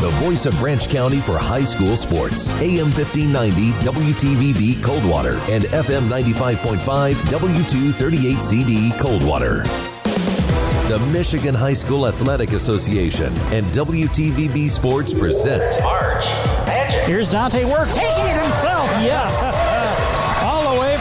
the 0.00 0.08
voice 0.24 0.46
of 0.46 0.58
Branch 0.58 0.88
County 0.88 1.20
for 1.20 1.36
high 1.36 1.62
school 1.62 1.94
sports. 1.94 2.50
AM 2.60 2.90
1590 2.90 3.72
WTVB 3.84 4.82
Coldwater 4.82 5.34
and 5.50 5.64
FM 5.64 6.08
95.5 6.08 7.14
W238CD 7.14 8.98
Coldwater. 8.98 9.62
The 10.88 10.98
Michigan 11.12 11.54
High 11.54 11.74
School 11.74 12.06
Athletic 12.08 12.52
Association 12.52 13.32
and 13.52 13.66
WTVB 13.66 14.70
Sports 14.70 15.12
present 15.12 15.62
March 15.82 16.24
Magic. 16.66 17.04
Here's 17.04 17.30
Dante 17.30 17.64
Work 17.64 17.90
taking 17.90 18.26
it 18.26 18.40
himself. 18.40 18.88
Yes. 19.04 19.49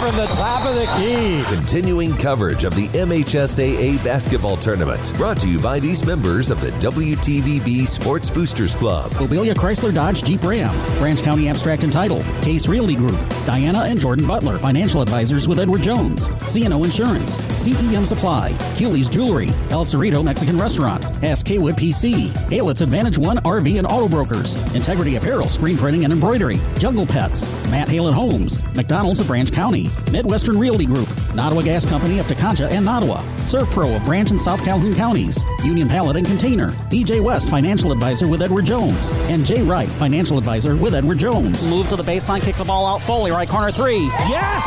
All 0.10 0.16
the 0.16 0.22
way 0.22 0.28
from 0.28 0.36
the 0.36 0.42
top 0.42 0.66
of 0.66 0.76
the 0.76 0.86
key. 0.98 1.44
continuing 1.56 2.16
coverage 2.18 2.64
of 2.64 2.76
the 2.76 2.88
MHSAA 2.90 4.04
basketball 4.04 4.58
tournament. 4.58 5.14
Brought 5.16 5.38
to 5.40 5.48
you 5.48 5.60
by 5.60 5.80
these 5.80 6.04
members 6.06 6.50
of 6.50 6.60
the 6.62 6.72
WTVB 6.72 7.88
Sports 7.88 8.30
Boosters 8.30 8.76
Club. 8.76 9.12
Mobilia 9.14 9.54
Chrysler 9.54 9.94
Dodge 9.94 10.24
Jeep 10.24 10.42
Ram, 10.44 10.74
Branch 10.98 11.22
County 11.22 11.48
Abstract 11.48 11.84
and 11.84 11.94
Title, 11.94 12.24
Case 12.42 12.68
Realty 12.68 12.96
Group, 12.96 13.20
Diana 13.46 13.82
and 13.82 14.00
Jordan 14.00 14.26
Butler, 14.26 14.58
Financial 14.58 15.02
Advisors 15.02 15.48
with 15.48 15.60
Edward 15.60 15.82
Jones, 15.82 16.30
CNO 16.30 16.86
Insurance, 16.86 17.38
CEM 17.38 18.06
Supply, 18.06 18.58
Keeley's 18.76 19.10
Jewelry, 19.10 19.50
El 19.70 19.86
Cerrito 19.86 20.24
Mexican 20.24 20.58
Restaurant, 20.58 21.06
Ask 21.24 21.46
Kaywood 21.46 21.74
PC, 21.74 22.30
Halets 22.50 22.82
Advantage 22.82 23.18
One 23.20 23.38
RV 23.38 23.78
and 23.78 23.86
Auto 23.86 24.08
Brokers, 24.08 24.56
Integrity 24.74 25.18
Apparel, 25.18 25.50
Screen 25.50 25.78
Printing 25.78 26.04
and 26.04 26.14
Embroidery, 26.14 26.60
Jungle 26.80 27.06
Pets, 27.06 27.48
Matt 27.70 27.88
Halen 27.90 28.14
Homes, 28.14 28.58
McDonald's 28.76 29.20
of 29.20 29.28
Branch 29.28 29.52
County, 29.52 29.90
Midwestern 30.12 30.58
Realty 30.58 30.86
Group, 30.86 31.08
Nottawa 31.36 31.62
Gas 31.62 31.86
Company 31.86 32.20
of 32.20 32.28
Tekonsha 32.28 32.70
and 32.70 32.86
Nottawa, 32.86 33.22
SERVPRO 33.44 33.96
of 33.96 34.04
Branch 34.06 34.32
and 34.32 34.42
South 34.42 34.64
Calhoun 34.64 34.96
Counties, 34.96 35.44
Union 35.64 35.88
Pallet 35.88 36.16
and 36.16 36.26
Container, 36.26 36.72
BJ 36.92 37.22
West 37.22 37.50
Financial 37.50 37.92
Advisor 37.92 38.28
with 38.28 38.42
Edward 38.42 38.66
Jones, 38.66 39.12
and 39.30 39.46
Jay 39.46 39.62
Wright 39.62 39.88
Financial 39.88 40.38
Advisor 40.38 40.76
with 40.76 40.96
Edward 40.96 41.18
Jones. 41.18 41.68
Move 41.68 41.88
to 41.90 41.96
the 41.96 42.04
baseline, 42.04 42.42
kick 42.42 42.56
the 42.56 42.66
ball 42.66 42.86
out 42.86 43.02
Foley, 43.02 43.32
right 43.32 43.48
corner 43.48 43.72
three. 43.72 44.10
Yes! 44.28 44.64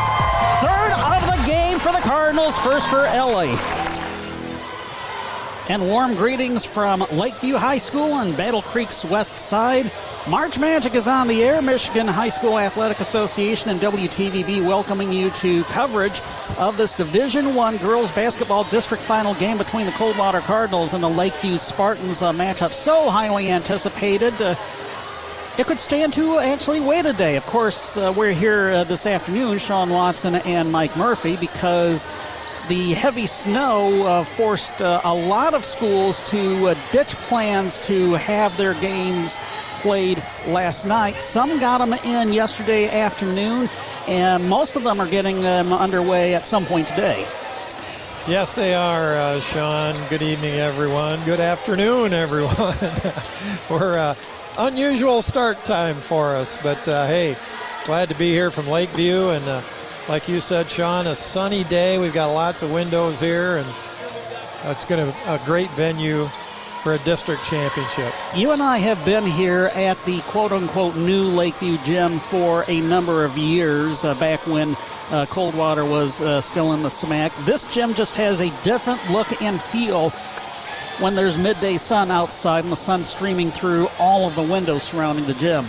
Third 0.61 0.91
of 1.15 1.21
the 1.25 1.47
game 1.47 1.79
for 1.79 1.91
the 1.91 2.01
Cardinals, 2.03 2.57
first 2.59 2.87
for 2.89 2.97
LA. 2.97 3.55
And 5.69 5.81
warm 5.83 6.13
greetings 6.15 6.65
from 6.65 7.05
Lakeview 7.13 7.55
High 7.55 7.77
School 7.77 8.19
and 8.19 8.35
Battle 8.35 8.61
Creek's 8.61 9.05
west 9.05 9.37
side. 9.37 9.89
March 10.29 10.57
Magic 10.57 10.95
is 10.95 11.05
on 11.05 11.27
the 11.27 11.43
air. 11.43 11.61
Michigan 11.61 12.07
High 12.07 12.29
School 12.29 12.57
Athletic 12.57 13.01
Association 13.01 13.69
and 13.69 13.79
WTVB 13.81 14.65
welcoming 14.65 15.11
you 15.11 15.29
to 15.31 15.63
coverage 15.65 16.21
of 16.57 16.77
this 16.77 16.95
Division 16.95 17.53
One 17.53 17.75
girls 17.77 18.09
basketball 18.09 18.63
district 18.65 19.03
final 19.03 19.33
game 19.33 19.57
between 19.57 19.85
the 19.85 19.91
Coldwater 19.91 20.39
Cardinals 20.39 20.93
and 20.93 21.03
the 21.03 21.09
Lakeview 21.09 21.57
Spartans. 21.57 22.21
A 22.21 22.27
matchup 22.27 22.71
so 22.71 23.09
highly 23.09 23.51
anticipated. 23.51 24.33
Uh, 24.41 24.55
it 25.59 25.67
could 25.67 25.77
stand 25.77 26.13
to 26.13 26.39
actually 26.39 26.79
wait 26.79 27.05
a 27.05 27.13
day. 27.13 27.35
Of 27.35 27.45
course, 27.45 27.97
uh, 27.97 28.13
we're 28.15 28.31
here 28.31 28.69
uh, 28.69 28.83
this 28.85 29.05
afternoon, 29.05 29.57
Sean 29.57 29.89
Watson 29.89 30.35
and 30.45 30.71
Mike 30.71 30.95
Murphy, 30.95 31.35
because 31.35 32.05
the 32.69 32.93
heavy 32.93 33.25
snow 33.25 34.07
uh, 34.07 34.23
forced 34.23 34.81
uh, 34.81 35.01
a 35.03 35.13
lot 35.13 35.53
of 35.53 35.65
schools 35.65 36.23
to 36.23 36.67
uh, 36.67 36.75
ditch 36.93 37.13
plans 37.15 37.85
to 37.87 38.13
have 38.13 38.55
their 38.55 38.73
games 38.75 39.37
played 39.83 40.17
last 40.47 40.85
night. 40.85 41.15
Some 41.17 41.59
got 41.59 41.79
them 41.79 41.91
in 42.05 42.31
yesterday 42.31 42.89
afternoon, 42.89 43.67
and 44.07 44.49
most 44.49 44.77
of 44.77 44.83
them 44.83 44.99
are 45.01 45.07
getting 45.07 45.41
them 45.41 45.73
underway 45.73 46.33
at 46.33 46.45
some 46.45 46.63
point 46.63 46.87
today. 46.87 47.27
Yes, 48.25 48.55
they 48.55 48.73
are, 48.73 49.13
uh, 49.15 49.41
Sean. 49.41 49.93
Good 50.09 50.21
evening, 50.21 50.53
everyone. 50.53 51.19
Good 51.25 51.41
afternoon, 51.41 52.13
everyone. 52.25 52.73
We're 53.69 53.97
uh, 53.97 54.15
unusual 54.57 55.21
start 55.21 55.61
time 55.65 55.97
for 55.97 56.33
us, 56.33 56.57
but 56.63 56.87
uh, 56.87 57.05
hey, 57.05 57.35
glad 57.85 58.07
to 58.07 58.15
be 58.15 58.31
here 58.31 58.51
from 58.51 58.69
Lakeview. 58.69 59.31
And 59.31 59.45
uh, 59.45 59.61
like 60.07 60.29
you 60.29 60.39
said, 60.39 60.69
Sean, 60.69 61.07
a 61.07 61.15
sunny 61.15 61.65
day. 61.65 61.97
We've 61.97 62.13
got 62.13 62.33
lots 62.33 62.63
of 62.63 62.71
windows 62.71 63.19
here, 63.19 63.57
and 63.57 63.67
it's 64.71 64.85
going 64.85 65.11
to 65.11 65.33
a 65.33 65.41
great 65.43 65.69
venue 65.71 66.29
for 66.83 66.93
a 66.93 66.99
district 66.99 67.45
championship. 67.45 68.13
You 68.35 68.51
and 68.51 68.61
I 68.61 68.77
have 68.77 69.03
been 69.05 69.25
here 69.25 69.71
at 69.73 70.03
the 70.03 70.19
quote 70.23 70.51
unquote 70.51 70.97
new 70.97 71.23
Lakeview 71.23 71.77
gym 71.85 72.19
for 72.19 72.65
a 72.67 72.81
number 72.81 73.23
of 73.23 73.37
years, 73.37 74.03
uh, 74.03 74.13
back 74.15 74.45
when 74.45 74.75
uh, 75.11 75.25
Coldwater 75.29 75.85
was 75.85 76.21
uh, 76.21 76.41
still 76.41 76.73
in 76.73 76.83
the 76.83 76.89
SMAC. 76.89 77.33
This 77.45 77.73
gym 77.73 77.93
just 77.93 78.15
has 78.17 78.41
a 78.41 78.49
different 78.63 78.99
look 79.09 79.41
and 79.41 79.61
feel 79.61 80.09
when 80.99 81.15
there's 81.15 81.37
midday 81.37 81.77
sun 81.77 82.11
outside 82.11 82.65
and 82.65 82.71
the 82.71 82.75
sun 82.75 83.03
streaming 83.05 83.49
through 83.49 83.87
all 83.97 84.27
of 84.27 84.35
the 84.35 84.43
windows 84.43 84.83
surrounding 84.83 85.25
the 85.25 85.33
gym. 85.35 85.63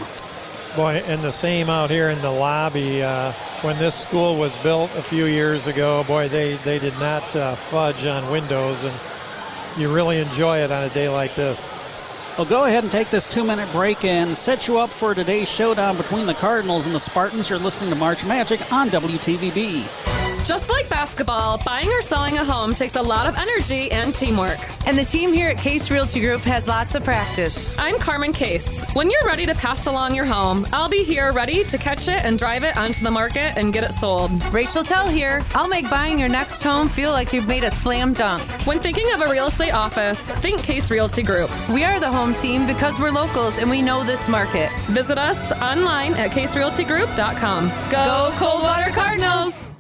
Boy, 0.75 1.01
and 1.07 1.23
the 1.23 1.31
same 1.31 1.71
out 1.71 1.91
here 1.91 2.11
in 2.11 2.21
the 2.23 2.31
lobby. 2.31 3.05
Uh, 3.05 3.31
when 3.63 3.79
this 3.79 3.95
school 3.95 4.37
was 4.37 4.61
built 4.65 4.91
a 4.97 5.03
few 5.03 5.27
years 5.27 5.69
ago, 5.69 6.03
boy, 6.09 6.27
they, 6.27 6.55
they 6.65 6.81
did 6.81 6.95
not 6.95 7.37
uh, 7.37 7.55
fudge 7.55 8.05
on 8.05 8.29
windows, 8.33 8.83
and 8.83 8.93
you 9.79 9.93
really 9.95 10.19
enjoy 10.19 10.59
it 10.59 10.71
on 10.71 10.85
a 10.85 10.89
day 10.91 11.09
like 11.09 11.35
this. 11.35 11.83
Well, 12.39 12.47
go 12.47 12.65
ahead 12.65 12.83
and 12.83 12.93
take 12.93 13.11
this 13.11 13.29
two 13.29 13.45
minute 13.45 13.71
break 13.71 14.05
and 14.05 14.35
set 14.35 14.67
you 14.67 14.79
up 14.79 14.91
for 14.91 15.15
today's 15.15 15.51
showdown 15.51 15.97
between 15.97 16.27
the 16.27 16.35
Cardinals 16.35 16.87
and 16.87 16.95
the 16.95 17.01
Spartans. 17.01 17.49
You're 17.49 17.59
listening 17.59 17.91
to 17.91 17.97
March 17.97 18.25
Magic 18.25 18.73
on 18.73 18.89
WTVB. 18.89 20.24
Just 20.45 20.69
like 20.69 20.91
basketball, 20.91 21.57
buying 21.65 21.89
or 21.89 22.03
selling 22.03 22.37
a 22.37 22.45
home 22.45 22.75
takes 22.75 22.97
a 22.97 23.03
lot 23.03 23.27
of 23.27 23.35
energy 23.37 23.91
and 23.91 24.15
teamwork. 24.15 24.59
And 24.87 24.99
the 24.99 25.05
team 25.05 25.33
here 25.33 25.49
at 25.49 25.57
Case 25.57 25.91
Realty 25.91 26.21
Group 26.21 26.43
has 26.43 26.69
lots 26.69 26.95
of 26.95 27.03
practice. 27.03 27.75
I'm 27.79 27.99
Carmen 27.99 28.35
Case. 28.35 28.83
When 28.93 29.11
you're 29.11 29.25
ready 29.25 29.47
to 29.47 29.55
pass 29.55 29.87
along 29.87 30.15
your 30.15 30.27
home, 30.27 30.67
I'll 30.71 30.91
be 30.91 31.03
here 31.03 31.33
ready 31.33 31.65
to 31.65 31.79
catch 31.79 32.09
it 32.09 32.27
and 32.27 32.39
drive 32.39 32.63
it 32.63 32.77
onto 32.77 33.03
the 33.03 33.11
market 33.11 33.57
and 33.57 33.73
get 33.73 33.85
it 33.85 33.93
sold. 33.95 34.31
Rachel 34.53 34.85
Tell 34.85 35.09
here. 35.09 35.43
I'll 35.55 35.67
make 35.67 35.89
buying 35.89 36.19
your 36.19 36.29
next 36.29 36.63
home 36.63 36.91
feel 36.91 37.11
like 37.13 37.33
you've 37.33 37.49
made 37.49 37.65
a 37.65 37.71
slam 37.71 38.13
dunk. 38.13 38.43
When 38.67 38.81
thinking 38.81 39.11
of 39.15 39.23
a 39.23 39.31
real 39.31 39.47
estate 39.47 39.73
office, 39.73 40.21
think 40.21 40.63
Case 40.63 40.91
Realty 40.91 41.23
Group. 41.23 41.51
We 41.71 41.85
are 41.85 41.99
the 41.99 42.13
home 42.13 42.35
team 42.35 42.67
because 42.67 42.99
we're 42.99 43.13
locals 43.13 43.57
and 43.57 43.71
we 43.71 43.81
know 43.81 44.05
this 44.05 44.29
market. 44.29 44.69
Visit 44.89 45.17
us 45.17 45.53
online 45.53 46.13
at 46.15 46.33
caserealtygroup.com. 46.33 47.69
Go, 47.91 47.91
Go 47.91 48.31
Coldwater 48.37 48.91
Cardinals! 48.91 49.74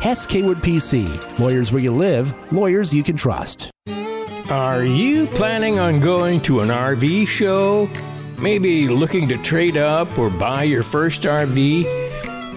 Hess 0.00 0.26
Kaywood 0.26 0.56
PC. 0.56 1.38
Lawyers 1.38 1.72
where 1.72 1.82
you 1.82 1.90
live, 1.92 2.34
lawyers 2.52 2.92
you 2.92 3.02
can 3.02 3.16
trust. 3.16 3.70
Are 4.50 4.84
you 4.84 5.26
planning 5.26 5.78
on 5.78 6.00
going 6.00 6.40
to 6.42 6.60
an 6.60 6.68
RV 6.68 7.26
show? 7.26 7.88
Maybe 8.38 8.86
looking 8.88 9.28
to 9.28 9.38
trade 9.38 9.76
up 9.78 10.18
or 10.18 10.28
buy 10.28 10.64
your 10.64 10.82
first 10.82 11.22
RV? 11.22 11.84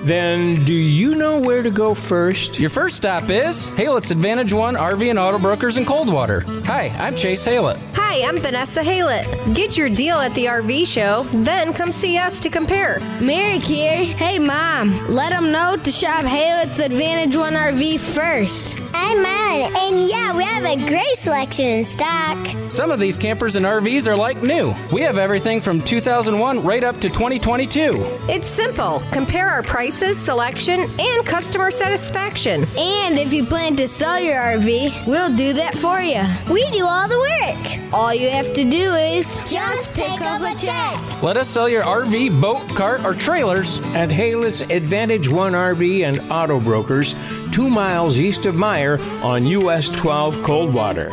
Then 0.05 0.63
do 0.65 0.73
you 0.73 1.15
know 1.15 1.39
where 1.39 1.63
to 1.63 1.71
go 1.71 1.93
first? 1.93 2.59
Your 2.59 2.69
first 2.69 2.97
stop 2.97 3.29
is 3.29 3.67
Halet's 3.69 4.11
Advantage 4.11 4.51
One 4.53 4.75
RV 4.75 5.09
and 5.09 5.17
Auto 5.17 5.39
Brokers 5.39 5.77
in 5.77 5.85
Coldwater. 5.85 6.41
Hi, 6.65 6.89
I'm 6.99 7.15
Chase 7.15 7.45
Halet. 7.45 7.77
Hi, 8.09 8.25
I'm 8.25 8.37
Vanessa 8.37 8.81
Halet. 8.81 9.53
Get 9.53 9.75
your 9.75 9.89
deal 9.89 10.15
at 10.15 10.33
the 10.33 10.45
RV 10.45 10.87
show, 10.87 11.23
then 11.43 11.73
come 11.73 11.91
see 11.91 12.17
us 12.17 12.39
to 12.39 12.49
compare. 12.49 13.01
Mary 13.19 13.59
here. 13.59 14.05
Hey, 14.15 14.39
Mom, 14.39 15.09
let 15.09 15.31
them 15.31 15.51
know 15.51 15.75
to 15.75 15.91
shop 15.91 16.23
Halet's 16.23 16.79
Advantage 16.79 17.35
One 17.35 17.51
RV 17.51 17.99
first. 17.99 18.86
I'm 19.09 19.21
Madeline, 19.21 19.75
and 19.77 20.09
yeah, 20.09 20.35
we 20.35 20.43
have 20.43 20.65
a 20.65 20.75
great 20.75 21.15
selection 21.15 21.65
in 21.65 21.83
stock. 21.85 22.45
Some 22.69 22.91
of 22.91 22.99
these 22.99 23.15
campers 23.15 23.55
and 23.55 23.65
RVs 23.65 24.05
are 24.05 24.17
like 24.17 24.41
new. 24.41 24.75
We 24.91 25.01
have 25.03 25.17
everything 25.17 25.61
from 25.61 25.81
2001 25.81 26.61
right 26.61 26.83
up 26.83 26.99
to 26.99 27.07
2022. 27.07 27.93
It's 28.27 28.49
simple. 28.49 29.01
Compare 29.13 29.47
our 29.47 29.63
prices, 29.63 30.17
selection, 30.17 30.89
and 30.99 31.25
customer 31.25 31.71
satisfaction. 31.71 32.65
And 32.77 33.17
if 33.17 33.31
you 33.31 33.45
plan 33.45 33.77
to 33.77 33.87
sell 33.87 34.19
your 34.19 34.35
RV, 34.35 35.07
we'll 35.07 35.33
do 35.37 35.53
that 35.53 35.77
for 35.77 36.01
you. 36.01 36.23
We 36.53 36.69
do 36.71 36.85
all 36.85 37.07
the 37.07 37.17
work. 37.17 37.93
All 37.93 38.13
you 38.13 38.29
have 38.29 38.53
to 38.55 38.65
do 38.65 38.93
is 38.93 39.37
just 39.49 39.93
pick 39.93 40.19
up 40.19 40.41
a 40.41 40.53
check. 40.59 41.23
Let 41.23 41.37
us 41.37 41.49
sell 41.49 41.69
your 41.69 41.83
RV, 41.83 42.41
boat, 42.41 42.67
cart, 42.75 43.05
or 43.05 43.13
trailers 43.13 43.77
at 43.95 44.11
Halet's 44.11 44.59
Advantage 44.61 45.29
One 45.29 45.53
RV 45.53 46.05
and 46.05 46.19
Auto 46.29 46.59
Brokers, 46.59 47.15
two 47.51 47.69
miles 47.69 48.19
east 48.19 48.45
of 48.45 48.55
Meyer 48.55 48.99
on 49.23 49.45
US 49.45 49.89
12 49.89 50.41
Coldwater. 50.43 51.11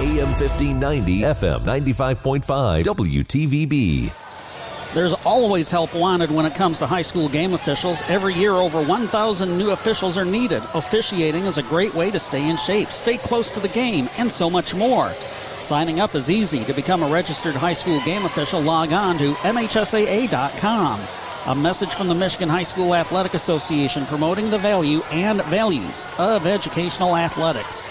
AM 0.00 0.28
1590, 0.34 1.20
FM 1.20 1.60
95.5, 1.60 2.84
WTVB. 2.84 4.94
There's 4.94 5.14
always 5.24 5.70
help 5.70 5.94
wanted 5.94 6.30
when 6.30 6.44
it 6.44 6.54
comes 6.54 6.78
to 6.80 6.86
high 6.86 7.02
school 7.02 7.28
game 7.28 7.54
officials. 7.54 8.02
Every 8.10 8.34
year, 8.34 8.52
over 8.52 8.82
1,000 8.82 9.56
new 9.56 9.70
officials 9.70 10.18
are 10.18 10.24
needed. 10.24 10.62
Officiating 10.74 11.44
is 11.44 11.56
a 11.56 11.62
great 11.62 11.94
way 11.94 12.10
to 12.10 12.18
stay 12.18 12.50
in 12.50 12.58
shape, 12.58 12.88
stay 12.88 13.16
close 13.16 13.50
to 13.52 13.60
the 13.60 13.68
game, 13.68 14.06
and 14.18 14.30
so 14.30 14.50
much 14.50 14.74
more. 14.74 15.08
Signing 15.08 16.00
up 16.00 16.14
is 16.14 16.28
easy. 16.28 16.62
To 16.64 16.74
become 16.74 17.02
a 17.02 17.08
registered 17.08 17.54
high 17.54 17.72
school 17.72 18.00
game 18.04 18.24
official, 18.26 18.60
log 18.60 18.92
on 18.92 19.16
to 19.18 19.30
MHSAA.com. 19.32 21.21
A 21.48 21.56
message 21.56 21.88
from 21.88 22.06
the 22.06 22.14
Michigan 22.14 22.48
High 22.48 22.62
School 22.62 22.94
Athletic 22.94 23.34
Association 23.34 24.06
promoting 24.06 24.48
the 24.48 24.58
value 24.58 25.02
and 25.10 25.42
values 25.46 26.06
of 26.16 26.46
educational 26.46 27.16
athletics. 27.16 27.90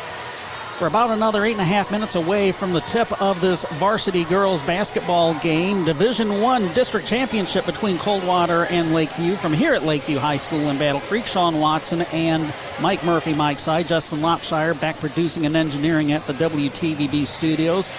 We're 0.80 0.88
about 0.88 1.12
another 1.12 1.44
eight 1.44 1.52
and 1.52 1.62
a 1.62 1.66
half 1.66 1.92
minutes 1.92 2.16
away 2.16 2.54
from 2.54 2.72
the 2.72 2.80
tip 2.82 3.22
of 3.22 3.42
this 3.42 3.66
varsity 3.74 4.24
girls 4.24 4.64
basketball 4.64 5.38
game, 5.42 5.84
Division 5.84 6.42
One 6.42 6.74
district 6.74 7.08
championship 7.08 7.66
between 7.66 7.98
Coldwater 7.98 8.66
and 8.68 8.94
Lakeview. 8.94 9.36
From 9.36 9.52
here 9.52 9.74
at 9.74 9.84
Lakeview 9.84 10.18
High 10.18 10.38
School 10.38 10.70
in 10.70 10.80
Battle 10.80 11.02
Creek, 11.02 11.26
Sean 11.26 11.60
Watson 11.60 12.04
and 12.14 12.52
Mike 12.82 13.04
Murphy, 13.04 13.36
Mike 13.36 13.60
Side, 13.60 13.86
Justin 13.86 14.22
Lopshire 14.22 14.80
back 14.80 14.96
producing 14.96 15.46
and 15.46 15.58
engineering 15.58 16.14
at 16.14 16.24
the 16.24 16.34
WTVB 16.34 17.28
studios. 17.28 17.90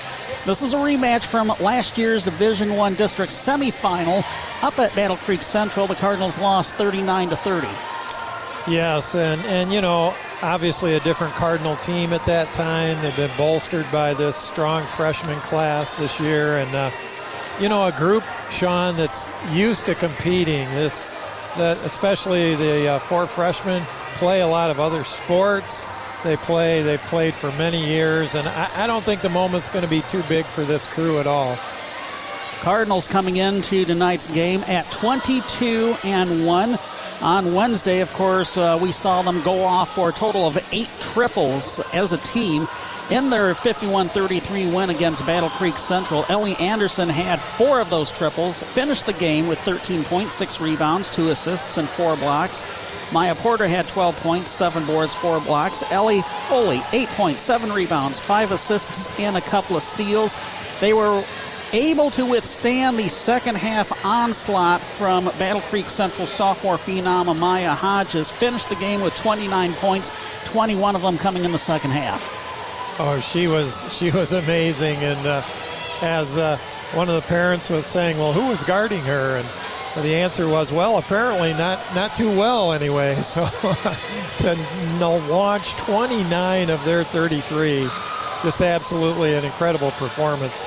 This 0.44 0.61
is 0.61 0.73
a 0.73 0.77
rematch 0.77 1.25
from 1.25 1.49
last 1.61 1.97
year's 1.97 2.25
Division 2.25 2.75
One 2.75 2.94
district 2.94 3.31
semifinal 3.31 4.25
up 4.65 4.77
at 4.81 4.93
Battle 4.97 5.17
Creek 5.19 5.41
Central. 5.41 5.87
The 5.87 5.94
Cardinals 5.94 6.37
lost 6.37 6.75
39 6.75 7.29
to 7.29 7.37
30. 7.37 7.69
Yes, 8.69 9.15
and 9.15 9.41
and 9.43 9.73
you 9.73 9.81
know, 9.81 10.12
obviously 10.43 10.94
a 10.94 11.00
different 11.00 11.33
Cardinal 11.35 11.77
team 11.77 12.12
at 12.12 12.25
that 12.25 12.53
time. 12.53 13.00
They've 13.03 13.17
been 13.17 13.31
bolstered 13.39 13.87
by 13.93 14.15
this 14.15 14.35
strong 14.35 14.83
freshman 14.83 15.39
class 15.43 15.97
this 15.97 16.19
year, 16.19 16.56
and 16.56 16.75
uh, 16.75 16.91
you 17.61 17.69
know, 17.69 17.87
a 17.87 17.93
group, 17.93 18.25
Sean, 18.50 18.97
that's 18.97 19.31
used 19.53 19.87
to 19.87 19.95
competing. 19.95 20.65
This, 20.75 21.55
that 21.56 21.77
especially 21.87 22.56
the 22.56 22.88
uh, 22.88 22.99
four 22.99 23.29
freshmen 23.29 23.81
play 24.17 24.41
a 24.41 24.47
lot 24.49 24.71
of 24.71 24.81
other 24.81 25.05
sports. 25.05 26.01
They 26.25 26.37
play. 26.37 26.83
They've 26.83 27.01
played 27.01 27.35
for 27.35 27.51
many 27.59 27.85
years, 27.85 28.37
and 28.37 28.47
I, 28.47 28.85
I 28.85 28.87
don't 28.87 29.03
think 29.03 29.23
the 29.23 29.29
moment's 29.29 29.71
going 29.71 29.85
to 29.85 29.91
be 29.91 30.03
too 30.03 30.23
big 30.29 30.45
for 30.45 30.63
this 30.63 30.93
crew 30.93 31.19
at 31.19 31.27
all. 31.27 31.57
Cardinals 32.61 33.09
coming 33.09 33.39
into 33.39 33.85
tonight's 33.85 34.29
game 34.29 34.61
at 34.69 34.89
22 34.93 35.97
and 36.05 36.47
1. 36.47 36.79
On 37.23 37.55
Wednesday, 37.55 38.01
of 38.01 38.13
course, 38.13 38.57
uh, 38.57 38.79
we 38.81 38.93
saw 38.93 39.23
them 39.23 39.43
go 39.43 39.65
off 39.65 39.95
for 39.95 40.11
a 40.11 40.13
total 40.13 40.47
of 40.47 40.57
eight 40.73 40.91
triples 41.01 41.81
as 41.93 42.13
a 42.13 42.19
team 42.19 42.69
in 43.11 43.31
their 43.31 43.55
51 43.55 44.09
33 44.09 44.73
win 44.73 44.91
against 44.91 45.27
Battle 45.27 45.49
Creek 45.51 45.77
Central. 45.77 46.25
Ellie 46.29 46.57
Anderson 46.57 47.09
had 47.09 47.41
four 47.41 47.81
of 47.81 47.91
those 47.91 48.13
triples, 48.13 48.63
finished 48.63 49.07
the 49.07 49.13
game 49.15 49.49
with 49.49 49.59
13 49.61 50.05
points, 50.05 50.35
six 50.35 50.61
rebounds, 50.61 51.11
two 51.11 51.31
assists, 51.31 51.79
and 51.79 51.89
four 51.89 52.17
blocks. 52.17 52.65
Maya 53.12 53.35
Porter 53.35 53.69
had 53.69 53.87
12 53.88 54.17
points, 54.20 54.50
seven 54.50 54.85
boards, 54.87 55.14
four 55.14 55.41
blocks. 55.41 55.82
Ellie 55.93 56.23
Foley, 56.49 56.81
eight 56.93 57.09
points, 57.09 57.43
seven 57.43 57.70
rebounds, 57.70 58.19
five 58.19 58.53
assists, 58.53 59.09
and 59.19 59.37
a 59.37 59.41
couple 59.43 59.76
of 59.76 59.82
steals. 59.82 60.35
They 60.81 60.94
were 60.94 61.23
able 61.75 62.11
to 62.11 62.25
withstand 62.25 62.99
the 62.99 63.09
second 63.09 63.56
half 63.56 64.05
onslaught 64.05 64.81
from 64.81 65.25
Battle 65.38 65.61
Creek 65.62 65.91
Central 65.91 66.26
sophomore 66.26 66.76
phenom 66.76 67.26
Amaya 67.26 67.75
Hodges. 67.75 68.31
Finished 68.31 68.70
the 68.70 68.76
game 68.76 69.03
with 69.03 69.14
29 69.17 69.73
points, 69.75 70.11
21 70.47 70.97
of 70.97 71.03
them 71.03 71.19
coming 71.19 71.44
in 71.44 71.53
the 71.53 71.59
second 71.59 71.91
half. 71.91 72.99
Oh, 72.99 73.20
she 73.20 73.47
was 73.47 73.91
she 73.97 74.11
was 74.11 74.32
amazing, 74.32 74.97
and 74.99 75.26
uh, 75.26 75.43
as 76.03 76.37
uh, 76.37 76.59
one 76.93 77.09
of 77.09 77.14
the 77.14 77.29
parents 77.29 77.70
was 77.70 77.87
saying, 77.87 78.19
well, 78.19 78.32
who 78.32 78.49
was 78.49 78.64
guarding 78.64 79.00
her? 79.03 79.37
And 79.37 79.49
the 79.97 80.15
answer 80.15 80.49
was, 80.49 80.73
well, 80.73 80.99
apparently 80.99 81.53
not 81.53 81.79
not 81.94 82.15
too 82.15 82.29
well 82.29 82.73
anyway. 82.73 83.17
So 83.23 84.56
to 84.99 85.09
launch 85.31 85.75
29 85.77 86.71
of 86.71 86.85
their 86.85 87.05
33, 87.05 87.83
just 88.43 88.61
absolutely 88.61 89.35
an 89.35 89.44
incredible 89.44 89.91
performance. 89.93 90.67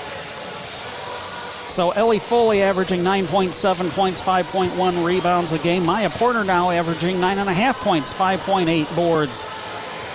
So 1.68 1.92
Ellie 1.92 2.20
Foley 2.20 2.62
averaging 2.62 3.02
9.7 3.02 3.90
points, 3.92 4.22
5.1 4.22 5.06
rebounds 5.06 5.52
a 5.52 5.60
game. 5.60 5.86
Maya 5.86 6.10
Porter 6.10 6.44
now 6.44 6.70
averaging 6.70 7.18
9.5 7.18 7.74
points, 7.76 8.14
5.8 8.14 8.96
boards, 8.96 9.46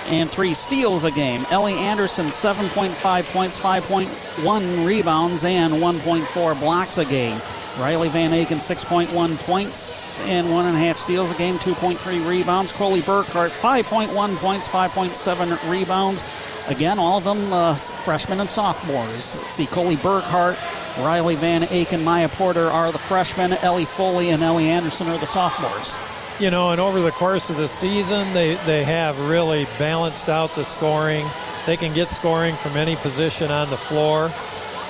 and 0.07 0.31
three 0.31 0.55
steals 0.55 1.05
a 1.05 1.11
game. 1.11 1.45
Ellie 1.51 1.75
Anderson 1.75 2.27
7.5 2.27 3.33
points, 3.33 3.59
5.1 3.59 4.87
rebounds, 4.87 5.45
and 5.45 5.75
1.4 5.75 6.61
blocks 6.61 6.99
a 6.99 7.05
game. 7.05 7.41
Riley 7.79 8.09
Van 8.09 8.33
Aken 8.33 8.57
6.1 8.57 9.47
points 9.47 10.21
and 10.21 10.51
one 10.51 10.67
and 10.67 10.77
a 10.77 10.79
half 10.79 10.97
steals 10.97 11.31
a 11.31 11.35
game, 11.35 11.57
2.3 11.57 12.27
rebounds. 12.27 12.73
Coley 12.73 13.01
Burkhart 13.01 13.51
5.1 13.51 14.37
points, 14.37 14.69
5.7 14.69 15.71
rebounds. 15.71 16.25
Again, 16.69 16.99
all 16.99 17.19
of 17.19 17.25
them 17.25 17.53
uh, 17.53 17.75
freshmen 17.75 18.41
and 18.41 18.51
sophomores. 18.51 19.37
Let's 19.39 19.53
see, 19.53 19.67
Coley 19.67 19.97
Burkhart, 19.97 20.57
Riley 21.05 21.37
Van 21.37 21.63
Aken, 21.63 22.05
Maya 22.05 22.29
Porter 22.29 22.67
are 22.67 22.93
the 22.93 22.99
freshmen. 22.99 23.53
Ellie 23.63 23.85
Foley 23.85 24.31
and 24.31 24.43
Ellie 24.43 24.69
Anderson 24.69 25.09
are 25.09 25.19
the 25.19 25.27
sophomores. 25.27 25.97
You 26.39 26.51
know, 26.51 26.71
and 26.71 26.81
over 26.81 27.01
the 27.01 27.13
course 27.13 27.51
of 27.51 27.57
the 27.57 27.69
season, 27.69 28.33
they, 28.35 28.55
they 28.67 28.83
have 28.85 29.19
really 29.29 29.67
balanced 29.79 30.29
out 30.29 30.51
the 30.55 30.65
scoring. 30.65 31.27
They 31.67 31.77
can 31.77 31.95
get 31.95 32.09
scoring 32.09 32.57
from 32.57 32.77
any 32.77 32.97
position 32.97 33.51
on 33.51 33.71
the 33.71 33.77
floor. 33.77 34.31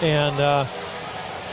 And, 0.03 0.41
uh, 0.41 0.65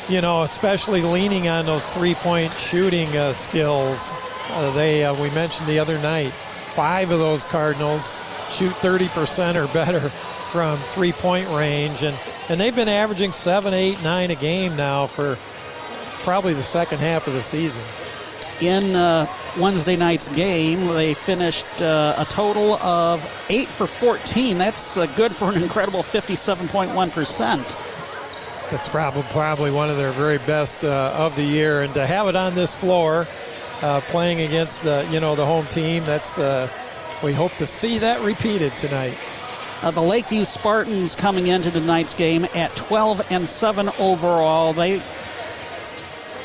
you 0.10 0.22
know, 0.22 0.44
especially 0.44 1.02
leaning 1.02 1.48
on 1.48 1.66
those 1.66 1.88
three 1.90 2.16
point 2.16 2.52
shooting 2.52 3.10
uh, 3.18 3.34
skills. 3.34 4.12
Uh, 4.52 4.72
they, 4.74 5.04
uh, 5.04 5.14
we 5.22 5.30
mentioned 5.32 5.68
the 5.68 5.80
other 5.80 6.00
night, 6.00 6.32
five 6.32 7.12
of 7.12 7.20
those 7.20 7.44
Cardinals 7.46 8.12
shoot 8.52 8.72
30% 8.72 9.56
or 9.56 9.68
better 9.74 10.00
from 10.48 10.78
three 10.78 11.12
point 11.12 11.48
range. 11.50 12.04
And, 12.04 12.18
and 12.50 12.60
they've 12.60 12.76
been 12.76 12.88
averaging 12.88 13.32
seven, 13.32 13.74
eight, 13.74 14.02
nine 14.04 14.32
a 14.32 14.36
game 14.36 14.76
now 14.78 15.06
for 15.06 15.36
probably 16.24 16.54
the 16.54 16.64
second 16.64 17.00
half 17.00 17.28
of 17.28 17.34
the 17.34 17.42
season. 17.42 17.84
In 18.60 18.96
uh, 18.96 19.28
Wednesday 19.60 19.96
night's 19.96 20.34
game, 20.36 20.88
they 20.88 21.14
finished 21.14 21.82
uh, 21.82 22.16
a 22.18 22.26
total 22.26 22.74
of 22.76 23.22
8 23.50 23.68
for 23.68 23.86
14. 23.86 24.58
That's 24.58 24.98
uh, 24.98 25.06
good 25.16 25.32
for 25.32 25.52
an 25.52 25.62
incredible 25.62 26.02
57.1%. 26.02 27.87
That's 28.70 28.90
probably 28.90 29.24
probably 29.32 29.72
one 29.72 29.90
of 29.90 29.98
their 29.98 30.12
very 30.12 30.40
best 30.40 30.84
uh, 30.84 31.14
of 31.16 31.36
the 31.36 31.44
year, 31.44 31.84
and 31.84 31.94
to 31.94 32.06
have 32.06 32.28
it 32.28 32.36
on 32.36 32.54
this 32.54 32.76
floor, 32.76 33.26
uh, 33.82 34.02
playing 34.08 34.42
against 34.42 34.84
the 34.84 35.08
you 35.12 35.20
know 35.20 35.36
the 35.36 35.46
home 35.46 35.66
team, 35.68 36.04
that's 36.04 36.38
uh, 36.38 36.68
we 37.24 37.32
hope 37.32 37.54
to 37.54 37.66
see 37.66 37.98
that 38.00 38.24
repeated 38.26 38.74
tonight. 38.74 39.18
Uh, 39.84 39.92
the 39.92 40.02
Lakeview 40.02 40.44
Spartans 40.44 41.16
coming 41.16 41.48
into 41.48 41.72
tonight's 41.72 42.14
game 42.14 42.46
at 42.56 42.76
12 42.76 43.32
and 43.32 43.44
7 43.44 43.90
overall. 44.00 44.74
They 44.74 45.02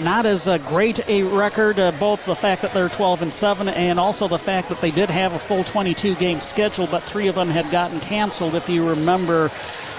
not 0.00 0.26
as 0.26 0.46
a 0.46 0.58
great 0.60 1.06
a 1.08 1.22
record, 1.22 1.78
uh, 1.78 1.92
both 1.92 2.24
the 2.26 2.34
fact 2.34 2.62
that 2.62 2.72
they're 2.72 2.88
12 2.88 3.22
and 3.22 3.32
7 3.32 3.68
and 3.68 3.98
also 3.98 4.28
the 4.28 4.38
fact 4.38 4.68
that 4.68 4.80
they 4.80 4.90
did 4.90 5.10
have 5.10 5.34
a 5.34 5.38
full 5.38 5.64
22 5.64 6.14
game 6.16 6.40
schedule, 6.40 6.86
but 6.90 7.02
three 7.02 7.28
of 7.28 7.34
them 7.34 7.48
had 7.48 7.70
gotten 7.70 8.00
canceled. 8.00 8.54
If 8.54 8.68
you 8.68 8.88
remember 8.88 9.50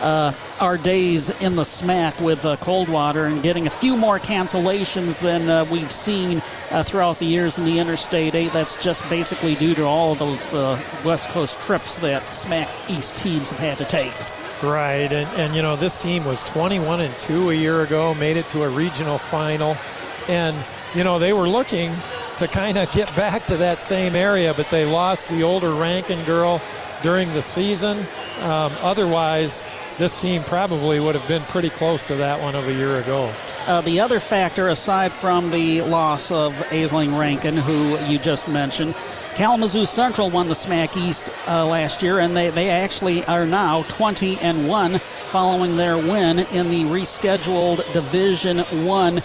uh, 0.01 0.33
our 0.59 0.77
days 0.77 1.41
in 1.41 1.55
the 1.55 1.63
SMAC 1.63 2.23
with 2.23 2.45
uh, 2.45 2.55
Coldwater 2.57 3.25
and 3.25 3.41
getting 3.41 3.67
a 3.67 3.69
few 3.69 3.95
more 3.95 4.19
cancellations 4.19 5.21
than 5.21 5.49
uh, 5.49 5.65
we've 5.71 5.91
seen 5.91 6.41
uh, 6.71 6.83
throughout 6.83 7.19
the 7.19 7.25
years 7.25 7.57
in 7.57 7.65
the 7.65 7.79
Interstate 7.79 8.35
8, 8.35 8.51
that's 8.51 8.83
just 8.83 9.07
basically 9.09 9.55
due 9.55 9.73
to 9.75 9.83
all 9.83 10.11
of 10.11 10.19
those 10.19 10.53
uh, 10.53 10.79
West 11.05 11.29
Coast 11.29 11.59
trips 11.61 11.99
that 11.99 12.21
SMAC 12.23 12.89
East 12.89 13.17
teams 13.17 13.49
have 13.49 13.59
had 13.59 13.77
to 13.77 13.85
take. 13.85 14.42
Right, 14.63 15.11
and, 15.11 15.27
and 15.37 15.53
you 15.53 15.61
know 15.61 15.75
this 15.75 15.97
team 15.97 16.23
was 16.23 16.41
21 16.43 17.01
and 17.01 17.13
two 17.15 17.49
a 17.49 17.53
year 17.53 17.81
ago, 17.81 18.13
made 18.15 18.37
it 18.37 18.45
to 18.47 18.63
a 18.63 18.69
regional 18.69 19.17
final, 19.17 19.75
and 20.29 20.55
you 20.95 21.03
know 21.03 21.19
they 21.19 21.33
were 21.33 21.49
looking 21.49 21.91
to 22.37 22.47
kind 22.47 22.77
of 22.77 22.89
get 22.93 23.13
back 23.13 23.43
to 23.47 23.57
that 23.57 23.79
same 23.79 24.15
area, 24.15 24.53
but 24.53 24.69
they 24.69 24.85
lost 24.85 25.29
the 25.29 25.43
older 25.43 25.71
Rankin 25.73 26.23
girl 26.23 26.61
during 27.01 27.31
the 27.33 27.41
season. 27.41 27.97
Um, 28.39 28.71
otherwise, 28.81 29.61
this 29.97 30.21
team 30.21 30.41
probably 30.43 31.01
would 31.01 31.15
have 31.15 31.27
been 31.27 31.41
pretty 31.43 31.69
close 31.69 32.05
to 32.05 32.15
that 32.15 32.41
one 32.41 32.55
of 32.55 32.65
a 32.67 32.73
year 32.73 32.99
ago. 32.99 33.31
Uh, 33.67 33.81
the 33.81 33.99
other 33.99 34.19
factor, 34.21 34.69
aside 34.69 35.11
from 35.11 35.51
the 35.51 35.81
loss 35.81 36.31
of 36.31 36.53
Aisling 36.69 37.19
Rankin, 37.19 37.55
who 37.55 37.97
you 38.05 38.17
just 38.17 38.47
mentioned, 38.47 38.95
Kalamazoo 39.35 39.87
Central 39.87 40.29
won 40.29 40.47
the 40.47 40.53
SMAC 40.53 40.95
East 40.95 41.31
uh, 41.47 41.65
last 41.65 42.03
year, 42.03 42.19
and 42.19 42.37
they, 42.37 42.51
they 42.51 42.69
actually 42.69 43.25
are 43.25 43.47
now 43.47 43.81
20 43.83 44.37
and 44.39 44.67
1 44.67 44.99
following 44.99 45.75
their 45.75 45.97
win 45.97 46.39
in 46.39 46.69
the 46.69 46.83
rescheduled 46.83 47.77
Division 47.93 48.59
1 48.59 49.21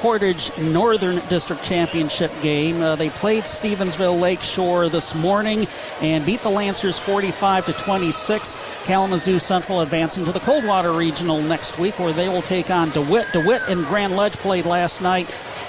Portage 0.00 0.50
Northern 0.72 1.16
District 1.28 1.62
Championship 1.62 2.32
game. 2.40 2.80
Uh, 2.80 2.96
they 2.96 3.10
played 3.10 3.44
Stevensville 3.44 4.18
Lakeshore 4.18 4.88
this 4.88 5.14
morning 5.14 5.66
and 6.00 6.24
beat 6.24 6.40
the 6.40 6.48
Lancers 6.48 6.98
45 6.98 7.66
to 7.66 7.72
26. 7.74 8.86
Kalamazoo 8.86 9.38
Central 9.38 9.82
advancing 9.82 10.24
to 10.24 10.32
the 10.32 10.40
Coldwater 10.40 10.92
Regional 10.92 11.42
next 11.42 11.78
week, 11.78 11.98
where 11.98 12.14
they 12.14 12.30
will 12.30 12.40
take 12.40 12.70
on 12.70 12.88
DeWitt. 12.90 13.30
DeWitt 13.34 13.60
and 13.68 13.84
Grand 13.84 14.16
Ledge 14.16 14.38
played 14.38 14.64
last 14.64 15.02
night. 15.02 15.26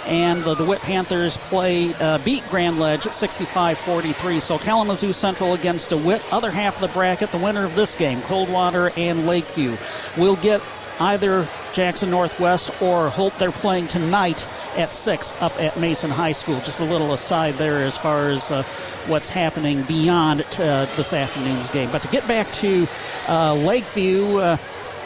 And 0.08 0.42
the 0.42 0.56
DeWitt 0.56 0.80
Panthers 0.82 1.38
play 1.50 1.94
uh, 1.96 2.18
beat 2.20 2.44
Grand 2.50 2.80
Ledge 2.80 3.06
at 3.06 3.12
65-43. 3.12 4.42
So 4.42 4.58
Kalamazoo 4.58 5.14
Central 5.14 5.54
against 5.54 5.90
DeWitt. 5.90 6.26
Other 6.34 6.52
half 6.52 6.76
of 6.76 6.82
the 6.82 6.94
bracket, 6.94 7.30
the 7.32 7.38
winner 7.38 7.64
of 7.64 7.76
this 7.76 7.96
game, 7.96 8.22
Coldwater 8.22 8.92
and 8.98 9.26
Lakeview, 9.28 9.76
will 10.18 10.36
get 10.38 10.62
either 11.00 11.48
Jackson 11.74 12.10
Northwest 12.10 12.82
or 12.82 13.10
Holt. 13.10 13.34
They're 13.38 13.52
playing 13.52 13.88
tonight 13.88 14.48
at 14.78 14.94
6 14.94 15.42
up 15.42 15.54
at 15.60 15.80
Mason 15.80 16.10
High 16.10 16.32
School. 16.32 16.60
Just 16.60 16.80
a 16.80 16.86
little 16.86 17.14
aside 17.14 17.56
there 17.56 17.78
as 17.78 17.98
far 17.98 18.30
as 18.30 18.52
uh, 18.52 18.64
what's 19.08 19.30
happening 19.30 19.84
beyond 19.84 20.42
uh, 20.60 20.86
this 20.96 21.14
afternoon's 21.14 21.70
game. 21.70 21.90
But 21.92 22.02
to 22.04 22.08
get 22.10 22.28
back 22.28 22.48
to 22.54 22.86
uh, 23.28 23.54
Lakeview, 23.56 24.38
uh, 24.38 24.58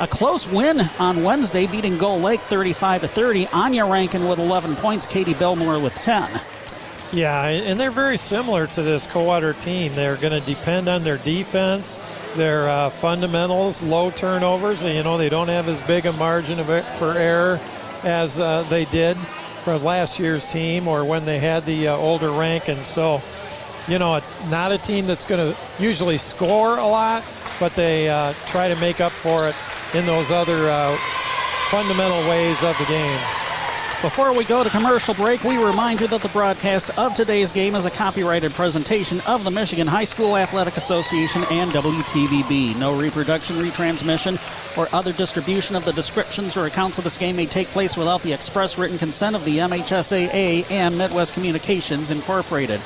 a 0.01 0.07
close 0.07 0.51
win 0.51 0.81
on 0.99 1.23
Wednesday, 1.23 1.67
beating 1.67 1.97
Gull 1.97 2.19
Lake 2.19 2.39
35 2.41 3.01
to 3.01 3.07
30. 3.07 3.47
Anya 3.53 3.85
Rankin 3.85 4.27
with 4.27 4.39
11 4.39 4.75
points, 4.75 5.05
Katie 5.05 5.33
Belmore 5.33 5.79
with 5.79 5.95
10. 5.95 6.29
Yeah, 7.13 7.47
and 7.47 7.79
they're 7.79 7.91
very 7.91 8.17
similar 8.17 8.67
to 8.67 8.81
this 8.81 9.09
Coldwater 9.09 9.53
team. 9.53 9.93
They're 9.95 10.17
going 10.17 10.37
to 10.37 10.45
depend 10.45 10.89
on 10.89 11.03
their 11.03 11.17
defense, 11.17 12.29
their 12.35 12.67
uh, 12.67 12.89
fundamentals, 12.89 13.81
low 13.81 14.11
turnovers. 14.11 14.83
You 14.83 15.03
know, 15.03 15.17
they 15.17 15.29
don't 15.29 15.47
have 15.47 15.69
as 15.69 15.81
big 15.81 16.05
a 16.05 16.13
margin 16.13 16.59
of 16.59 16.67
for 16.97 17.13
error 17.13 17.59
as 18.03 18.39
uh, 18.39 18.63
they 18.63 18.85
did 18.85 19.15
for 19.65 19.77
last 19.77 20.19
year's 20.19 20.51
team 20.51 20.87
or 20.87 21.05
when 21.05 21.25
they 21.25 21.39
had 21.39 21.63
the 21.63 21.87
uh, 21.87 21.95
older 21.95 22.31
rank. 22.31 22.67
And 22.67 22.85
so, 22.85 23.21
you 23.87 23.99
know, 23.99 24.19
not 24.49 24.71
a 24.71 24.77
team 24.77 25.05
that's 25.05 25.25
going 25.25 25.53
to 25.53 25.57
usually 25.81 26.17
score 26.17 26.77
a 26.77 26.85
lot, 26.85 27.23
but 27.59 27.71
they 27.73 28.09
uh, 28.09 28.33
try 28.47 28.67
to 28.67 28.79
make 28.79 28.99
up 29.01 29.11
for 29.11 29.47
it 29.47 29.55
in 29.95 30.05
those 30.05 30.31
other 30.31 30.69
uh, 30.69 30.95
fundamental 31.69 32.19
ways 32.29 32.63
of 32.63 32.77
the 32.79 32.85
game. 32.85 33.19
Before 34.01 34.33
we 34.33 34.43
go 34.43 34.63
to 34.63 34.69
commercial 34.69 35.13
break, 35.15 35.43
we 35.43 35.57
remind 35.57 36.01
you 36.01 36.07
that 36.07 36.21
the 36.21 36.29
broadcast 36.29 36.99
of 36.99 37.15
today's 37.15 37.51
game 37.51 37.75
is 37.75 37.85
a 37.85 37.91
copyrighted 37.91 38.51
presentation 38.51 39.19
of 39.25 39.43
the 39.43 39.49
Michigan 39.49 39.87
High 39.87 40.03
School 40.03 40.37
Athletic 40.37 40.77
Association 40.77 41.43
and 41.49 41.71
WTVB. 41.71 42.77
No 42.77 42.99
reproduction, 42.99 43.55
retransmission, 43.55 44.37
or 44.77 44.87
other 44.93 45.13
distribution 45.13 45.75
of 45.75 45.85
the 45.85 45.93
descriptions 45.93 46.57
or 46.57 46.65
accounts 46.65 46.97
of 46.97 47.03
this 47.03 47.17
game 47.17 47.35
may 47.35 47.45
take 47.45 47.67
place 47.67 47.97
without 47.97 48.21
the 48.21 48.33
express 48.33 48.77
written 48.77 48.97
consent 48.97 49.35
of 49.35 49.45
the 49.45 49.57
MHSAA 49.57 50.69
and 50.69 50.97
Midwest 50.97 51.33
Communications 51.33 52.11
Incorporated. 52.11 52.81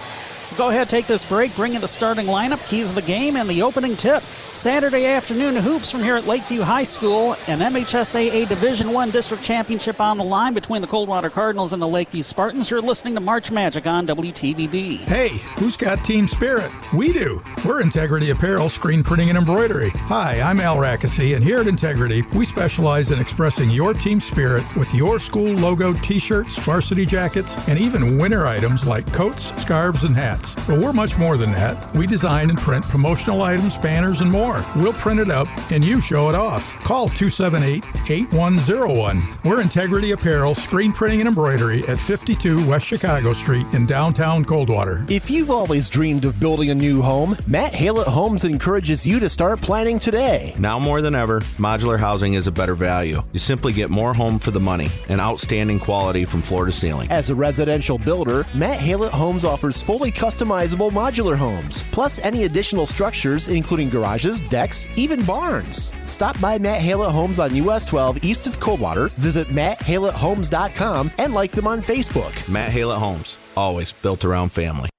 Go 0.58 0.70
ahead, 0.70 0.90
take 0.90 1.06
this 1.06 1.28
break, 1.28 1.56
bring 1.56 1.74
in 1.74 1.82
the 1.82 1.88
starting 1.88 2.26
lineup, 2.26 2.68
keys 2.70 2.90
of 2.90 2.96
the 2.96 3.02
game, 3.02 3.38
and 3.38 3.50
the 3.50 3.62
opening 3.62 3.96
tip. 3.96 4.22
Saturday 4.22 5.06
afternoon 5.06 5.56
hoops 5.56 5.92
from 5.92 6.02
here 6.02 6.16
at 6.16 6.28
Lakeview 6.28 6.62
High 6.62 6.84
School, 6.84 7.34
an 7.48 7.60
MHSAA 7.60 8.50
Division 8.50 8.92
One 8.92 9.10
district 9.12 9.44
championship 9.44 10.02
on 10.02 10.18
the 10.18 10.24
line 10.24 10.54
between 10.54 10.82
the 10.82 10.88
Coldwater 10.88 11.30
Cardinals 11.30 11.72
and 11.72 11.82
the 11.82 11.88
Lakeview 11.88 12.24
Spartans. 12.24 12.70
You're 12.70 12.82
listening 12.82 13.14
to 13.14 13.22
March 13.22 13.52
Magic 13.52 13.88
on 13.88 14.08
WTVB. 14.08 14.98
Hey, 14.98 15.30
who's 15.58 15.78
got 15.78 16.04
team 16.04 16.28
spirit? 16.28 16.72
We 16.94 17.14
do. 17.14 17.42
We're 17.64 17.80
Integrity 17.80 18.32
Apparel, 18.32 18.70
screen 18.70 19.04
printing 19.04 19.30
and 19.30 19.38
embroidery. 19.38 19.92
Hi, 19.92 20.42
I'm 20.42 20.60
Al 20.60 20.78
Rackesee, 20.78 21.36
and 21.36 21.44
here 21.44 21.60
at 21.60 21.68
Integrity, 21.68 22.24
we 22.34 22.46
specialize 22.46 23.12
in 23.12 23.20
expressing 23.20 23.70
your 23.70 23.94
team 23.94 24.20
spirit 24.20 24.64
with 24.76 24.94
your 24.94 25.20
school 25.20 25.54
logo 25.54 25.94
T-shirts, 25.94 26.58
varsity 26.58 27.06
jackets, 27.06 27.56
and 27.70 27.80
even 27.80 28.18
winter 28.18 28.46
items 28.48 28.86
like 28.86 29.10
coats, 29.14 29.54
scarves, 29.62 30.04
and 30.04 30.16
hats. 30.16 30.39
But 30.68 30.80
we're 30.80 30.94
much 30.94 31.18
more 31.18 31.38
than 31.38 31.52
that. 31.52 31.96
We 31.96 32.08
design 32.08 32.50
and 32.50 32.58
print 32.58 32.84
promotional 32.86 33.42
items, 33.42 33.78
banners, 33.78 34.22
and 34.22 34.32
more 34.32 34.40
more. 34.40 34.64
We'll 34.76 34.94
print 34.94 35.20
it 35.20 35.30
up 35.30 35.48
and 35.72 35.84
you 35.84 36.02
show 36.02 36.30
it 36.30 36.36
off. 36.36 36.74
Call 36.82 37.10
278 37.10 37.84
8101. 38.10 39.24
We're 39.44 39.62
Integrity 39.62 40.12
Apparel, 40.12 40.56
screen 40.56 40.92
printing 40.92 41.20
and 41.20 41.30
embroidery 41.30 41.86
at 41.88 42.00
52 42.00 42.68
West 42.68 42.86
Chicago 42.86 43.34
Street 43.34 43.68
in 43.74 43.86
downtown 43.86 44.46
Coldwater. 44.46 45.06
If 45.10 45.30
you've 45.30 45.52
always 45.52 45.90
dreamed 45.90 46.26
of 46.26 46.40
building 46.40 46.70
a 46.70 46.76
new 46.76 47.02
home, 47.02 47.36
Matt 47.48 47.74
Haylett 47.74 48.08
Homes 48.08 48.44
encourages 48.44 49.06
you 49.06 49.20
to 49.20 49.30
start 49.30 49.62
planning 49.62 50.00
today. 50.00 50.56
Now 50.58 50.80
more 50.80 51.02
than 51.02 51.16
ever, 51.16 51.42
modular 51.58 52.00
housing 52.00 52.34
is 52.34 52.48
a 52.48 52.52
better 52.52 52.76
value. 52.76 53.22
You 53.34 53.40
simply 53.40 53.74
get 53.74 53.90
more 53.90 54.14
home 54.14 54.40
for 54.40 54.52
the 54.52 54.60
money 54.60 54.90
and 55.10 55.20
outstanding 55.20 55.80
quality 55.80 56.26
from 56.26 56.42
floor 56.42 56.66
to 56.66 56.72
ceiling. 56.72 57.12
As 57.12 57.30
a 57.30 57.36
residential 57.36 57.98
builder, 57.98 58.46
Matt 58.56 58.80
Haylett 58.80 59.12
Homes 59.12 59.44
offers 59.44 59.82
fully 59.82 60.12
customizable 60.30 60.92
modular 60.92 61.36
homes, 61.36 61.82
plus 61.92 62.20
any 62.20 62.44
additional 62.44 62.86
structures, 62.86 63.48
including 63.48 63.90
garages 63.90 64.42
decks, 64.42 64.88
even 64.96 65.24
barns. 65.26 65.92
Stop 66.06 66.40
by 66.40 66.60
Matt 66.60 66.82
Haylett 66.82 67.12
Homes 67.12 67.40
on 67.40 67.56
US 67.56 67.84
12 67.84 68.24
east 68.24 68.46
of 68.46 68.60
Coldwater. 68.60 69.08
Visit 69.18 69.48
matthaylletthomes.com 69.48 71.12
and 71.18 71.34
like 71.34 71.52
them 71.52 71.66
on 71.66 71.82
Facebook. 71.82 72.48
Matt 72.48 72.72
Haylett 72.72 73.00
Homes, 73.00 73.38
always 73.58 73.92
built 73.92 74.24
around 74.24 74.50
family. 74.50 74.90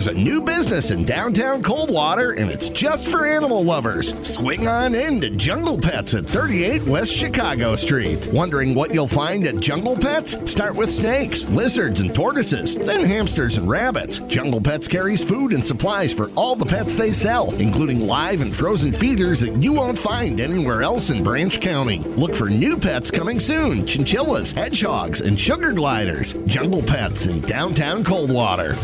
There's 0.00 0.16
a 0.16 0.18
new 0.18 0.40
business 0.40 0.90
in 0.90 1.04
downtown 1.04 1.62
Coldwater, 1.62 2.30
and 2.30 2.50
it's 2.50 2.70
just 2.70 3.06
for 3.06 3.26
animal 3.26 3.62
lovers. 3.62 4.14
Swing 4.26 4.66
on 4.66 4.94
in 4.94 5.20
to 5.20 5.28
Jungle 5.28 5.76
Pets 5.76 6.14
at 6.14 6.24
38 6.24 6.84
West 6.84 7.12
Chicago 7.12 7.76
Street. 7.76 8.26
Wondering 8.32 8.74
what 8.74 8.94
you'll 8.94 9.06
find 9.06 9.46
at 9.46 9.60
Jungle 9.60 9.98
Pets? 9.98 10.38
Start 10.50 10.74
with 10.74 10.90
snakes, 10.90 11.50
lizards, 11.50 12.00
and 12.00 12.14
tortoises, 12.14 12.76
then 12.76 13.04
hamsters 13.04 13.58
and 13.58 13.68
rabbits. 13.68 14.20
Jungle 14.20 14.62
Pets 14.62 14.88
carries 14.88 15.22
food 15.22 15.52
and 15.52 15.66
supplies 15.66 16.14
for 16.14 16.30
all 16.30 16.56
the 16.56 16.64
pets 16.64 16.96
they 16.96 17.12
sell, 17.12 17.54
including 17.56 18.06
live 18.06 18.40
and 18.40 18.56
frozen 18.56 18.92
feeders 18.92 19.40
that 19.40 19.62
you 19.62 19.74
won't 19.74 19.98
find 19.98 20.40
anywhere 20.40 20.82
else 20.82 21.10
in 21.10 21.22
Branch 21.22 21.60
County. 21.60 21.98
Look 22.16 22.34
for 22.34 22.48
new 22.48 22.78
pets 22.78 23.10
coming 23.10 23.38
soon 23.38 23.86
chinchillas, 23.86 24.52
hedgehogs, 24.52 25.20
and 25.20 25.38
sugar 25.38 25.74
gliders. 25.74 26.32
Jungle 26.46 26.82
Pets 26.82 27.26
in 27.26 27.42
downtown 27.42 28.02
Coldwater. 28.02 28.78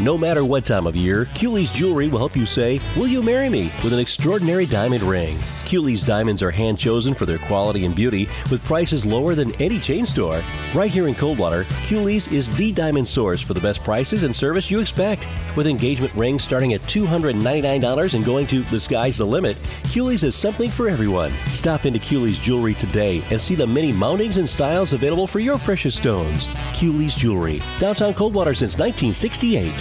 No 0.00 0.16
matter 0.16 0.44
what 0.44 0.64
time 0.64 0.86
of 0.86 0.96
year, 0.96 1.26
Cooley's 1.36 1.70
Jewelry 1.70 2.08
will 2.08 2.18
help 2.18 2.34
you 2.36 2.46
say, 2.46 2.80
Will 2.96 3.06
you 3.06 3.22
marry 3.22 3.48
me? 3.48 3.70
with 3.84 3.92
an 3.92 3.98
extraordinary 3.98 4.64
diamond 4.66 5.02
ring. 5.02 5.38
Cooley's 5.66 6.02
diamonds 6.02 6.42
are 6.42 6.50
hand 6.50 6.78
chosen 6.78 7.14
for 7.14 7.26
their 7.26 7.38
quality 7.38 7.84
and 7.84 7.94
beauty 7.94 8.28
with 8.50 8.64
prices 8.64 9.04
lower 9.04 9.34
than 9.34 9.52
any 9.60 9.78
chain 9.78 10.06
store. 10.06 10.42
Right 10.74 10.90
here 10.90 11.08
in 11.08 11.14
Coldwater, 11.14 11.64
Cooley's 11.86 12.26
is 12.28 12.54
the 12.56 12.72
diamond 12.72 13.08
source 13.08 13.40
for 13.40 13.54
the 13.54 13.60
best 13.60 13.82
prices 13.84 14.22
and 14.22 14.34
service 14.34 14.70
you 14.70 14.80
expect. 14.80 15.28
With 15.56 15.66
engagement 15.66 16.14
rings 16.14 16.42
starting 16.42 16.74
at 16.74 16.80
$299 16.82 18.14
and 18.14 18.24
going 18.24 18.46
to 18.48 18.62
the 18.64 18.80
sky's 18.80 19.18
the 19.18 19.26
limit, 19.26 19.56
Cooley's 19.92 20.22
has 20.22 20.36
something 20.36 20.70
for 20.70 20.88
everyone. 20.88 21.32
Stop 21.52 21.86
into 21.86 21.98
Cooley's 21.98 22.38
Jewelry 22.38 22.74
today 22.74 23.22
and 23.30 23.40
see 23.40 23.54
the 23.54 23.66
many 23.66 23.92
mountings 23.92 24.38
and 24.38 24.48
styles 24.48 24.92
available 24.92 25.26
for 25.26 25.40
your 25.40 25.58
precious 25.58 25.94
stones. 25.94 26.48
Cooley's 26.74 27.14
Jewelry, 27.14 27.60
downtown 27.78 28.14
Coldwater 28.14 28.54
since 28.54 28.74
1968. 28.78 29.72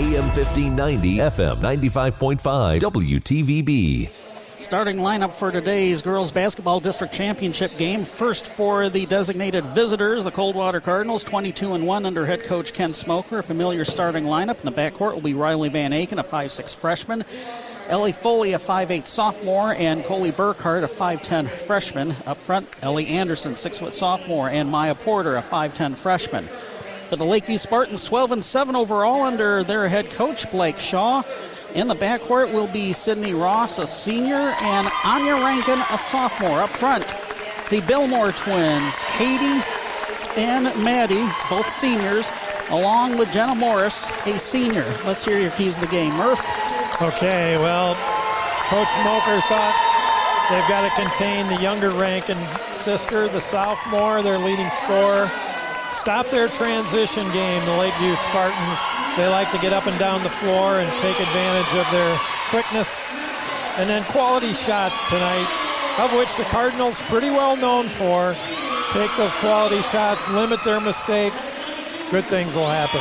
AM 0.00 0.24
1590, 0.32 1.16
FM 1.18 1.56
95.5, 1.58 2.80
WTVB. 2.80 4.08
Starting 4.58 4.96
lineup 4.96 5.30
for 5.30 5.52
today's 5.52 6.00
girls 6.00 6.32
basketball 6.32 6.80
district 6.80 7.12
championship 7.12 7.70
game. 7.76 8.00
First 8.00 8.46
for 8.46 8.88
the 8.88 9.04
designated 9.04 9.62
visitors, 9.62 10.24
the 10.24 10.30
Coldwater 10.30 10.80
Cardinals, 10.80 11.22
22 11.22 11.74
and 11.74 11.86
1 11.86 12.06
under 12.06 12.24
head 12.24 12.44
coach 12.44 12.72
Ken 12.72 12.94
Smoker. 12.94 13.40
A 13.40 13.42
familiar 13.42 13.84
starting 13.84 14.24
lineup 14.24 14.60
in 14.60 14.64
the 14.64 14.72
backcourt 14.72 15.12
will 15.12 15.20
be 15.20 15.34
Riley 15.34 15.68
Van 15.68 15.90
Aken, 15.90 16.18
a 16.18 16.24
5'6 16.24 16.74
freshman. 16.74 17.22
Ellie 17.88 18.12
Foley, 18.12 18.54
a 18.54 18.58
5'8 18.58 19.06
sophomore, 19.06 19.74
and 19.74 20.02
Coley 20.04 20.30
Burkhardt, 20.30 20.82
a 20.82 20.88
5'10 20.88 21.46
freshman. 21.46 22.14
Up 22.24 22.38
front, 22.38 22.66
Ellie 22.80 23.08
Anderson, 23.08 23.52
6 23.52 23.78
foot 23.78 23.92
sophomore, 23.92 24.48
and 24.48 24.70
Maya 24.70 24.94
Porter, 24.94 25.36
a 25.36 25.42
5'10 25.42 25.94
freshman. 25.94 26.48
For 27.10 27.16
the 27.16 27.24
Lakeview 27.24 27.58
Spartans, 27.58 28.04
12 28.04 28.30
and 28.30 28.44
7 28.44 28.76
overall 28.76 29.22
under 29.22 29.64
their 29.64 29.88
head 29.88 30.08
coach 30.10 30.48
Blake 30.52 30.78
Shaw. 30.78 31.24
In 31.74 31.88
the 31.88 31.96
backcourt 31.96 32.52
will 32.52 32.68
be 32.68 32.92
Sydney 32.92 33.34
Ross, 33.34 33.80
a 33.80 33.86
senior, 33.88 34.54
and 34.62 34.88
Anya 35.04 35.34
Rankin, 35.34 35.80
a 35.90 35.98
sophomore. 35.98 36.60
Up 36.60 36.70
front, 36.70 37.04
the 37.68 37.80
Belmore 37.88 38.30
twins, 38.30 39.02
Katie 39.18 39.60
and 40.36 40.66
Maddie, 40.84 41.26
both 41.50 41.68
seniors, 41.68 42.30
along 42.70 43.18
with 43.18 43.32
Jenna 43.32 43.56
Morris, 43.56 44.08
a 44.28 44.38
senior. 44.38 44.86
Let's 45.04 45.24
hear 45.24 45.40
your 45.40 45.50
keys 45.50 45.78
of 45.78 45.80
the 45.80 45.90
game. 45.90 46.12
Murph. 46.12 46.38
Okay, 47.02 47.58
well, 47.58 47.96
Coach 48.70 48.94
Moker 49.02 49.40
thought 49.48 50.46
they've 50.48 50.68
got 50.68 50.88
to 50.88 50.94
contain 50.94 51.48
the 51.48 51.60
younger 51.60 51.90
Rankin 51.90 52.38
sister, 52.70 53.26
the 53.26 53.40
sophomore, 53.40 54.22
their 54.22 54.38
leading 54.38 54.68
scorer 54.68 55.28
stop 55.92 56.26
their 56.26 56.48
transition 56.48 57.24
game, 57.32 57.64
the 57.64 57.76
Lakeview 57.76 58.14
Spartans. 58.16 58.78
They 59.16 59.28
like 59.28 59.50
to 59.52 59.58
get 59.58 59.72
up 59.72 59.86
and 59.86 59.98
down 59.98 60.22
the 60.22 60.28
floor 60.28 60.78
and 60.78 60.90
take 60.98 61.18
advantage 61.20 61.72
of 61.78 61.90
their 61.90 62.16
quickness. 62.48 63.00
And 63.78 63.88
then 63.88 64.04
quality 64.04 64.52
shots 64.52 65.08
tonight, 65.08 65.48
of 65.98 66.12
which 66.14 66.34
the 66.36 66.44
Cardinals 66.44 67.00
pretty 67.02 67.30
well 67.30 67.56
known 67.56 67.88
for. 67.88 68.34
Take 68.92 69.14
those 69.16 69.34
quality 69.36 69.82
shots, 69.82 70.28
limit 70.30 70.62
their 70.64 70.80
mistakes. 70.80 71.52
Good 72.10 72.24
things 72.24 72.56
will 72.56 72.66
happen. 72.66 73.00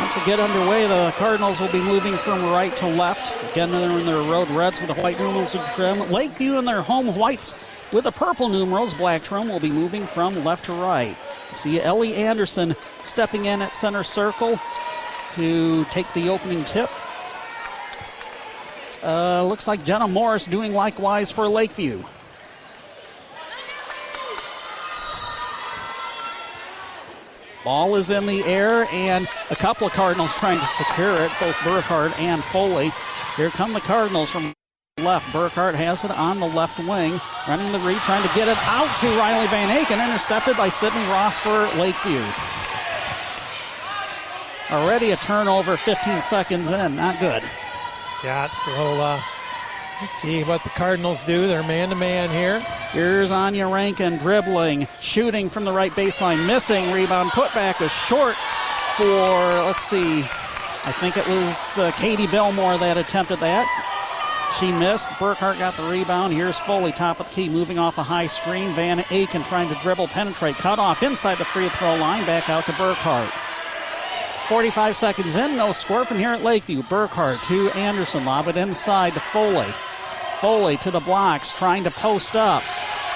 Once 0.00 0.16
we 0.16 0.24
get 0.24 0.40
underway, 0.40 0.86
the 0.86 1.12
Cardinals 1.18 1.60
will 1.60 1.72
be 1.72 1.82
moving 1.82 2.14
from 2.14 2.42
right 2.46 2.74
to 2.76 2.86
left. 2.86 3.36
Again, 3.52 3.70
they're 3.70 3.98
in 3.98 4.06
their 4.06 4.22
road 4.30 4.48
reds 4.50 4.80
with 4.80 4.94
the 4.94 5.02
white 5.02 5.18
numerals 5.18 5.54
and 5.54 5.64
trim. 5.74 6.10
Lakeview 6.10 6.58
in 6.58 6.64
their 6.64 6.80
home 6.80 7.14
whites 7.14 7.54
With 7.90 8.04
the 8.04 8.12
purple 8.12 8.50
numerals, 8.50 8.92
Blacktrom 8.92 9.48
will 9.48 9.60
be 9.60 9.70
moving 9.70 10.04
from 10.04 10.44
left 10.44 10.66
to 10.66 10.72
right. 10.72 11.16
See 11.54 11.80
Ellie 11.80 12.14
Anderson 12.14 12.74
stepping 13.02 13.46
in 13.46 13.62
at 13.62 13.72
center 13.72 14.02
circle 14.02 14.60
to 15.34 15.84
take 15.86 16.12
the 16.12 16.28
opening 16.28 16.62
tip. 16.64 16.90
Uh, 19.02 19.44
looks 19.44 19.66
like 19.66 19.82
Jenna 19.84 20.06
Morris 20.06 20.46
doing 20.46 20.74
likewise 20.74 21.30
for 21.30 21.48
Lakeview. 21.48 22.02
Ball 27.64 27.96
is 27.96 28.10
in 28.10 28.26
the 28.26 28.44
air, 28.44 28.86
and 28.92 29.26
a 29.50 29.56
couple 29.56 29.86
of 29.86 29.92
Cardinals 29.92 30.34
trying 30.38 30.58
to 30.58 30.64
secure 30.66 31.14
it, 31.14 31.30
both 31.40 31.58
Burkhardt 31.64 32.18
and 32.18 32.42
Foley. 32.44 32.90
Here 33.36 33.50
come 33.50 33.72
the 33.72 33.80
Cardinals 33.80 34.30
from 34.30 34.52
left. 35.00 35.32
Burkhardt 35.32 35.74
has 35.74 36.04
it 36.04 36.10
on 36.10 36.40
the 36.40 36.46
left 36.46 36.78
wing, 36.78 37.20
running 37.48 37.72
the 37.72 37.78
read, 37.80 37.98
trying 37.98 38.26
to 38.26 38.34
get 38.34 38.48
it 38.48 38.58
out 38.62 38.94
to 38.98 39.06
Riley 39.18 39.46
Van 39.48 39.68
Aken, 39.76 40.04
intercepted 40.04 40.56
by 40.56 40.68
Sydney 40.68 41.02
Ross 41.08 41.38
for 41.38 41.66
Lakeview. 41.78 42.24
Already 44.70 45.12
a 45.12 45.16
turnover 45.16 45.76
15 45.76 46.20
seconds 46.20 46.70
in, 46.70 46.96
not 46.96 47.18
good. 47.20 47.42
Yeah, 48.22 48.48
well, 48.66 49.00
uh, 49.00 49.22
let's 50.00 50.12
see 50.12 50.42
what 50.44 50.62
the 50.62 50.70
Cardinals 50.70 51.22
do. 51.24 51.46
They're 51.46 51.62
man 51.62 51.88
to 51.88 51.94
man 51.94 52.30
here. 52.30 52.60
Here's 52.92 53.30
Anya 53.30 53.66
Rankin 53.66 54.18
dribbling, 54.18 54.86
shooting 55.00 55.48
from 55.48 55.64
the 55.64 55.72
right 55.72 55.92
baseline, 55.92 56.46
missing. 56.46 56.92
Rebound 56.92 57.30
putback 57.30 57.80
is 57.80 57.92
short 57.92 58.34
for, 58.96 59.04
let's 59.04 59.82
see, 59.82 60.24
I 60.84 60.92
think 60.92 61.16
it 61.16 61.28
was 61.28 61.78
uh, 61.78 61.90
Katie 61.92 62.26
Belmore 62.26 62.78
that 62.78 62.96
attempted 62.96 63.40
that. 63.40 63.66
She 64.56 64.72
missed. 64.72 65.08
Burkhart 65.10 65.58
got 65.58 65.76
the 65.76 65.84
rebound. 65.84 66.32
Here's 66.32 66.58
Foley, 66.58 66.90
top 66.90 67.20
of 67.20 67.26
the 67.26 67.32
key, 67.32 67.48
moving 67.48 67.78
off 67.78 67.98
a 67.98 68.02
high 68.02 68.26
screen. 68.26 68.70
Van 68.70 68.98
Aken 68.98 69.46
trying 69.46 69.68
to 69.68 69.74
dribble, 69.76 70.08
penetrate, 70.08 70.56
cut 70.56 70.78
off 70.78 71.02
inside 71.02 71.38
the 71.38 71.44
free 71.44 71.68
throw 71.68 71.94
line, 71.96 72.24
back 72.26 72.48
out 72.48 72.66
to 72.66 72.72
Burkhart. 72.72 73.30
45 74.48 74.96
seconds 74.96 75.36
in, 75.36 75.56
no 75.56 75.72
score 75.72 76.04
from 76.04 76.18
here 76.18 76.30
at 76.30 76.42
Lakeview. 76.42 76.82
Burkhart 76.84 77.46
to 77.48 77.70
Anderson, 77.78 78.24
lob 78.24 78.48
it 78.48 78.56
inside 78.56 79.12
to 79.12 79.20
Foley. 79.20 79.66
Foley 80.40 80.76
to 80.78 80.90
the 80.90 81.00
blocks, 81.00 81.52
trying 81.52 81.84
to 81.84 81.90
post 81.90 82.34
up. 82.34 82.62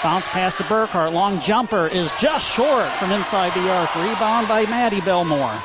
Bounce 0.02 0.28
pass 0.28 0.56
to 0.56 0.64
Burkhart. 0.64 1.12
Long 1.12 1.40
jumper 1.40 1.86
is 1.86 2.12
just 2.20 2.54
short 2.54 2.88
from 2.88 3.12
inside 3.12 3.52
the 3.54 3.70
arc. 3.70 3.94
Rebound 3.94 4.48
by 4.48 4.64
Maddie 4.64 5.00
Belmore. 5.00 5.62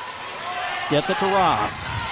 Gets 0.89 1.09
it 1.09 1.17
to 1.17 1.25
Ross. 1.25 2.06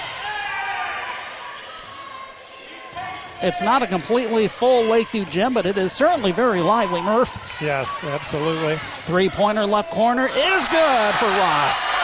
It's 3.42 3.62
not 3.62 3.82
a 3.82 3.86
completely 3.86 4.48
full 4.48 4.84
Lakeview 4.84 5.26
gym, 5.26 5.52
but 5.52 5.66
it 5.66 5.76
is 5.76 5.92
certainly 5.92 6.32
very 6.32 6.60
lively, 6.60 7.02
Murph. 7.02 7.58
Yes, 7.60 8.02
absolutely. 8.02 8.76
Three 9.04 9.28
pointer 9.28 9.66
left 9.66 9.90
corner 9.90 10.26
is 10.26 10.68
good 10.68 11.14
for 11.14 11.26
Ross. 11.26 11.96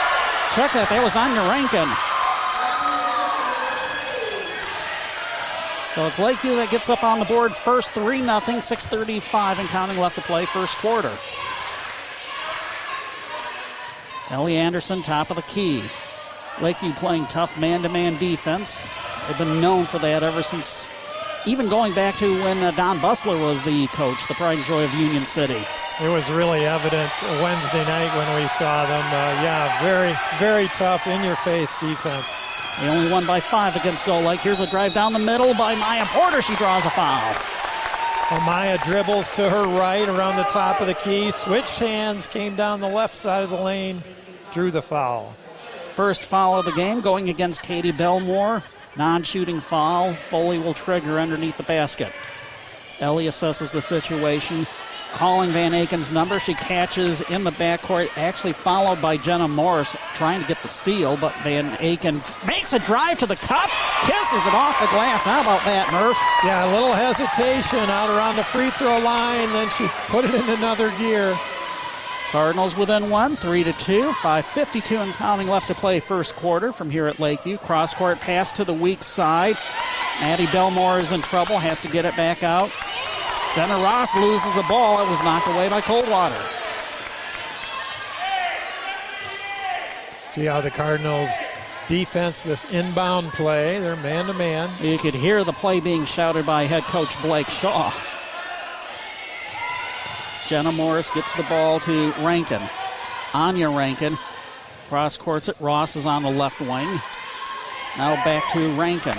Check 0.55 0.73
that. 0.73 0.89
That 0.91 1.03
was 1.03 1.17
Anya 1.17 1.41
Rankin. 1.49 1.89
So 5.95 6.07
it's 6.07 6.19
Lakeview 6.19 6.57
that 6.57 6.71
gets 6.71 6.91
up 6.91 7.03
on 7.03 7.19
the 7.19 7.25
board 7.25 7.53
first 7.53 7.93
3 7.93 8.21
0, 8.21 8.31
6.35 8.31 9.59
and 9.59 9.69
counting 9.69 9.99
left 9.99 10.15
to 10.17 10.23
play 10.23 10.45
first 10.47 10.77
quarter. 10.77 11.13
Ellie 14.31 14.57
Anderson, 14.57 15.03
top 15.03 15.31
of 15.31 15.37
the 15.37 15.43
key. 15.43 15.83
Lakeview 16.61 16.93
playing 16.93 17.27
tough 17.27 17.59
man 17.59 17.83
to 17.83 17.89
man 17.89 18.15
defense. 18.17 18.93
They've 19.27 19.39
been 19.39 19.61
known 19.61 19.85
for 19.85 19.99
that 19.99 20.23
ever 20.23 20.43
since 20.43 20.89
even 21.47 21.69
going 21.69 21.93
back 21.95 22.17
to 22.17 22.33
when 22.45 22.59
uh, 22.59 22.71
Don 22.73 22.99
Bustler 23.01 23.37
was 23.39 23.63
the 23.63 23.87
coach, 23.89 24.27
the 24.29 24.35
pride 24.35 24.59
and 24.59 24.67
joy 24.67 24.85
of 24.85 24.95
Union 24.95 25.25
City. 25.25 25.63
It 26.01 26.09
was 26.09 26.31
really 26.31 26.65
evident 26.65 27.11
Wednesday 27.43 27.85
night 27.85 28.15
when 28.17 28.43
we 28.43 28.49
saw 28.49 28.87
them. 28.87 29.05
Uh, 29.07 29.43
yeah, 29.43 29.83
very, 29.83 30.15
very 30.39 30.69
tough, 30.69 31.07
in 31.07 31.23
your 31.25 31.37
face 31.37 31.77
defense. 31.77 32.35
They 32.81 32.89
only 32.89 33.11
won 33.11 33.27
by 33.27 33.41
five 33.41 33.77
against 33.77 34.07
Gull 34.07 34.23
Lake. 34.23 34.41
Here's 34.41 34.61
a 34.61 34.71
drive 34.71 34.95
down 34.95 35.13
the 35.13 35.19
middle 35.19 35.53
by 35.55 35.75
Maya 35.75 36.07
Porter. 36.07 36.41
She 36.41 36.55
draws 36.57 36.87
a 36.87 36.91
foul. 36.91 37.35
Well, 38.31 38.41
Maya 38.47 38.79
dribbles 38.85 39.31
to 39.33 39.51
her 39.51 39.65
right 39.79 40.09
around 40.09 40.37
the 40.37 40.45
top 40.45 40.81
of 40.81 40.87
the 40.87 40.95
key, 40.95 41.31
switched 41.31 41.79
hands, 41.79 42.27
came 42.27 42.57
down 42.57 42.81
the 42.81 42.89
left 42.89 43.15
side 43.15 43.43
of 43.43 43.51
the 43.51 43.61
lane, 43.61 44.03
drew 44.53 44.71
the 44.71 44.81
foul. 44.81 45.35
First 45.85 46.23
foul 46.23 46.59
of 46.59 46.65
the 46.65 46.73
game 46.73 47.03
going 47.03 47.29
against 47.29 47.63
Katie 47.63 47.93
Belmore. 47.93 48.63
Non 48.97 49.23
shooting 49.23 49.61
foul. 49.61 50.13
Foley 50.13 50.59
will 50.59 50.75
trigger 50.75 51.19
underneath 51.19 51.57
the 51.57 51.63
basket. 51.63 52.13
Ellie 53.01 53.27
assesses 53.27 53.73
the 53.73 53.81
situation. 53.81 54.67
Calling 55.13 55.51
Van 55.51 55.73
Aken's 55.73 56.11
number. 56.11 56.41
She 56.41 56.55
catches 56.55 57.21
in 57.31 57.45
the 57.45 57.51
backcourt, 57.51 58.09
actually 58.17 58.55
followed 58.55 59.03
by 59.03 59.19
Jenna 59.19 59.47
Morris 59.47 59.95
trying 60.15 60.41
to 60.41 60.49
get 60.49 60.61
the 60.63 60.69
steal, 60.69 61.19
but 61.19 61.35
Van 61.43 61.71
Aken 61.77 62.15
makes 62.47 62.73
a 62.73 62.79
drive 62.79 63.19
to 63.19 63.27
the 63.27 63.37
cup, 63.37 63.69
kisses 64.07 64.47
it 64.47 64.55
off 64.55 64.81
the 64.81 64.87
glass. 64.87 65.25
How 65.25 65.43
about 65.43 65.63
that, 65.65 65.93
Murph? 65.93 66.17
Yeah, 66.45 66.65
a 66.65 66.73
little 66.73 66.95
hesitation 66.95 67.91
out 67.91 68.09
around 68.09 68.37
the 68.37 68.45
free 68.45 68.71
throw 68.71 68.99
line, 69.01 69.53
then 69.53 69.69
she 69.77 69.87
put 70.09 70.25
it 70.25 70.35
in 70.35 70.49
another 70.49 70.91
gear. 70.97 71.37
Cardinals 72.33 72.75
within 72.79 73.11
one, 73.11 73.37
three 73.37 73.63
to 73.63 73.75
two, 73.75 74.11
5:52 74.15 74.97
and 75.03 75.13
counting 75.13 75.49
left 75.49 75.69
to 75.69 75.75
play 75.75 76.01
first 76.01 76.35
quarter 76.35 76.73
from 76.73 76.89
here 76.89 77.07
at 77.07 77.21
Lakeview. 77.21 77.59
Cross 77.59 77.93
court 77.93 78.19
pass 78.21 78.51
to 78.53 78.65
the 78.65 78.73
weak 78.73 79.03
side. 79.03 79.59
Maddie 80.19 80.47
Belmore 80.47 80.99
is 80.99 81.13
in 81.13 81.21
trouble, 81.21 81.59
has 81.59 81.83
to 81.83 81.89
get 81.89 82.07
it 82.07 82.17
back 82.17 82.43
out. 82.43 82.71
Jenna 83.55 83.75
Ross 83.75 84.17
loses 84.17 84.55
the 84.55 84.65
ball. 84.67 85.03
It 85.05 85.11
was 85.11 85.23
knocked 85.23 85.47
away 85.49 85.69
by 85.69 85.83
Coldwater. 85.83 86.41
See 90.31 90.47
how 90.47 90.63
the 90.63 90.71
Cardinals 90.71 91.29
defense 91.87 92.45
this 92.45 92.65
inbound 92.71 93.31
play. 93.35 93.79
They're 93.79 93.97
man 93.97 94.25
to 94.25 94.33
man. 94.33 94.71
You 94.81 94.97
could 94.97 95.13
hear 95.13 95.45
the 95.45 95.53
play 95.53 95.81
being 95.81 96.07
shouted 96.07 96.47
by 96.47 96.63
head 96.63 96.85
coach 96.85 97.21
Blake 97.21 97.49
Shaw. 97.49 97.93
Jenna 100.53 100.73
Morris 100.73 101.11
gets 101.11 101.35
the 101.35 101.45
ball 101.45 101.81
to 101.81 102.13
Rankin. 102.21 102.61
Anya 103.33 103.71
Rankin. 103.71 104.19
Cross 104.91 105.17
courts 105.17 105.49
it. 105.49 105.57
Ross 105.61 105.97
is 105.97 106.05
on 106.05 106.23
the 106.23 106.31
left 106.31 106.61
wing. 106.61 107.01
Now 107.97 108.17
back 108.23 108.53
to 108.53 108.59
Rankin. 108.75 109.17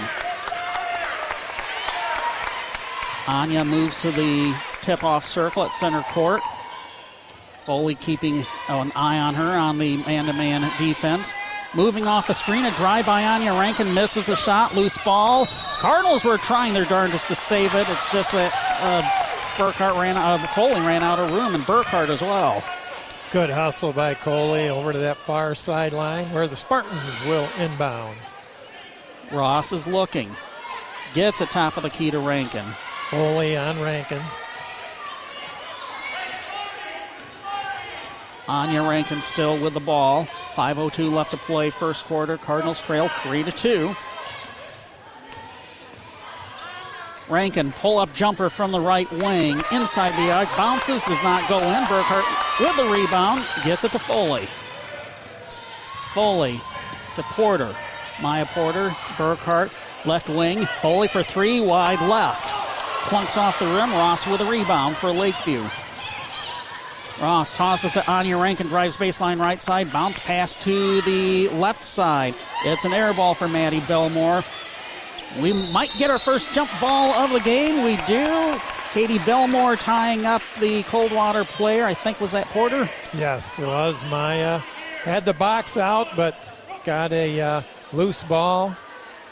Anya 3.28 3.66
moves 3.66 4.00
to 4.04 4.12
the 4.12 4.56
tip 4.84 5.04
off 5.04 5.26
circle 5.26 5.64
at 5.64 5.72
center 5.72 6.04
court. 6.04 6.40
Foley 7.62 7.96
keeping 7.96 8.44
an 8.70 8.92
eye 8.96 9.18
on 9.18 9.34
her 9.34 9.58
on 9.58 9.80
the 9.80 9.98
man 10.06 10.28
to 10.28 10.34
man 10.34 10.62
defense. 10.78 11.34
Moving 11.74 12.06
off 12.06 12.30
a 12.30 12.36
screen, 12.36 12.64
a 12.66 12.72
drive 12.76 13.08
by 13.08 13.24
Anya 13.24 13.54
Rankin 13.54 13.92
misses 13.96 14.28
the 14.28 14.36
shot, 14.36 14.76
loose 14.76 15.04
ball. 15.04 15.48
Cardinals 15.80 16.24
were 16.24 16.38
trying 16.38 16.76
their 16.76 16.86
darndest 16.86 17.28
to 17.30 17.34
save 17.34 17.74
it. 17.74 17.90
It's 17.90 18.12
just 18.12 18.34
that 18.34 18.54
uh, 18.82 19.33
Burkhart 19.56 20.00
ran 20.00 20.18
out, 20.18 20.40
Foley 20.50 20.80
ran 20.82 21.04
out 21.04 21.20
of 21.20 21.32
room, 21.32 21.54
and 21.54 21.64
Burkhart 21.64 22.10
as 22.10 22.22
well. 22.22 22.64
Good 23.32 23.52
hustle 23.52 23.94
by 23.94 24.16
Coley 24.16 24.70
over 24.70 24.92
to 24.92 25.00
that 25.00 25.18
far 25.18 25.54
sideline 25.54 26.32
where 26.32 26.48
the 26.48 26.56
Spartans 26.56 27.24
will 27.24 27.48
inbound. 27.60 28.16
Ross 29.32 29.72
is 29.72 29.86
looking. 29.86 30.30
Gets 31.14 31.42
a 31.42 31.46
top 31.46 31.78
of 31.78 31.84
the 31.84 31.90
key 31.90 32.10
to 32.10 32.20
Rankin. 32.20 32.66
Foley 32.66 33.56
on 33.56 33.80
Rankin. 33.80 34.22
Anya 38.48 38.82
Rankin 38.82 39.22
still 39.22 39.58
with 39.58 39.74
the 39.74 39.80
ball. 39.80 40.26
5.02 40.56 41.12
left 41.12 41.32
to 41.32 41.38
play 41.38 41.70
first 41.70 42.06
quarter. 42.06 42.38
Cardinals 42.38 42.82
trail 42.82 43.08
3 43.08 43.44
to 43.44 43.52
2. 43.52 43.96
Rankin 47.34 47.72
pull 47.72 47.98
up 47.98 48.14
jumper 48.14 48.50
from 48.50 48.72
the 48.72 48.80
right 48.80 49.12
wing 49.12 49.60
inside 49.72 50.12
the 50.12 50.32
arc. 50.32 50.48
Bounces, 50.56 51.04
does 51.04 51.24
not 51.24 51.48
go 51.50 51.58
in. 51.58 51.84
Burkhart 51.86 52.60
with 52.60 52.78
the 52.78 52.94
rebound. 52.94 53.44
Gets 53.66 53.84
it 53.84 53.92
to 53.94 54.00
Foley. 54.00 54.46
Foley 56.14 56.60
to 57.16 57.24
Porter. 57.24 57.74
Maya 58.22 58.46
Porter, 58.46 58.90
Burkhart, 59.18 60.06
left 60.06 60.30
wing. 60.30 60.66
Foley 60.66 61.08
for 61.08 61.24
three, 61.24 61.60
wide 61.60 62.00
left. 62.08 62.46
Clunks 63.10 63.36
off 63.38 63.58
the 63.58 63.66
rim. 63.66 63.92
Ross 63.92 64.28
with 64.28 64.42
a 64.42 64.46
rebound 64.46 64.96
for 64.96 65.12
Lakeview. 65.12 65.64
Ross 67.20 67.58
tosses 67.58 67.94
to 67.94 68.12
Anya 68.12 68.38
Rankin, 68.38 68.68
drives 68.68 68.98
baseline 68.98 69.40
right 69.40 69.62
side, 69.62 69.92
bounce 69.92 70.20
pass 70.20 70.56
to 70.64 71.02
the 71.02 71.48
left 71.50 71.84
side. 71.84 72.36
It's 72.66 72.86
an 72.86 72.94
air 72.94 73.14
ball 73.14 73.34
for 73.34 73.48
Maddie 73.48 73.82
Belmore. 73.82 74.44
We 75.42 75.54
might 75.72 75.92
get 75.98 76.10
our 76.10 76.20
first 76.20 76.54
jump 76.54 76.70
ball 76.80 77.12
of 77.14 77.32
the 77.32 77.40
game. 77.40 77.84
We 77.84 77.98
do. 78.06 78.60
Katie 78.92 79.18
Belmore 79.20 79.76
tying 79.76 80.26
up 80.26 80.44
the 80.60 80.84
Coldwater 80.84 81.44
player. 81.44 81.86
I 81.86 81.96
think 81.96 82.22
was 82.22 82.34
that 82.34 82.48
Porter. 82.48 82.88
Yes, 83.18 83.58
it 83.58 83.66
was. 83.66 84.06
Maya 84.06 84.60
had 85.04 85.26
the 85.26 85.34
box 85.34 85.78
out, 85.78 86.16
but 86.16 86.36
got 86.86 87.12
a 87.12 87.42
uh, 87.42 87.62
loose 87.92 88.24
ball 88.24 88.76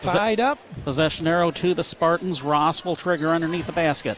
tied 0.01 0.39
up. 0.39 0.57
Possession 0.83 1.27
arrow 1.27 1.51
to 1.51 1.75
the 1.75 1.83
Spartans. 1.83 2.41
Ross 2.41 2.83
will 2.83 2.95
trigger 2.95 3.29
underneath 3.29 3.67
the 3.67 3.71
basket. 3.71 4.17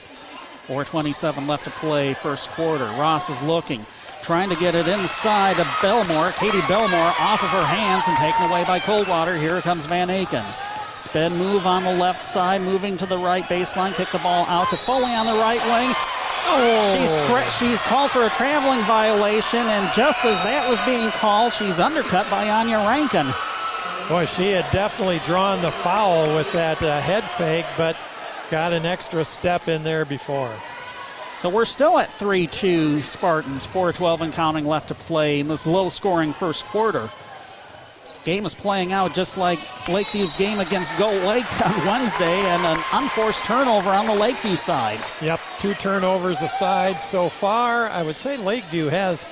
4.27 0.68 1.46
left 1.46 1.66
to 1.66 1.72
play, 1.72 2.14
first 2.14 2.50
quarter. 2.52 2.86
Ross 2.98 3.30
is 3.30 3.42
looking, 3.42 3.82
trying 4.22 4.50
to 4.50 4.56
get 4.56 4.76
it 4.76 4.88
inside 4.88 5.58
to 5.58 5.68
Belmore. 5.82 6.32
Katie 6.32 6.62
Belmore 6.70 7.14
off 7.20 7.44
of 7.44 7.50
her 7.50 7.66
hands 7.66 8.06
and 8.08 8.18
taken 8.18 8.50
away 8.50 8.64
by 8.64 8.80
Coldwater. 8.80 9.36
Here 9.36 9.60
comes 9.60 9.86
Van 9.86 10.08
Aken. 10.08 10.73
Spin 10.96 11.36
move 11.36 11.66
on 11.66 11.84
the 11.84 11.94
left 11.94 12.22
side, 12.22 12.62
moving 12.62 12.98
to 12.98 13.06
the 13.06 13.18
right 13.18 13.44
baseline. 13.46 13.94
Kick 13.96 14.10
the 14.10 14.20
ball 14.20 14.46
out 14.48 14.70
to 14.70 14.78
Foley 14.78 15.14
on 15.14 15.26
the 15.26 15.34
right 15.34 15.62
wing. 15.66 15.96
Oh. 16.46 16.96
She's 16.96 17.26
tra- 17.26 17.50
she's 17.58 17.82
called 17.84 18.12
for 18.12 18.26
a 18.26 18.30
traveling 18.30 18.82
violation, 18.82 19.60
and 19.60 19.92
just 19.94 20.24
as 20.26 20.36
that 20.44 20.70
was 20.70 20.80
being 20.86 21.10
called, 21.12 21.54
she's 21.54 21.80
undercut 21.80 22.30
by 22.30 22.50
Anya 22.50 22.78
Rankin. 22.80 23.28
Boy, 24.10 24.26
she 24.26 24.52
had 24.52 24.70
definitely 24.72 25.20
drawn 25.20 25.62
the 25.62 25.72
foul 25.72 26.36
with 26.36 26.52
that 26.52 26.84
uh, 26.84 27.00
head 27.02 27.24
fake, 27.24 27.66
but 27.78 27.96
got 28.52 28.74
an 28.74 28.86
extra 28.86 29.24
step 29.24 29.68
in 29.68 29.84
there 29.84 30.06
before. 30.06 30.54
So 31.36 31.50
we're 31.50 31.66
still 31.66 31.98
at 31.98 32.14
3 32.14 32.46
2 32.46 33.02
Spartans, 33.02 33.66
4 33.66 33.94
12 33.94 34.22
and 34.22 34.34
counting 34.34 34.66
left 34.66 34.90
to 34.90 34.94
play 34.94 35.40
in 35.40 35.48
this 35.48 35.66
low 35.66 35.90
scoring 35.90 36.34
first 36.34 36.66
quarter. 36.66 37.10
Game 38.24 38.46
is 38.46 38.56
playing 38.56 38.94
out 38.94 39.14
just 39.14 39.38
like 39.38 39.60
Lakeview's 39.88 40.38
game 40.38 40.60
against 40.60 40.98
Gull 40.98 41.14
Lake 41.28 41.46
on 41.66 41.86
Wednesday, 41.86 42.40
and 42.40 42.64
an 42.64 42.84
unforced 42.94 43.44
turnover 43.44 43.90
on 43.90 44.06
the 44.06 44.16
Lakeview 44.16 44.56
side. 44.56 45.00
Yep, 45.22 45.40
two 45.60 45.74
turnovers 45.74 46.42
aside 46.42 47.02
so 47.02 47.28
far. 47.28 47.90
I 47.90 48.02
would 48.02 48.18
say 48.18 48.38
Lakeview 48.38 48.88
has 48.88 49.28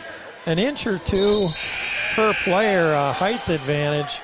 an 0.45 0.59
inch 0.59 0.87
or 0.87 0.97
two 0.99 1.47
per 2.15 2.33
player 2.43 2.93
uh, 2.93 3.13
height 3.13 3.47
advantage. 3.47 4.19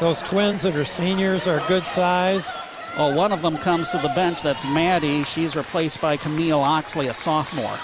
Those 0.00 0.22
twins 0.22 0.62
that 0.62 0.76
are 0.76 0.84
seniors 0.84 1.48
are 1.48 1.60
good 1.66 1.86
size. 1.86 2.54
Well, 2.96 3.16
one 3.16 3.32
of 3.32 3.42
them 3.42 3.56
comes 3.56 3.90
to 3.90 3.98
the 3.98 4.12
bench. 4.14 4.42
That's 4.42 4.64
Maddie. 4.66 5.24
She's 5.24 5.56
replaced 5.56 6.00
by 6.00 6.16
Camille 6.16 6.60
Oxley, 6.60 7.08
a 7.08 7.14
sophomore. 7.14 7.78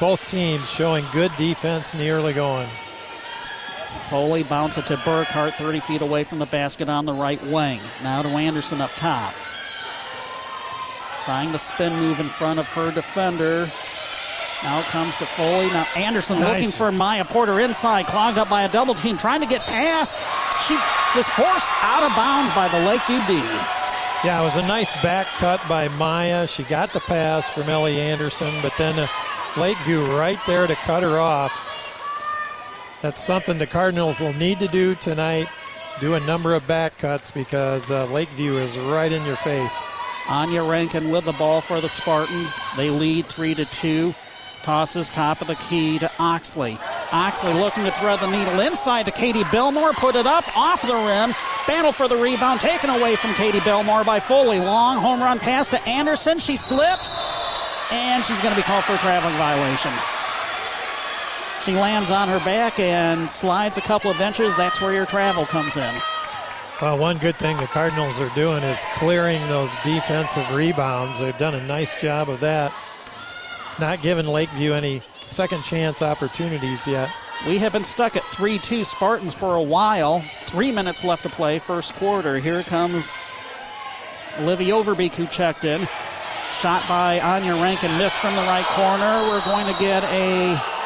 Both 0.00 0.30
teams 0.30 0.70
showing 0.70 1.04
good 1.12 1.32
defense 1.36 1.92
in 1.92 2.00
the 2.00 2.10
early 2.10 2.32
going. 2.32 2.68
Foley 4.08 4.42
bounce 4.42 4.78
it 4.78 4.86
to 4.86 4.96
Burkhart, 4.96 5.54
30 5.54 5.80
feet 5.80 6.02
away 6.02 6.24
from 6.24 6.38
the 6.38 6.46
basket 6.46 6.88
on 6.88 7.04
the 7.04 7.12
right 7.12 7.42
wing. 7.44 7.80
Now 8.02 8.22
to 8.22 8.28
Anderson 8.28 8.80
up 8.80 8.90
top. 8.96 9.34
Trying 11.24 11.52
to 11.52 11.58
spin 11.58 11.94
move 11.94 12.20
in 12.20 12.26
front 12.26 12.58
of 12.58 12.66
her 12.68 12.90
defender. 12.90 13.68
Now 14.62 14.80
it 14.80 14.86
comes 14.86 15.16
to 15.16 15.26
Foley. 15.26 15.66
Now 15.68 15.86
Anderson 15.94 16.40
nice. 16.40 16.48
looking 16.48 16.70
for 16.70 16.90
Maya 16.90 17.24
Porter 17.24 17.60
inside, 17.60 18.06
clogged 18.06 18.38
up 18.38 18.48
by 18.48 18.62
a 18.62 18.72
double 18.72 18.94
team, 18.94 19.16
trying 19.16 19.40
to 19.40 19.46
get 19.46 19.60
past. 19.62 20.18
She 20.66 20.74
was 21.16 21.28
forced 21.28 21.70
out 21.82 22.02
of 22.02 22.14
bounds 22.16 22.52
by 22.54 22.68
the 22.68 22.80
Lakeview 22.86 23.20
D. 23.26 23.34
Yeah, 24.24 24.40
it 24.40 24.44
was 24.44 24.56
a 24.56 24.66
nice 24.66 24.90
back 25.02 25.26
cut 25.38 25.60
by 25.68 25.88
Maya. 25.88 26.46
She 26.46 26.64
got 26.64 26.92
the 26.92 27.00
pass 27.00 27.52
from 27.52 27.64
Ellie 27.64 28.00
Anderson, 28.00 28.52
but 28.62 28.72
then 28.76 29.08
Lakeview 29.56 30.04
right 30.16 30.40
there 30.46 30.66
to 30.66 30.74
cut 30.74 31.04
her 31.04 31.18
off. 31.18 31.67
That's 33.00 33.22
something 33.22 33.58
the 33.58 33.66
Cardinals 33.66 34.20
will 34.20 34.32
need 34.34 34.58
to 34.58 34.68
do 34.68 34.94
tonight. 34.96 35.48
Do 36.00 36.14
a 36.14 36.20
number 36.20 36.54
of 36.54 36.66
back 36.66 36.98
cuts 36.98 37.30
because 37.30 37.90
uh, 37.90 38.06
Lakeview 38.06 38.56
is 38.56 38.78
right 38.78 39.12
in 39.12 39.24
your 39.24 39.36
face. 39.36 39.80
Anya 40.28 40.62
Rankin 40.62 41.10
with 41.10 41.24
the 41.24 41.32
ball 41.32 41.60
for 41.60 41.80
the 41.80 41.88
Spartans. 41.88 42.58
They 42.76 42.90
lead 42.90 43.26
three 43.26 43.54
to 43.54 43.64
two. 43.64 44.14
Tosses 44.62 45.10
top 45.10 45.40
of 45.40 45.46
the 45.46 45.54
key 45.54 45.98
to 46.00 46.10
Oxley. 46.18 46.76
Oxley 47.12 47.54
looking 47.54 47.84
to 47.84 47.90
thread 47.92 48.20
the 48.20 48.30
needle 48.30 48.60
inside 48.60 49.06
to 49.06 49.12
Katie 49.12 49.44
Belmore. 49.50 49.92
Put 49.92 50.14
it 50.14 50.26
up 50.26 50.44
off 50.56 50.82
the 50.82 50.94
rim. 50.94 51.34
Battle 51.66 51.92
for 51.92 52.08
the 52.08 52.16
rebound 52.16 52.60
taken 52.60 52.90
away 52.90 53.16
from 53.16 53.32
Katie 53.34 53.60
Belmore 53.60 54.04
by 54.04 54.20
Foley. 54.20 54.58
Long 54.58 54.98
home 54.98 55.20
run 55.20 55.38
pass 55.38 55.68
to 55.70 55.82
Anderson. 55.88 56.38
She 56.38 56.56
slips 56.56 57.16
and 57.90 58.24
she's 58.24 58.40
going 58.40 58.54
to 58.54 58.60
be 58.60 58.64
called 58.64 58.84
for 58.84 58.94
a 58.94 58.98
traveling 58.98 59.34
violation. 59.34 60.17
She 61.64 61.74
lands 61.74 62.10
on 62.10 62.28
her 62.28 62.38
back 62.40 62.78
and 62.78 63.28
slides 63.28 63.78
a 63.78 63.82
couple 63.82 64.10
of 64.10 64.20
inches. 64.20 64.56
That's 64.56 64.80
where 64.80 64.92
your 64.92 65.06
travel 65.06 65.44
comes 65.44 65.76
in. 65.76 65.94
Well, 66.80 66.96
one 66.96 67.18
good 67.18 67.34
thing 67.34 67.56
the 67.56 67.66
Cardinals 67.66 68.20
are 68.20 68.32
doing 68.36 68.62
is 68.62 68.86
clearing 68.94 69.40
those 69.48 69.74
defensive 69.82 70.50
rebounds. 70.52 71.18
They've 71.18 71.36
done 71.36 71.56
a 71.56 71.66
nice 71.66 72.00
job 72.00 72.28
of 72.28 72.38
that. 72.40 72.72
Not 73.80 74.00
giving 74.00 74.26
Lakeview 74.26 74.72
any 74.72 75.02
second 75.18 75.64
chance 75.64 76.02
opportunities 76.02 76.86
yet. 76.86 77.10
We 77.46 77.58
have 77.58 77.72
been 77.72 77.84
stuck 77.84 78.16
at 78.16 78.24
3 78.24 78.58
2 78.58 78.84
Spartans 78.84 79.34
for 79.34 79.56
a 79.56 79.62
while. 79.62 80.24
Three 80.42 80.72
minutes 80.72 81.04
left 81.04 81.24
to 81.24 81.28
play, 81.28 81.58
first 81.58 81.94
quarter. 81.96 82.38
Here 82.38 82.62
comes 82.62 83.10
Livy 84.40 84.68
Overbeek, 84.68 85.14
who 85.14 85.26
checked 85.26 85.64
in. 85.64 85.86
Shot 86.60 86.86
by 86.88 87.20
Anya 87.20 87.54
Rankin, 87.54 87.96
missed 87.98 88.16
from 88.18 88.34
the 88.34 88.42
right 88.42 88.64
corner. 88.64 89.28
We're 89.28 89.44
going 89.44 89.72
to 89.72 89.80
get 89.80 90.02
a 90.04 90.77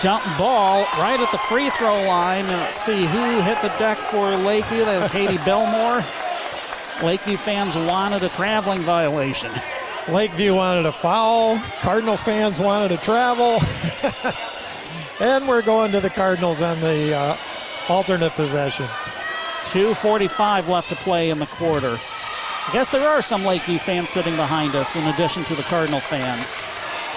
jump 0.00 0.22
ball 0.38 0.84
right 0.98 1.20
at 1.20 1.30
the 1.32 1.38
free 1.38 1.70
throw 1.70 1.94
line. 2.06 2.46
And 2.46 2.56
let's 2.60 2.78
see 2.78 3.04
who 3.04 3.40
hit 3.42 3.60
the 3.62 3.72
deck 3.78 3.98
for 3.98 4.36
Lakeview. 4.36 4.84
That 4.84 5.02
was 5.02 5.12
Katie 5.12 5.38
Belmore. 5.44 6.04
Lakeview 7.02 7.36
fans 7.36 7.74
wanted 7.76 8.22
a 8.22 8.28
traveling 8.30 8.80
violation. 8.80 9.50
Lakeview 10.08 10.54
wanted 10.54 10.86
a 10.86 10.92
foul. 10.92 11.58
Cardinal 11.80 12.16
fans 12.16 12.60
wanted 12.60 12.88
to 12.88 12.96
travel. 12.98 13.58
and 15.20 15.48
we're 15.48 15.62
going 15.62 15.92
to 15.92 16.00
the 16.00 16.10
Cardinals 16.10 16.62
on 16.62 16.78
the 16.80 17.14
uh, 17.14 17.36
alternate 17.88 18.32
possession. 18.32 18.86
2.45 19.66 20.68
left 20.68 20.90
to 20.90 20.96
play 20.96 21.30
in 21.30 21.38
the 21.38 21.46
quarter. 21.46 21.96
I 22.66 22.72
guess 22.72 22.90
there 22.90 23.08
are 23.08 23.22
some 23.22 23.44
Lakeview 23.44 23.78
fans 23.78 24.08
sitting 24.08 24.36
behind 24.36 24.74
us 24.74 24.94
in 24.94 25.06
addition 25.06 25.44
to 25.44 25.54
the 25.54 25.62
Cardinal 25.62 26.00
fans. 26.00 26.54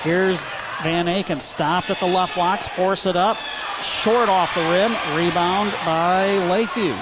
Here's 0.01 0.47
Van 0.83 1.07
Aken 1.07 1.41
stopped 1.41 1.89
at 1.89 1.99
the 1.99 2.05
left 2.05 2.35
blocks, 2.35 2.67
force 2.67 3.05
it 3.05 3.15
up, 3.15 3.37
short 3.81 4.29
off 4.29 4.53
the 4.53 4.61
rim, 4.61 4.91
rebound 5.15 5.71
by 5.85 6.27
Lakeview. 6.49 6.95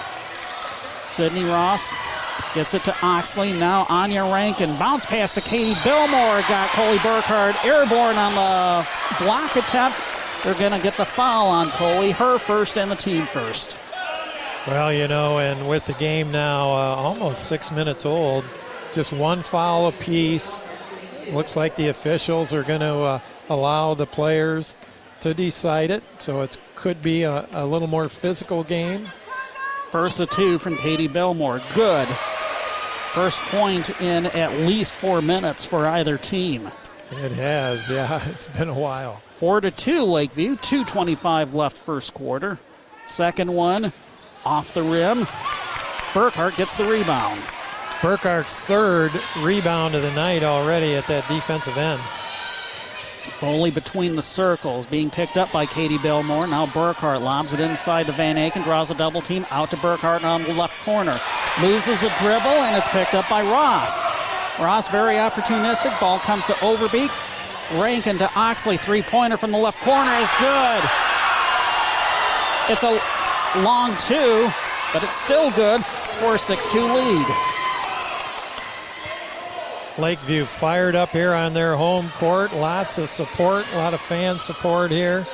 Sydney 1.07 1.43
Ross 1.43 1.93
gets 2.53 2.73
it 2.73 2.83
to 2.85 2.95
Oxley. 3.01 3.53
Now 3.53 3.85
Anya 3.89 4.23
Rankin. 4.23 4.77
Bounce 4.77 5.05
pass 5.05 5.35
to 5.35 5.41
Katie 5.41 5.79
Belmore. 5.83 6.41
Got 6.47 6.69
Coley 6.69 6.97
Burkhardt 6.99 7.63
airborne 7.65 8.17
on 8.17 8.33
the 8.33 8.87
block 9.23 9.55
attempt. 9.55 9.97
They're 10.43 10.53
going 10.55 10.73
to 10.73 10.81
get 10.81 10.95
the 10.95 11.05
foul 11.05 11.47
on 11.47 11.69
Coley, 11.71 12.11
her 12.11 12.37
first 12.37 12.77
and 12.77 12.89
the 12.89 12.95
team 12.95 13.23
first. 13.23 13.77
Well, 14.67 14.93
you 14.93 15.07
know, 15.07 15.39
and 15.39 15.67
with 15.67 15.85
the 15.85 15.93
game 15.93 16.31
now 16.31 16.69
uh, 16.69 16.95
almost 16.95 17.47
six 17.47 17.71
minutes 17.71 18.05
old, 18.05 18.45
just 18.93 19.13
one 19.13 19.41
foul 19.41 19.87
apiece. 19.87 20.61
Looks 21.31 21.55
like 21.55 21.75
the 21.75 21.87
officials 21.87 22.53
are 22.53 22.63
going 22.63 22.81
to 22.81 22.95
uh, 22.95 23.19
allow 23.49 23.93
the 23.93 24.05
players 24.05 24.75
to 25.21 25.33
decide 25.33 25.91
it. 25.91 26.03
So 26.19 26.41
it 26.41 26.57
could 26.75 27.01
be 27.01 27.23
a, 27.23 27.47
a 27.53 27.65
little 27.65 27.87
more 27.87 28.09
physical 28.09 28.63
game. 28.63 29.05
First 29.91 30.19
of 30.19 30.29
two 30.29 30.57
from 30.57 30.77
Katie 30.77 31.07
Belmore. 31.07 31.61
Good. 31.73 32.07
First 32.07 33.39
point 33.39 34.01
in 34.01 34.25
at 34.27 34.51
least 34.67 34.93
four 34.93 35.21
minutes 35.21 35.63
for 35.63 35.85
either 35.87 36.17
team. 36.17 36.69
It 37.11 37.31
has, 37.33 37.89
yeah. 37.89 38.21
It's 38.29 38.47
been 38.47 38.69
a 38.69 38.73
while. 38.73 39.17
Four 39.29 39.61
to 39.61 39.71
two, 39.71 40.03
Lakeview. 40.03 40.57
2.25 40.57 41.53
left 41.53 41.77
first 41.77 42.13
quarter. 42.13 42.59
Second 43.05 43.53
one 43.53 43.85
off 44.45 44.73
the 44.73 44.83
rim. 44.83 45.19
Burkhart 46.13 46.57
gets 46.57 46.75
the 46.77 46.85
rebound. 46.85 47.39
Burkhart's 48.01 48.59
third 48.59 49.11
rebound 49.41 49.95
of 49.95 50.01
the 50.01 50.11
night 50.11 50.43
already 50.43 50.95
at 50.95 51.07
that 51.07 51.27
defensive 51.27 51.77
end. 51.77 52.01
Foley 53.25 53.71
between 53.71 54.15
the 54.15 54.21
circles, 54.21 54.85
being 54.85 55.09
picked 55.09 55.37
up 55.37 55.51
by 55.51 55.65
Katie 55.65 55.97
Belmore. 55.97 56.47
Now 56.47 56.65
Burkhart 56.65 57.21
lobs 57.21 57.53
it 57.53 57.59
inside 57.59 58.05
to 58.07 58.11
Van 58.11 58.35
Aken, 58.35 58.63
draws 58.63 58.91
a 58.91 58.95
double 58.95 59.21
team 59.21 59.45
out 59.51 59.71
to 59.71 59.77
Burkhart 59.77 60.23
on 60.23 60.43
the 60.43 60.53
left 60.53 60.83
corner. 60.85 61.17
Loses 61.61 61.99
the 62.01 62.13
dribble, 62.19 62.47
and 62.47 62.75
it's 62.75 62.87
picked 62.89 63.13
up 63.13 63.27
by 63.29 63.41
Ross. 63.43 64.03
Ross 64.59 64.87
very 64.89 65.15
opportunistic. 65.15 65.97
Ball 65.99 66.19
comes 66.19 66.45
to 66.45 66.53
Overbeek. 66.53 67.11
Rankin 67.81 68.17
to 68.19 68.29
Oxley. 68.35 68.77
Three 68.77 69.01
pointer 69.01 69.37
from 69.37 69.51
the 69.51 69.57
left 69.57 69.79
corner 69.81 70.11
is 70.11 70.29
good. 70.39 70.83
It's 72.69 72.83
a 72.83 72.99
long 73.61 73.95
two, 74.07 74.49
but 74.93 75.03
it's 75.03 75.15
still 75.15 75.51
good 75.51 75.83
for 76.19 76.35
a 76.35 76.37
6 76.37 76.71
2 76.71 76.79
lead. 76.81 77.54
Lakeview 79.97 80.45
fired 80.45 80.95
up 80.95 81.09
here 81.09 81.33
on 81.33 81.53
their 81.53 81.75
home 81.75 82.09
court. 82.09 82.53
Lots 82.53 82.97
of 82.97 83.07
support, 83.09 83.65
a 83.73 83.77
lot 83.77 83.93
of 83.93 84.01
fan 84.01 84.39
support 84.39 84.91
here. 84.91 85.25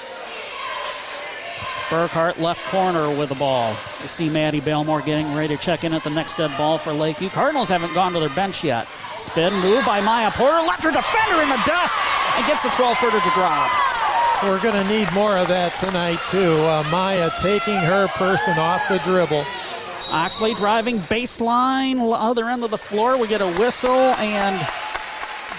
Burkhart 1.90 2.40
left 2.40 2.64
corner 2.72 3.10
with 3.10 3.30
the 3.30 3.36
ball. 3.36 3.76
You 4.02 4.08
see 4.08 4.30
Maddie 4.30 4.62
Belmore 4.62 5.02
getting 5.02 5.34
ready 5.34 5.58
to 5.58 5.62
check 5.62 5.84
in 5.84 5.92
at 5.92 6.04
the 6.04 6.10
next 6.10 6.36
dead 6.36 6.56
ball 6.58 6.78
for 6.78 6.94
Lakeview. 6.94 7.30
Cardinals 7.30 7.68
haven't 7.68 7.94
gone 7.94 8.14
to 8.14 8.20
their 8.20 8.30
bench 8.30 8.64
yet. 8.64 8.88
Spin 9.18 9.54
move 9.56 9.86
by 9.86 10.00
Maya 10.00 10.32
Porter. 10.32 10.66
Left 10.66 10.84
her 10.84 10.92
defender 10.92 11.42
in 11.42 11.50
the 11.50 11.62
dust 11.66 11.98
and 12.38 12.48
gets 12.48 12.64
the 12.64 12.70
12 12.70 12.98
footer 12.98 13.20
to 13.20 13.30
drop. 13.32 13.70
We're 14.42 14.62
going 14.62 14.82
to 14.82 14.88
need 14.88 15.12
more 15.14 15.36
of 15.36 15.50
that 15.50 15.76
tonight, 15.76 16.18
too. 16.30 16.54
Uh, 16.64 16.84
Maya 16.90 17.30
taking 17.42 17.78
her 17.78 18.08
person 18.08 18.58
off 18.58 18.88
the 18.88 19.00
dribble. 19.00 19.46
Oxley 20.10 20.54
driving 20.56 21.00
baseline, 21.00 21.98
other 22.18 22.50
end 22.50 22.64
of 22.64 22.72
the 22.72 22.78
floor. 22.78 23.18
We 23.18 23.28
get 23.28 23.42
a 23.42 23.52
whistle, 23.60 23.92
and 23.92 24.56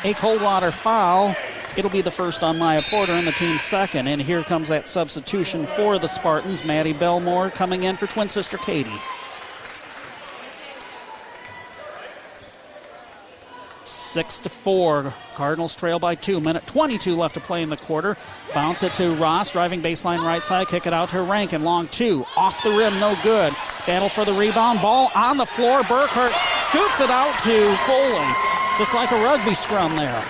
a 0.05 0.15
Coldwater 0.15 0.73
foul. 0.73 1.35
It'll 1.77 1.91
be 1.91 2.03
the 2.03 2.11
first 2.11 2.43
on 2.43 2.59
Maya 2.59 2.83
Porter 2.83 3.13
and 3.13 3.27
the 3.27 3.33
team's 3.33 3.63
second. 3.63 4.07
And 4.07 4.21
here 4.21 4.43
comes 4.43 4.69
that 4.69 4.89
substitution 4.89 5.67
for 5.67 5.99
the 5.99 6.09
Spartans. 6.09 6.65
Maddie 6.65 6.93
Belmore 6.93 7.51
coming 7.51 7.85
in 7.85 7.97
for 7.97 8.07
twin 8.07 8.29
sister 8.29 8.59
Katie. 8.59 8.91
Six 14.13 14.41
to 14.41 14.51
four. 14.51 15.15
Cardinals 15.37 15.75
trail 15.75 15.99
by 15.99 16.17
two. 16.17 16.39
Minute 16.39 16.67
22 16.67 17.17
left 17.17 17.33
to 17.33 17.41
play 17.41 17.63
in 17.63 17.71
the 17.71 17.79
quarter. 17.79 18.19
Bounce 18.53 18.83
it 18.83 18.93
to 18.93 19.15
Ross, 19.15 19.53
driving 19.53 19.81
baseline 19.81 20.19
right 20.19 20.43
side. 20.43 20.69
Kick 20.69 20.87
it 20.87 20.93
out 20.93 21.09
to 21.09 21.23
Rankin. 21.23 21.63
Long 21.63 21.89
two. 21.89 22.27
Off 22.37 22.63
the 22.63 22.69
rim, 22.69 23.01
no 23.01 23.17
good. 23.23 23.55
Battle 23.87 24.11
for 24.11 24.27
the 24.27 24.35
rebound. 24.35 24.83
Ball 24.83 25.11
on 25.17 25.39
the 25.39 25.47
floor. 25.47 25.81
Burkhart 25.85 26.31
scoops 26.69 27.01
it 27.01 27.09
out 27.09 27.33
to 27.45 27.75
Foley. 27.87 28.27
Just 28.77 28.95
like 28.95 29.11
a 29.13 29.25
rugby 29.25 29.55
scrum 29.55 29.97
there. 29.97 30.13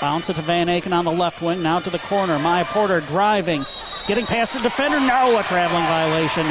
Bounce 0.00 0.30
it 0.30 0.34
to 0.34 0.42
Van 0.42 0.68
Aken 0.68 0.96
on 0.96 1.04
the 1.04 1.10
left 1.10 1.42
wing. 1.42 1.60
Now 1.60 1.80
to 1.80 1.90
the 1.90 1.98
corner. 1.98 2.38
Maya 2.38 2.64
Porter 2.66 3.00
driving. 3.00 3.64
Getting 4.06 4.26
past 4.26 4.52
the 4.52 4.60
defender. 4.60 5.00
No, 5.00 5.40
a 5.40 5.42
traveling 5.42 5.82
violation. 5.86 6.46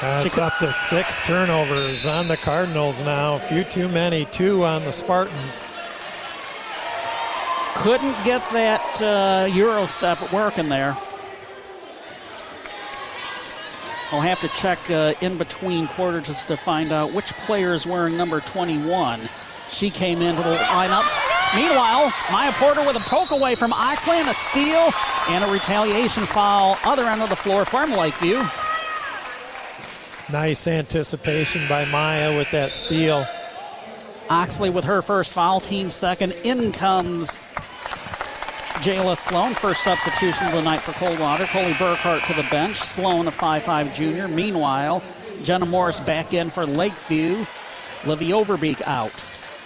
That's 0.00 0.36
up 0.36 0.58
to 0.58 0.70
six 0.72 1.26
turnovers 1.26 2.04
on 2.04 2.28
the 2.28 2.36
Cardinals 2.36 3.02
now. 3.02 3.36
A 3.36 3.38
few 3.38 3.64
too 3.64 3.88
many. 3.88 4.26
Two 4.26 4.62
on 4.62 4.84
the 4.84 4.92
Spartans. 4.92 5.64
Couldn't 7.76 8.16
get 8.22 8.42
that 8.52 9.02
uh, 9.02 9.46
Euro 9.54 9.86
step 9.86 10.32
working 10.32 10.68
there. 10.68 10.96
I'll 14.12 14.20
have 14.20 14.40
to 14.40 14.48
check 14.48 14.78
uh, 14.90 15.14
in 15.22 15.38
between 15.38 15.88
quarters 15.88 16.26
just 16.26 16.48
to 16.48 16.56
find 16.58 16.92
out 16.92 17.12
which 17.12 17.32
player 17.38 17.72
is 17.72 17.86
wearing 17.86 18.18
number 18.18 18.40
21. 18.40 19.20
She 19.70 19.88
came 19.88 20.20
into 20.20 20.42
the 20.42 20.56
lineup. 20.56 21.04
Meanwhile, 21.56 22.12
Maya 22.30 22.52
Porter 22.52 22.84
with 22.84 22.96
a 22.96 23.08
poke 23.08 23.30
away 23.30 23.54
from 23.54 23.72
Oxley 23.72 24.18
and 24.18 24.28
a 24.28 24.34
steal 24.34 24.90
and 25.30 25.42
a 25.42 25.50
retaliation 25.50 26.24
foul. 26.24 26.76
Other 26.84 27.04
end 27.04 27.22
of 27.22 27.30
the 27.30 27.36
floor, 27.36 27.64
Farm 27.64 27.92
Lakeview. 27.92 28.42
Nice 30.32 30.66
anticipation 30.66 31.62
by 31.68 31.84
Maya 31.92 32.36
with 32.36 32.50
that 32.50 32.72
steal. 32.72 33.24
Oxley 34.28 34.70
with 34.70 34.84
her 34.84 35.00
first 35.00 35.32
foul, 35.32 35.60
team 35.60 35.88
second. 35.88 36.32
In 36.44 36.72
comes 36.72 37.36
Jayla 38.82 39.16
Sloan, 39.16 39.54
first 39.54 39.84
substitution 39.84 40.48
of 40.48 40.52
the 40.52 40.62
night 40.62 40.80
for 40.80 40.92
Coldwater. 40.92 41.44
Coley 41.44 41.72
Burkhart 41.72 42.26
to 42.26 42.32
the 42.34 42.46
bench. 42.50 42.76
Sloan, 42.76 43.28
a 43.28 43.30
5'5 43.30 43.94
junior. 43.94 44.26
Meanwhile, 44.26 45.00
Jenna 45.44 45.64
Morris 45.64 46.00
back 46.00 46.34
in 46.34 46.50
for 46.50 46.66
Lakeview. 46.66 47.46
Livy 48.04 48.30
Overbeek 48.30 48.82
out. 48.82 49.24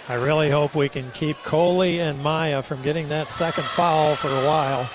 I 0.09 0.15
really 0.15 0.51
hope 0.51 0.75
we 0.75 0.89
can 0.89 1.09
keep 1.11 1.37
Coley 1.37 1.99
and 2.01 2.21
Maya 2.21 2.61
from 2.61 2.81
getting 2.83 3.09
that 3.09 3.29
second 3.29 3.63
foul 3.63 4.15
for 4.15 4.27
a 4.27 4.45
while. 4.45 4.87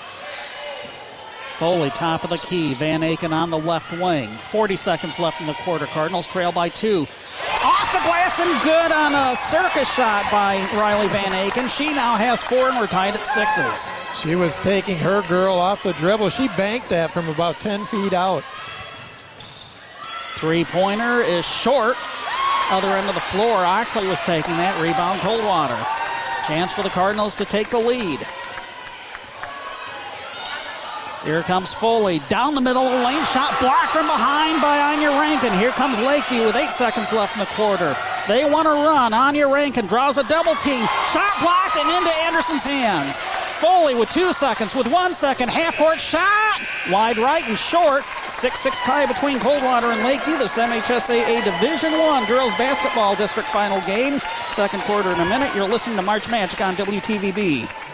Foley, 1.57 1.89
top 1.89 2.23
of 2.23 2.29
the 2.29 2.37
key. 2.37 2.75
Van 2.75 3.01
Aken 3.01 3.31
on 3.31 3.49
the 3.49 3.57
left 3.57 3.91
wing. 3.99 4.27
40 4.27 4.75
seconds 4.75 5.19
left 5.19 5.41
in 5.41 5.47
the 5.47 5.53
quarter. 5.53 5.87
Cardinals 5.87 6.27
trail 6.27 6.51
by 6.51 6.69
two. 6.69 7.07
Off 7.63 7.91
the 7.91 7.99
glass 8.05 8.39
and 8.39 8.61
good 8.61 8.91
on 8.91 9.15
a 9.15 9.35
circus 9.35 9.91
shot 9.95 10.23
by 10.31 10.57
Riley 10.79 11.07
Van 11.07 11.31
Aken. 11.31 11.67
She 11.75 11.87
now 11.95 12.15
has 12.15 12.43
four 12.43 12.69
and 12.69 12.77
we're 12.77 12.85
tied 12.85 13.15
at 13.15 13.21
sixes. 13.21 13.91
She 14.21 14.35
was 14.35 14.59
taking 14.59 14.97
her 14.97 15.27
girl 15.27 15.55
off 15.55 15.81
the 15.81 15.93
dribble. 15.93 16.29
She 16.29 16.47
banked 16.49 16.89
that 16.89 17.09
from 17.09 17.27
about 17.27 17.59
10 17.59 17.85
feet 17.85 18.13
out. 18.13 18.43
Three 20.35 20.63
pointer 20.63 21.21
is 21.21 21.43
short. 21.43 21.97
Other 22.69 22.89
end 22.89 23.09
of 23.09 23.15
the 23.15 23.21
floor. 23.21 23.65
Oxley 23.65 24.07
was 24.07 24.21
taking 24.21 24.55
that. 24.57 24.79
Rebound, 24.79 25.21
Coldwater. 25.21 25.83
Chance 26.45 26.71
for 26.73 26.83
the 26.83 26.89
Cardinals 26.89 27.35
to 27.37 27.45
take 27.45 27.71
the 27.71 27.79
lead. 27.79 28.19
Here 31.27 31.43
comes 31.43 31.73
Foley 31.73 32.19
down 32.29 32.55
the 32.55 32.61
middle 32.61 32.83
of 32.83 32.99
the 32.99 33.05
lane. 33.05 33.21
Shot 33.25 33.53
blocked 33.59 33.91
from 33.91 34.05
behind 34.07 34.61
by 34.61 34.79
Anya 34.79 35.09
Rankin. 35.09 35.51
Here 35.59 35.71
comes 35.71 35.99
Lakeview 35.99 36.45
with 36.45 36.55
eight 36.55 36.71
seconds 36.71 37.11
left 37.11 37.35
in 37.35 37.41
the 37.41 37.47
quarter. 37.47 37.97
They 38.29 38.49
want 38.49 38.63
to 38.63 38.71
run. 38.71 39.11
Anya 39.11 39.45
Rankin 39.45 39.87
draws 39.87 40.17
a 40.17 40.23
double 40.29 40.55
team. 40.55 40.85
Shot 41.11 41.35
blocked 41.41 41.75
and 41.75 41.89
into 41.91 42.15
Anderson's 42.23 42.63
hands. 42.63 43.19
Foley 43.59 43.93
with 43.93 44.09
two 44.09 44.31
seconds, 44.31 44.73
with 44.73 44.87
one 44.87 45.11
second, 45.11 45.49
half 45.49 45.75
court 45.75 45.99
shot, 45.99 46.61
wide 46.91 47.17
right 47.17 47.45
and 47.49 47.57
short. 47.57 48.03
6-6 48.31 48.85
tie 48.85 49.05
between 49.05 49.37
Coldwater 49.41 49.87
and 49.87 50.01
Lakeview. 50.03 50.37
This 50.37 50.57
MHSAA 50.57 51.43
Division 51.43 51.91
One 51.99 52.25
girls 52.27 52.53
basketball 52.55 53.15
district 53.15 53.49
final 53.49 53.81
game. 53.81 54.21
Second 54.47 54.79
quarter 54.83 55.11
in 55.11 55.19
a 55.19 55.25
minute. 55.25 55.53
You're 55.53 55.67
listening 55.67 55.97
to 55.97 56.03
March 56.03 56.31
Magic 56.31 56.61
on 56.61 56.77
WTVB. 56.77 57.86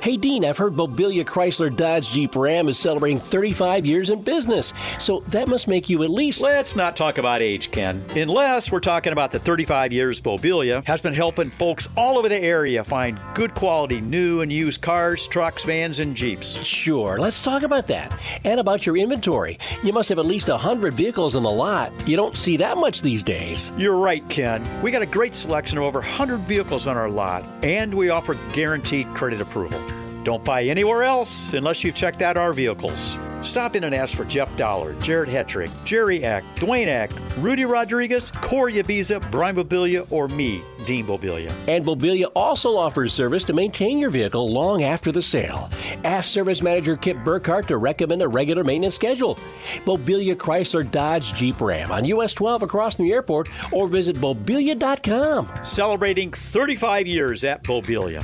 Hey, 0.00 0.16
Dean, 0.16 0.44
I've 0.44 0.56
heard 0.56 0.74
Mobilia 0.74 1.24
Chrysler 1.24 1.74
Dodge 1.74 2.10
Jeep 2.10 2.36
Ram 2.36 2.68
is 2.68 2.78
celebrating 2.78 3.18
35 3.18 3.84
years 3.84 4.10
in 4.10 4.22
business. 4.22 4.72
So 5.00 5.24
that 5.28 5.48
must 5.48 5.66
make 5.66 5.88
you 5.88 6.04
at 6.04 6.08
least. 6.08 6.40
Let's 6.40 6.76
not 6.76 6.94
talk 6.94 7.18
about 7.18 7.42
age, 7.42 7.72
Ken. 7.72 8.04
Unless 8.14 8.70
we're 8.70 8.78
talking 8.78 9.12
about 9.12 9.32
the 9.32 9.40
35 9.40 9.92
years 9.92 10.20
Mobilia 10.20 10.84
has 10.84 11.00
been 11.00 11.14
helping 11.14 11.50
folks 11.50 11.88
all 11.96 12.16
over 12.16 12.28
the 12.28 12.38
area 12.38 12.84
find 12.84 13.18
good 13.34 13.56
quality 13.56 14.00
new 14.00 14.40
and 14.40 14.52
used 14.52 14.80
cars, 14.82 15.26
trucks, 15.26 15.64
vans, 15.64 15.98
and 15.98 16.14
Jeeps. 16.14 16.54
Sure, 16.58 17.18
let's 17.18 17.42
talk 17.42 17.64
about 17.64 17.88
that. 17.88 18.16
And 18.44 18.60
about 18.60 18.86
your 18.86 18.96
inventory. 18.96 19.58
You 19.82 19.92
must 19.92 20.08
have 20.10 20.20
at 20.20 20.26
least 20.26 20.48
100 20.48 20.94
vehicles 20.94 21.34
in 21.34 21.42
the 21.42 21.50
lot. 21.50 21.92
You 22.08 22.16
don't 22.16 22.36
see 22.36 22.56
that 22.58 22.78
much 22.78 23.02
these 23.02 23.24
days. 23.24 23.72
You're 23.76 23.98
right, 23.98 24.26
Ken. 24.28 24.64
We 24.80 24.92
got 24.92 25.02
a 25.02 25.06
great 25.06 25.34
selection 25.34 25.76
of 25.76 25.82
over 25.82 25.98
100 25.98 26.38
vehicles 26.42 26.86
on 26.86 26.96
our 26.96 27.10
lot, 27.10 27.42
and 27.64 27.92
we 27.92 28.10
offer 28.10 28.36
guaranteed 28.52 29.08
credit 29.08 29.40
approval. 29.40 29.87
Don't 30.28 30.44
buy 30.44 30.64
anywhere 30.64 31.04
else 31.04 31.54
unless 31.54 31.82
you've 31.82 31.94
checked 31.94 32.20
out 32.20 32.36
our 32.36 32.52
vehicles. 32.52 33.16
Stop 33.42 33.76
in 33.76 33.84
and 33.84 33.94
ask 33.94 34.14
for 34.14 34.26
Jeff 34.26 34.54
Dollar, 34.58 34.92
Jared 35.00 35.30
Hetrick, 35.30 35.70
Jerry 35.86 36.22
Eck, 36.22 36.44
Dwayne 36.54 36.86
Eck, 36.86 37.10
Rudy 37.38 37.64
Rodriguez, 37.64 38.30
Corey 38.30 38.74
Abiza, 38.74 39.22
Brian 39.30 39.56
Mobilia, 39.56 40.06
or 40.12 40.28
me, 40.28 40.60
Dean 40.84 41.06
Mobilia. 41.06 41.50
And 41.66 41.82
Mobilia 41.82 42.30
also 42.36 42.76
offers 42.76 43.14
service 43.14 43.42
to 43.44 43.54
maintain 43.54 43.96
your 43.96 44.10
vehicle 44.10 44.46
long 44.46 44.82
after 44.82 45.10
the 45.10 45.22
sale. 45.22 45.70
Ask 46.04 46.28
Service 46.28 46.60
Manager 46.60 46.98
Kip 46.98 47.16
Burkhart 47.24 47.64
to 47.68 47.78
recommend 47.78 48.20
a 48.20 48.28
regular 48.28 48.64
maintenance 48.64 48.96
schedule. 48.96 49.38
Mobilia 49.86 50.34
Chrysler 50.34 50.90
Dodge 50.90 51.32
Jeep 51.32 51.58
Ram 51.58 51.90
on 51.90 52.04
US 52.04 52.34
12 52.34 52.64
across 52.64 52.96
from 52.96 53.06
the 53.06 53.14
airport 53.14 53.48
or 53.72 53.88
visit 53.88 54.16
mobilia.com. 54.16 55.50
Celebrating 55.64 56.30
35 56.32 57.06
years 57.06 57.44
at 57.44 57.62
Mobilia. 57.62 58.22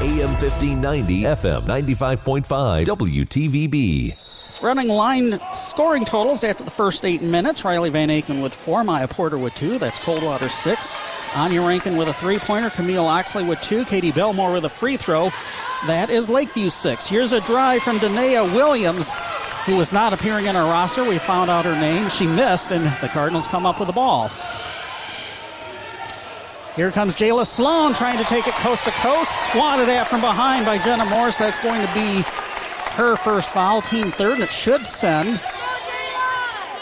AM 0.00 0.32
1590, 0.36 1.22
FM 1.22 1.62
95.5, 1.62 2.84
WTVB. 2.84 4.62
Running 4.62 4.88
line 4.88 5.40
scoring 5.54 6.04
totals 6.04 6.44
after 6.44 6.64
the 6.64 6.70
first 6.70 7.04
eight 7.06 7.22
minutes. 7.22 7.64
Riley 7.64 7.88
Van 7.88 8.10
Aken 8.10 8.42
with 8.42 8.54
four, 8.54 8.84
Maya 8.84 9.08
Porter 9.08 9.38
with 9.38 9.54
two. 9.54 9.78
That's 9.78 9.98
Coldwater 9.98 10.50
six. 10.50 10.94
Anya 11.34 11.62
Rankin 11.62 11.96
with 11.96 12.08
a 12.08 12.12
three 12.12 12.38
pointer. 12.38 12.68
Camille 12.68 13.06
Oxley 13.06 13.44
with 13.44 13.60
two. 13.62 13.86
Katie 13.86 14.12
Belmore 14.12 14.52
with 14.52 14.66
a 14.66 14.68
free 14.68 14.98
throw. 14.98 15.30
That 15.86 16.08
is 16.10 16.28
Lakeview 16.28 16.68
six. 16.68 17.06
Here's 17.06 17.32
a 17.32 17.40
drive 17.42 17.82
from 17.82 17.98
Danae 17.98 18.54
Williams, 18.54 19.10
who 19.64 19.76
was 19.76 19.94
not 19.94 20.12
appearing 20.12 20.44
in 20.44 20.56
our 20.56 20.70
roster. 20.70 21.04
We 21.04 21.18
found 21.18 21.50
out 21.50 21.64
her 21.64 21.78
name. 21.80 22.10
She 22.10 22.26
missed, 22.26 22.70
and 22.70 22.84
the 23.00 23.08
Cardinals 23.08 23.46
come 23.46 23.64
up 23.64 23.78
with 23.78 23.88
the 23.88 23.94
ball. 23.94 24.30
Here 26.76 26.90
comes 26.90 27.16
Jayla 27.16 27.46
Sloan 27.46 27.94
trying 27.94 28.18
to 28.18 28.24
take 28.24 28.46
it 28.46 28.52
coast 28.56 28.84
to 28.84 28.90
coast. 28.90 29.50
Swatted 29.50 29.88
at 29.88 30.06
from 30.08 30.20
behind 30.20 30.66
by 30.66 30.76
Jenna 30.76 31.06
Morris. 31.06 31.38
That's 31.38 31.58
going 31.62 31.80
to 31.80 31.94
be 31.94 32.22
her 32.96 33.16
first 33.16 33.54
foul, 33.54 33.80
team 33.80 34.10
third, 34.10 34.34
and 34.34 34.42
it 34.42 34.50
should 34.50 34.86
send 34.86 35.40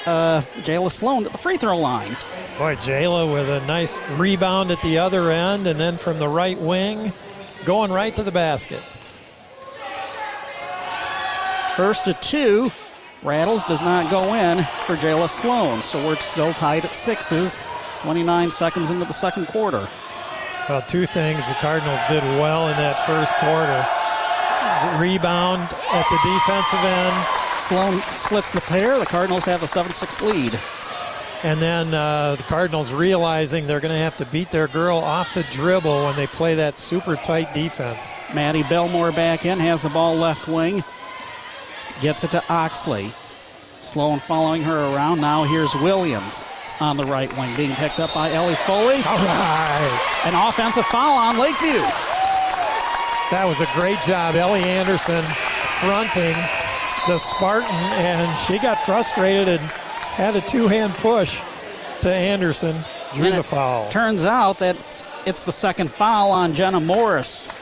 uh, 0.04 0.42
Jayla 0.62 0.90
Sloan 0.90 1.22
to 1.22 1.28
the 1.28 1.38
free 1.38 1.56
throw 1.58 1.78
line. 1.78 2.10
Boy, 2.58 2.74
Jayla 2.74 3.32
with 3.32 3.48
a 3.48 3.64
nice 3.66 4.00
rebound 4.18 4.72
at 4.72 4.80
the 4.82 4.98
other 4.98 5.30
end, 5.30 5.68
and 5.68 5.78
then 5.78 5.96
from 5.96 6.18
the 6.18 6.28
right 6.28 6.58
wing, 6.58 7.12
going 7.64 7.92
right 7.92 8.16
to 8.16 8.24
the 8.24 8.32
basket. 8.32 8.82
First 11.76 12.06
to 12.06 12.14
two. 12.14 12.70
Rattles 13.22 13.64
does 13.64 13.80
not 13.80 14.10
go 14.10 14.34
in 14.34 14.58
for 14.86 14.96
Jayla 14.96 15.30
Sloan, 15.30 15.82
so 15.82 16.04
we're 16.04 16.16
still 16.16 16.52
tied 16.52 16.84
at 16.84 16.94
sixes. 16.94 17.58
29 18.04 18.50
seconds 18.50 18.90
into 18.90 19.06
the 19.06 19.14
second 19.14 19.46
quarter. 19.48 19.88
Well, 20.68 20.82
two 20.82 21.06
things 21.06 21.48
the 21.48 21.54
Cardinals 21.54 22.00
did 22.06 22.22
well 22.38 22.68
in 22.68 22.76
that 22.76 22.96
first 23.06 23.32
quarter. 23.40 23.80
Rebound 25.02 25.62
at 25.62 26.06
the 26.10 26.18
defensive 26.22 26.84
end. 26.84 27.26
Sloan 27.56 27.98
splits 28.14 28.52
the 28.52 28.60
pair. 28.60 28.98
The 28.98 29.06
Cardinals 29.06 29.46
have 29.46 29.62
a 29.62 29.66
7 29.66 29.90
6 29.90 30.20
lead. 30.20 30.60
And 31.42 31.60
then 31.60 31.94
uh, 31.94 32.36
the 32.36 32.42
Cardinals 32.42 32.92
realizing 32.92 33.66
they're 33.66 33.80
going 33.80 33.94
to 33.94 33.98
have 33.98 34.18
to 34.18 34.26
beat 34.26 34.50
their 34.50 34.68
girl 34.68 34.98
off 34.98 35.32
the 35.32 35.42
dribble 35.44 36.04
when 36.04 36.16
they 36.16 36.26
play 36.26 36.54
that 36.56 36.76
super 36.76 37.16
tight 37.16 37.54
defense. 37.54 38.10
Maddie 38.34 38.64
Belmore 38.64 39.12
back 39.12 39.46
in, 39.46 39.58
has 39.58 39.82
the 39.82 39.88
ball 39.88 40.14
left 40.14 40.46
wing, 40.46 40.84
gets 42.02 42.22
it 42.22 42.32
to 42.32 42.44
Oxley. 42.50 43.12
Sloan 43.84 44.18
following 44.18 44.62
her 44.62 44.78
around. 44.92 45.20
Now 45.20 45.44
here's 45.44 45.74
Williams. 45.74 46.46
on 46.80 46.96
the 46.96 47.04
right 47.04 47.30
wing, 47.38 47.54
being 47.56 47.70
picked 47.76 48.00
up 48.00 48.12
by 48.14 48.32
Ellie 48.32 48.56
Foley. 48.56 48.96
All 48.96 49.16
right. 49.18 50.22
An 50.26 50.34
offensive 50.48 50.84
foul 50.86 51.16
on 51.16 51.38
Lakeview. 51.38 51.80
That 53.30 53.44
was 53.46 53.60
a 53.60 53.66
great 53.78 54.00
job. 54.00 54.34
Ellie 54.34 54.62
Anderson 54.64 55.22
fronting 55.80 56.34
the 57.06 57.18
Spartan, 57.18 57.70
and 57.70 58.38
she 58.40 58.58
got 58.58 58.78
frustrated 58.78 59.46
and 59.48 59.60
had 59.60 60.34
a 60.34 60.40
two 60.40 60.66
hand 60.66 60.92
push 60.94 61.40
to 62.00 62.12
Anderson. 62.12 62.76
Drew 63.14 63.30
the 63.30 63.42
foul. 63.42 63.88
Turns 63.90 64.24
out 64.24 64.58
that 64.58 64.76
it's, 64.76 65.04
it's 65.26 65.44
the 65.44 65.52
second 65.52 65.90
foul 65.90 66.30
on 66.32 66.54
Jenna 66.54 66.80
Morris. 66.80 67.54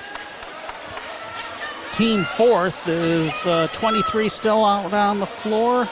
Team 1.92 2.24
fourth 2.24 2.88
is 2.88 3.46
uh, 3.46 3.66
23 3.74 4.28
still 4.30 4.64
out 4.64 4.94
on 4.94 5.20
the 5.20 5.26
floor. 5.26 5.86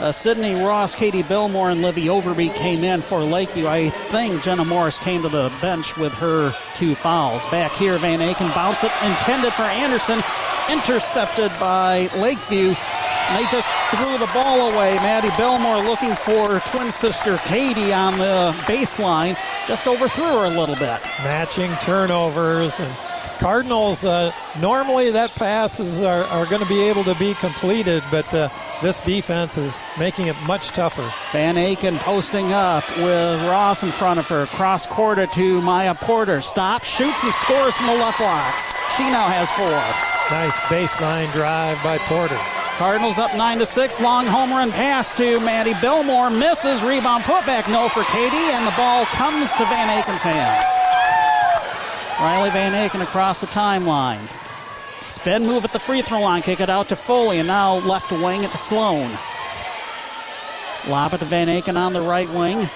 Uh, 0.00 0.10
Sydney 0.10 0.54
Ross, 0.54 0.94
Katie 0.94 1.22
Belmore, 1.22 1.70
and 1.70 1.80
Livy 1.80 2.06
Overbeek 2.06 2.54
came 2.54 2.82
in 2.82 3.00
for 3.00 3.20
Lakeview. 3.20 3.68
I 3.68 3.90
think 3.90 4.42
Jenna 4.42 4.64
Morris 4.64 4.98
came 4.98 5.22
to 5.22 5.28
the 5.28 5.52
bench 5.62 5.96
with 5.96 6.12
her 6.14 6.52
two 6.74 6.94
fouls. 6.96 7.44
Back 7.46 7.72
here, 7.72 7.96
Van 7.98 8.18
Aken 8.18 8.52
bounce 8.54 8.82
it, 8.82 8.90
intended 9.04 9.52
for 9.52 9.62
Anderson, 9.62 10.20
intercepted 10.68 11.52
by 11.60 12.08
Lakeview. 12.16 12.74
They 13.32 13.46
just 13.50 13.68
threw 13.94 14.18
the 14.18 14.30
ball 14.34 14.72
away. 14.72 14.96
Maddie 14.96 15.30
Belmore 15.38 15.82
looking 15.82 16.14
for 16.14 16.60
twin 16.70 16.90
sister 16.90 17.38
Katie 17.38 17.92
on 17.92 18.18
the 18.18 18.52
baseline. 18.66 19.36
Just 19.66 19.86
overthrew 19.86 20.24
her 20.24 20.44
a 20.44 20.50
little 20.50 20.76
bit. 20.76 21.00
Matching 21.22 21.72
turnovers 21.80 22.80
and 22.80 22.92
Cardinals. 23.44 24.06
Uh, 24.06 24.32
normally, 24.58 25.10
that 25.10 25.30
passes 25.34 26.00
are, 26.00 26.24
are 26.32 26.46
going 26.46 26.62
to 26.62 26.66
be 26.66 26.80
able 26.80 27.04
to 27.04 27.14
be 27.16 27.34
completed, 27.34 28.02
but 28.10 28.32
uh, 28.32 28.48
this 28.80 29.02
defense 29.02 29.58
is 29.58 29.82
making 29.98 30.28
it 30.28 30.36
much 30.46 30.68
tougher. 30.70 31.12
Van 31.30 31.56
Aken 31.56 31.98
posting 31.98 32.54
up 32.54 32.88
with 32.96 33.46
Ross 33.46 33.82
in 33.82 33.90
front 33.90 34.18
of 34.18 34.26
her. 34.28 34.46
Cross 34.46 34.86
quarter 34.86 35.26
to 35.26 35.60
Maya 35.60 35.94
Porter. 35.94 36.40
Stop, 36.40 36.84
shoots, 36.84 37.22
and 37.22 37.34
scores 37.34 37.76
from 37.76 37.88
the 37.88 37.96
left 37.96 38.16
blocks. 38.16 38.96
She 38.96 39.02
now 39.12 39.28
has 39.28 39.50
four. 39.50 39.68
Nice 40.34 40.58
baseline 40.72 41.30
drive 41.32 41.76
by 41.84 41.98
Porter. 41.98 42.40
Cardinals 42.78 43.18
up 43.18 43.36
9 43.36 43.58
to 43.58 43.66
6. 43.66 44.00
Long 44.00 44.24
home 44.24 44.52
run 44.52 44.72
pass 44.72 45.14
to 45.18 45.38
Maddie 45.40 45.74
Belmore. 45.82 46.30
Misses. 46.30 46.82
Rebound 46.82 47.24
putback. 47.24 47.70
No 47.70 47.90
for 47.90 48.04
Katie. 48.04 48.56
And 48.56 48.66
the 48.66 48.72
ball 48.78 49.04
comes 49.12 49.52
to 49.52 49.66
Van 49.66 50.00
Aken's 50.00 50.22
hands. 50.22 50.64
Riley 52.20 52.50
Van 52.50 52.72
Aken 52.72 53.02
across 53.02 53.40
the 53.40 53.46
timeline. 53.46 54.30
Spin 55.06 55.46
move 55.46 55.64
at 55.64 55.72
the 55.72 55.78
free 55.78 56.00
throw 56.00 56.20
line. 56.20 56.42
Kick 56.42 56.60
it 56.60 56.70
out 56.70 56.88
to 56.88 56.96
Foley. 56.96 57.38
And 57.38 57.48
now 57.48 57.76
left 57.80 58.12
wing 58.12 58.44
it 58.44 58.52
to 58.52 58.56
Sloan. 58.56 59.10
Lob 60.88 61.14
at 61.14 61.20
the 61.20 61.26
Van 61.26 61.48
Aken 61.48 61.76
on 61.76 61.92
the 61.92 62.00
right 62.00 62.28
wing. 62.30 62.68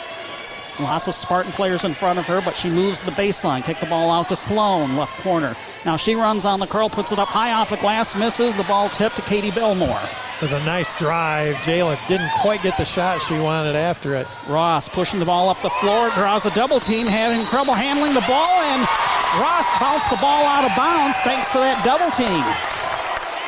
Lots 0.80 1.08
of 1.08 1.14
Spartan 1.14 1.50
players 1.52 1.84
in 1.84 1.92
front 1.92 2.18
of 2.20 2.26
her, 2.26 2.40
but 2.40 2.56
she 2.56 2.70
moves 2.70 3.02
the 3.02 3.10
baseline. 3.12 3.64
Kick 3.64 3.80
the 3.80 3.86
ball 3.86 4.10
out 4.10 4.28
to 4.28 4.36
Sloan, 4.36 4.96
left 4.96 5.12
corner. 5.22 5.56
Now 5.84 5.96
she 5.96 6.14
runs 6.14 6.44
on 6.44 6.60
the 6.60 6.68
curl, 6.68 6.88
puts 6.88 7.10
it 7.10 7.18
up 7.18 7.28
high 7.28 7.52
off 7.52 7.70
the 7.70 7.76
glass, 7.78 8.14
misses. 8.14 8.56
The 8.56 8.64
ball 8.64 8.88
tipped 8.88 9.16
to 9.16 9.22
Katie 9.22 9.50
Belmore. 9.50 10.00
It 10.36 10.42
was 10.42 10.52
a 10.52 10.64
nice 10.64 10.94
drive. 10.94 11.56
Jayla 11.56 11.98
didn't 12.06 12.30
quite 12.42 12.62
get 12.62 12.76
the 12.76 12.84
shot 12.84 13.20
she 13.22 13.36
wanted 13.38 13.74
after 13.74 14.14
it. 14.14 14.28
Ross 14.48 14.88
pushing 14.88 15.18
the 15.18 15.26
ball 15.26 15.48
up 15.48 15.60
the 15.62 15.70
floor, 15.70 16.10
draws 16.10 16.46
a 16.46 16.50
double 16.50 16.78
team, 16.78 17.08
having 17.08 17.44
trouble 17.46 17.74
handling 17.74 18.14
the 18.14 18.20
ball, 18.20 18.60
and 18.60 19.17
Ross 19.36 19.68
bounced 19.78 20.08
the 20.08 20.16
ball 20.16 20.46
out 20.46 20.64
of 20.64 20.74
bounds 20.74 21.16
thanks 21.18 21.52
to 21.52 21.58
that 21.58 21.84
double 21.84 22.10
team. 22.16 22.42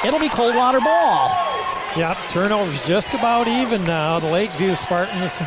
It'll 0.06 0.20
be 0.20 0.28
Coldwater 0.28 0.80
ball. 0.80 1.30
Yep, 1.96 2.18
turnovers 2.28 2.86
just 2.86 3.14
about 3.14 3.48
even 3.48 3.82
now. 3.84 4.20
The 4.20 4.30
Lakeview 4.30 4.76
Spartans 4.76 5.42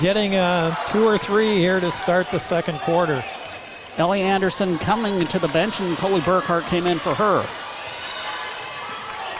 getting 0.00 0.34
uh, 0.34 0.74
two 0.86 1.04
or 1.04 1.18
three 1.18 1.56
here 1.56 1.78
to 1.78 1.90
start 1.90 2.30
the 2.30 2.38
second 2.38 2.78
quarter. 2.80 3.22
Ellie 3.98 4.22
Anderson 4.22 4.78
coming 4.78 5.26
to 5.26 5.38
the 5.38 5.48
bench, 5.48 5.80
and 5.80 5.96
Coley 5.98 6.20
Burkhart 6.20 6.66
came 6.68 6.86
in 6.86 6.98
for 6.98 7.14
her. 7.14 7.46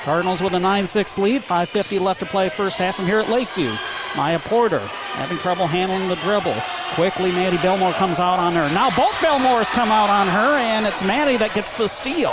Cardinals 0.05 0.43
with 0.43 0.53
a 0.53 0.61
9 0.61 0.87
6 0.87 1.19
lead, 1.19 1.43
5.50 1.43 2.01
left 2.01 2.21
to 2.21 2.27
play 2.27 2.49
first 2.49 2.79
half 2.79 2.97
from 2.97 3.07
here 3.07 3.21
at 3.21 3.29
Lakeview. 3.29 3.75
Maya 4.17 4.39
Porter 4.39 4.79
having 5.17 5.39
trouble 5.39 5.67
handling 5.67 6.09
the 6.09 6.17
dribble. 6.17 6.55
Quickly, 6.95 7.31
Maddie 7.33 7.59
Belmore 7.59 7.93
comes 7.93 8.19
out 8.19 8.39
on 8.39 8.55
her. 8.55 8.73
Now 8.73 8.89
both 8.97 9.15
Belmores 9.17 9.71
come 9.71 9.91
out 9.91 10.09
on 10.09 10.29
her, 10.29 10.57
and 10.57 10.87
it's 10.87 11.03
Maddie 11.03 11.37
that 11.37 11.55
gets 11.55 11.75
the 11.75 11.89
steal. 11.89 12.33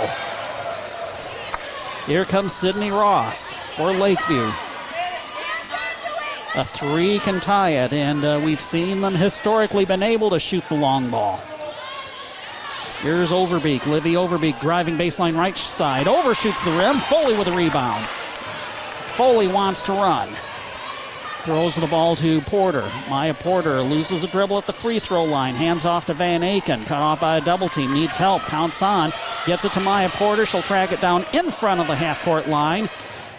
Here 2.06 2.26
comes 2.26 2.54
Sydney 2.54 2.92
Ross 2.92 3.54
for 3.76 3.92
Lakeview. 3.92 4.52
A 6.56 6.64
three 6.64 7.20
can 7.20 7.40
tie 7.40 7.72
it, 7.72 7.94
and 7.94 8.24
uh, 8.24 8.40
we've 8.44 8.62
seen 8.62 9.02
them 9.02 9.16
historically 9.16 9.86
been 9.86 10.04
able 10.04 10.30
to 10.30 10.40
shoot 10.40 10.64
the 10.70 10.76
long 10.76 11.10
ball. 11.10 11.42
Here's 13.02 13.32
Overbeek. 13.32 13.86
Livy 13.86 14.14
Overbeek 14.14 14.62
driving 14.62 14.96
baseline 14.96 15.36
right 15.36 15.58
side. 15.58 16.08
Overshoots 16.08 16.64
the 16.64 16.72
rim. 16.72 16.96
Foley 16.96 17.38
with 17.38 17.48
a 17.48 17.52
rebound. 17.52 18.06
Foley 18.06 19.48
wants 19.48 19.82
to 19.84 19.92
run. 19.94 20.30
Throws 21.44 21.76
the 21.76 21.88
ball 21.88 22.16
to 22.16 22.40
Porter. 22.42 22.90
Maya 23.10 23.34
Porter 23.34 23.82
loses 23.82 24.24
a 24.24 24.28
dribble 24.28 24.58
at 24.60 24.66
the 24.66 24.72
free 24.72 25.00
throw 25.00 25.26
line. 25.26 25.54
Hands 25.54 25.86
off 25.86 26.06
to 26.06 26.14
Van 26.14 26.40
Aken. 26.40 26.86
Cut 26.86 27.02
off 27.02 27.20
by 27.20 27.36
a 27.36 27.42
double 27.42 27.68
team. 27.68 27.94
Needs 27.94 28.16
help. 28.16 28.44
Counts 28.44 28.82
on. 28.82 29.12
Gets 29.46 29.66
it 29.66 29.74
to 29.74 29.82
Maya 29.82 30.08
Porter. 30.08 30.46
She'll 30.46 30.62
track 30.62 30.94
it 30.94 31.02
down 31.02 31.26
in 31.34 31.52
front 31.52 31.82
of 31.82 31.88
the 31.88 31.96
half 31.96 32.24
court 32.24 32.48
line. 32.48 32.88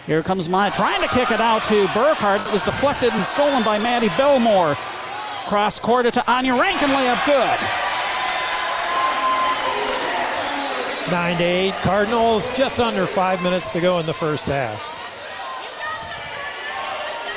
Here 0.05 0.21
comes 0.21 0.47
Maya 0.47 0.69
trying 0.69 1.01
to 1.01 1.07
kick 1.07 1.31
it 1.31 1.41
out 1.41 1.63
to 1.63 1.85
Burkhart. 1.87 2.45
It 2.45 2.53
was 2.53 2.63
deflected 2.63 3.11
and 3.11 3.25
stolen 3.25 3.63
by 3.63 3.79
Maddie 3.79 4.09
Belmore. 4.09 4.75
Cross 5.47 5.79
court 5.79 6.05
to 6.13 6.31
Anya 6.31 6.53
Rankin. 6.53 6.89
Layup 6.89 7.25
good. 7.25 7.59
9 11.11 11.37
to 11.37 11.43
8. 11.43 11.73
Cardinals 11.81 12.55
just 12.55 12.79
under 12.79 13.07
five 13.07 13.41
minutes 13.41 13.71
to 13.71 13.81
go 13.81 13.97
in 13.97 14.05
the 14.05 14.13
first 14.13 14.47
half. 14.47 14.94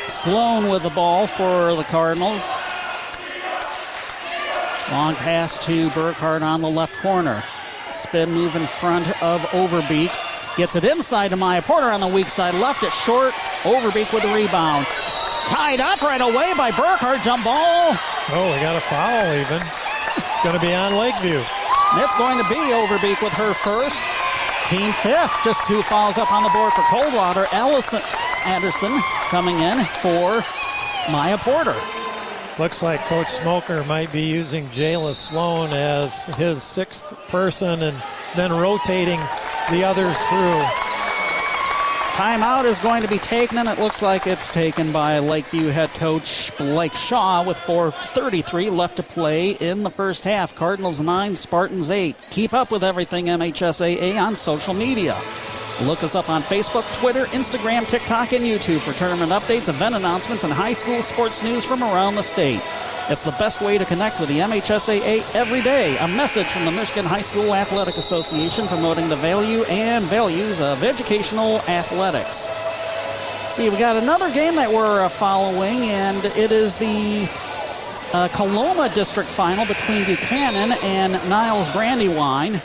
Sloan 0.08 0.70
with 0.70 0.82
the 0.82 0.90
ball 0.90 1.26
for 1.26 1.74
the 1.74 1.84
Cardinals. 1.84 2.50
Long 4.90 5.14
pass 5.16 5.58
to 5.66 5.88
Burkhart 5.90 6.40
on 6.40 6.62
the 6.62 6.68
left 6.68 6.96
corner. 7.02 7.42
Spin 7.90 8.32
move 8.32 8.56
in 8.56 8.66
front 8.66 9.06
of 9.22 9.42
Overbeek. 9.52 10.10
Gets 10.56 10.76
it 10.76 10.84
inside 10.84 11.28
to 11.28 11.36
Maya 11.36 11.60
Porter 11.60 11.88
on 11.88 12.00
the 12.00 12.06
weak 12.06 12.28
side. 12.28 12.54
Left 12.54 12.82
it 12.82 12.92
short. 12.92 13.32
Overbeek 13.62 14.12
with 14.12 14.22
the 14.22 14.32
rebound. 14.32 14.86
Tied 15.46 15.80
up 15.80 16.00
right 16.00 16.20
away 16.20 16.52
by 16.56 16.70
Burkhart. 16.70 17.22
Jump 17.22 17.44
ball. 17.44 17.92
Oh, 18.32 18.52
we 18.56 18.64
got 18.64 18.76
a 18.76 18.80
foul 18.80 19.34
even. 19.34 19.60
It's 20.16 20.40
going 20.40 20.58
to 20.58 20.60
be 20.60 20.74
on 20.74 20.96
Lakeview. 20.96 21.44
It's 22.00 22.16
going 22.16 22.38
to 22.38 22.48
be 22.48 22.56
Overbeek 22.56 23.22
with 23.22 23.32
her 23.34 23.52
first. 23.52 23.96
Team 24.68 24.90
fifth. 25.04 25.36
Just 25.44 25.66
two 25.66 25.82
fouls 25.82 26.16
up 26.16 26.32
on 26.32 26.42
the 26.42 26.50
board 26.50 26.72
for 26.72 26.82
Coldwater. 26.88 27.46
Allison 27.52 28.00
Anderson 28.46 28.90
coming 29.28 29.58
in 29.60 29.84
for 29.84 30.44
Maya 31.10 31.38
Porter. 31.38 31.76
Looks 32.58 32.82
like 32.82 33.04
Coach 33.06 33.28
Smoker 33.28 33.84
might 33.84 34.12
be 34.12 34.22
using 34.22 34.66
Jayla 34.66 35.14
Sloan 35.14 35.70
as 35.70 36.24
his 36.36 36.62
sixth 36.62 37.12
person 37.28 37.82
and 37.82 38.02
then 38.36 38.52
rotating 38.52 39.20
the 39.70 39.84
others 39.84 40.18
through. 40.24 40.88
Timeout 42.18 42.64
is 42.64 42.80
going 42.80 43.00
to 43.02 43.06
be 43.06 43.18
taken, 43.18 43.58
and 43.58 43.68
it 43.68 43.78
looks 43.78 44.02
like 44.02 44.26
it's 44.26 44.52
taken 44.52 44.90
by 44.90 45.20
Lakeview 45.20 45.68
head 45.68 45.94
coach 45.94 46.50
Blake 46.58 46.90
Shaw 46.90 47.44
with 47.44 47.56
4.33 47.58 48.76
left 48.76 48.96
to 48.96 49.04
play 49.04 49.50
in 49.52 49.84
the 49.84 49.90
first 49.90 50.24
half. 50.24 50.52
Cardinals 50.56 51.00
9, 51.00 51.36
Spartans 51.36 51.92
8. 51.92 52.16
Keep 52.30 52.54
up 52.54 52.72
with 52.72 52.82
everything 52.82 53.26
MHSAA 53.26 54.20
on 54.20 54.34
social 54.34 54.74
media. 54.74 55.14
Look 55.82 56.02
us 56.02 56.16
up 56.16 56.28
on 56.28 56.42
Facebook, 56.42 56.82
Twitter, 56.98 57.26
Instagram, 57.26 57.88
TikTok, 57.88 58.32
and 58.32 58.44
YouTube 58.44 58.80
for 58.80 58.92
tournament 58.98 59.30
updates, 59.30 59.68
event 59.68 59.94
announcements, 59.94 60.42
and 60.42 60.52
high 60.52 60.72
school 60.72 61.00
sports 61.00 61.44
news 61.44 61.64
from 61.64 61.82
around 61.82 62.16
the 62.16 62.22
state. 62.22 62.60
It's 63.08 63.22
the 63.22 63.34
best 63.38 63.60
way 63.60 63.78
to 63.78 63.84
connect 63.84 64.18
with 64.18 64.28
the 64.28 64.38
MHSAA 64.40 65.36
every 65.36 65.62
day. 65.62 65.96
A 65.98 66.08
message 66.08 66.46
from 66.46 66.64
the 66.64 66.72
Michigan 66.72 67.04
High 67.04 67.20
School 67.20 67.54
Athletic 67.54 67.96
Association 67.96 68.66
promoting 68.66 69.08
the 69.08 69.14
value 69.14 69.62
and 69.68 70.04
values 70.06 70.60
of 70.60 70.82
educational 70.82 71.58
athletics. 71.68 72.48
See, 73.48 73.70
we 73.70 73.78
got 73.78 73.94
another 73.94 74.32
game 74.32 74.56
that 74.56 74.68
we're 74.68 75.04
uh, 75.04 75.08
following, 75.08 75.78
and 75.84 76.24
it 76.24 76.50
is 76.50 76.76
the 76.76 78.18
uh, 78.18 78.28
Coloma 78.34 78.92
District 78.96 79.28
Final 79.28 79.64
between 79.64 80.04
Buchanan 80.04 80.76
and 80.82 81.12
Niles 81.30 81.72
Brandywine. 81.72 82.60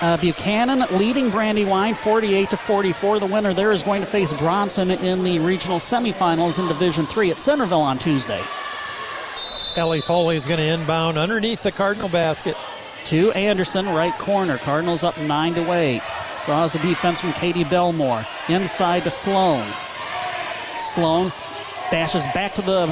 Uh, 0.00 0.16
Buchanan 0.16 0.84
leading 0.98 1.30
Brandywine 1.30 1.94
48 1.94 2.50
to 2.50 2.56
44. 2.56 3.20
The 3.20 3.26
winner 3.26 3.54
there 3.54 3.72
is 3.72 3.82
going 3.82 4.00
to 4.00 4.06
face 4.06 4.32
Bronson 4.32 4.90
in 4.90 5.22
the 5.22 5.38
regional 5.38 5.78
semifinals 5.78 6.58
in 6.58 6.66
Division 6.68 7.06
3 7.06 7.30
at 7.30 7.38
Centerville 7.38 7.80
on 7.80 7.98
Tuesday. 7.98 8.42
Ellie 9.76 10.00
Foley 10.00 10.36
is 10.36 10.46
going 10.46 10.58
to 10.58 10.66
inbound 10.66 11.18
underneath 11.18 11.62
the 11.62 11.72
Cardinal 11.72 12.08
basket. 12.08 12.56
To 13.06 13.32
Anderson, 13.32 13.86
right 13.86 14.14
corner. 14.14 14.56
Cardinals 14.58 15.04
up 15.04 15.18
9 15.18 15.54
to 15.54 15.72
8. 15.72 16.02
Draws 16.46 16.72
the 16.72 16.78
defense 16.80 17.20
from 17.20 17.32
Katie 17.32 17.64
Belmore. 17.64 18.24
Inside 18.48 19.04
to 19.04 19.10
Sloan. 19.10 19.66
Sloan 20.78 21.32
Dashes 21.90 22.26
back 22.34 22.54
to 22.54 22.62
the 22.62 22.86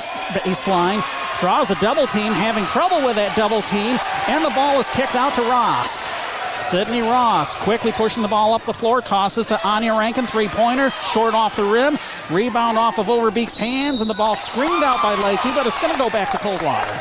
baseline. 0.47 1.03
Draws 1.41 1.71
a 1.71 1.81
double 1.81 2.07
team, 2.07 2.33
having 2.33 2.65
trouble 2.67 3.05
with 3.05 3.17
that 3.17 3.35
double 3.35 3.63
team, 3.63 3.99
and 4.29 4.45
the 4.45 4.55
ball 4.55 4.79
is 4.79 4.89
kicked 4.91 5.17
out 5.17 5.35
to 5.35 5.43
Ross. 5.43 6.22
Sydney 6.57 7.03
Ross 7.03 7.55
quickly 7.55 7.93
pushing 7.93 8.23
the 8.23 8.29
ball 8.29 8.55
up 8.55 8.63
the 8.63 8.73
floor, 8.73 9.01
tosses 9.01 9.47
to 9.49 9.67
Anya 9.67 9.95
Rankin, 9.95 10.27
three 10.27 10.49
pointer, 10.49 10.91
short 11.13 11.35
off 11.35 11.57
the 11.57 11.65
rim, 11.65 11.99
rebound 12.31 12.79
off 12.79 12.99
of 12.99 13.09
Overbeek's 13.09 13.57
hands, 13.57 14.01
and 14.01 14.09
the 14.09 14.15
ball 14.15 14.35
screened 14.35 14.83
out 14.83 15.03
by 15.03 15.15
Lakeview, 15.15 15.53
but 15.55 15.67
it's 15.67 15.81
going 15.81 15.93
to 15.93 15.99
go 15.99 16.11
back 16.11 16.31
to 16.31 16.39
Coldwater. 16.39 16.99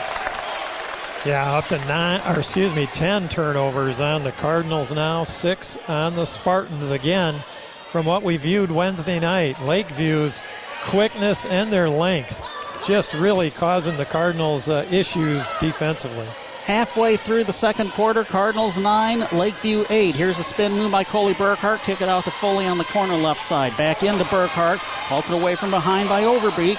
Yeah, 1.23 1.53
up 1.53 1.67
to 1.67 1.77
nine, 1.87 2.19
or 2.27 2.39
excuse 2.39 2.73
me, 2.73 2.87
10 2.87 3.29
turnovers 3.29 4.01
on 4.01 4.23
the 4.23 4.31
Cardinals 4.33 4.91
now, 4.91 5.23
six 5.23 5.77
on 5.87 6.15
the 6.15 6.25
Spartans. 6.25 6.89
Again, 6.89 7.35
from 7.85 8.05
what 8.05 8.23
we 8.23 8.37
viewed 8.37 8.71
Wednesday 8.71 9.19
night, 9.19 9.55
Lakeview's 9.57 10.41
quickness 10.83 11.45
and 11.45 11.71
their 11.71 11.89
length 11.89 12.43
just 12.85 13.13
really 13.13 13.51
causing 13.51 13.95
the 13.97 14.05
Cardinals 14.05 14.69
uh, 14.69 14.87
issues 14.91 15.51
defensively. 15.59 16.27
Halfway 16.71 17.17
through 17.17 17.43
the 17.43 17.51
second 17.51 17.89
quarter, 17.89 18.23
Cardinals 18.23 18.77
9, 18.77 19.27
Lakeview 19.33 19.83
8. 19.89 20.15
Here's 20.15 20.39
a 20.39 20.43
spin 20.43 20.71
move 20.71 20.93
by 20.93 21.03
Coley 21.03 21.33
Burkhart. 21.33 21.83
Kick 21.83 21.99
it 21.99 22.07
out 22.07 22.23
to 22.23 22.31
Foley 22.31 22.65
on 22.65 22.77
the 22.77 22.85
corner 22.85 23.17
left 23.17 23.43
side. 23.43 23.75
Back 23.75 24.03
into 24.03 24.23
Burkhart. 24.23 24.77
Halted 24.77 25.33
away 25.33 25.55
from 25.55 25.69
behind 25.69 26.07
by 26.07 26.21
Overbeek. 26.21 26.77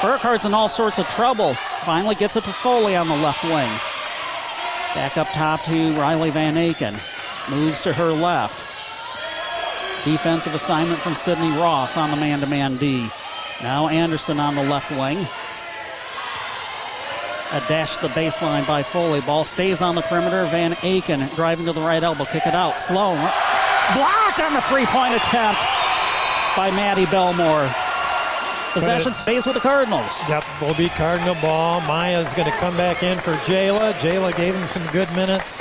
Burkhart's 0.00 0.46
in 0.46 0.54
all 0.54 0.70
sorts 0.70 0.98
of 0.98 1.06
trouble. 1.08 1.52
Finally 1.84 2.14
gets 2.14 2.34
it 2.36 2.44
to 2.44 2.50
Foley 2.50 2.96
on 2.96 3.08
the 3.08 3.16
left 3.16 3.44
wing. 3.44 3.68
Back 4.94 5.18
up 5.18 5.30
top 5.32 5.62
to 5.64 5.92
Riley 5.92 6.30
Van 6.30 6.54
Aken. 6.54 6.94
Moves 7.50 7.82
to 7.82 7.92
her 7.92 8.10
left. 8.10 8.60
Defensive 10.06 10.54
assignment 10.54 10.98
from 10.98 11.14
Sydney 11.14 11.50
Ross 11.50 11.98
on 11.98 12.10
the 12.10 12.16
man 12.16 12.40
to 12.40 12.46
man 12.46 12.76
D. 12.76 13.06
Now 13.60 13.88
Anderson 13.88 14.40
on 14.40 14.54
the 14.54 14.64
left 14.64 14.92
wing. 14.92 15.26
A 17.52 17.60
dash 17.68 17.96
to 17.96 18.08
the 18.08 18.14
baseline 18.14 18.66
by 18.66 18.82
Foley. 18.82 19.20
Ball 19.20 19.44
stays 19.44 19.82
on 19.82 19.94
the 19.94 20.00
perimeter. 20.00 20.46
Van 20.46 20.72
Aken 20.76 21.34
driving 21.36 21.66
to 21.66 21.72
the 21.72 21.82
right 21.82 22.02
elbow. 22.02 22.24
Kick 22.24 22.46
it 22.46 22.54
out. 22.54 22.80
Slow. 22.80 23.14
Blocked 23.94 24.40
on 24.40 24.54
the 24.54 24.62
three 24.62 24.86
point 24.86 25.14
attempt 25.14 25.60
by 26.56 26.70
Maddie 26.70 27.06
Belmore. 27.06 27.70
Possession 28.72 29.12
stays 29.12 29.44
with 29.44 29.54
the 29.54 29.60
Cardinals. 29.60 30.22
Yep, 30.30 30.44
will 30.62 30.74
be 30.74 30.88
Cardinal 30.88 31.34
ball. 31.42 31.82
Maya's 31.82 32.32
going 32.32 32.50
to 32.50 32.56
come 32.56 32.74
back 32.74 33.02
in 33.02 33.18
for 33.18 33.32
Jayla. 33.44 33.92
Jayla 33.94 34.34
gave 34.34 34.54
him 34.54 34.66
some 34.66 34.86
good 34.92 35.14
minutes. 35.14 35.60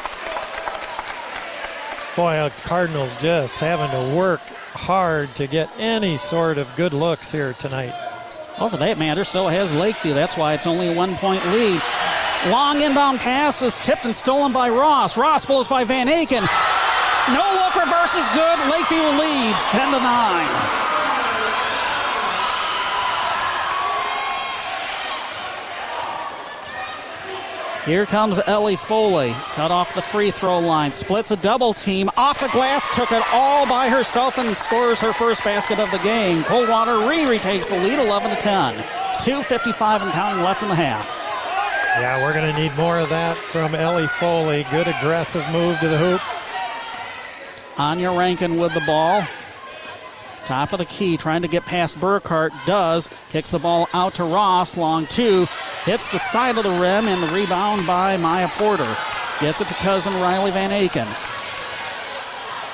Boy, 2.15 2.49
Cardinals 2.63 3.21
just 3.21 3.59
having 3.59 3.89
to 3.91 4.15
work 4.15 4.39
hard 4.73 5.35
to 5.35 5.45
get 5.45 5.69
any 5.77 6.15
sort 6.15 6.57
of 6.57 6.73
good 6.77 6.93
looks 6.93 7.33
here 7.33 7.51
tonight. 7.51 7.93
For 8.69 8.77
that 8.77 8.99
matter, 8.99 9.23
so 9.23 9.47
has 9.47 9.73
Lakeview. 9.73 10.13
That's 10.13 10.37
why 10.37 10.53
it's 10.53 10.67
only 10.67 10.87
a 10.87 10.93
one 10.93 11.15
point 11.15 11.43
lead. 11.47 11.81
Long 12.49 12.81
inbound 12.81 13.19
pass 13.19 13.61
is 13.61 13.79
tipped 13.79 14.05
and 14.05 14.15
stolen 14.15 14.53
by 14.53 14.69
Ross. 14.69 15.17
Ross 15.17 15.45
blows 15.45 15.67
by 15.67 15.83
Van 15.83 16.07
Aken. 16.07 16.45
No 17.33 17.45
look 17.57 17.75
reverse 17.75 18.13
is 18.13 18.27
good. 18.37 18.57
Lakeview 18.69 19.01
leads 19.17 19.65
10 19.73 19.91
to 19.91 19.99
9. 19.99 20.90
Here 27.85 28.05
comes 28.05 28.39
Ellie 28.45 28.75
Foley. 28.75 29.31
Cut 29.53 29.71
off 29.71 29.95
the 29.95 30.03
free 30.03 30.29
throw 30.29 30.59
line. 30.59 30.91
Splits 30.91 31.31
a 31.31 31.35
double 31.35 31.73
team. 31.73 32.11
Off 32.15 32.39
the 32.39 32.47
glass. 32.49 32.87
Took 32.95 33.11
it 33.11 33.23
all 33.33 33.67
by 33.67 33.89
herself 33.89 34.37
and 34.37 34.55
scores 34.55 34.99
her 34.99 35.11
first 35.11 35.43
basket 35.43 35.79
of 35.79 35.89
the 35.89 35.97
game. 35.99 36.43
Coldwater 36.43 37.09
re 37.09 37.25
retakes 37.25 37.69
the 37.69 37.77
lead 37.79 37.97
11 37.97 38.29
to 38.29 38.35
10. 38.35 38.75
2.55 38.75 40.03
and 40.03 40.11
counting 40.11 40.43
left 40.43 40.61
in 40.61 40.69
the 40.69 40.75
half. 40.75 41.09
Yeah, 41.99 42.23
we're 42.23 42.33
going 42.33 42.53
to 42.53 42.61
need 42.61 42.75
more 42.77 42.99
of 42.99 43.09
that 43.09 43.35
from 43.35 43.73
Ellie 43.73 44.07
Foley. 44.07 44.63
Good 44.69 44.87
aggressive 44.87 45.43
move 45.51 45.79
to 45.79 45.87
the 45.87 45.97
hoop. 45.97 46.21
Anya 47.79 48.11
Rankin 48.11 48.59
with 48.59 48.75
the 48.75 48.83
ball. 48.85 49.25
Top 50.51 50.73
of 50.73 50.79
the 50.79 50.85
key, 50.85 51.15
trying 51.15 51.43
to 51.43 51.47
get 51.47 51.65
past 51.65 51.97
Burkhart. 51.97 52.51
Does. 52.65 53.09
Kicks 53.29 53.51
the 53.51 53.57
ball 53.57 53.87
out 53.93 54.15
to 54.15 54.25
Ross. 54.25 54.75
Long 54.75 55.05
two. 55.05 55.47
Hits 55.85 56.11
the 56.11 56.17
side 56.17 56.57
of 56.57 56.65
the 56.65 56.71
rim 56.71 57.07
and 57.07 57.23
the 57.23 57.33
rebound 57.33 57.87
by 57.87 58.17
Maya 58.17 58.49
Porter. 58.49 58.97
Gets 59.39 59.61
it 59.61 59.69
to 59.69 59.73
cousin 59.75 60.13
Riley 60.15 60.51
Van 60.51 60.71
Aken. 60.71 61.07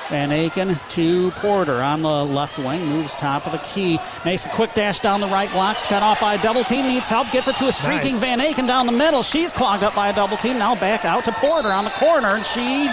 Van 0.08 0.30
Aken 0.30 0.76
to 0.90 1.30
Porter 1.40 1.80
on 1.80 2.02
the 2.02 2.26
left 2.26 2.58
wing. 2.58 2.84
Moves 2.84 3.14
top 3.14 3.46
of 3.46 3.52
the 3.52 3.58
key. 3.58 4.00
Makes 4.24 4.44
a 4.44 4.48
quick 4.48 4.74
dash 4.74 4.98
down 4.98 5.20
the 5.20 5.28
right 5.28 5.50
blocks 5.52 5.86
Cut 5.86 6.02
off 6.02 6.20
by 6.20 6.34
a 6.34 6.42
double 6.42 6.64
team. 6.64 6.88
Needs 6.88 7.08
help. 7.08 7.30
Gets 7.30 7.46
it 7.46 7.54
to 7.58 7.68
a 7.68 7.72
streaking 7.72 8.14
nice. 8.14 8.20
Van 8.20 8.40
Aken 8.40 8.66
down 8.66 8.86
the 8.86 8.92
middle. 8.92 9.22
She's 9.22 9.52
clogged 9.52 9.84
up 9.84 9.94
by 9.94 10.08
a 10.08 10.12
double 10.12 10.36
team. 10.38 10.58
Now 10.58 10.74
back 10.74 11.04
out 11.04 11.24
to 11.26 11.32
Porter 11.34 11.68
on 11.68 11.84
the 11.84 11.90
corner. 11.90 12.34
And 12.34 12.44
she 12.44 12.90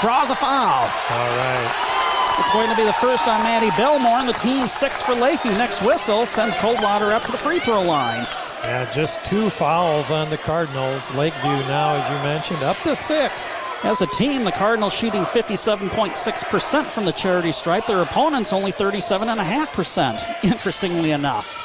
draws 0.00 0.30
a 0.30 0.36
foul. 0.36 0.88
All 1.10 1.36
right. 1.36 1.95
It's 2.38 2.52
going 2.52 2.68
to 2.68 2.76
be 2.76 2.84
the 2.84 2.92
first 2.92 3.26
on 3.28 3.42
Maddie 3.42 3.74
Belmore, 3.76 4.18
and 4.18 4.28
the 4.28 4.34
team 4.34 4.66
six 4.66 5.00
for 5.02 5.14
Lakeview. 5.14 5.52
Next 5.52 5.80
whistle 5.82 6.26
sends 6.26 6.54
Coldwater 6.56 7.06
up 7.06 7.22
to 7.24 7.32
the 7.32 7.38
free 7.38 7.58
throw 7.58 7.82
line. 7.82 8.24
Yeah, 8.62 8.90
just 8.92 9.24
two 9.24 9.48
fouls 9.48 10.10
on 10.10 10.28
the 10.28 10.36
Cardinals. 10.36 11.10
Lakeview 11.14 11.50
now, 11.66 11.94
as 11.94 12.10
you 12.10 12.16
mentioned, 12.24 12.62
up 12.62 12.76
to 12.78 12.94
six. 12.94 13.56
As 13.84 14.02
a 14.02 14.06
team, 14.06 14.44
the 14.44 14.52
Cardinals 14.52 14.92
shooting 14.92 15.22
57.6% 15.22 16.84
from 16.86 17.04
the 17.04 17.12
charity 17.12 17.52
stripe. 17.52 17.86
Their 17.86 18.02
opponents 18.02 18.52
only 18.52 18.72
37.5%, 18.72 20.44
interestingly 20.44 21.12
enough. 21.12 21.62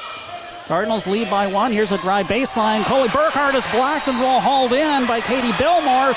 Cardinals 0.67 1.05
lead 1.05 1.29
by 1.29 1.47
one. 1.47 1.71
Here's 1.71 1.91
a 1.91 1.97
dry 1.97 2.23
baseline. 2.23 2.85
Coley 2.85 3.09
Burkhart 3.09 3.55
is 3.55 3.67
blocked 3.67 4.07
and 4.07 4.17
ball 4.19 4.39
hauled 4.39 4.71
in 4.71 5.05
by 5.05 5.19
Katie 5.19 5.51
Belmore. 5.57 6.13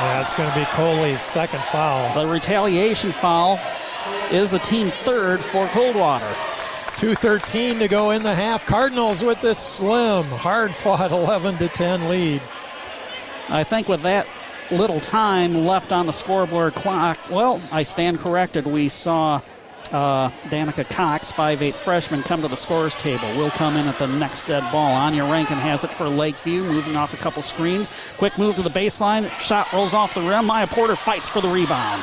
Yeah, 0.00 0.20
it's 0.20 0.32
going 0.36 0.48
to 0.48 0.54
be 0.56 0.64
Coley's 0.66 1.20
second 1.20 1.62
foul. 1.64 2.14
The 2.14 2.30
retaliation 2.30 3.10
foul 3.10 3.58
is 4.30 4.52
the 4.52 4.60
team 4.60 4.90
third 4.90 5.40
for 5.40 5.66
Coldwater. 5.68 6.24
2.13 6.98 7.80
to 7.80 7.88
go 7.88 8.10
in 8.12 8.22
the 8.22 8.34
half. 8.34 8.64
Cardinals 8.64 9.24
with 9.24 9.40
this 9.40 9.58
slim, 9.58 10.24
hard 10.26 10.74
fought 10.74 11.10
11 11.12 11.56
to 11.58 11.68
10 11.68 12.08
lead. 12.08 12.40
I 13.50 13.64
think 13.64 13.88
with 13.88 14.02
that 14.02 14.28
little 14.70 15.00
time 15.00 15.66
left 15.66 15.90
on 15.92 16.06
the 16.06 16.12
scoreboard 16.12 16.74
clock, 16.74 17.18
well, 17.28 17.60
I 17.72 17.82
stand 17.82 18.20
corrected. 18.20 18.66
We 18.66 18.88
saw 18.88 19.40
uh, 19.92 20.30
Danica 20.50 20.88
Cox, 20.88 21.32
5'8 21.32 21.74
freshman, 21.74 22.22
come 22.22 22.42
to 22.42 22.48
the 22.48 22.56
scores 22.56 22.96
table. 22.96 23.28
Will 23.36 23.50
come 23.50 23.76
in 23.76 23.86
at 23.86 23.96
the 23.96 24.06
next 24.06 24.46
dead 24.46 24.62
ball. 24.70 24.92
Anya 24.92 25.24
Rankin 25.24 25.56
has 25.56 25.84
it 25.84 25.90
for 25.90 26.08
Lakeview, 26.08 26.64
moving 26.64 26.96
off 26.96 27.14
a 27.14 27.16
couple 27.16 27.42
screens. 27.42 27.90
Quick 28.16 28.38
move 28.38 28.56
to 28.56 28.62
the 28.62 28.70
baseline. 28.70 29.28
Shot 29.40 29.72
rolls 29.72 29.94
off 29.94 30.14
the 30.14 30.20
rim. 30.20 30.46
Maya 30.46 30.66
Porter 30.66 30.96
fights 30.96 31.28
for 31.28 31.40
the 31.40 31.48
rebound. 31.48 32.02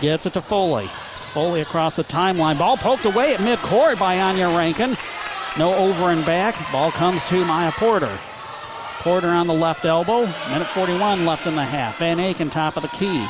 Gets 0.00 0.26
it 0.26 0.34
to 0.34 0.40
Foley. 0.40 0.86
Foley 0.86 1.60
across 1.60 1.96
the 1.96 2.04
timeline. 2.04 2.58
Ball 2.58 2.76
poked 2.76 3.06
away 3.06 3.34
at 3.34 3.40
midcourt 3.40 3.98
by 3.98 4.20
Anya 4.20 4.48
Rankin. 4.48 4.96
No 5.58 5.74
over 5.74 6.10
and 6.10 6.24
back. 6.26 6.54
Ball 6.70 6.90
comes 6.90 7.26
to 7.26 7.44
Maya 7.44 7.72
Porter. 7.72 8.18
Porter 9.00 9.28
on 9.28 9.46
the 9.46 9.54
left 9.54 9.84
elbow. 9.84 10.26
Minute 10.50 10.66
41 10.68 11.24
left 11.24 11.46
in 11.46 11.54
the 11.54 11.64
half. 11.64 11.98
Van 11.98 12.18
Aken 12.18 12.50
top 12.50 12.76
of 12.76 12.82
the 12.82 12.88
key. 12.88 13.26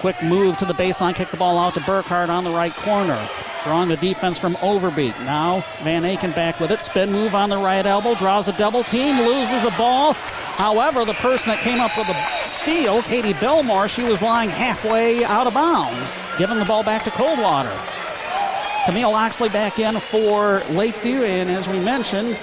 Quick 0.00 0.22
move 0.22 0.56
to 0.56 0.64
the 0.64 0.72
baseline. 0.74 1.14
Kick 1.14 1.30
the 1.30 1.36
ball 1.36 1.58
out 1.58 1.74
to 1.74 1.80
Burkhart 1.80 2.30
on 2.30 2.44
the 2.44 2.50
right 2.50 2.72
corner. 2.72 3.18
Drawing 3.64 3.90
the 3.90 3.98
defense 3.98 4.38
from 4.38 4.54
Overbeek. 4.54 5.18
Now 5.26 5.62
Van 5.82 6.02
Aken 6.02 6.34
back 6.34 6.58
with 6.58 6.70
it. 6.70 6.80
Spin 6.80 7.12
move 7.12 7.34
on 7.34 7.50
the 7.50 7.58
right 7.58 7.84
elbow. 7.84 8.14
Draws 8.14 8.48
a 8.48 8.56
double 8.56 8.82
team. 8.82 9.16
Loses 9.18 9.62
the 9.62 9.74
ball. 9.76 10.14
However, 10.14 11.04
the 11.04 11.12
person 11.14 11.50
that 11.50 11.58
came 11.60 11.80
up 11.80 11.90
with 11.96 12.06
the 12.06 12.14
steal, 12.44 13.02
Katie 13.02 13.32
Belmore, 13.34 13.88
she 13.88 14.02
was 14.02 14.20
lying 14.20 14.50
halfway 14.50 15.24
out 15.24 15.46
of 15.46 15.54
bounds, 15.54 16.14
giving 16.38 16.58
the 16.58 16.64
ball 16.66 16.82
back 16.82 17.02
to 17.04 17.10
Coldwater. 17.10 17.72
Camille 18.84 19.14
Oxley 19.14 19.48
back 19.48 19.78
in 19.78 19.98
for 19.98 20.60
Lakeview, 20.70 21.22
and 21.22 21.50
as 21.50 21.68
we 21.68 21.78
mentioned, 21.80 22.34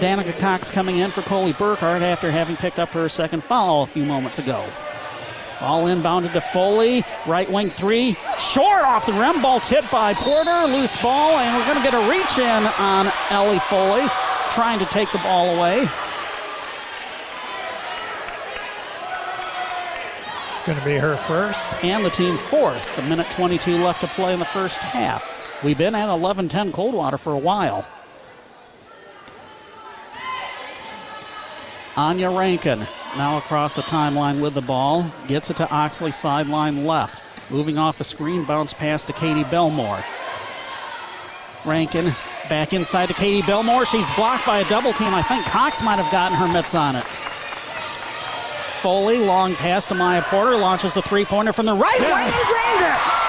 Danica 0.00 0.38
Cox 0.38 0.70
coming 0.70 0.98
in 0.98 1.10
for 1.10 1.22
Coley 1.22 1.52
Burkhart 1.52 2.02
after 2.02 2.30
having 2.30 2.56
picked 2.56 2.78
up 2.78 2.90
her 2.90 3.08
second 3.08 3.42
foul 3.42 3.82
a 3.82 3.86
few 3.86 4.04
moments 4.04 4.38
ago. 4.38 4.66
Ball 5.60 5.84
inbounded 5.86 6.32
to 6.32 6.40
Foley, 6.40 7.02
right 7.26 7.48
wing 7.50 7.70
three, 7.70 8.14
short 8.38 8.82
off 8.84 9.06
the 9.06 9.12
rim, 9.12 9.40
ball 9.40 9.58
tipped 9.58 9.90
by 9.90 10.12
Porter, 10.12 10.66
loose 10.66 11.00
ball, 11.00 11.38
and 11.38 11.56
we're 11.56 11.66
going 11.66 11.82
to 11.82 11.90
get 11.90 11.94
a 11.94 12.10
reach 12.10 12.38
in 12.38 12.66
on 12.78 13.06
Ellie 13.30 13.58
Foley, 13.60 14.06
trying 14.50 14.78
to 14.78 14.84
take 14.86 15.10
the 15.12 15.18
ball 15.18 15.56
away. 15.56 15.86
It's 20.52 20.62
going 20.62 20.78
to 20.78 20.84
be 20.84 20.96
her 20.96 21.16
first. 21.16 21.72
And 21.84 22.04
the 22.04 22.10
team 22.10 22.36
fourth. 22.36 22.98
A 22.98 23.08
minute 23.08 23.26
22 23.30 23.78
left 23.78 24.02
to 24.02 24.08
play 24.08 24.34
in 24.34 24.38
the 24.38 24.44
first 24.44 24.78
half. 24.80 25.62
We've 25.64 25.78
been 25.78 25.94
at 25.94 26.10
11 26.10 26.48
10 26.48 26.72
Coldwater 26.72 27.16
for 27.16 27.32
a 27.32 27.38
while. 27.38 27.86
Anya 31.96 32.28
Rankin 32.28 32.86
now 33.16 33.38
across 33.38 33.76
the 33.76 33.82
timeline 33.82 34.40
with 34.40 34.54
the 34.54 34.60
ball. 34.60 35.10
Gets 35.26 35.50
it 35.50 35.56
to 35.56 35.70
Oxley, 35.70 36.12
sideline 36.12 36.86
left. 36.86 37.50
Moving 37.50 37.78
off 37.78 38.00
a 38.00 38.04
screen, 38.04 38.44
bounce 38.46 38.72
pass 38.72 39.04
to 39.04 39.12
Katie 39.12 39.44
Belmore. 39.44 39.98
Rankin 41.64 42.12
back 42.48 42.72
inside 42.72 43.06
to 43.06 43.14
Katie 43.14 43.46
Belmore. 43.46 43.86
She's 43.86 44.08
blocked 44.16 44.46
by 44.46 44.58
a 44.58 44.68
double 44.68 44.92
team. 44.92 45.14
I 45.14 45.22
think 45.22 45.44
Cox 45.46 45.82
might 45.82 45.98
have 45.98 46.10
gotten 46.12 46.36
her 46.36 46.52
mitts 46.52 46.74
on 46.74 46.96
it. 46.96 47.04
Foley, 48.82 49.18
long 49.18 49.54
pass 49.54 49.86
to 49.88 49.94
Maya 49.94 50.22
Porter, 50.22 50.56
launches 50.56 50.96
a 50.96 51.02
three 51.02 51.24
pointer 51.24 51.52
from 51.52 51.66
the 51.66 51.74
right 51.74 52.00
wing 52.00 52.12
and 52.12 52.32
drained 52.32 52.94
it. 52.94 53.25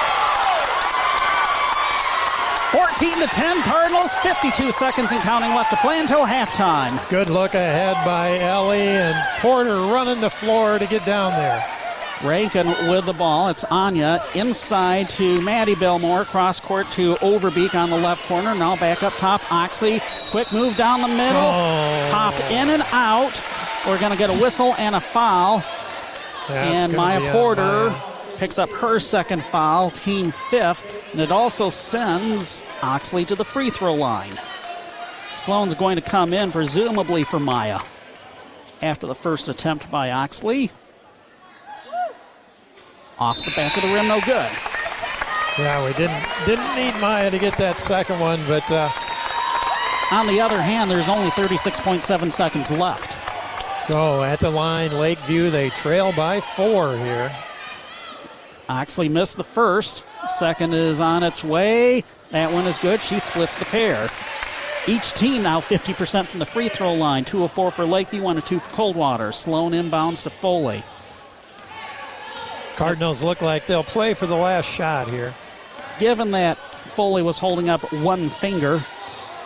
14 2.98 3.20
to 3.20 3.28
10 3.28 3.62
Cardinals, 3.62 4.12
52 4.16 4.72
seconds 4.72 5.12
and 5.12 5.22
counting 5.22 5.52
left 5.52 5.70
to 5.70 5.78
play 5.78 6.00
until 6.00 6.26
halftime. 6.26 6.98
Good 7.12 7.30
look 7.30 7.54
ahead 7.54 7.94
by 8.04 8.40
Ellie 8.40 8.80
and 8.80 9.16
Porter 9.40 9.76
running 9.76 10.20
the 10.20 10.32
floor 10.32 10.80
to 10.80 10.88
get 10.88 11.06
down 11.06 11.34
there. 11.34 11.64
Rankin 12.24 12.66
with 12.90 13.06
the 13.06 13.14
ball. 13.14 13.50
It's 13.50 13.64
Anya 13.66 14.24
inside 14.34 15.10
to 15.10 15.40
Maddie 15.42 15.76
Belmore. 15.76 16.24
Cross 16.24 16.62
court 16.62 16.90
to 16.94 17.14
Overbeek 17.18 17.76
on 17.76 17.92
the 17.92 17.98
left 17.98 18.28
corner. 18.28 18.56
Now 18.56 18.76
back 18.78 19.04
up 19.04 19.14
top. 19.18 19.44
Oxley. 19.52 20.02
Quick 20.32 20.52
move 20.52 20.76
down 20.76 21.02
the 21.02 21.08
middle. 21.08 21.36
Oh. 21.36 22.10
Hop 22.12 22.34
in 22.50 22.72
and 22.72 22.82
out. 22.94 23.40
We're 23.86 24.00
going 24.00 24.12
to 24.12 24.18
get 24.18 24.32
a 24.32 24.42
whistle 24.42 24.74
and 24.80 24.96
a 24.96 25.00
foul. 25.00 25.60
That's 26.48 26.50
and 26.50 26.94
Maya 26.94 27.32
Porter. 27.32 27.94
Picks 28.38 28.58
up 28.58 28.70
her 28.70 29.00
second 29.00 29.44
foul, 29.44 29.90
team 29.90 30.32
fifth. 30.32 31.12
And 31.12 31.22
it 31.22 31.32
also 31.32 31.70
sends 31.70 32.64
Oxley 32.82 33.26
to 33.26 33.36
the 33.36 33.46
free 33.46 33.70
throw 33.70 33.94
line. 33.94 34.40
Sloan's 35.32 35.76
going 35.76 35.96
to 35.98 36.02
come 36.02 36.34
in, 36.34 36.52
presumably 36.52 37.24
for 37.24 37.40
Maya. 37.40 37.80
After 38.82 39.08
the 39.08 39.16
first 39.16 39.50
attempt 39.50 39.90
by 39.92 40.12
Oxley. 40.12 40.72
Off 43.20 43.44
the 43.44 43.52
back 43.56 43.76
of 43.76 43.84
the 43.84 43.94
rim, 43.94 44.08
no 44.08 44.20
good. 44.26 44.50
Yeah, 45.58 45.84
we 45.84 45.92
didn't 45.94 46.24
didn't 46.46 46.76
need 46.76 46.94
Maya 47.02 47.32
to 47.32 47.40
get 47.40 47.58
that 47.58 47.78
second 47.78 48.20
one, 48.20 48.40
but 48.48 48.72
uh, 48.72 48.88
On 50.12 50.28
the 50.28 50.40
other 50.40 50.62
hand, 50.62 50.90
there's 50.90 51.10
only 51.10 51.30
36.7 51.32 52.32
seconds 52.32 52.70
left. 52.72 53.18
so 53.82 54.24
at 54.24 54.40
the 54.40 54.50
line, 54.52 54.92
Lakeview 54.92 55.50
they 55.50 55.70
trail 55.72 56.14
by 56.14 56.40
four 56.40 56.96
here. 56.96 57.32
Oxley 58.70 59.10
missed 59.10 59.38
the 59.38 59.44
first. 59.44 60.06
Second 60.28 60.74
is 60.74 61.00
on 61.00 61.24
its 61.24 61.44
way. 61.44 62.04
That 62.32 62.52
one 62.52 62.66
is 62.66 62.78
good. 62.78 63.02
She 63.02 63.20
splits 63.20 63.58
the 63.58 63.66
pair. 63.66 64.10
Each 64.88 65.14
team 65.14 65.44
now 65.44 65.60
50% 65.60 66.26
from 66.26 66.40
the 66.40 66.46
free 66.46 66.70
throw 66.70 66.94
line. 66.94 67.26
2 67.26 67.44
of 67.44 67.52
4 67.52 67.72
for 67.72 67.86
Lakeview, 67.86 68.22
1 68.22 68.38
of 68.38 68.46
2 68.46 68.60
for 68.60 68.70
Coldwater. 68.72 69.32
Sloan 69.32 69.74
inbounds 69.74 70.24
to 70.24 70.30
Foley. 70.30 70.84
Cardinals 72.76 73.24
look 73.24 73.42
like 73.42 73.66
they'll 73.66 73.84
play 73.84 74.14
for 74.14 74.28
the 74.28 74.36
last 74.36 74.70
shot 74.70 75.10
here. 75.10 75.34
Given 76.00 76.32
that 76.32 76.58
Foley 76.58 77.24
was 77.24 77.40
holding 77.40 77.70
up 77.70 77.82
one 77.92 78.30
finger 78.30 78.80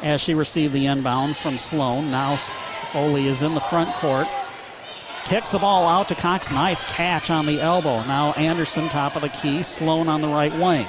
as 0.03 0.21
she 0.21 0.33
received 0.33 0.73
the 0.73 0.85
inbound 0.85 1.37
from 1.37 1.57
Sloan, 1.57 2.11
now 2.11 2.35
Foley 2.91 3.27
is 3.27 3.41
in 3.41 3.53
the 3.53 3.61
front 3.61 3.89
court. 3.95 4.27
Kicks 5.31 5.51
the 5.51 5.59
ball 5.59 5.87
out 5.87 6.09
to 6.09 6.15
Cox. 6.15 6.51
Nice 6.51 6.83
catch 6.93 7.29
on 7.29 7.45
the 7.45 7.61
elbow. 7.61 8.03
Now 8.03 8.33
Anderson, 8.33 8.89
top 8.89 9.15
of 9.15 9.21
the 9.21 9.29
key. 9.29 9.63
Sloan 9.63 10.09
on 10.09 10.19
the 10.19 10.27
right 10.27 10.51
wing. 10.51 10.85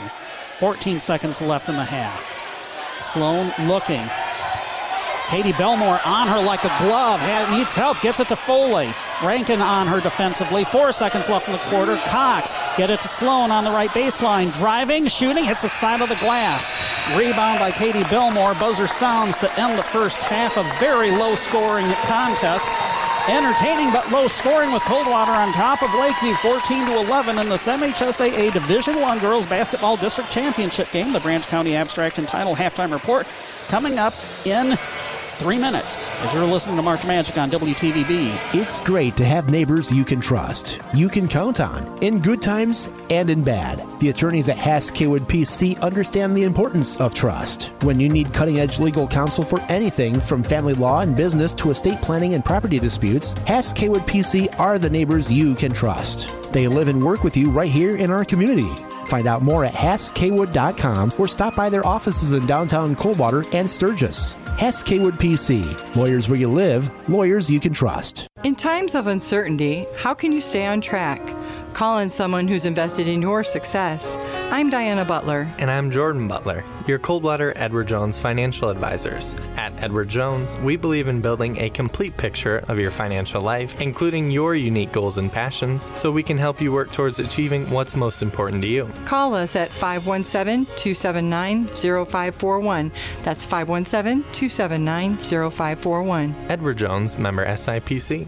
14 0.58 0.98
seconds 0.98 1.40
left 1.40 1.68
in 1.68 1.76
the 1.76 1.84
half. 1.84 2.98
Sloan 2.98 3.52
looking. 3.68 4.02
Katie 5.28 5.52
Belmore 5.52 6.00
on 6.04 6.26
her 6.26 6.42
like 6.42 6.64
a 6.64 6.76
glove. 6.82 7.20
Needs 7.52 7.72
help. 7.72 8.00
Gets 8.00 8.18
it 8.18 8.26
to 8.30 8.36
Foley. 8.36 8.90
Rankin 9.22 9.60
on 9.60 9.86
her 9.86 10.00
defensively. 10.00 10.64
Four 10.64 10.90
seconds 10.90 11.30
left 11.30 11.46
in 11.46 11.52
the 11.52 11.60
quarter. 11.60 11.94
Cox 12.08 12.52
get 12.76 12.90
it 12.90 13.00
to 13.00 13.06
Sloan 13.06 13.52
on 13.52 13.62
the 13.62 13.70
right 13.70 13.90
baseline. 13.90 14.52
Driving, 14.52 15.06
shooting, 15.06 15.44
hits 15.44 15.62
the 15.62 15.68
side 15.68 16.02
of 16.02 16.08
the 16.08 16.16
glass. 16.16 16.74
Rebound 17.16 17.60
by 17.60 17.70
Katie 17.70 18.02
Belmore. 18.10 18.54
Buzzer 18.54 18.88
sounds 18.88 19.38
to 19.38 19.60
end 19.60 19.78
the 19.78 19.84
first 19.84 20.20
half. 20.20 20.56
A 20.56 20.64
very 20.80 21.12
low 21.12 21.36
scoring 21.36 21.86
contest. 22.08 22.68
Entertaining 23.28 23.92
but 23.92 24.10
low 24.10 24.26
scoring 24.26 24.72
with 24.72 24.82
Coldwater 24.82 25.30
on 25.30 25.52
top 25.52 25.80
of 25.84 25.94
Lakeview 25.94 26.34
14 26.34 26.86
to 26.86 26.98
11 27.06 27.38
in 27.38 27.48
the 27.48 27.54
MHSAA 27.54 28.52
Division 28.52 29.00
1 29.00 29.18
Girls 29.20 29.46
Basketball 29.46 29.96
District 29.96 30.28
Championship 30.28 30.90
game. 30.90 31.12
The 31.12 31.20
Branch 31.20 31.46
County 31.46 31.76
Abstract 31.76 32.18
and 32.18 32.26
Title 32.26 32.56
halftime 32.56 32.90
report 32.90 33.28
coming 33.68 33.96
up 33.96 34.12
in 34.44 34.76
3 35.42 35.58
minutes 35.58 36.08
as 36.24 36.32
you're 36.32 36.46
listening 36.46 36.76
to 36.76 36.82
March 36.82 37.04
Magic 37.04 37.36
on 37.36 37.50
WTVB. 37.50 38.54
It's 38.54 38.80
great 38.80 39.16
to 39.16 39.24
have 39.24 39.50
neighbors 39.50 39.90
you 39.90 40.04
can 40.04 40.20
trust, 40.20 40.78
you 40.94 41.08
can 41.08 41.26
count 41.26 41.58
on, 41.58 41.98
in 42.00 42.20
good 42.20 42.40
times 42.40 42.90
and 43.10 43.28
in 43.28 43.42
bad. 43.42 43.84
The 43.98 44.10
attorneys 44.10 44.48
at 44.48 44.56
Hass 44.56 44.88
Kaywood 44.88 45.22
PC 45.22 45.80
understand 45.80 46.36
the 46.36 46.44
importance 46.44 46.96
of 46.98 47.12
trust. 47.12 47.72
When 47.82 47.98
you 47.98 48.08
need 48.08 48.32
cutting 48.32 48.60
edge 48.60 48.78
legal 48.78 49.08
counsel 49.08 49.42
for 49.42 49.60
anything 49.62 50.20
from 50.20 50.44
family 50.44 50.74
law 50.74 51.00
and 51.00 51.16
business 51.16 51.52
to 51.54 51.72
estate 51.72 52.00
planning 52.00 52.34
and 52.34 52.44
property 52.44 52.78
disputes, 52.78 53.32
Hass 53.42 53.72
Kaywood 53.72 54.06
PC 54.06 54.56
are 54.60 54.78
the 54.78 54.90
neighbors 54.90 55.30
you 55.30 55.56
can 55.56 55.72
trust. 55.72 56.41
They 56.52 56.68
live 56.68 56.88
and 56.88 57.02
work 57.02 57.24
with 57.24 57.36
you 57.36 57.50
right 57.50 57.70
here 57.70 57.96
in 57.96 58.10
our 58.10 58.24
community. 58.24 58.68
Find 59.06 59.26
out 59.26 59.42
more 59.42 59.64
at 59.64 59.72
HassKaywood.com 59.72 61.12
or 61.18 61.26
stop 61.26 61.56
by 61.56 61.68
their 61.68 61.84
offices 61.86 62.34
in 62.34 62.46
downtown 62.46 62.94
Coldwater 62.94 63.44
and 63.52 63.68
Sturgis. 63.68 64.34
Hess 64.58 64.82
Kaywood 64.82 65.12
PC. 65.12 65.96
Lawyers 65.96 66.28
where 66.28 66.38
you 66.38 66.48
live, 66.48 66.90
lawyers 67.08 67.50
you 67.50 67.58
can 67.58 67.72
trust. 67.72 68.26
In 68.44 68.54
times 68.54 68.94
of 68.94 69.06
uncertainty, 69.06 69.86
how 69.96 70.14
can 70.14 70.30
you 70.30 70.40
stay 70.40 70.66
on 70.66 70.80
track? 70.80 71.20
Call 71.72 71.96
on 71.96 72.10
someone 72.10 72.46
who's 72.46 72.64
invested 72.66 73.08
in 73.08 73.22
your 73.22 73.42
success. 73.42 74.16
I'm 74.50 74.68
Diana 74.68 75.04
Butler. 75.04 75.50
And 75.58 75.70
I'm 75.70 75.90
Jordan 75.90 76.28
Butler, 76.28 76.64
your 76.86 76.98
Coldwater 76.98 77.54
Edward 77.56 77.88
Jones 77.88 78.18
financial 78.18 78.68
advisors. 78.68 79.34
At 79.56 79.72
Edward 79.82 80.08
Jones, 80.08 80.58
we 80.58 80.76
believe 80.76 81.08
in 81.08 81.22
building 81.22 81.56
a 81.58 81.70
complete 81.70 82.14
picture 82.16 82.58
of 82.68 82.78
your 82.78 82.90
financial 82.90 83.40
life, 83.40 83.80
including 83.80 84.30
your 84.30 84.54
unique 84.54 84.92
goals 84.92 85.16
and 85.16 85.32
passions, 85.32 85.90
so 85.98 86.12
we 86.12 86.22
can 86.22 86.36
help 86.36 86.60
you 86.60 86.70
work 86.70 86.92
towards 86.92 87.18
achieving 87.18 87.68
what's 87.70 87.96
most 87.96 88.20
important 88.20 88.60
to 88.62 88.68
you. 88.68 88.90
Call 89.06 89.34
us 89.34 89.56
at 89.56 89.70
517 89.72 90.66
279 90.76 91.68
0541. 91.68 92.92
That's 93.22 93.44
517 93.44 94.22
279 94.32 95.16
0541. 95.16 96.34
Edward 96.50 96.76
Jones, 96.76 97.16
member 97.16 97.46
SIPC. 97.46 98.26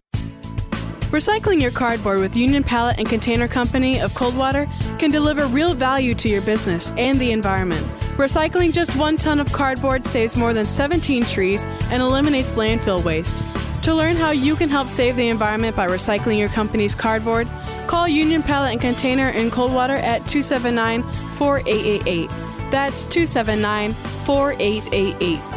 Recycling 1.14 1.62
your 1.62 1.70
cardboard 1.70 2.18
with 2.18 2.34
Union 2.34 2.64
Pallet 2.64 2.98
and 2.98 3.08
Container 3.08 3.46
Company 3.46 4.00
of 4.00 4.12
Coldwater 4.14 4.68
can 4.98 5.12
deliver 5.12 5.46
real 5.46 5.72
value 5.72 6.12
to 6.12 6.28
your 6.28 6.42
business 6.42 6.90
and 6.96 7.20
the 7.20 7.30
environment. 7.30 7.86
Recycling 8.16 8.72
just 8.72 8.96
one 8.96 9.16
ton 9.16 9.38
of 9.38 9.52
cardboard 9.52 10.04
saves 10.04 10.34
more 10.34 10.52
than 10.52 10.66
17 10.66 11.24
trees 11.24 11.66
and 11.92 12.02
eliminates 12.02 12.54
landfill 12.54 13.04
waste. 13.04 13.44
To 13.84 13.94
learn 13.94 14.16
how 14.16 14.32
you 14.32 14.56
can 14.56 14.68
help 14.68 14.88
save 14.88 15.14
the 15.14 15.28
environment 15.28 15.76
by 15.76 15.86
recycling 15.86 16.36
your 16.36 16.48
company's 16.48 16.96
cardboard, 16.96 17.46
call 17.86 18.08
Union 18.08 18.42
Pallet 18.42 18.72
and 18.72 18.80
Container 18.80 19.28
in 19.28 19.52
Coldwater 19.52 19.94
at 19.94 20.26
279 20.26 21.04
4888. 21.36 22.28
That's 22.72 23.06
279 23.06 23.94
4888. 24.24 25.53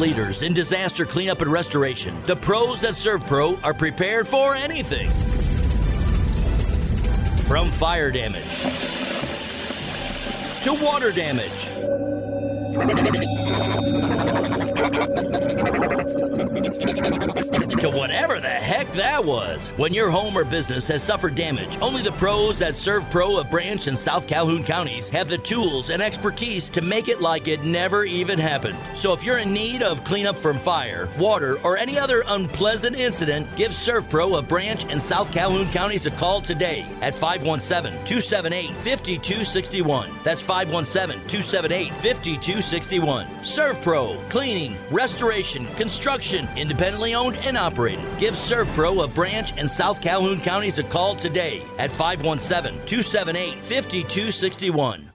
Leaders 0.00 0.40
in 0.40 0.54
disaster 0.54 1.04
cleanup 1.04 1.42
and 1.42 1.52
restoration, 1.52 2.16
the 2.24 2.34
pros 2.34 2.84
at 2.84 2.94
SERVPRO 2.94 3.62
are 3.62 3.74
prepared 3.74 4.26
for 4.26 4.54
anything. 4.54 5.10
From 7.46 7.68
fire 7.68 8.10
damage 8.10 8.42
to 10.64 10.72
water 10.82 11.12
damage. 11.12 11.66
To 17.80 17.88
whatever 17.88 18.40
the 18.40 18.46
heck 18.46 18.92
that 18.92 19.24
was. 19.24 19.70
When 19.78 19.94
your 19.94 20.10
home 20.10 20.36
or 20.36 20.44
business 20.44 20.86
has 20.88 21.02
suffered 21.02 21.34
damage, 21.34 21.78
only 21.80 22.02
the 22.02 22.12
pros 22.12 22.60
at 22.60 22.74
SERVPRO 22.74 23.40
of 23.40 23.50
Branch 23.50 23.86
and 23.86 23.96
South 23.96 24.26
Calhoun 24.26 24.62
counties 24.62 25.08
have 25.08 25.28
the 25.28 25.38
tools 25.38 25.88
and 25.88 26.02
expertise 26.02 26.68
to 26.68 26.82
make 26.82 27.08
it 27.08 27.22
like 27.22 27.48
it 27.48 27.64
never 27.64 28.04
even 28.04 28.38
happened. 28.38 28.76
So 28.96 29.14
if 29.14 29.24
you're 29.24 29.38
in 29.38 29.54
need 29.54 29.82
of 29.82 30.04
cleanup 30.04 30.36
from 30.36 30.58
fire, 30.58 31.08
water, 31.18 31.58
or 31.62 31.78
any 31.78 31.98
other 31.98 32.22
unpleasant 32.26 32.96
incident, 32.96 33.48
give 33.56 33.72
SERVPRO 33.72 34.38
of 34.38 34.46
Branch 34.46 34.84
and 34.90 35.00
South 35.00 35.32
Calhoun 35.32 35.66
counties 35.70 36.04
a 36.04 36.10
call 36.10 36.42
today 36.42 36.84
at 37.00 37.14
517 37.14 37.92
278 38.04 38.68
5261. 38.72 40.10
That's 40.22 40.42
517 40.42 41.26
278 41.28 41.88
5261. 41.94 43.26
SERVPRO, 43.42 44.28
cleaning, 44.28 44.76
restoration, 44.90 45.64
construction, 45.76 46.46
independently 46.58 47.14
owned 47.14 47.36
and 47.38 47.56
operated. 47.56 47.69
Give 48.18 48.34
SERVPRO 48.34 49.04
of 49.04 49.14
Branch 49.14 49.52
and 49.56 49.70
South 49.70 50.00
Calhoun 50.00 50.40
counties 50.40 50.78
a 50.78 50.84
call 50.84 51.16
today 51.16 51.62
at 51.78 51.90
517 51.90 52.86
278 52.86 53.54
5261. 53.64 55.10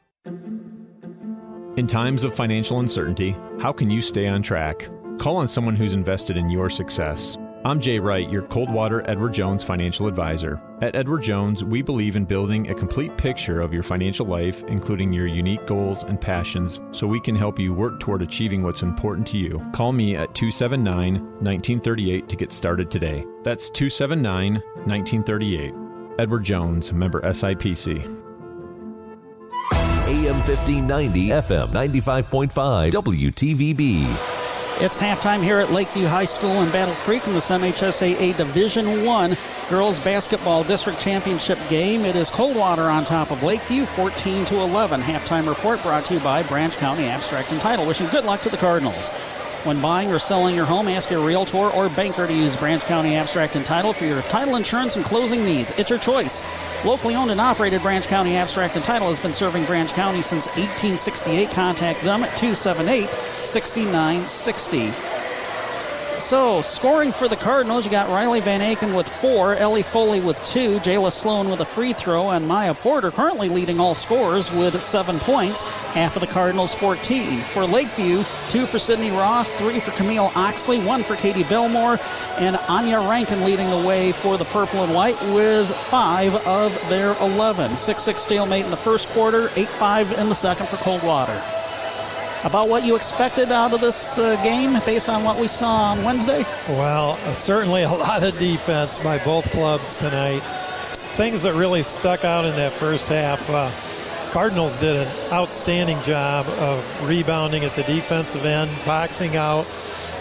In 1.77 1.87
times 1.87 2.23
of 2.23 2.33
financial 2.33 2.79
uncertainty, 2.79 3.35
how 3.59 3.73
can 3.73 3.89
you 3.89 4.01
stay 4.01 4.27
on 4.27 4.41
track? 4.41 4.89
Call 5.19 5.35
on 5.37 5.47
someone 5.47 5.75
who's 5.75 5.93
invested 5.93 6.37
in 6.37 6.49
your 6.49 6.69
success. 6.69 7.37
I'm 7.65 7.81
Jay 7.81 7.97
Wright, 7.97 8.31
your 8.31 8.43
Coldwater 8.43 9.03
Edward 9.09 9.33
Jones 9.33 9.63
financial 9.63 10.05
advisor. 10.05 10.61
At 10.83 10.95
Edward 10.95 11.23
Jones, 11.23 11.63
we 11.63 11.81
believe 11.81 12.15
in 12.15 12.23
building 12.23 12.69
a 12.69 12.75
complete 12.75 13.17
picture 13.17 13.59
of 13.59 13.73
your 13.73 13.81
financial 13.81 14.27
life, 14.27 14.61
including 14.67 15.11
your 15.11 15.25
unique 15.25 15.65
goals 15.65 16.03
and 16.03 16.21
passions, 16.21 16.79
so 16.91 17.07
we 17.07 17.19
can 17.19 17.35
help 17.35 17.57
you 17.57 17.73
work 17.73 17.99
toward 17.99 18.21
achieving 18.21 18.61
what's 18.61 18.83
important 18.83 19.25
to 19.29 19.39
you. 19.39 19.59
Call 19.73 19.93
me 19.93 20.15
at 20.15 20.35
279 20.35 21.13
1938 21.15 22.29
to 22.29 22.35
get 22.35 22.53
started 22.53 22.91
today. 22.91 23.25
That's 23.41 23.71
279 23.71 24.61
1938. 24.85 25.73
Edward 26.19 26.43
Jones, 26.43 26.93
member 26.93 27.19
SIPC. 27.23 28.03
AM 30.05 30.37
1590, 30.45 31.29
FM 31.29 31.69
95.5, 31.69 32.91
WTVB. 32.91 34.44
It's 34.81 34.99
halftime 34.99 35.41
here 35.41 35.59
at 35.59 35.71
Lakeview 35.71 36.05
High 36.05 36.25
School 36.25 36.61
in 36.61 36.69
Battle 36.69 36.93
Creek 36.95 37.25
in 37.27 37.33
this 37.33 37.49
MHSAA 37.49 38.35
Division 38.35 39.05
One 39.05 39.33
Girls 39.69 40.03
Basketball 40.03 40.65
District 40.65 40.99
Championship 40.99 41.57
game. 41.69 42.01
It 42.01 42.17
is 42.17 42.29
Coldwater 42.29 42.83
on 42.83 43.05
top 43.05 43.31
of 43.31 43.41
Lakeview, 43.41 43.85
14 43.85 44.43
to 44.43 44.55
11. 44.55 44.99
Halftime 44.99 45.47
report 45.47 45.81
brought 45.81 46.03
to 46.05 46.15
you 46.15 46.19
by 46.19 46.43
Branch 46.43 46.75
County 46.75 47.05
Abstract 47.05 47.53
and 47.53 47.61
Title. 47.61 47.87
Wishing 47.87 48.07
good 48.07 48.25
luck 48.25 48.41
to 48.41 48.49
the 48.49 48.57
Cardinals. 48.57 49.34
When 49.65 49.81
buying 49.81 50.11
or 50.11 50.19
selling 50.19 50.53
your 50.53 50.67
home, 50.67 50.87
ask 50.87 51.09
your 51.09 51.25
realtor 51.25 51.57
or 51.57 51.89
banker 51.89 52.27
to 52.27 52.33
use 52.33 52.55
Branch 52.55 52.83
County 52.83 53.15
Abstract 53.15 53.55
and 53.55 53.65
Title 53.65 53.93
for 53.93 54.05
your 54.05 54.21
title 54.23 54.57
insurance 54.57 54.95
and 54.95 55.03
closing 55.03 55.43
needs. 55.43 55.71
It's 55.79 55.89
your 55.89 55.97
choice. 55.97 56.45
Locally 56.85 57.15
owned 57.15 57.31
and 57.31 57.41
operated 57.41 57.81
Branch 57.81 58.05
County 58.05 58.35
Abstract 58.35 58.75
and 58.75 58.85
Title 58.85 59.07
has 59.07 59.19
been 59.19 59.33
serving 59.33 59.65
Branch 59.65 59.91
County 59.93 60.21
since 60.21 60.45
1868. 60.49 61.49
Contact 61.49 61.99
them 62.01 62.23
at 62.23 62.37
278 62.37 63.09
6960. 63.09 65.14
So, 66.19 66.61
scoring 66.61 67.11
for 67.11 67.27
the 67.27 67.35
Cardinals, 67.35 67.85
you 67.85 67.91
got 67.91 68.07
Riley 68.07 68.39
Van 68.39 68.61
Aken 68.61 68.95
with 68.95 69.07
four, 69.07 69.55
Ellie 69.55 69.83
Foley 69.83 70.21
with 70.21 70.43
two, 70.45 70.77
Jayla 70.79 71.11
Sloan 71.11 71.49
with 71.49 71.59
a 71.59 71.65
free 71.65 71.93
throw, 71.93 72.31
and 72.31 72.47
Maya 72.47 72.73
Porter 72.73 73.11
currently 73.11 73.49
leading 73.49 73.79
all 73.79 73.93
scorers 73.93 74.51
with 74.51 74.81
seven 74.81 75.19
points. 75.19 75.93
Half 75.93 76.15
of 76.15 76.21
the 76.21 76.27
Cardinals 76.27 76.73
14. 76.73 77.37
For 77.37 77.65
Lakeview, 77.65 78.23
two 78.49 78.65
for 78.65 78.79
Sydney 78.79 79.11
Ross, 79.11 79.55
three 79.55 79.79
for 79.79 79.91
Camille 79.91 80.31
Oxley, 80.35 80.79
one 80.79 81.03
for 81.03 81.15
Katie 81.15 81.43
Belmore, 81.43 81.99
and 82.39 82.55
Anya 82.69 82.99
Rankin 83.01 83.43
leading 83.43 83.69
the 83.69 83.85
way 83.87 84.11
for 84.11 84.37
the 84.37 84.45
purple 84.45 84.83
and 84.83 84.95
white 84.95 85.19
with 85.35 85.69
five 85.69 86.33
of 86.47 86.89
their 86.89 87.15
11. 87.21 87.75
6 87.75 88.01
6 88.01 88.19
stalemate 88.19 88.63
in 88.63 88.71
the 88.71 88.77
first 88.77 89.09
quarter, 89.09 89.49
8 89.55 89.67
5 89.67 90.19
in 90.19 90.29
the 90.29 90.35
second 90.35 90.67
for 90.67 90.77
Coldwater 90.77 91.39
about 92.45 92.69
what 92.69 92.85
you 92.85 92.95
expected 92.95 93.51
out 93.51 93.73
of 93.73 93.81
this 93.81 94.19
uh, 94.19 94.41
game 94.43 94.73
based 94.85 95.09
on 95.09 95.23
what 95.23 95.39
we 95.39 95.47
saw 95.47 95.91
on 95.91 96.03
Wednesday? 96.03 96.43
Well, 96.69 97.11
uh, 97.11 97.15
certainly 97.33 97.83
a 97.83 97.89
lot 98.05 98.23
of 98.23 98.37
defense 98.37 99.03
by 99.03 99.17
both 99.25 99.51
clubs 99.51 99.95
tonight. 99.95 100.41
Things 101.17 101.43
that 101.43 101.55
really 101.55 101.81
stuck 101.81 102.23
out 102.23 102.45
in 102.45 102.55
that 102.55 102.71
first 102.71 103.09
half. 103.09 103.49
Uh, 103.49 103.69
Cardinals 104.31 104.79
did 104.79 104.95
an 104.95 105.07
outstanding 105.31 105.99
job 106.01 106.45
of 106.59 107.09
rebounding 107.09 107.63
at 107.63 107.71
the 107.71 107.83
defensive 107.83 108.45
end, 108.45 108.69
boxing 108.85 109.35
out, 109.37 109.65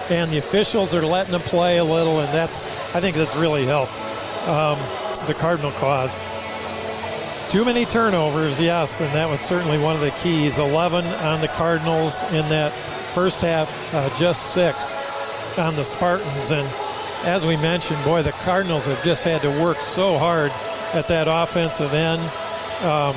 and 0.08 0.30
the 0.30 0.38
officials 0.38 0.94
are 0.94 1.04
letting 1.04 1.32
them 1.32 1.40
play 1.40 1.78
a 1.78 1.84
little, 1.84 2.20
and 2.20 2.28
that's 2.32 2.94
I 2.94 3.00
think 3.00 3.16
that's 3.16 3.36
really 3.36 3.66
helped 3.66 3.92
um, 4.48 4.78
the 5.26 5.34
Cardinal 5.34 5.72
cause. 5.72 6.18
Too 7.54 7.64
many 7.64 7.84
turnovers, 7.84 8.60
yes, 8.60 9.00
and 9.00 9.08
that 9.12 9.30
was 9.30 9.38
certainly 9.38 9.78
one 9.78 9.94
of 9.94 10.00
the 10.00 10.10
keys. 10.20 10.58
11 10.58 11.04
on 11.04 11.40
the 11.40 11.46
Cardinals 11.46 12.20
in 12.34 12.42
that 12.48 12.72
first 12.72 13.42
half, 13.42 13.94
uh, 13.94 14.10
just 14.18 14.52
six 14.52 15.56
on 15.56 15.76
the 15.76 15.84
Spartans. 15.84 16.50
And 16.50 16.66
as 17.24 17.46
we 17.46 17.56
mentioned, 17.58 18.02
boy, 18.02 18.22
the 18.22 18.32
Cardinals 18.42 18.86
have 18.86 19.00
just 19.04 19.22
had 19.22 19.40
to 19.42 19.50
work 19.62 19.76
so 19.76 20.18
hard 20.18 20.50
at 20.94 21.06
that 21.06 21.28
offensive 21.30 21.94
end. 21.94 22.20
Um, 22.82 23.14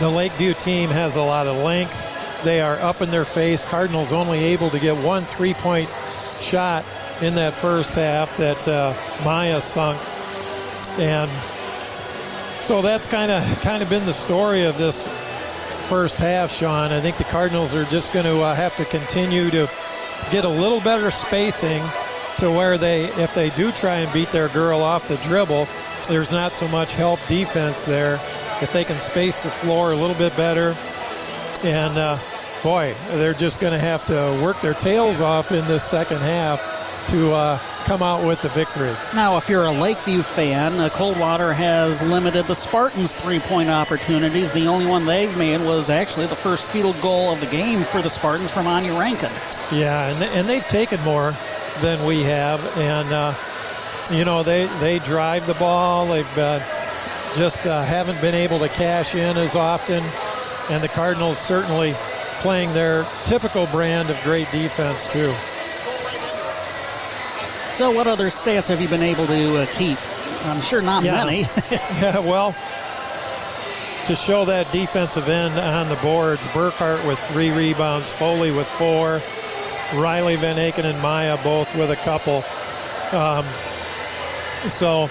the 0.00 0.08
Lakeview 0.08 0.54
team 0.54 0.88
has 0.88 1.16
a 1.16 1.22
lot 1.22 1.46
of 1.46 1.54
length. 1.62 2.42
They 2.44 2.62
are 2.62 2.76
up 2.76 3.02
in 3.02 3.10
their 3.10 3.26
face. 3.26 3.70
Cardinals 3.70 4.14
only 4.14 4.38
able 4.38 4.70
to 4.70 4.80
get 4.80 4.96
one 5.04 5.20
three 5.22 5.52
point 5.52 5.88
shot 6.40 6.82
in 7.22 7.34
that 7.34 7.52
first 7.52 7.94
half 7.94 8.38
that 8.38 8.66
uh, 8.66 8.94
Maya 9.22 9.60
sunk. 9.60 10.00
And 10.98 11.30
so 12.60 12.82
that's 12.82 13.06
kind 13.06 13.30
of 13.30 13.42
kind 13.62 13.82
of 13.82 13.88
been 13.88 14.06
the 14.06 14.14
story 14.14 14.64
of 14.64 14.76
this 14.78 15.06
first 15.88 16.20
half, 16.20 16.50
Sean. 16.50 16.92
I 16.92 17.00
think 17.00 17.16
the 17.16 17.24
Cardinals 17.24 17.74
are 17.74 17.84
just 17.84 18.12
going 18.12 18.26
to 18.26 18.42
uh, 18.42 18.54
have 18.54 18.76
to 18.76 18.84
continue 18.84 19.50
to 19.50 19.68
get 20.30 20.44
a 20.44 20.48
little 20.48 20.80
better 20.80 21.10
spacing 21.10 21.82
to 22.36 22.50
where 22.50 22.78
they, 22.78 23.04
if 23.04 23.34
they 23.34 23.50
do 23.50 23.72
try 23.72 23.96
and 23.96 24.12
beat 24.12 24.28
their 24.28 24.48
girl 24.50 24.80
off 24.80 25.08
the 25.08 25.16
dribble, 25.24 25.64
there's 26.08 26.30
not 26.30 26.52
so 26.52 26.68
much 26.68 26.94
help 26.94 27.18
defense 27.26 27.84
there. 27.84 28.14
If 28.60 28.72
they 28.72 28.84
can 28.84 29.00
space 29.00 29.42
the 29.42 29.50
floor 29.50 29.92
a 29.92 29.96
little 29.96 30.16
bit 30.16 30.36
better, 30.36 30.74
and 31.64 31.96
uh, 31.96 32.18
boy, 32.62 32.94
they're 33.12 33.32
just 33.32 33.60
going 33.60 33.72
to 33.72 33.78
have 33.78 34.04
to 34.06 34.40
work 34.42 34.60
their 34.60 34.74
tails 34.74 35.20
off 35.20 35.52
in 35.52 35.64
this 35.66 35.82
second 35.82 36.18
half 36.18 37.06
to 37.08 37.32
uh, 37.32 37.58
come 37.88 38.02
out 38.02 38.22
with 38.22 38.42
the 38.42 38.48
victory. 38.50 38.92
Now, 39.14 39.38
if 39.38 39.48
you're 39.48 39.64
a 39.64 39.72
Lakeview 39.72 40.20
fan, 40.20 40.74
uh, 40.74 40.90
Coldwater 40.90 41.54
has 41.54 42.02
limited 42.02 42.44
the 42.44 42.54
Spartans' 42.54 43.14
three 43.14 43.38
point 43.38 43.70
opportunities. 43.70 44.52
The 44.52 44.66
only 44.66 44.84
one 44.84 45.06
they've 45.06 45.34
made 45.38 45.62
was 45.62 45.88
actually 45.88 46.26
the 46.26 46.36
first 46.36 46.66
field 46.66 46.96
goal 47.00 47.32
of 47.32 47.40
the 47.40 47.46
game 47.46 47.80
for 47.80 48.02
the 48.02 48.10
Spartans 48.10 48.50
from 48.50 48.66
Anya 48.66 48.92
Rankin. 48.92 49.30
Yeah, 49.72 50.10
and, 50.10 50.22
and 50.34 50.46
they've 50.46 50.68
taken 50.68 51.00
more 51.02 51.32
than 51.80 52.04
we 52.04 52.22
have. 52.24 52.60
And, 52.76 53.10
uh, 53.10 53.32
you 54.10 54.26
know, 54.26 54.42
they, 54.42 54.66
they 54.80 54.98
drive 54.98 55.46
the 55.46 55.54
ball. 55.54 56.06
They've 56.08 56.38
uh, 56.38 56.58
just 57.38 57.66
uh, 57.66 57.84
haven't 57.84 58.20
been 58.20 58.34
able 58.34 58.58
to 58.58 58.68
cash 58.68 59.14
in 59.14 59.38
as 59.38 59.56
often. 59.56 60.04
And 60.70 60.82
the 60.82 60.88
Cardinals 60.88 61.38
certainly 61.38 61.94
playing 62.42 62.70
their 62.74 63.04
typical 63.24 63.64
brand 63.68 64.10
of 64.10 64.22
great 64.22 64.50
defense, 64.52 65.08
too. 65.08 65.32
So, 67.78 67.92
what 67.92 68.08
other 68.08 68.26
stats 68.26 68.70
have 68.70 68.82
you 68.82 68.88
been 68.88 69.04
able 69.04 69.24
to 69.28 69.58
uh, 69.58 69.66
keep? 69.66 69.98
I'm 70.46 70.60
sure 70.62 70.82
not 70.82 71.04
yeah. 71.04 71.24
many. 71.24 71.42
yeah, 72.02 72.18
well, 72.18 72.50
to 74.08 74.16
show 74.16 74.44
that 74.46 74.68
defensive 74.72 75.28
end 75.28 75.54
on 75.56 75.88
the 75.88 75.96
boards, 76.02 76.40
Burkhart 76.48 77.06
with 77.06 77.20
three 77.20 77.52
rebounds, 77.52 78.10
Foley 78.10 78.50
with 78.50 78.66
four, 78.66 79.20
Riley 79.96 80.34
Van 80.34 80.56
Aken 80.56 80.86
and 80.86 81.00
Maya 81.00 81.38
both 81.44 81.72
with 81.76 81.92
a 81.92 81.96
couple. 82.02 82.42
Um, 83.16 83.44
so, 84.68 85.02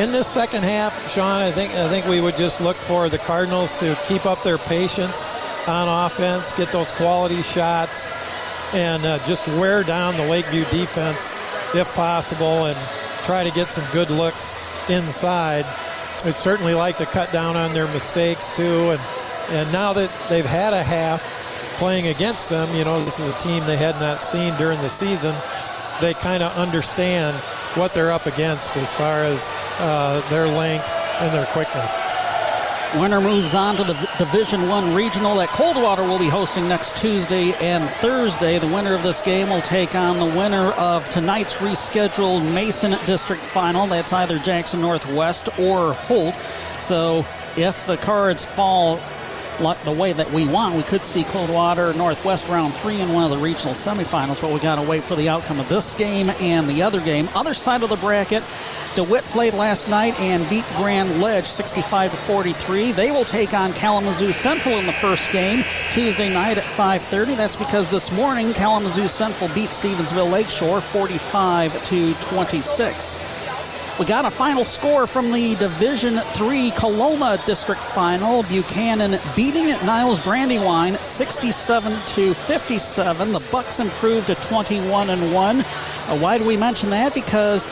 in 0.00 0.12
this 0.12 0.28
second 0.28 0.62
half, 0.62 1.10
Sean, 1.10 1.42
I 1.42 1.50
think 1.50 1.72
I 1.72 1.88
think 1.88 2.06
we 2.06 2.20
would 2.20 2.36
just 2.36 2.60
look 2.60 2.76
for 2.76 3.08
the 3.08 3.18
Cardinals 3.18 3.76
to 3.78 3.98
keep 4.06 4.26
up 4.26 4.44
their 4.44 4.58
patience 4.58 5.26
on 5.66 5.88
offense, 6.06 6.56
get 6.56 6.68
those 6.68 6.96
quality 6.96 7.42
shots, 7.42 8.06
and 8.76 9.04
uh, 9.04 9.18
just 9.26 9.48
wear 9.58 9.82
down 9.82 10.16
the 10.16 10.28
Lakeview 10.28 10.66
defense 10.66 11.32
if 11.74 11.92
possible, 11.94 12.66
and 12.66 12.76
try 13.24 13.42
to 13.44 13.50
get 13.50 13.70
some 13.70 13.84
good 13.92 14.10
looks 14.10 14.88
inside. 14.90 15.64
I'd 16.24 16.36
certainly 16.36 16.74
like 16.74 16.96
to 16.98 17.06
cut 17.06 17.32
down 17.32 17.56
on 17.56 17.72
their 17.72 17.86
mistakes 17.88 18.56
too, 18.56 18.90
and 18.90 19.00
and 19.50 19.72
now 19.72 19.92
that 19.92 20.10
they've 20.28 20.44
had 20.46 20.72
a 20.72 20.82
half 20.82 21.22
playing 21.78 22.08
against 22.08 22.50
them, 22.50 22.74
you 22.74 22.84
know 22.84 23.04
this 23.04 23.20
is 23.20 23.28
a 23.28 23.38
team 23.38 23.64
they 23.64 23.76
had 23.76 23.94
not 24.00 24.20
seen 24.20 24.54
during 24.56 24.80
the 24.82 24.88
season. 24.88 25.34
They 26.00 26.14
kind 26.14 26.42
of 26.42 26.56
understand 26.56 27.36
what 27.76 27.92
they're 27.92 28.10
up 28.10 28.26
against 28.26 28.76
as 28.76 28.92
far 28.94 29.20
as 29.20 29.50
uh, 29.80 30.20
their 30.30 30.46
length 30.46 30.92
and 31.20 31.32
their 31.32 31.46
quickness. 31.46 32.00
Winner 33.00 33.20
moves 33.20 33.54
on 33.54 33.76
to 33.76 33.84
the 33.84 33.92
Division 34.16 34.68
One 34.68 34.94
regional 34.94 35.34
that 35.36 35.48
Coldwater 35.50 36.02
will 36.02 36.18
be 36.18 36.28
hosting 36.28 36.66
next 36.66 37.00
Tuesday 37.02 37.52
and 37.60 37.84
Thursday. 37.84 38.58
The 38.58 38.66
winner 38.68 38.94
of 38.94 39.02
this 39.02 39.20
game 39.20 39.50
will 39.50 39.60
take 39.60 39.94
on 39.94 40.18
the 40.18 40.38
winner 40.38 40.72
of 40.78 41.08
tonight's 41.10 41.58
rescheduled 41.58 42.54
Mason 42.54 42.92
District 43.04 43.40
Final. 43.40 43.86
That's 43.86 44.14
either 44.14 44.38
Jackson 44.38 44.80
Northwest 44.80 45.58
or 45.58 45.92
Holt. 45.92 46.36
So 46.80 47.26
if 47.56 47.86
the 47.86 47.98
cards 47.98 48.44
fall 48.44 48.98
the 49.58 49.92
way 49.92 50.12
that 50.12 50.30
we 50.32 50.46
want, 50.46 50.74
we 50.74 50.82
could 50.82 51.02
see 51.02 51.24
Coldwater 51.24 51.92
Northwest 51.94 52.48
round 52.48 52.72
three 52.74 53.00
in 53.00 53.12
one 53.12 53.24
of 53.24 53.30
the 53.30 53.44
regional 53.44 53.74
semifinals, 53.74 54.40
but 54.40 54.52
we 54.52 54.60
got 54.60 54.82
to 54.82 54.88
wait 54.88 55.02
for 55.02 55.16
the 55.16 55.28
outcome 55.28 55.60
of 55.60 55.68
this 55.68 55.94
game 55.94 56.30
and 56.40 56.66
the 56.66 56.82
other 56.82 57.00
game. 57.00 57.28
Other 57.34 57.54
side 57.54 57.82
of 57.82 57.90
the 57.90 57.96
bracket, 57.96 58.42
DeWitt 58.96 59.24
played 59.24 59.52
last 59.52 59.90
night 59.90 60.18
and 60.20 60.48
beat 60.48 60.64
Grand 60.78 61.20
Ledge 61.20 61.44
65 61.44 62.10
to 62.10 62.16
43. 62.16 62.92
They 62.92 63.10
will 63.10 63.26
take 63.26 63.52
on 63.52 63.74
Kalamazoo 63.74 64.32
Central 64.32 64.74
in 64.78 64.86
the 64.86 64.92
first 64.92 65.30
game 65.32 65.62
Tuesday 65.92 66.32
night 66.32 66.56
at 66.56 66.64
5:30. 66.64 67.34
That's 67.34 67.56
because 67.56 67.90
this 67.90 68.10
morning 68.16 68.54
Kalamazoo 68.54 69.06
Central 69.06 69.50
beat 69.54 69.68
Stevensville 69.68 70.32
Lakeshore 70.32 70.80
45 70.80 71.72
to 71.84 72.14
26. 72.34 73.98
We 73.98 74.06
got 74.06 74.24
a 74.24 74.30
final 74.30 74.64
score 74.64 75.06
from 75.06 75.30
the 75.30 75.54
Division 75.56 76.14
Three 76.16 76.70
Coloma 76.70 77.38
District 77.44 77.80
Final. 77.80 78.44
Buchanan 78.44 79.18
beating 79.34 79.68
Niles 79.84 80.22
Brandywine 80.24 80.94
67 80.94 81.92
to 81.92 82.32
57. 82.34 83.32
The 83.32 83.48
Bucks 83.52 83.78
improved 83.78 84.28
to 84.28 84.34
21 84.34 85.10
and 85.10 85.34
one. 85.34 85.60
Uh, 85.60 86.18
why 86.18 86.38
do 86.38 86.44
we 86.46 86.56
mention 86.56 86.90
that? 86.90 87.14
Because 87.14 87.64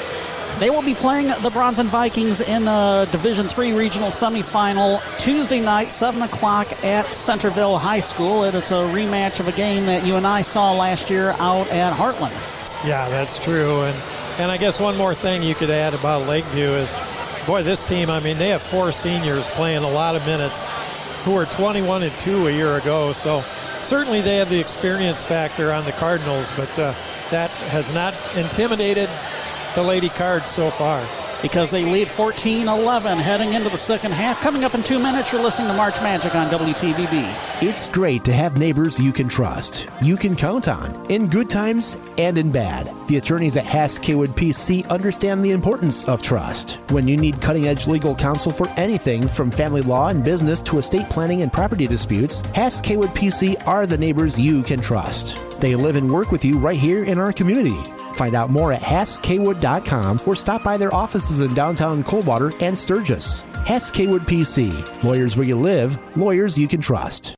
they 0.64 0.70
will 0.70 0.82
be 0.82 0.94
playing 0.94 1.26
the 1.42 1.50
Bronson 1.50 1.88
Vikings 1.88 2.40
in 2.40 2.64
the 2.64 3.06
Division 3.12 3.44
Three 3.44 3.76
regional 3.76 4.08
semifinal 4.08 4.98
Tuesday 5.20 5.60
night, 5.60 5.92
7 5.92 6.22
o'clock 6.22 6.66
at 6.82 7.04
Centerville 7.04 7.76
High 7.76 8.00
School. 8.00 8.44
It 8.44 8.54
is 8.54 8.70
a 8.70 8.86
rematch 8.88 9.40
of 9.40 9.48
a 9.48 9.52
game 9.52 9.84
that 9.84 10.06
you 10.06 10.16
and 10.16 10.26
I 10.26 10.40
saw 10.40 10.72
last 10.72 11.10
year 11.10 11.34
out 11.38 11.70
at 11.70 11.92
Heartland. 11.92 12.32
Yeah, 12.88 13.06
that's 13.10 13.44
true. 13.44 13.82
And 13.82 13.94
and 14.38 14.50
I 14.50 14.56
guess 14.56 14.80
one 14.80 14.96
more 14.96 15.12
thing 15.12 15.42
you 15.42 15.54
could 15.54 15.68
add 15.68 15.92
about 15.92 16.26
Lakeview 16.26 16.68
is, 16.68 16.96
boy, 17.46 17.62
this 17.62 17.86
team. 17.86 18.08
I 18.08 18.20
mean, 18.20 18.38
they 18.38 18.48
have 18.48 18.62
four 18.62 18.90
seniors 18.90 19.50
playing 19.50 19.84
a 19.84 19.90
lot 19.90 20.16
of 20.16 20.24
minutes, 20.24 20.64
who 21.26 21.34
were 21.34 21.44
21 21.44 22.04
and 22.04 22.12
two 22.12 22.46
a 22.46 22.50
year 22.50 22.78
ago. 22.78 23.12
So 23.12 23.40
certainly 23.40 24.22
they 24.22 24.36
have 24.36 24.48
the 24.48 24.60
experience 24.60 25.26
factor 25.26 25.72
on 25.72 25.84
the 25.84 25.92
Cardinals, 25.92 26.52
but 26.52 26.70
uh, 26.78 26.94
that 27.30 27.50
has 27.68 27.94
not 27.94 28.14
intimidated 28.38 29.10
the 29.74 29.82
Lady 29.82 30.08
Cards 30.08 30.46
so 30.46 30.70
far 30.70 31.00
because 31.42 31.70
they 31.70 31.84
lead 31.84 32.08
14 32.08 32.68
11 32.68 33.18
heading 33.18 33.52
into 33.52 33.68
the 33.68 33.76
second 33.76 34.12
half. 34.12 34.40
Coming 34.40 34.64
up 34.64 34.74
in 34.74 34.82
two 34.82 34.98
minutes, 34.98 35.32
you're 35.32 35.42
listening 35.42 35.68
to 35.68 35.74
March 35.74 36.00
Magic 36.00 36.34
on 36.34 36.46
WTVB. 36.46 37.62
It's 37.62 37.88
great 37.88 38.24
to 38.24 38.32
have 38.32 38.56
neighbors 38.56 39.00
you 39.00 39.12
can 39.12 39.28
trust, 39.28 39.88
you 40.00 40.16
can 40.16 40.36
count 40.36 40.68
on, 40.68 40.94
in 41.10 41.28
good 41.28 41.50
times 41.50 41.98
and 42.18 42.38
in 42.38 42.50
bad. 42.50 42.90
The 43.08 43.16
attorneys 43.16 43.56
at 43.56 43.66
Hass 43.66 43.98
Kaywood 43.98 44.28
PC 44.28 44.88
understand 44.88 45.44
the 45.44 45.50
importance 45.50 46.04
of 46.04 46.22
trust. 46.22 46.78
When 46.90 47.08
you 47.08 47.16
need 47.16 47.40
cutting 47.40 47.66
edge 47.66 47.86
legal 47.86 48.14
counsel 48.14 48.52
for 48.52 48.68
anything 48.70 49.26
from 49.26 49.50
family 49.50 49.82
law 49.82 50.08
and 50.08 50.24
business 50.24 50.62
to 50.62 50.78
estate 50.78 51.10
planning 51.10 51.42
and 51.42 51.52
property 51.52 51.86
disputes, 51.86 52.40
Hass 52.52 52.80
Kaywood 52.80 53.14
PC 53.14 53.66
are 53.66 53.86
the 53.86 53.98
neighbors 53.98 54.38
you 54.38 54.62
can 54.62 54.80
trust. 54.80 55.60
They 55.60 55.74
live 55.74 55.96
and 55.96 56.10
work 56.10 56.30
with 56.30 56.44
you 56.44 56.58
right 56.58 56.78
here 56.78 57.04
in 57.04 57.18
our 57.18 57.32
community. 57.32 57.78
Find 58.14 58.34
out 58.34 58.50
more 58.50 58.72
at 58.72 58.82
HassKwood.com 58.82 60.20
or 60.26 60.36
stop 60.36 60.62
by 60.62 60.76
their 60.76 60.94
offices 60.94 61.40
in 61.40 61.52
downtown 61.54 62.02
Coldwater 62.04 62.52
and 62.60 62.76
Sturgis. 62.76 63.42
Hess 63.66 63.90
Kaywood 63.90 64.20
PC. 64.20 65.04
Lawyers 65.04 65.36
where 65.36 65.46
you 65.46 65.56
live, 65.56 65.98
lawyers 66.16 66.56
you 66.56 66.68
can 66.68 66.80
trust. 66.80 67.34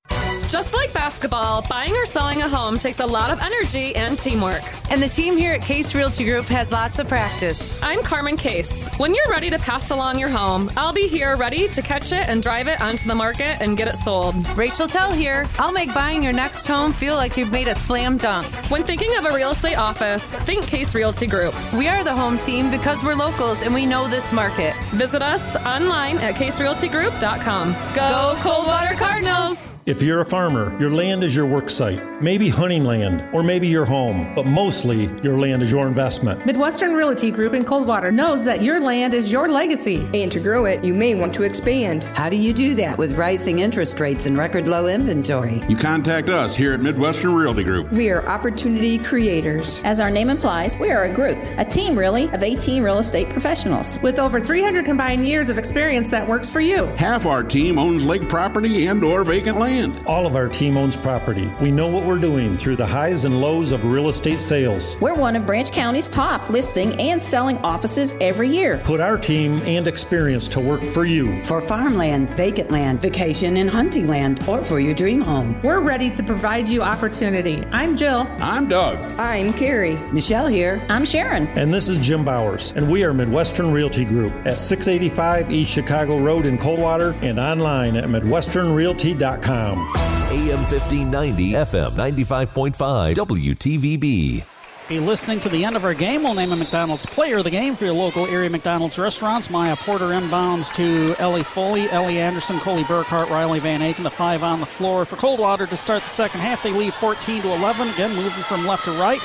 Basketball, 1.27 1.62
buying 1.68 1.93
or 1.97 2.07
selling 2.07 2.43
a 2.43 2.49
home 2.49 2.79
takes 2.79 3.01
a 3.01 3.07
lot 3.07 3.31
of 3.31 3.41
energy 3.41 3.97
and 3.97 4.16
teamwork. 4.16 4.62
And 4.91 5.03
the 5.03 5.09
team 5.09 5.37
here 5.37 5.55
at 5.55 5.62
Case 5.62 5.93
Realty 5.93 6.24
Group 6.24 6.45
has 6.47 6.70
lots 6.70 7.01
of 7.01 7.09
practice. 7.09 7.77
I'm 7.83 8.03
Carmen 8.05 8.37
Case. 8.37 8.87
When 8.99 9.12
you're 9.12 9.29
ready 9.29 9.51
to 9.51 9.59
pass 9.59 9.91
along 9.91 10.20
your 10.20 10.29
home, 10.29 10.70
I'll 10.77 10.93
be 10.93 11.09
here 11.09 11.37
ready 11.37 11.66
to 11.66 11.83
catch 11.83 12.12
it 12.12 12.29
and 12.29 12.41
drive 12.43 12.68
it 12.68 12.81
onto 12.81 13.09
the 13.09 13.14
market 13.14 13.61
and 13.61 13.77
get 13.77 13.89
it 13.89 13.97
sold. 13.97 14.37
Rachel 14.57 14.87
Tell 14.87 15.12
here. 15.12 15.49
I'll 15.59 15.72
make 15.72 15.93
buying 15.93 16.22
your 16.22 16.33
next 16.33 16.64
home 16.66 16.93
feel 16.93 17.16
like 17.16 17.37
you've 17.37 17.51
made 17.51 17.66
a 17.66 17.74
slam 17.74 18.18
dunk. 18.18 18.47
When 18.70 18.85
thinking 18.85 19.16
of 19.16 19.24
a 19.24 19.35
real 19.35 19.51
estate 19.51 19.79
office, 19.79 20.24
think 20.47 20.64
Case 20.68 20.95
Realty 20.95 21.27
Group. 21.27 21.55
We 21.72 21.89
are 21.89 22.05
the 22.05 22.14
home 22.14 22.39
team 22.39 22.70
because 22.70 23.03
we're 23.03 23.16
locals 23.16 23.62
and 23.62 23.74
we 23.74 23.85
know 23.85 24.07
this 24.07 24.33
market. 24.33 24.74
Visit 24.93 25.22
us 25.22 25.57
online 25.57 26.18
at 26.18 26.37
caserealtygroup.com. 26.37 27.72
Go, 27.95 28.35
Go 28.35 28.35
Coldwater 28.43 28.95
Cardinals! 28.95 29.76
If 29.87 30.03
you're 30.03 30.20
a 30.20 30.24
farmer, 30.26 30.76
your 30.80 30.91
land 30.91 31.22
is 31.22 31.37
your 31.37 31.47
work 31.47 31.70
site, 31.70 32.03
maybe 32.20 32.49
hunting 32.49 32.84
land, 32.84 33.24
or 33.32 33.45
maybe 33.45 33.68
your 33.68 33.84
home, 33.84 34.34
but 34.34 34.45
mostly 34.45 35.09
your 35.22 35.39
land 35.39 35.62
is 35.62 35.70
your 35.70 35.87
investment. 35.87 36.45
Midwestern 36.45 36.95
Realty 36.95 37.30
Group 37.30 37.55
in 37.55 37.62
Coldwater 37.62 38.11
knows 38.11 38.45
that 38.47 38.62
your 38.62 38.80
land 38.80 39.14
is 39.14 39.30
your 39.30 39.47
legacy. 39.47 40.05
And 40.12 40.32
to 40.32 40.41
grow 40.41 40.64
it, 40.64 40.82
you 40.82 40.93
may 40.93 41.14
want 41.14 41.32
to 41.34 41.45
expand. 41.45 42.03
How 42.03 42.28
do 42.28 42.37
you 42.37 42.53
do 42.53 42.74
that 42.74 42.99
with 42.99 43.16
rising 43.16 43.61
interest 43.61 44.01
rates 44.01 44.26
and 44.26 44.37
record 44.37 44.68
low 44.68 44.89
inventory? 44.89 45.62
You 45.68 45.76
contact 45.76 46.30
us 46.30 46.57
here 46.57 46.74
at 46.74 46.80
Midwestern 46.80 47.32
Realty 47.32 47.62
Group. 47.62 47.93
We 47.93 48.11
are 48.11 48.26
opportunity 48.26 48.99
creators. 48.99 49.82
As 49.84 50.01
our 50.01 50.11
name 50.11 50.30
implies, 50.30 50.76
we 50.80 50.91
are 50.91 51.05
a 51.05 51.14
group, 51.14 51.39
a 51.59 51.64
team 51.64 51.97
really, 51.97 52.24
of 52.30 52.43
18 52.43 52.82
real 52.82 52.99
estate 52.99 53.30
professionals. 53.30 54.01
With 54.03 54.18
over 54.18 54.41
300 54.41 54.84
combined 54.84 55.28
years 55.28 55.49
of 55.49 55.59
experience 55.59 56.11
that 56.11 56.26
works 56.26 56.51
for 56.51 56.59
you. 56.59 56.87
Half 56.97 57.24
our 57.24 57.45
team 57.45 57.78
owns 57.78 58.05
lake 58.05 58.28
property 58.28 58.89
and 58.89 59.05
or 59.05 59.22
vacant 59.22 59.61
land 59.61 59.76
land. 59.77 60.01
All 60.07 60.27
of 60.27 60.37
our 60.37 60.49
team 60.49 60.77
owns 60.77 60.97
property. 60.97 61.51
We 61.61 61.70
know 61.70 61.89
what 61.89 62.05
we're 62.05 62.18
doing 62.18 62.57
through 62.57 62.77
the 62.77 62.87
highs 62.87 63.24
and 63.24 63.41
lows 63.41 63.72
of 63.72 63.85
real 63.85 64.09
estate 64.09 64.41
sales. 64.41 64.97
We're 65.01 65.14
one 65.14 65.37
of 65.37 65.47
Branch 65.47 65.70
County's 65.70 66.09
top 66.09 66.49
listing 66.51 66.99
and 67.01 67.22
selling 67.22 67.59
offices 67.59 68.14
every 68.20 68.49
year. 68.49 68.79
Put 68.85 69.01
our 69.01 69.18
team 69.18 69.61
and 69.62 69.87
experience 69.87 70.49
to 70.49 70.61
work 70.61 70.81
for 70.81 71.05
you. 71.05 71.43
For 71.45 71.61
farmland, 71.61 72.31
vacant 72.31 72.70
land, 72.70 73.03
vacation 73.03 73.57
and 73.57 73.68
hunting 73.68 74.09
land, 74.09 74.43
or 74.49 74.62
for 74.62 74.81
your 74.81 74.95
dream 74.95 75.20
home. 75.20 75.61
We're 75.62 75.81
ready 75.81 76.11
to 76.11 76.22
provide 76.22 76.68
you 76.68 76.83
opportunity. 76.83 77.62
I'm 77.72 77.97
Jill. 77.97 78.27
I'm 78.41 78.68
Doug. 78.68 78.99
I'm 79.18 79.53
Carrie. 79.53 79.97
Michelle 80.12 80.47
here. 80.47 80.81
I'm 80.89 81.05
Sharon. 81.05 81.47
And 81.49 81.72
this 81.72 81.89
is 81.89 81.99
Jim 81.99 82.24
Bowers. 82.24 82.72
And 82.77 82.91
we 82.91 83.05
are 83.05 83.12
Midwestern 83.12 83.72
Realty 83.72 84.05
Group 84.05 84.33
at 84.47 84.59
685 84.59 85.51
East 85.51 85.72
Chicago 85.72 86.18
Road 86.18 86.47
in 86.47 86.59
Coldwater 86.59 87.14
and 87.22 87.39
online 87.39 87.97
at 87.97 88.05
MidwesternRealty.com. 88.05 89.66
AM 89.75 90.61
1590, 90.67 91.53
FM 91.53 91.93
95.5, 91.93 93.14
WTVB. 93.14 94.45
Be 94.89 95.01
listening 95.01 95.41
to 95.41 95.49
the 95.49 95.64
end 95.64 95.75
of 95.75 95.85
our 95.85 95.95
game. 95.95 96.23
We'll 96.23 96.35
name 96.35 96.53
a 96.53 96.57
McDonald's 96.57 97.05
player 97.07 97.39
of 97.39 97.45
the 97.45 97.51
game 97.51 97.75
for 97.75 97.87
your 97.87 97.95
local 97.95 98.25
area 98.27 98.49
McDonald's 98.49 98.97
restaurants. 98.99 99.51
Maya 99.51 99.75
Porter 99.75 100.07
inbounds 100.07 100.73
to 100.75 101.21
Ellie 101.21 101.43
Foley, 101.43 101.91
Ellie 101.91 102.21
Anderson, 102.21 102.61
Coley 102.61 102.85
Burkhart, 102.85 103.29
Riley 103.29 103.59
Van 103.59 103.81
Aken, 103.81 104.05
the 104.05 104.11
five 104.11 104.45
on 104.45 104.61
the 104.61 104.67
floor 104.67 105.05
for 105.05 105.17
Coldwater 105.17 105.67
to 105.67 105.77
start 105.77 106.05
the 106.05 106.09
second 106.09 106.39
half. 106.39 106.62
They 106.62 106.71
lead 106.71 106.95
14 106.95 107.43
to 107.43 107.49
11. 107.53 107.89
Again, 107.89 108.14
moving 108.14 108.45
from 108.45 108.64
left 108.64 108.85
to 108.85 108.93
right 108.93 109.21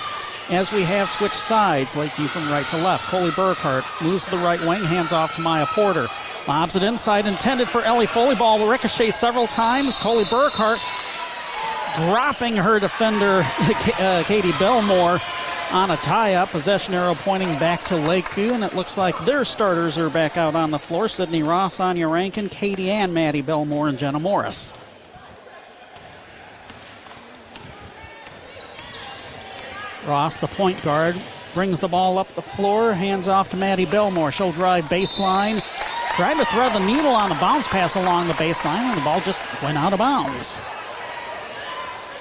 as 0.52 0.72
we 0.72 0.84
have 0.84 1.10
switched 1.10 1.36
sides, 1.36 1.96
Lakeview 1.96 2.28
from 2.28 2.50
right 2.50 2.68
to 2.68 2.78
left. 2.78 3.06
Coley 3.06 3.32
Burkhart 3.32 3.84
moves 4.04 4.26
to 4.26 4.32
the 4.32 4.38
right 4.38 4.60
wing, 4.62 4.84
hands 4.84 5.12
off 5.12 5.36
to 5.36 5.42
Maya 5.42 5.66
Porter. 5.66 6.08
Lobs 6.48 6.76
it 6.76 6.84
inside, 6.84 7.26
intended 7.26 7.70
for 7.70 7.82
Ellie 7.82 8.06
Foley. 8.06 8.36
Ball 8.36 8.60
will 8.60 8.68
ricochet 8.68 9.12
several 9.12 9.48
times. 9.48 9.96
Coley 9.98 10.26
Burkhart 10.26 10.80
dropping 11.96 12.56
her 12.56 12.80
defender, 12.80 13.44
uh, 14.00 14.24
Katie 14.26 14.52
Belmore, 14.60 15.20
on 15.72 15.92
a 15.92 15.98
tie 15.98 16.34
up. 16.34 16.50
Possession 16.50 16.94
arrow 16.94 17.16
pointing 17.16 17.54
back 17.58 17.84
to 17.86 17.96
Lakeview, 17.96 18.52
and 18.52 18.64
it 18.64 18.76
looks 18.76 18.98
like 18.98 19.18
their 19.26 19.46
starters 19.46 19.98
are 19.98 20.10
back 20.10 20.36
out 20.36 20.56
on 20.56 20.72
the 20.72 20.80
floor. 20.80 21.08
Sydney 21.08 21.44
Ross, 21.44 21.80
Anya 21.80 22.08
Rankin, 22.08 22.50
Katie 22.50 22.92
and 22.92 23.14
Maddie 23.14 23.42
Belmore, 23.42 23.88
and 23.88 23.98
Jenna 23.98 24.20
Morris. 24.20 24.74
Ross, 30.06 30.40
the 30.40 30.48
point 30.48 30.82
guard, 30.84 31.16
brings 31.54 31.80
the 31.80 31.88
ball 31.88 32.18
up 32.18 32.28
the 32.30 32.42
floor, 32.42 32.94
hands 32.94 33.28
off 33.28 33.50
to 33.50 33.58
Maddie 33.58 33.86
Belmore. 33.86 34.32
She'll 34.32 34.52
drive 34.52 34.86
baseline, 34.86 35.62
trying 36.16 36.38
to 36.38 36.46
thread 36.46 36.74
the 36.74 36.86
needle 36.86 37.12
on 37.12 37.30
the 37.30 37.36
bounce 37.36 37.68
pass 37.68 37.96
along 37.96 38.28
the 38.28 38.34
baseline, 38.34 38.90
and 38.90 38.98
the 38.98 39.04
ball 39.04 39.22
just 39.22 39.42
went 39.62 39.78
out 39.78 39.94
of 39.94 40.00
bounds. 40.00 40.58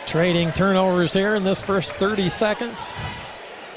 Trading 0.06 0.50
turnovers 0.52 1.12
here 1.14 1.34
in 1.36 1.44
this 1.44 1.62
first 1.62 1.92
30 1.92 2.28
seconds. 2.28 2.94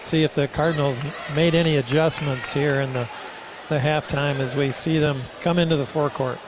See 0.01 0.23
if 0.23 0.35
the 0.35 0.47
Cardinals 0.47 1.01
made 1.35 1.55
any 1.55 1.77
adjustments 1.77 2.53
here 2.53 2.81
in 2.81 2.91
the, 2.93 3.07
the 3.69 3.77
halftime 3.77 4.39
as 4.39 4.55
we 4.55 4.71
see 4.71 4.97
them 4.97 5.21
come 5.41 5.59
into 5.59 5.77
the 5.77 5.85
forecourt. 5.85 6.39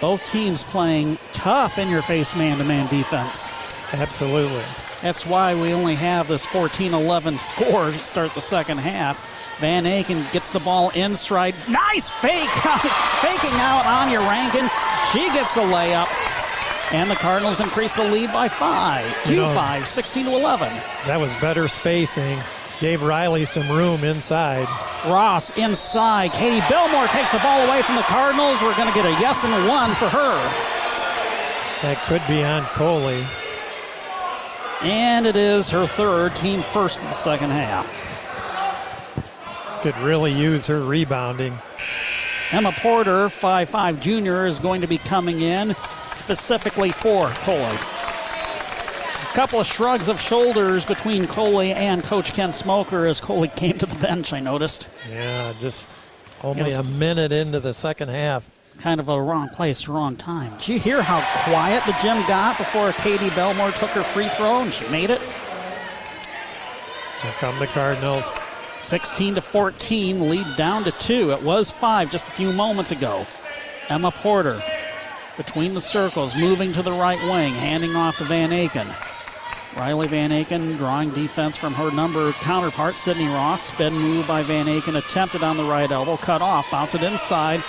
Both 0.00 0.24
teams 0.24 0.62
playing 0.62 1.18
tough 1.32 1.78
in 1.78 1.90
your 1.90 2.02
face 2.02 2.36
man 2.36 2.58
to 2.58 2.64
man 2.64 2.88
defense. 2.88 3.50
Absolutely. 3.92 4.62
That's 5.02 5.26
why 5.26 5.54
we 5.54 5.72
only 5.72 5.94
have 5.94 6.28
this 6.28 6.46
14 6.46 6.94
11 6.94 7.38
score 7.38 7.90
to 7.90 7.98
start 7.98 8.32
the 8.32 8.40
second 8.40 8.78
half. 8.78 9.58
Van 9.60 9.84
Aken 9.84 10.30
gets 10.32 10.50
the 10.50 10.60
ball 10.60 10.90
in 10.90 11.14
stride. 11.14 11.54
Nice 11.68 12.10
fake! 12.10 12.50
Faking 13.22 13.58
out 13.58 13.84
Anya 13.86 14.20
Rankin. 14.20 14.68
She 15.12 15.26
gets 15.32 15.54
the 15.54 15.62
layup. 15.62 16.06
And 16.94 17.10
the 17.10 17.16
Cardinals 17.16 17.60
increase 17.60 17.94
the 17.94 18.04
lead 18.04 18.32
by 18.32 18.48
five. 18.48 19.06
2 19.24 19.34
you 19.34 19.40
know, 19.40 19.54
5, 19.54 19.86
16 19.86 20.26
to 20.26 20.30
11. 20.36 20.68
That 21.06 21.18
was 21.18 21.34
better 21.40 21.68
spacing. 21.68 22.38
Gave 22.80 23.02
Riley 23.02 23.44
some 23.44 23.68
room 23.74 24.04
inside. 24.04 24.68
Ross 25.06 25.56
inside. 25.56 26.32
Katie 26.32 26.64
Belmore 26.68 27.06
takes 27.08 27.32
the 27.32 27.38
ball 27.38 27.66
away 27.66 27.82
from 27.82 27.96
the 27.96 28.02
Cardinals. 28.02 28.60
We're 28.62 28.76
going 28.76 28.88
to 28.88 28.94
get 28.94 29.06
a 29.06 29.20
yes 29.20 29.42
and 29.44 29.52
a 29.52 29.68
one 29.68 29.90
for 29.94 30.08
her. 30.08 30.36
That 31.82 31.96
could 32.06 32.22
be 32.28 32.44
on 32.44 32.62
Coley. 32.64 33.24
And 34.82 35.26
it 35.26 35.36
is 35.36 35.70
her 35.70 35.86
third, 35.86 36.36
team 36.36 36.60
first 36.60 37.00
in 37.00 37.06
the 37.06 37.12
second 37.12 37.50
half. 37.50 38.02
Could 39.82 39.96
really 39.98 40.32
use 40.32 40.66
her 40.66 40.80
rebounding. 40.80 41.54
Emma 42.52 42.72
Porter, 42.72 43.28
five-five 43.28 44.00
junior, 44.00 44.46
is 44.46 44.58
going 44.58 44.80
to 44.80 44.86
be 44.86 44.98
coming 44.98 45.40
in 45.42 45.74
specifically 46.12 46.90
for 46.90 47.28
Coley. 47.28 47.62
A 47.62 49.34
couple 49.34 49.60
of 49.60 49.66
shrugs 49.66 50.08
of 50.08 50.20
shoulders 50.20 50.86
between 50.86 51.26
Coley 51.26 51.72
and 51.72 52.02
Coach 52.02 52.32
Ken 52.32 52.52
Smoker 52.52 53.06
as 53.06 53.20
Coley 53.20 53.48
came 53.56 53.78
to 53.78 53.86
the 53.86 53.96
bench, 53.96 54.32
I 54.32 54.40
noticed. 54.40 54.88
Yeah, 55.10 55.52
just 55.58 55.88
Only 56.42 56.72
a 56.72 56.82
minute 56.82 57.32
into 57.32 57.60
the 57.60 57.74
second 57.74 58.08
half. 58.08 58.55
Kind 58.78 59.00
of 59.00 59.08
a 59.08 59.20
wrong 59.20 59.48
place, 59.48 59.88
wrong 59.88 60.16
time. 60.16 60.52
Did 60.58 60.68
you 60.68 60.78
hear 60.78 61.02
how 61.02 61.20
quiet 61.50 61.82
the 61.84 61.96
gym 62.02 62.16
got 62.28 62.58
before 62.58 62.92
Katie 62.92 63.30
Belmore 63.30 63.70
took 63.72 63.90
her 63.90 64.02
free 64.02 64.28
throw 64.28 64.60
and 64.60 64.72
she 64.72 64.86
made 64.88 65.10
it? 65.10 65.20
Here 67.22 67.32
come 67.38 67.58
the 67.58 67.66
Cardinals. 67.66 68.32
16 68.78 69.36
to 69.36 69.40
14, 69.40 70.28
lead 70.28 70.46
down 70.56 70.84
to 70.84 70.92
two. 70.92 71.32
It 71.32 71.42
was 71.42 71.70
five 71.70 72.10
just 72.10 72.28
a 72.28 72.30
few 72.32 72.52
moments 72.52 72.92
ago. 72.92 73.26
Emma 73.88 74.10
Porter 74.10 74.60
between 75.36 75.74
the 75.74 75.80
circles, 75.80 76.34
moving 76.36 76.72
to 76.72 76.82
the 76.82 76.92
right 76.92 77.20
wing, 77.24 77.52
handing 77.54 77.94
off 77.96 78.18
to 78.18 78.24
Van 78.24 78.50
Aken. 78.50 78.86
Riley 79.76 80.08
Van 80.08 80.30
Aken 80.30 80.78
drawing 80.78 81.10
defense 81.10 81.56
from 81.56 81.74
her 81.74 81.90
number 81.90 82.32
counterpart, 82.32 82.96
Sydney 82.96 83.26
Ross. 83.26 83.64
Spin 83.64 83.92
move 83.92 84.26
by 84.26 84.42
Van 84.42 84.66
Aken, 84.66 84.96
attempted 84.96 85.42
on 85.42 85.56
the 85.56 85.64
right 85.64 85.90
elbow, 85.90 86.16
cut 86.16 86.40
off, 86.40 86.70
bounce 86.70 86.94
it 86.94 87.02
inside. 87.02 87.62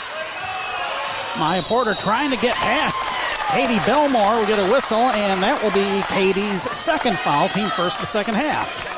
Maya 1.39 1.61
Porter 1.61 1.93
trying 1.93 2.31
to 2.31 2.37
get 2.37 2.55
past 2.55 3.05
Katie 3.51 3.79
Belmore. 3.85 4.39
We 4.39 4.47
get 4.47 4.59
a 4.59 4.71
whistle, 4.71 4.97
and 4.97 5.41
that 5.43 5.61
will 5.61 5.71
be 5.71 6.01
Katie's 6.13 6.63
second 6.75 7.17
foul, 7.19 7.47
team 7.47 7.69
first 7.69 7.99
the 7.99 8.05
second 8.05 8.35
half. 8.35 8.95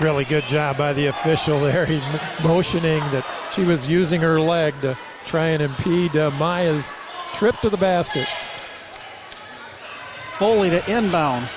Really 0.00 0.24
good 0.24 0.44
job 0.44 0.78
by 0.78 0.92
the 0.92 1.06
official 1.06 1.58
there, 1.58 1.84
He 1.84 2.00
motioning 2.44 3.00
that 3.10 3.26
she 3.52 3.64
was 3.64 3.88
using 3.88 4.20
her 4.20 4.40
leg 4.40 4.80
to 4.82 4.96
try 5.24 5.48
and 5.48 5.62
impede 5.62 6.16
uh, 6.16 6.30
Maya's 6.32 6.92
trip 7.32 7.56
to 7.60 7.68
the 7.68 7.76
basket. 7.76 8.28
Foley 10.38 10.70
to 10.70 10.96
inbound. 10.96 11.48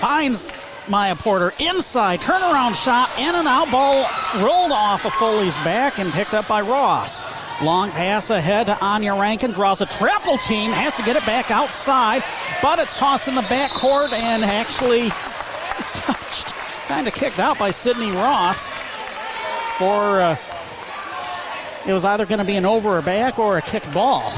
Finds 0.00 0.52
Maya 0.88 1.14
Porter 1.14 1.52
inside. 1.60 2.20
Turnaround 2.20 2.74
shot, 2.74 3.16
in 3.20 3.36
and 3.36 3.46
out. 3.46 3.70
Ball 3.70 4.04
rolled 4.44 4.72
off 4.72 5.06
of 5.06 5.12
Foley's 5.12 5.56
back 5.58 6.00
and 6.00 6.12
picked 6.12 6.34
up 6.34 6.48
by 6.48 6.60
Ross. 6.60 7.22
Long 7.62 7.90
pass 7.90 8.30
ahead 8.30 8.66
to 8.66 8.84
Anya 8.84 9.14
Rankin. 9.14 9.50
Draws 9.50 9.82
a 9.82 9.86
triple 9.86 10.38
team. 10.38 10.70
Has 10.70 10.96
to 10.96 11.02
get 11.02 11.16
it 11.16 11.26
back 11.26 11.50
outside. 11.50 12.22
But 12.62 12.78
it's 12.78 12.98
tossed 12.98 13.28
in 13.28 13.34
the 13.34 13.42
backcourt 13.42 14.12
and 14.12 14.42
actually 14.44 15.08
touched 15.94 16.54
kind 16.86 17.06
of 17.06 17.14
kicked 17.14 17.38
out 17.38 17.58
by 17.58 17.70
Sydney 17.70 18.10
Ross 18.12 18.72
for 19.78 20.20
uh, 20.20 20.36
it 21.86 21.92
was 21.92 22.04
either 22.04 22.26
going 22.26 22.38
to 22.38 22.44
be 22.44 22.56
an 22.56 22.66
over 22.66 22.98
or 22.98 23.02
back 23.02 23.38
or 23.38 23.58
a 23.58 23.62
kicked 23.62 23.92
ball. 23.92 24.32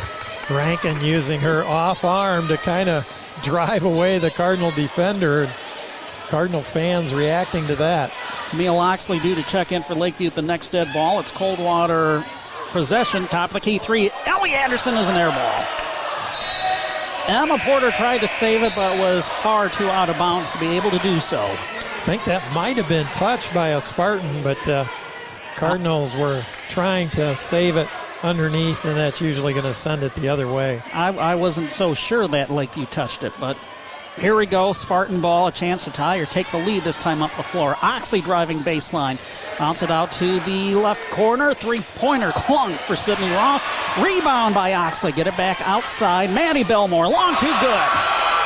Rankin 0.51 1.01
using 1.01 1.41
her 1.41 1.64
off 1.64 2.05
arm 2.05 2.47
to 2.49 2.57
kind 2.57 2.89
of 2.89 3.07
drive 3.43 3.85
away 3.85 4.18
the 4.18 4.31
Cardinal 4.31 4.70
defender. 4.73 5.49
Cardinal 6.29 6.62
fans 6.62 7.14
reacting 7.14 7.66
to 7.66 7.75
that. 7.77 8.12
Camille 8.51 8.79
Oxley 8.79 9.18
due 9.20 9.35
to 9.35 9.43
check 9.45 9.73
in 9.73 9.83
for 9.83 9.95
Lakeview 9.95 10.29
at 10.29 10.35
the 10.35 10.43
next 10.43 10.70
dead 10.70 10.89
ball. 10.93 11.20
It's 11.20 11.31
Coldwater 11.31 12.25
possession, 12.73 13.27
top 13.29 13.51
of 13.51 13.55
the 13.55 13.61
key 13.61 13.79
three. 13.79 14.11
Ellie 14.27 14.53
Anderson 14.53 14.95
is 14.95 15.09
an 15.09 15.16
air 15.16 15.31
ball. 15.31 15.64
Emma 17.29 17.57
Porter 17.59 17.93
tried 17.93 18.18
to 18.18 18.27
save 18.27 18.62
it, 18.64 18.73
but 18.75 18.99
was 18.99 19.29
far 19.29 19.68
too 19.68 19.89
out 19.89 20.09
of 20.09 20.18
bounds 20.18 20.51
to 20.51 20.59
be 20.59 20.77
able 20.77 20.91
to 20.91 20.99
do 20.99 21.20
so 21.20 21.39
I 22.03 22.05
think 22.05 22.25
that 22.25 22.43
might 22.53 22.77
have 22.79 22.89
been 22.89 23.07
touched 23.07 23.55
by 23.55 23.68
a 23.68 23.81
Spartan, 23.81 24.43
but 24.43 24.66
uh, 24.66 24.87
Cardinals 25.55 26.16
were 26.16 26.43
trying 26.68 27.09
to 27.11 27.37
save 27.37 27.77
it 27.77 27.87
underneath, 28.25 28.85
and 28.85 28.97
that's 28.97 29.20
usually 29.20 29.53
going 29.53 29.66
to 29.66 29.73
send 29.73 30.03
it 30.03 30.12
the 30.14 30.29
other 30.29 30.49
way. 30.49 30.81
I, 30.93 31.16
I 31.16 31.35
wasn't 31.37 31.70
so 31.70 31.95
sure 31.95 32.27
that 32.27 32.51
Lakeview 32.51 32.87
touched 32.87 33.23
it, 33.23 33.33
but 33.39 33.57
here 34.19 34.37
we 34.37 34.47
go. 34.47 34.73
Spartan 34.73 35.21
ball, 35.21 35.49
a 35.49 35.53
chance 35.53 35.85
to 35.85 35.91
tie 35.91 36.19
or 36.19 36.27
take 36.27 36.47
the 36.49 36.59
lead 36.59 36.83
this 36.83 36.99
time 36.99 37.23
up 37.23 37.35
the 37.37 37.43
floor. 37.43 37.77
Oxley 37.83 38.21
driving 38.21 38.59
baseline. 38.59 39.19
Bounce 39.59 39.83
it 39.83 39.91
out 39.91 40.13
to 40.13 40.41
the 40.41 40.75
left 40.75 41.11
corner. 41.11 41.55
Three 41.55 41.81
pointer 41.97 42.31
clunk 42.33 42.77
for 42.77 42.97
Sydney 42.97 43.31
Ross. 43.31 43.67
Rebound 43.99 44.55
by 44.55 44.75
Oxley. 44.75 45.13
Get 45.13 45.27
it 45.27 45.37
back 45.37 45.61
outside. 45.67 46.31
Maddie 46.33 46.65
Belmore. 46.65 47.09
Long 47.09 47.35
too 47.37 47.55
good. 47.61 47.89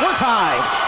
We're 0.00 0.14
tied. 0.14 0.82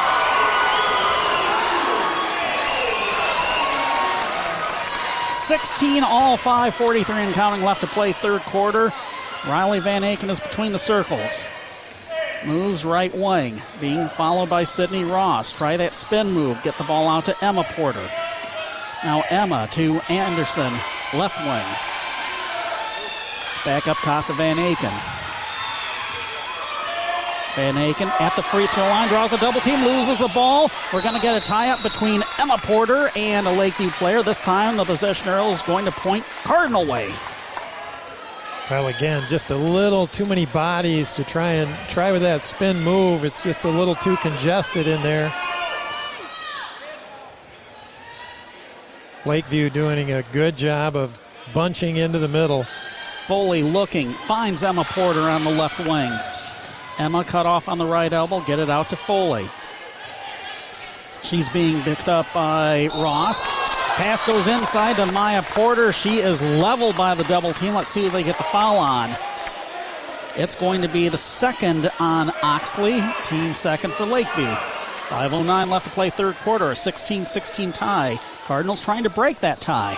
16 5.48 6.04
all 6.04 6.36
543 6.36 7.16
and 7.16 7.32
counting 7.32 7.64
left 7.64 7.80
to 7.80 7.86
play 7.86 8.12
third 8.12 8.42
quarter. 8.42 8.92
Riley 9.46 9.80
Van 9.80 10.02
Aken 10.02 10.28
is 10.28 10.40
between 10.40 10.72
the 10.72 10.78
circles. 10.78 11.46
Moves 12.46 12.84
right 12.84 13.12
wing, 13.14 13.60
being 13.80 14.06
followed 14.08 14.48
by 14.48 14.62
Sydney 14.62 15.04
Ross. 15.04 15.52
Try 15.52 15.76
that 15.76 15.94
spin 15.94 16.30
move, 16.30 16.62
get 16.62 16.78
the 16.78 16.84
ball 16.84 17.08
out 17.08 17.24
to 17.24 17.44
Emma 17.44 17.64
Porter. 17.70 18.06
Now 19.04 19.24
Emma 19.28 19.68
to 19.72 20.00
Anderson, 20.08 20.72
left 21.14 21.38
wing. 21.38 21.66
Back 23.64 23.88
up 23.88 23.96
top 23.98 24.26
to 24.26 24.34
Van 24.34 24.56
Aken. 24.56 25.18
Van 27.56 27.74
Aken 27.74 28.08
at 28.20 28.36
the 28.36 28.42
free 28.42 28.68
throw 28.68 28.84
line 28.84 29.08
draws 29.08 29.32
a 29.32 29.38
double 29.38 29.60
team, 29.60 29.82
loses 29.84 30.20
the 30.20 30.28
ball. 30.28 30.70
We're 30.92 31.02
going 31.02 31.16
to 31.16 31.20
get 31.20 31.36
a 31.36 31.44
tie 31.44 31.70
up 31.70 31.82
between 31.82 32.22
Emma 32.38 32.56
Porter 32.58 33.10
and 33.16 33.48
a 33.48 33.52
Lakeview 33.52 33.90
player. 33.90 34.22
This 34.22 34.40
time 34.40 34.76
the 34.76 34.84
possession 34.84 35.26
arrow 35.28 35.50
is 35.50 35.60
going 35.62 35.84
to 35.86 35.90
point 35.90 36.24
Cardinal 36.44 36.86
way. 36.86 37.12
Well, 38.70 38.88
again, 38.88 39.22
just 39.30 39.50
a 39.50 39.56
little 39.56 40.06
too 40.06 40.26
many 40.26 40.44
bodies 40.44 41.14
to 41.14 41.24
try 41.24 41.52
and 41.52 41.74
try 41.88 42.12
with 42.12 42.20
that 42.20 42.42
spin 42.42 42.82
move. 42.82 43.24
It's 43.24 43.42
just 43.42 43.64
a 43.64 43.70
little 43.70 43.94
too 43.94 44.16
congested 44.18 44.86
in 44.86 45.00
there. 45.02 45.34
Lakeview 49.24 49.70
doing 49.70 50.12
a 50.12 50.22
good 50.32 50.54
job 50.54 50.96
of 50.96 51.18
bunching 51.54 51.96
into 51.96 52.18
the 52.18 52.28
middle. 52.28 52.64
Foley 53.26 53.62
looking, 53.62 54.08
finds 54.08 54.62
Emma 54.62 54.84
Porter 54.84 55.20
on 55.22 55.44
the 55.44 55.50
left 55.50 55.78
wing. 55.80 56.12
Emma 56.98 57.24
cut 57.24 57.46
off 57.46 57.70
on 57.70 57.78
the 57.78 57.86
right 57.86 58.12
elbow, 58.12 58.40
get 58.40 58.58
it 58.58 58.68
out 58.68 58.90
to 58.90 58.96
Foley. 58.96 59.46
She's 61.22 61.48
being 61.48 61.82
picked 61.82 62.08
up 62.08 62.26
by 62.34 62.88
Ross. 62.88 63.67
Pass 63.98 64.24
goes 64.24 64.46
inside 64.46 64.94
to 64.94 65.06
Maya 65.06 65.42
Porter. 65.42 65.92
She 65.92 66.18
is 66.18 66.40
leveled 66.40 66.96
by 66.96 67.16
the 67.16 67.24
double 67.24 67.52
team. 67.52 67.74
Let's 67.74 67.88
see 67.88 68.04
who 68.04 68.10
they 68.10 68.22
get 68.22 68.36
the 68.36 68.44
foul 68.44 68.78
on. 68.78 69.10
It's 70.36 70.54
going 70.54 70.82
to 70.82 70.88
be 70.88 71.08
the 71.08 71.18
second 71.18 71.90
on 71.98 72.30
Oxley, 72.44 73.02
team 73.24 73.54
second 73.54 73.92
for 73.92 74.06
Lakeview. 74.06 74.44
5.09 75.08 75.68
left 75.68 75.86
to 75.86 75.90
play 75.90 76.10
third 76.10 76.36
quarter, 76.36 76.70
a 76.70 76.76
16 76.76 77.24
16 77.24 77.72
tie. 77.72 78.20
Cardinals 78.44 78.80
trying 78.80 79.02
to 79.02 79.10
break 79.10 79.40
that 79.40 79.60
tie. 79.60 79.96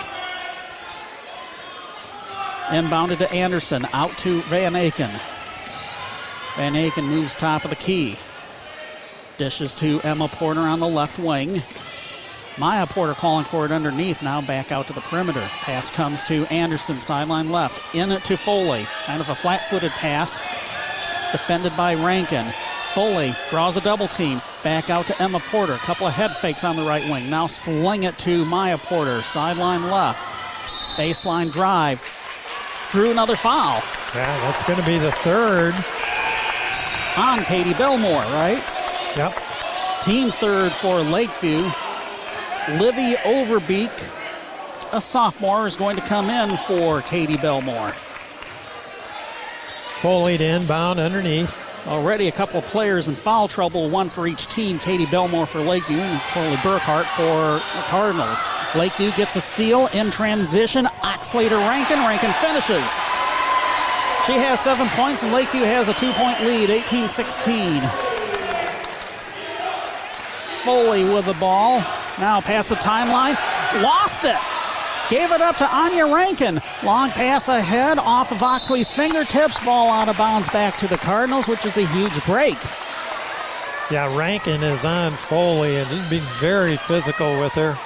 Inbounded 2.69 3.19
to 3.19 3.31
Anderson, 3.31 3.85
out 3.93 4.17
to 4.17 4.39
Van 4.45 4.73
Aken. 4.73 5.11
Van 6.57 6.73
Aken 6.73 7.07
moves 7.07 7.35
top 7.35 7.65
of 7.65 7.69
the 7.69 7.75
key. 7.75 8.15
Dishes 9.37 9.75
to 9.75 10.01
Emma 10.01 10.27
Porter 10.27 10.61
on 10.61 10.79
the 10.79 10.87
left 10.87 11.19
wing. 11.19 11.61
Maya 12.61 12.85
Porter 12.85 13.15
calling 13.15 13.43
for 13.43 13.65
it 13.65 13.71
underneath, 13.71 14.21
now 14.21 14.39
back 14.39 14.71
out 14.71 14.85
to 14.85 14.93
the 14.93 15.01
perimeter. 15.01 15.41
Pass 15.41 15.89
comes 15.89 16.23
to 16.25 16.45
Anderson, 16.53 16.99
sideline 16.99 17.49
left. 17.49 17.95
In 17.95 18.11
it 18.11 18.23
to 18.25 18.37
Foley. 18.37 18.83
Kind 19.05 19.19
of 19.19 19.29
a 19.29 19.35
flat 19.35 19.67
footed 19.67 19.89
pass. 19.93 20.37
Defended 21.31 21.75
by 21.75 21.95
Rankin. 21.95 22.45
Foley 22.93 23.33
draws 23.49 23.77
a 23.77 23.81
double 23.81 24.07
team. 24.07 24.43
Back 24.63 24.91
out 24.91 25.07
to 25.07 25.19
Emma 25.19 25.39
Porter. 25.39 25.73
Couple 25.77 26.05
of 26.05 26.13
head 26.13 26.37
fakes 26.37 26.63
on 26.63 26.75
the 26.75 26.83
right 26.83 27.03
wing. 27.09 27.31
Now 27.31 27.47
sling 27.47 28.03
it 28.03 28.19
to 28.19 28.45
Maya 28.45 28.77
Porter. 28.77 29.23
Sideline 29.23 29.89
left. 29.89 30.19
Baseline 30.99 31.51
drive. 31.51 31.99
Drew 32.91 33.09
another 33.09 33.35
foul. 33.35 33.81
Yeah, 34.13 34.37
that's 34.41 34.63
going 34.65 34.79
to 34.79 34.85
be 34.85 34.99
the 34.99 35.11
third 35.11 35.73
on 37.17 37.43
Katie 37.45 37.73
Belmore, 37.73 38.21
right? 38.35 38.63
Yep. 39.17 39.35
Team 40.03 40.29
third 40.29 40.71
for 40.71 41.01
Lakeview. 41.01 41.67
Livy 42.69 43.13
Overbeek, 43.23 43.91
a 44.93 45.01
sophomore, 45.01 45.65
is 45.65 45.75
going 45.75 45.95
to 45.95 46.01
come 46.03 46.29
in 46.29 46.55
for 46.57 47.01
Katie 47.01 47.37
Belmore. 47.37 47.89
Foley 49.93 50.37
to 50.37 50.43
inbound 50.43 50.99
underneath. 50.99 51.67
Already 51.87 52.27
a 52.27 52.31
couple 52.31 52.59
of 52.59 52.65
players 52.65 53.09
in 53.09 53.15
foul 53.15 53.47
trouble, 53.47 53.89
one 53.89 54.09
for 54.09 54.27
each 54.27 54.45
team. 54.45 54.77
Katie 54.77 55.07
Belmore 55.07 55.47
for 55.47 55.59
Lakeview 55.59 55.97
and 55.97 56.21
Coley 56.21 56.55
Burkhart 56.57 57.05
for 57.15 57.55
the 57.77 57.83
Cardinals. 57.87 58.39
Lakeview 58.75 59.11
gets 59.13 59.35
a 59.35 59.41
steal 59.41 59.87
in 59.95 60.11
transition. 60.11 60.85
Oxley 61.01 61.49
to 61.49 61.55
Rankin. 61.55 61.97
Rankin 61.97 62.31
finishes. 62.33 62.87
She 64.27 64.33
has 64.33 64.59
seven 64.59 64.87
points, 64.89 65.23
and 65.23 65.33
Lakeview 65.33 65.63
has 65.63 65.89
a 65.89 65.95
two 65.95 66.11
point 66.11 66.39
lead, 66.41 66.69
18 66.69 67.07
16. 67.07 67.81
Foley 70.63 71.03
with 71.05 71.25
the 71.25 71.33
ball. 71.39 71.83
Now 72.19 72.41
past 72.41 72.69
the 72.69 72.75
timeline. 72.75 73.35
Lost 73.81 74.25
it. 74.25 74.37
Gave 75.09 75.31
it 75.31 75.41
up 75.41 75.57
to 75.57 75.67
Anya 75.67 76.05
Rankin. 76.13 76.61
Long 76.83 77.09
pass 77.09 77.49
ahead 77.49 77.99
off 77.99 78.31
of 78.31 78.41
Oxley's 78.41 78.91
fingertips. 78.91 79.59
Ball 79.65 79.89
out 79.89 80.07
of 80.07 80.17
bounds 80.17 80.49
back 80.49 80.77
to 80.77 80.87
the 80.87 80.97
Cardinals, 80.97 81.47
which 81.47 81.65
is 81.65 81.77
a 81.77 81.85
huge 81.87 82.25
break. 82.25 82.57
Yeah, 83.91 84.15
Rankin 84.17 84.63
is 84.63 84.85
on 84.85 85.11
Foley 85.11 85.75
and 85.75 85.87
he's 85.89 86.09
being 86.09 86.23
very 86.39 86.77
physical 86.77 87.39
with 87.41 87.51
her. 87.53 87.77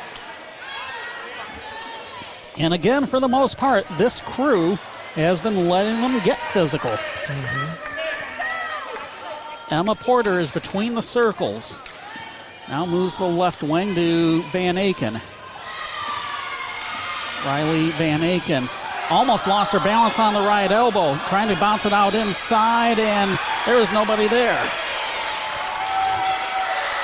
And 2.59 2.73
again, 2.73 3.07
for 3.07 3.19
the 3.19 3.27
most 3.27 3.57
part, 3.57 3.85
this 3.97 4.21
crew 4.21 4.77
has 5.15 5.41
been 5.41 5.67
letting 5.67 5.99
them 6.01 6.19
get 6.23 6.37
physical. 6.37 6.91
Mm-hmm. 6.91 7.85
Emma 9.73 9.95
Porter 9.95 10.39
is 10.39 10.51
between 10.51 10.93
the 10.93 11.01
circles. 11.01 11.79
Now 12.67 12.85
moves 12.85 13.17
the 13.17 13.25
left 13.25 13.61
wing 13.61 13.93
to 13.95 14.41
Van 14.51 14.75
Aken. 14.75 15.21
Riley 17.45 17.91
Van 17.91 18.21
Aken 18.21 18.67
almost 19.11 19.47
lost 19.47 19.71
her 19.73 19.79
balance 19.79 20.17
on 20.17 20.33
the 20.33 20.39
right 20.39 20.71
elbow, 20.71 21.15
trying 21.27 21.47
to 21.53 21.59
bounce 21.59 21.85
it 21.85 21.93
out 21.93 22.15
inside, 22.15 22.97
and 22.97 23.39
there 23.67 23.77
is 23.77 23.91
nobody 23.93 24.27
there. 24.27 24.59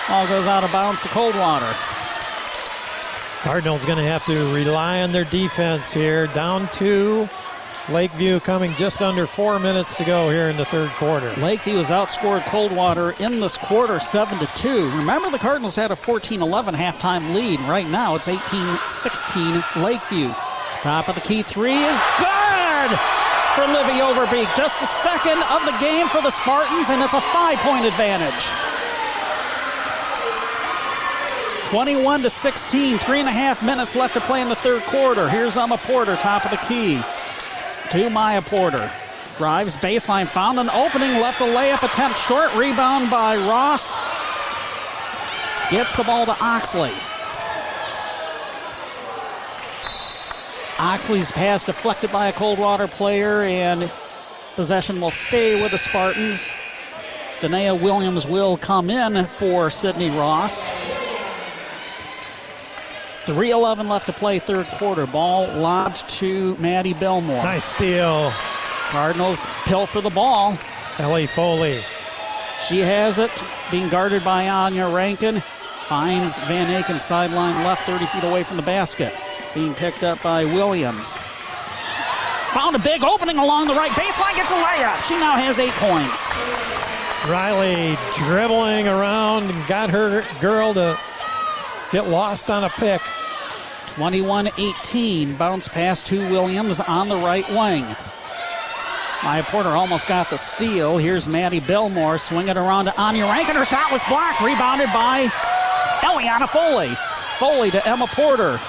Ball 0.09 0.28
goes 0.28 0.47
out 0.47 0.64
of 0.64 0.72
bounds 0.72 1.01
to 1.03 1.09
Coldwater. 1.09 1.72
Cardinals 3.41 3.86
going 3.86 3.97
to 3.97 4.03
have 4.03 4.26
to 4.26 4.53
rely 4.53 5.01
on 5.01 5.12
their 5.12 5.26
defense 5.26 5.93
here. 5.93 6.28
Down 6.28 6.68
two. 6.74 7.30
Lakeview 7.89 8.39
coming 8.41 8.71
just 8.73 9.01
under 9.01 9.25
four 9.25 9.57
minutes 9.59 9.95
to 9.95 10.03
go 10.03 10.29
here 10.29 10.49
in 10.49 10.57
the 10.57 10.65
third 10.65 10.89
quarter. 10.91 11.29
Lakeview 11.41 11.77
has 11.77 11.89
outscored 11.89 12.43
Coldwater 12.43 13.11
in 13.19 13.39
this 13.39 13.57
quarter 13.57 13.97
7 13.97 14.38
to 14.38 14.45
2. 14.55 14.89
Remember, 14.97 15.32
the 15.32 15.39
Cardinals 15.39 15.75
had 15.75 15.89
a 15.89 15.95
14 15.95 16.41
11 16.41 16.75
halftime 16.75 17.34
lead. 17.34 17.59
Right 17.61 17.89
now, 17.89 18.15
it's 18.15 18.27
18 18.27 18.77
16 18.86 19.63
Lakeview. 19.77 20.32
Top 20.84 21.09
of 21.09 21.15
the 21.15 21.21
key 21.21 21.41
three 21.41 21.73
is 21.73 21.99
good 22.19 22.91
for 23.55 23.65
Livy 23.65 23.97
Overbeek. 23.99 24.55
Just 24.55 24.79
the 24.79 24.86
second 24.86 25.41
of 25.51 25.65
the 25.65 25.75
game 25.82 26.07
for 26.07 26.21
the 26.21 26.32
Spartans, 26.32 26.89
and 26.89 27.01
it's 27.01 27.13
a 27.13 27.21
five 27.21 27.57
point 27.59 27.86
advantage. 27.86 28.45
21 31.69 32.21
to 32.21 32.29
16, 32.29 32.97
three 32.99 33.19
and 33.21 33.29
a 33.29 33.32
half 33.32 33.63
minutes 33.63 33.95
left 33.95 34.13
to 34.13 34.21
play 34.21 34.41
in 34.41 34.49
the 34.49 34.55
third 34.55 34.84
quarter. 34.84 35.29
Here's 35.29 35.57
Emma 35.57 35.77
Porter, 35.77 36.15
top 36.17 36.45
of 36.45 36.51
the 36.51 36.57
key 36.57 37.01
to 37.92 38.10
Maya 38.10 38.42
Porter. 38.42 38.89
Drives 39.36 39.76
baseline, 39.76 40.26
found 40.26 40.60
an 40.60 40.70
opening, 40.70 41.20
left 41.20 41.42
a 41.42 41.44
layup 41.44 41.84
attempt 41.84 42.18
short. 42.18 42.56
Rebound 42.56 43.12
by 43.12 43.36
Ross. 43.36 43.92
Gets 45.70 45.98
the 45.98 46.04
ball 46.06 46.26
to 46.26 46.36
Oxley. 46.42 46.92
Oxley's 50.80 51.32
pass 51.34 51.66
deflected 51.66 52.12
by 52.14 52.28
a 52.28 52.32
Coldwater 52.32 52.88
player, 52.88 53.42
and 53.42 53.92
possession 54.56 55.02
will 55.02 55.12
stay 55.12 55.62
with 55.62 55.72
the 55.72 55.78
Spartans. 55.78 56.50
Danae 57.42 57.78
Williams 57.78 58.26
will 58.26 58.56
come 58.56 58.89
in 58.89 59.26
for 59.26 59.70
Sydney 59.70 60.12
Ross. 60.12 60.66
3.11 63.32 63.88
left 63.88 64.07
to 64.07 64.13
play, 64.13 64.39
third 64.39 64.65
quarter. 64.67 65.07
Ball 65.07 65.47
lodged 65.53 66.09
to 66.09 66.55
Maddie 66.57 66.93
Belmore. 66.93 67.41
Nice 67.43 67.63
steal. 67.63 68.29
Cardinals 68.89 69.45
pill 69.63 69.86
for 69.86 70.01
the 70.01 70.09
ball. 70.09 70.57
Ellie 70.99 71.27
Foley. 71.27 71.79
She 72.67 72.79
has 72.79 73.19
it, 73.19 73.32
being 73.71 73.88
guarded 73.88 74.25
by 74.25 74.49
Anya 74.49 74.88
Rankin. 74.89 75.39
Finds 75.88 76.39
Van 76.41 76.82
Aken 76.82 76.99
sideline 76.99 77.63
left, 77.65 77.86
30 77.88 78.05
feet 78.07 78.23
away 78.25 78.43
from 78.43 78.57
the 78.57 78.63
basket. 78.63 79.13
Being 79.55 79.73
picked 79.73 80.03
up 80.03 80.21
by 80.21 80.43
Williams. 80.43 81.17
Found 82.51 82.75
a 82.75 82.79
big 82.79 83.01
opening 83.03 83.38
along 83.38 83.67
the 83.67 83.73
right 83.73 83.91
baseline, 83.91 84.36
gets 84.36 84.51
a 84.51 84.55
layup. 84.55 85.07
She 85.07 85.15
now 85.15 85.38
has 85.38 85.57
eight 85.57 85.71
points. 85.79 86.34
Riley 87.29 87.97
dribbling 88.25 88.89
around 88.89 89.49
and 89.49 89.67
got 89.67 89.89
her 89.89 90.23
girl 90.41 90.73
to 90.73 90.99
get 91.93 92.07
lost 92.07 92.49
on 92.49 92.65
a 92.65 92.69
pick. 92.69 93.01
21 93.96 94.48
18. 94.58 95.36
Bounce 95.36 95.68
pass 95.68 96.02
to 96.04 96.20
Williams 96.32 96.80
on 96.80 97.10
the 97.10 97.18
right 97.18 97.48
wing. 97.50 97.84
Maya 99.22 99.44
Porter 99.44 99.70
almost 99.70 100.08
got 100.08 100.30
the 100.30 100.38
steal. 100.38 100.98
Here's 100.98 101.28
Maddie 101.28 101.60
Belmore 101.60 102.18
swinging 102.18 102.56
around 102.56 102.86
to 102.86 103.00
Anya 103.00 103.26
Rankin. 103.26 103.56
Her 103.56 103.66
shot 103.66 103.92
was 103.92 104.02
blocked, 104.08 104.39
rebounded 104.39 104.88
by 104.94 105.28
Eliana 106.00 106.48
Foley. 106.48 106.89
Foley 107.38 107.70
to 107.72 107.86
Emma 107.86 108.08
Porter 108.08 108.60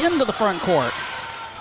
into 0.00 0.24
the 0.24 0.32
front 0.32 0.62
court. 0.62 0.92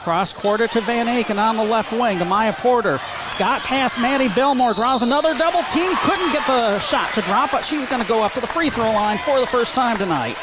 Cross 0.04 0.34
quarter 0.34 0.68
to 0.68 0.82
Van 0.82 1.08
Aken 1.08 1.40
on 1.40 1.58
the 1.58 1.64
left 1.64 1.92
wing 1.94 2.20
to 2.20 2.26
Maya 2.26 2.54
Porter. 2.54 3.00
Got 3.40 3.62
past 3.62 4.00
Maddie 4.00 4.30
Belmore, 4.30 4.76
draws 4.76 5.02
another 5.02 5.34
double 5.36 5.64
team. 5.74 5.92
Couldn't 5.96 6.32
get 6.32 6.46
the 6.46 6.78
shot 6.78 7.12
to 7.16 7.22
drop, 7.22 7.52
but 7.52 7.66
she's 7.66 7.88
going 7.88 8.02
to 8.02 8.08
go 8.08 8.24
up 8.24 8.34
to 8.34 8.40
the 8.40 8.48
free 8.48 8.70
throw 8.70 8.92
line 8.92 9.18
for 9.18 9.40
the 9.40 9.48
first 9.48 9.74
time 9.74 9.98
tonight. 9.98 10.38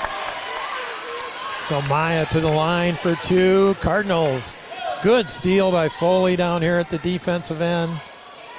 So 1.70 1.80
Maya 1.82 2.26
to 2.26 2.40
the 2.40 2.50
line 2.50 2.94
for 2.94 3.14
two. 3.14 3.74
Cardinals. 3.74 4.58
Good 5.04 5.30
steal 5.30 5.70
by 5.70 5.88
Foley 5.88 6.34
down 6.34 6.62
here 6.62 6.78
at 6.78 6.90
the 6.90 6.98
defensive 6.98 7.62
end. 7.62 8.00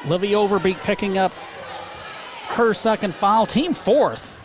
Livy 0.06 0.30
Overbeek 0.30 0.82
picking 0.84 1.18
up 1.18 1.34
her 2.52 2.74
second 2.74 3.14
foul. 3.14 3.46
Team 3.46 3.74
fourth. 3.74 4.38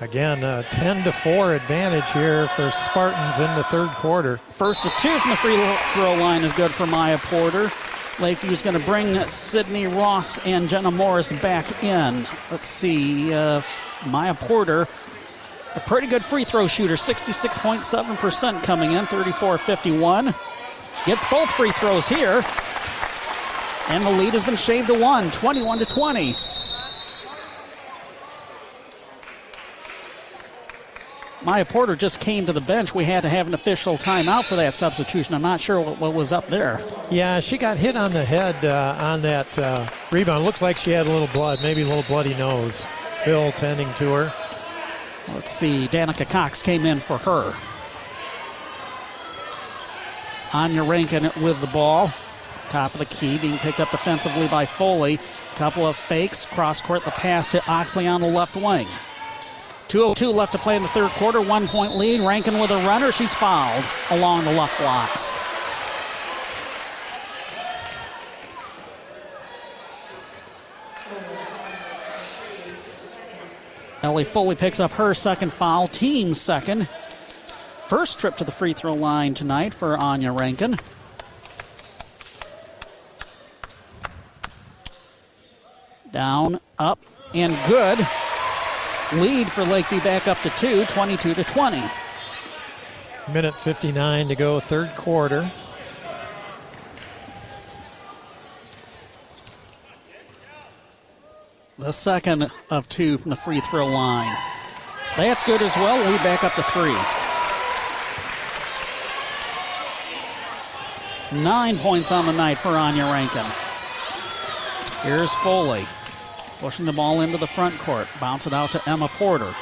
Again, 0.00 0.42
a 0.42 0.64
10 0.64 1.04
to 1.04 1.12
4 1.12 1.54
advantage 1.54 2.10
here 2.10 2.48
for 2.48 2.72
Spartans 2.72 3.38
in 3.38 3.54
the 3.54 3.62
third 3.62 3.90
quarter. 3.90 4.38
First 4.38 4.84
of 4.84 4.90
two 4.94 5.16
from 5.16 5.30
the 5.30 5.36
free 5.36 5.54
throw 5.92 6.16
line 6.16 6.42
is 6.42 6.52
good 6.52 6.72
for 6.72 6.88
Maya 6.88 7.18
Porter. 7.18 7.66
Lakeview's 8.16 8.64
going 8.64 8.76
to 8.76 8.84
bring 8.84 9.14
Sydney 9.26 9.86
Ross 9.86 10.44
and 10.44 10.68
Jenna 10.68 10.90
Morris 10.90 11.30
back 11.34 11.84
in. 11.84 12.26
Let's 12.50 12.66
see. 12.66 13.32
Uh, 13.32 13.62
Maya 14.06 14.34
Porter 14.34 14.88
a 15.74 15.80
pretty 15.80 16.06
good 16.06 16.24
free 16.24 16.44
throw 16.44 16.66
shooter, 16.66 16.94
66.7% 16.94 18.62
coming 18.62 18.92
in, 18.92 19.06
34 19.06 19.58
51. 19.58 20.26
Gets 21.06 21.30
both 21.30 21.50
free 21.50 21.72
throws 21.72 22.08
here. 22.08 22.42
And 23.88 24.02
the 24.02 24.10
lead 24.10 24.32
has 24.32 24.44
been 24.44 24.56
shaved 24.56 24.86
to 24.88 24.98
one, 24.98 25.30
21 25.30 25.78
to 25.78 25.86
20. 25.86 26.32
Maya 31.44 31.66
Porter 31.66 31.94
just 31.94 32.20
came 32.20 32.46
to 32.46 32.54
the 32.54 32.60
bench. 32.62 32.94
We 32.94 33.04
had 33.04 33.20
to 33.20 33.28
have 33.28 33.46
an 33.46 33.52
official 33.52 33.98
timeout 33.98 34.44
for 34.44 34.56
that 34.56 34.72
substitution. 34.72 35.34
I'm 35.34 35.42
not 35.42 35.60
sure 35.60 35.78
what, 35.78 36.00
what 36.00 36.14
was 36.14 36.32
up 36.32 36.46
there. 36.46 36.80
Yeah, 37.10 37.40
she 37.40 37.58
got 37.58 37.76
hit 37.76 37.96
on 37.96 38.12
the 38.12 38.24
head 38.24 38.64
uh, 38.64 38.96
on 39.02 39.20
that 39.22 39.58
uh, 39.58 39.86
rebound. 40.10 40.44
Looks 40.44 40.62
like 40.62 40.78
she 40.78 40.90
had 40.90 41.06
a 41.06 41.10
little 41.10 41.26
blood, 41.28 41.58
maybe 41.62 41.82
a 41.82 41.86
little 41.86 42.02
bloody 42.04 42.34
nose. 42.34 42.86
Phil 43.24 43.52
tending 43.52 43.92
to 43.94 44.10
her. 44.14 44.32
Let's 45.32 45.50
see. 45.50 45.88
Danica 45.88 46.28
Cox 46.28 46.62
came 46.62 46.84
in 46.84 46.98
for 47.00 47.18
her. 47.18 47.54
Anya 50.52 50.84
Rankin 50.84 51.24
with 51.42 51.60
the 51.60 51.70
ball. 51.72 52.10
Top 52.68 52.92
of 52.92 52.98
the 52.98 53.06
key, 53.06 53.38
being 53.38 53.58
picked 53.58 53.80
up 53.80 53.90
defensively 53.90 54.48
by 54.48 54.66
Foley. 54.66 55.18
Couple 55.56 55.86
of 55.86 55.96
fakes. 55.96 56.46
Cross 56.46 56.80
court, 56.80 57.02
the 57.02 57.10
pass 57.12 57.52
to 57.52 57.62
Oxley 57.70 58.06
on 58.06 58.20
the 58.20 58.26
left 58.26 58.56
wing. 58.56 58.86
2.02 59.88 60.34
left 60.34 60.52
to 60.52 60.58
play 60.58 60.76
in 60.76 60.82
the 60.82 60.88
third 60.88 61.10
quarter. 61.12 61.40
One 61.40 61.68
point 61.68 61.94
lead. 61.96 62.20
Rankin 62.26 62.58
with 62.58 62.70
a 62.70 62.78
runner. 62.78 63.12
She's 63.12 63.32
fouled 63.32 63.84
along 64.10 64.44
the 64.44 64.52
left 64.52 64.78
blocks. 64.80 65.43
Ellie 74.04 74.24
Foley 74.24 74.54
picks 74.54 74.80
up 74.80 74.92
her 74.92 75.14
second 75.14 75.50
foul, 75.50 75.86
team 75.86 76.34
second. 76.34 76.86
First 77.86 78.18
trip 78.18 78.36
to 78.36 78.44
the 78.44 78.52
free 78.52 78.74
throw 78.74 78.92
line 78.92 79.32
tonight 79.32 79.72
for 79.72 79.96
Anya 79.96 80.30
Rankin. 80.30 80.76
Down, 86.12 86.60
up, 86.78 86.98
and 87.32 87.56
good. 87.66 87.98
Lead 89.14 89.46
for 89.46 89.64
Lakeview 89.64 90.02
back 90.02 90.28
up 90.28 90.38
to 90.40 90.50
two, 90.50 90.84
22 90.84 91.32
to 91.32 91.42
20. 91.42 91.82
Minute 93.32 93.54
59 93.54 94.28
to 94.28 94.34
go, 94.34 94.60
third 94.60 94.94
quarter. 94.96 95.50
The 101.84 101.92
second 101.92 102.50
of 102.70 102.88
two 102.88 103.18
from 103.18 103.28
the 103.28 103.36
free 103.36 103.60
throw 103.60 103.86
line. 103.86 104.34
That's 105.18 105.44
good 105.44 105.60
as 105.60 105.76
well. 105.76 105.98
Lead 106.10 106.22
back 106.22 106.42
up 106.42 106.54
to 106.54 106.62
three. 106.62 106.96
Nine 111.42 111.76
points 111.76 112.10
on 112.10 112.24
the 112.24 112.32
night 112.32 112.56
for 112.56 112.70
Anya 112.70 113.04
Rankin. 113.12 113.44
Here's 115.02 115.34
Foley. 115.42 115.82
Pushing 116.58 116.86
the 116.86 116.92
ball 116.94 117.20
into 117.20 117.36
the 117.36 117.46
front 117.46 117.76
court. 117.80 118.08
Bounce 118.18 118.46
it 118.46 118.54
out 118.54 118.70
to 118.70 118.80
Emma 118.88 119.08
Porter. 119.08 119.54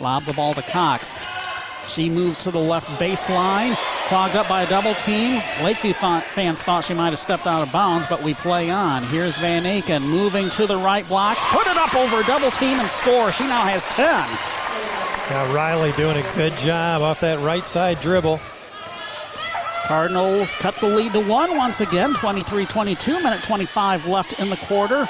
Lob 0.00 0.24
the 0.24 0.32
ball 0.32 0.54
to 0.54 0.62
Cox. 0.62 1.15
She 1.88 2.10
moved 2.10 2.40
to 2.40 2.50
the 2.50 2.58
left 2.58 2.88
baseline. 3.00 3.74
Clogged 4.08 4.36
up 4.36 4.48
by 4.48 4.62
a 4.62 4.68
double 4.68 4.94
team. 4.94 5.42
Lakeview 5.62 5.92
thought, 5.94 6.24
fans 6.24 6.62
thought 6.62 6.84
she 6.84 6.94
might 6.94 7.10
have 7.10 7.18
stepped 7.18 7.46
out 7.46 7.62
of 7.62 7.72
bounds, 7.72 8.08
but 8.08 8.22
we 8.22 8.34
play 8.34 8.70
on. 8.70 9.02
Here's 9.04 9.38
Van 9.38 9.64
Aken 9.64 10.02
moving 10.02 10.50
to 10.50 10.66
the 10.66 10.76
right 10.76 11.06
blocks. 11.08 11.44
Put 11.46 11.66
it 11.66 11.76
up 11.76 11.94
over 11.94 12.20
a 12.20 12.24
double 12.24 12.50
team 12.52 12.78
and 12.78 12.88
score. 12.88 13.32
She 13.32 13.44
now 13.44 13.62
has 13.62 13.84
10. 13.86 14.06
Now 15.30 15.54
Riley 15.54 15.92
doing 15.92 16.16
a 16.16 16.34
good 16.36 16.56
job 16.58 17.02
off 17.02 17.20
that 17.20 17.38
right 17.44 17.64
side 17.64 18.00
dribble. 18.00 18.40
Cardinals 19.86 20.54
cut 20.54 20.74
the 20.76 20.88
lead 20.88 21.12
to 21.12 21.20
one 21.24 21.56
once 21.56 21.80
again, 21.80 22.12
23 22.14 22.66
22, 22.66 23.22
minute 23.22 23.42
25 23.42 24.06
left 24.06 24.38
in 24.40 24.50
the 24.50 24.56
quarter. 24.56 25.06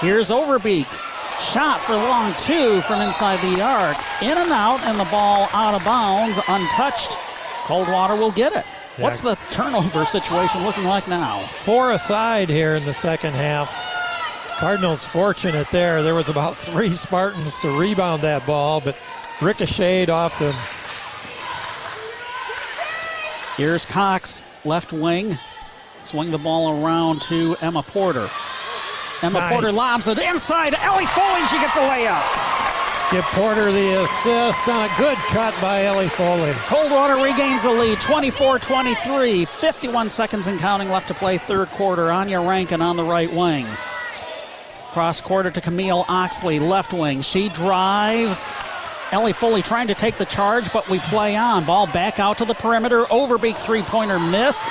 Here's 0.00 0.30
Overbeek. 0.30 1.05
Shot 1.40 1.80
for 1.80 1.92
the 1.92 1.98
long 1.98 2.32
two 2.38 2.80
from 2.82 3.00
inside 3.02 3.38
the 3.40 3.62
arc. 3.62 3.96
In 4.22 4.36
and 4.38 4.50
out, 4.50 4.80
and 4.84 4.98
the 4.98 5.04
ball 5.04 5.48
out 5.52 5.74
of 5.74 5.84
bounds, 5.84 6.38
untouched. 6.48 7.16
Coldwater 7.64 8.16
will 8.16 8.32
get 8.32 8.52
it. 8.52 8.64
Yeah. 8.96 9.04
What's 9.04 9.20
the 9.20 9.36
turnover 9.50 10.04
situation 10.04 10.64
looking 10.64 10.84
like 10.84 11.08
now? 11.08 11.40
Four 11.52 11.92
aside 11.92 12.48
here 12.48 12.74
in 12.74 12.84
the 12.84 12.94
second 12.94 13.34
half. 13.34 13.74
Cardinals 14.58 15.04
fortunate 15.04 15.70
there. 15.70 16.02
There 16.02 16.14
was 16.14 16.30
about 16.30 16.56
three 16.56 16.88
Spartans 16.88 17.58
to 17.60 17.78
rebound 17.78 18.22
that 18.22 18.46
ball, 18.46 18.80
but 18.80 18.98
ricocheted 19.42 20.08
off 20.08 20.38
them. 20.38 20.54
Here's 23.58 23.84
Cox, 23.84 24.42
left 24.64 24.92
wing. 24.92 25.34
Swing 26.00 26.30
the 26.30 26.38
ball 26.38 26.82
around 26.82 27.20
to 27.22 27.56
Emma 27.60 27.82
Porter. 27.82 28.30
Emma 29.26 29.40
Nice. 29.40 29.52
Porter 29.52 29.72
lobs 29.72 30.06
it 30.06 30.18
inside. 30.18 30.74
Ellie 30.74 31.06
Foley, 31.06 31.44
she 31.46 31.58
gets 31.58 31.74
a 31.74 31.80
layup. 31.80 32.22
Give 33.10 33.24
Porter 33.24 33.72
the 33.72 34.02
assist 34.04 34.68
on 34.68 34.84
a 34.84 34.88
good 34.96 35.16
cut 35.30 35.52
by 35.60 35.84
Ellie 35.84 36.08
Foley. 36.08 36.52
Coldwater 36.66 37.20
regains 37.22 37.64
the 37.64 37.70
lead 37.70 38.00
24 38.00 38.60
23. 38.60 39.44
51 39.44 40.08
seconds 40.08 40.46
and 40.46 40.60
counting 40.60 40.90
left 40.90 41.08
to 41.08 41.14
play 41.14 41.38
third 41.38 41.66
quarter. 41.68 42.12
Anya 42.12 42.40
Rankin 42.40 42.80
on 42.80 42.96
the 42.96 43.02
right 43.02 43.32
wing. 43.32 43.66
Cross 44.92 45.22
quarter 45.22 45.50
to 45.50 45.60
Camille 45.60 46.04
Oxley, 46.08 46.60
left 46.60 46.92
wing. 46.92 47.20
She 47.20 47.48
drives. 47.48 48.44
Ellie 49.10 49.32
Foley 49.32 49.62
trying 49.62 49.88
to 49.88 49.94
take 49.94 50.18
the 50.18 50.24
charge, 50.24 50.72
but 50.72 50.88
we 50.88 51.00
play 51.00 51.34
on. 51.36 51.64
Ball 51.64 51.86
back 51.88 52.20
out 52.20 52.38
to 52.38 52.44
the 52.44 52.54
perimeter. 52.54 53.02
Overbeek 53.04 53.56
three 53.56 53.82
pointer 53.82 54.20
missed. 54.20 54.62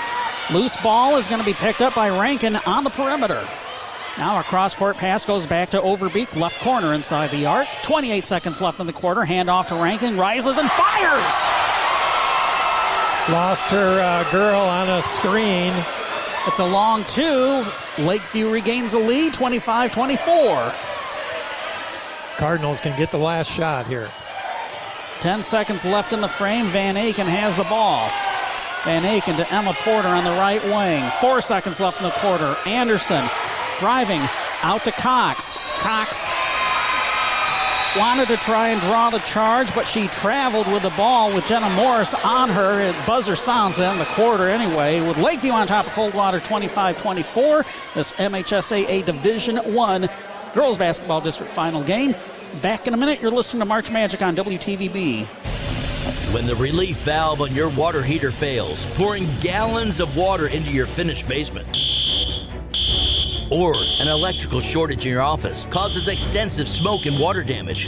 Loose 0.53 0.77
ball 0.81 1.17
is 1.17 1.27
going 1.27 1.39
to 1.41 1.45
be 1.45 1.53
picked 1.53 1.81
up 1.81 1.93
by 1.95 2.07
Rankin 2.09 2.55
on 2.67 2.85
the 2.85 2.89
perimeter. 2.89 3.45
Now 4.17 4.39
a 4.39 4.43
cross 4.43 4.75
court 4.75 4.95
pass 4.95 5.25
goes 5.25 5.45
back 5.45 5.69
to 5.71 5.79
Overbeek, 5.81 6.39
left 6.39 6.61
corner 6.61 6.93
inside 6.93 7.31
the 7.31 7.45
arc. 7.45 7.67
28 7.83 8.23
seconds 8.23 8.61
left 8.61 8.79
in 8.79 8.87
the 8.87 8.93
quarter. 8.93 9.25
Hand 9.25 9.49
off 9.49 9.67
to 9.69 9.75
Rankin, 9.75 10.17
rises 10.17 10.57
and 10.57 10.69
fires. 10.69 11.65
Lost 13.29 13.65
her 13.71 13.99
uh, 13.99 14.31
girl 14.31 14.61
on 14.61 14.87
a 14.87 15.01
screen. 15.01 15.73
It's 16.47 16.59
a 16.59 16.65
long 16.65 17.03
two. 17.05 17.65
Lakeview 17.97 18.49
regains 18.49 18.93
the 18.93 18.99
lead, 18.99 19.33
25 19.33 19.91
24. 19.93 20.71
Cardinals 22.37 22.79
can 22.79 22.97
get 22.97 23.11
the 23.11 23.17
last 23.17 23.51
shot 23.51 23.85
here. 23.85 24.09
10 25.19 25.41
seconds 25.41 25.83
left 25.83 26.13
in 26.13 26.21
the 26.21 26.27
frame. 26.27 26.67
Van 26.67 26.95
Aken 26.95 27.25
has 27.25 27.57
the 27.57 27.63
ball. 27.65 28.07
Van 28.85 29.03
Aken 29.03 29.35
to 29.35 29.53
Emma 29.53 29.73
Porter 29.79 30.07
on 30.07 30.23
the 30.23 30.31
right 30.31 30.63
wing. 30.65 31.03
Four 31.19 31.41
seconds 31.41 31.81
left 31.81 31.99
in 31.99 32.05
the 32.05 32.11
quarter. 32.11 32.55
Anderson 32.65 33.27
driving 33.79 34.21
out 34.63 34.83
to 34.83 34.91
Cox. 34.91 35.53
Cox 35.79 36.27
wanted 37.97 38.27
to 38.27 38.37
try 38.37 38.69
and 38.69 38.81
draw 38.81 39.09
the 39.09 39.19
charge, 39.19 39.73
but 39.73 39.87
she 39.87 40.07
traveled 40.07 40.67
with 40.67 40.83
the 40.83 40.89
ball 40.91 41.33
with 41.33 41.47
Jenna 41.47 41.69
Morris 41.71 42.13
on 42.25 42.49
her. 42.49 42.79
It 42.81 42.95
buzzer 43.07 43.35
sounds 43.35 43.79
in 43.79 43.97
the 43.97 44.05
quarter 44.05 44.49
anyway. 44.49 44.99
With 45.01 45.17
Lakeview 45.17 45.51
on 45.51 45.67
top 45.67 45.87
of 45.87 45.93
Coldwater 45.93 46.39
25-24. 46.39 47.93
This 47.93 48.13
MHSAA 48.13 49.05
Division 49.05 49.57
One 49.73 50.09
girls 50.53 50.77
basketball 50.77 51.21
district 51.21 51.51
final 51.53 51.83
game. 51.83 52.15
Back 52.61 52.87
in 52.87 52.93
a 52.93 52.97
minute. 52.97 53.21
You're 53.21 53.31
listening 53.31 53.59
to 53.59 53.65
March 53.65 53.91
Magic 53.91 54.21
on 54.21 54.35
WTVB. 54.35 55.25
When 56.33 56.45
the 56.45 56.55
relief 56.55 56.97
valve 56.97 57.41
on 57.41 57.53
your 57.53 57.69
water 57.71 58.01
heater 58.01 58.31
fails, 58.31 58.77
pouring 58.97 59.25
gallons 59.41 59.99
of 59.99 60.17
water 60.17 60.47
into 60.47 60.71
your 60.71 60.85
finished 60.85 61.27
basement. 61.27 61.94
Or 63.51 63.73
an 64.01 64.07
electrical 64.07 64.59
shortage 64.59 65.05
in 65.05 65.11
your 65.11 65.21
office 65.21 65.65
causes 65.69 66.07
extensive 66.07 66.67
smoke 66.67 67.05
and 67.05 67.19
water 67.19 67.43
damage. 67.43 67.87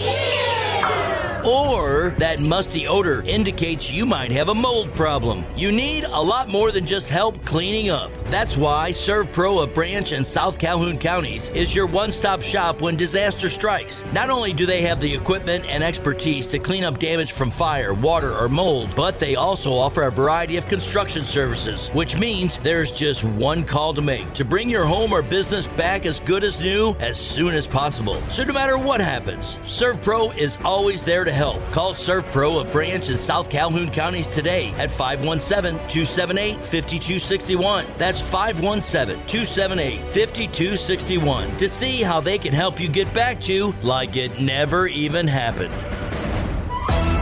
Or 1.47 2.09
that 2.17 2.41
musty 2.41 2.87
odor 2.87 3.21
indicates 3.21 3.89
you 3.89 4.05
might 4.05 4.31
have 4.31 4.49
a 4.49 4.53
mold 4.53 4.93
problem. 4.93 5.45
You 5.55 5.71
need 5.71 6.03
a 6.03 6.21
lot 6.21 6.49
more 6.49 6.73
than 6.73 6.85
just 6.85 7.07
help 7.07 7.41
cleaning 7.45 7.89
up. 7.89 8.11
That's 8.25 8.57
why 8.57 8.91
SERVPRO 8.91 9.63
of 9.63 9.73
Branch 9.73 10.11
and 10.11 10.25
South 10.25 10.59
Calhoun 10.59 10.97
counties 10.97 11.47
is 11.49 11.73
your 11.73 11.87
one 11.87 12.11
stop 12.11 12.41
shop 12.41 12.81
when 12.81 12.97
disaster 12.97 13.49
strikes. 13.49 14.03
Not 14.11 14.29
only 14.29 14.51
do 14.51 14.65
they 14.65 14.81
have 14.81 14.99
the 14.99 15.13
equipment 15.13 15.63
and 15.65 15.81
expertise 15.81 16.47
to 16.47 16.59
clean 16.59 16.83
up 16.83 16.99
damage 16.99 17.31
from 17.31 17.49
fire, 17.49 17.93
water, 17.93 18.37
or 18.37 18.49
mold, 18.49 18.89
but 18.93 19.17
they 19.17 19.35
also 19.35 19.71
offer 19.71 20.03
a 20.03 20.11
variety 20.11 20.57
of 20.57 20.65
construction 20.65 21.23
services, 21.23 21.87
which 21.93 22.17
means 22.17 22.57
there's 22.57 22.91
just 22.91 23.23
one 23.23 23.63
call 23.63 23.93
to 23.93 24.01
make 24.01 24.33
to 24.33 24.43
bring 24.43 24.69
your 24.69 24.83
home 24.83 25.13
or 25.13 25.21
business 25.21 25.65
back 25.65 26.05
as 26.05 26.19
good 26.19 26.43
as 26.43 26.59
new 26.59 26.93
as 26.99 27.17
soon 27.17 27.53
as 27.53 27.65
possible. 27.65 28.19
So 28.31 28.43
no 28.43 28.51
matter 28.51 28.77
what 28.77 28.99
happens, 28.99 29.55
SERVPRO 29.65 30.37
is 30.37 30.57
always 30.65 31.03
there 31.03 31.23
to 31.23 31.36
help. 31.37 31.63
Call 31.71 31.93
SERVPRO 31.93 32.59
of 32.59 32.71
Branch 32.73 33.07
in 33.07 33.15
South 33.15 33.49
Calhoun 33.49 33.89
counties 33.89 34.27
today 34.27 34.71
at 34.71 34.91
517 34.91 35.79
278 35.87 36.59
5261. 36.59 37.85
That's 37.97 38.21
517 38.21 39.25
278 39.27 39.99
5261 40.01 41.57
to 41.57 41.69
see 41.69 42.01
how 42.01 42.19
they 42.19 42.37
can 42.37 42.53
help 42.53 42.79
you 42.79 42.89
get 42.89 43.11
back 43.13 43.39
to 43.43 43.73
like 43.83 44.17
it 44.17 44.41
never 44.41 44.87
even 44.87 45.27
happened. 45.27 45.73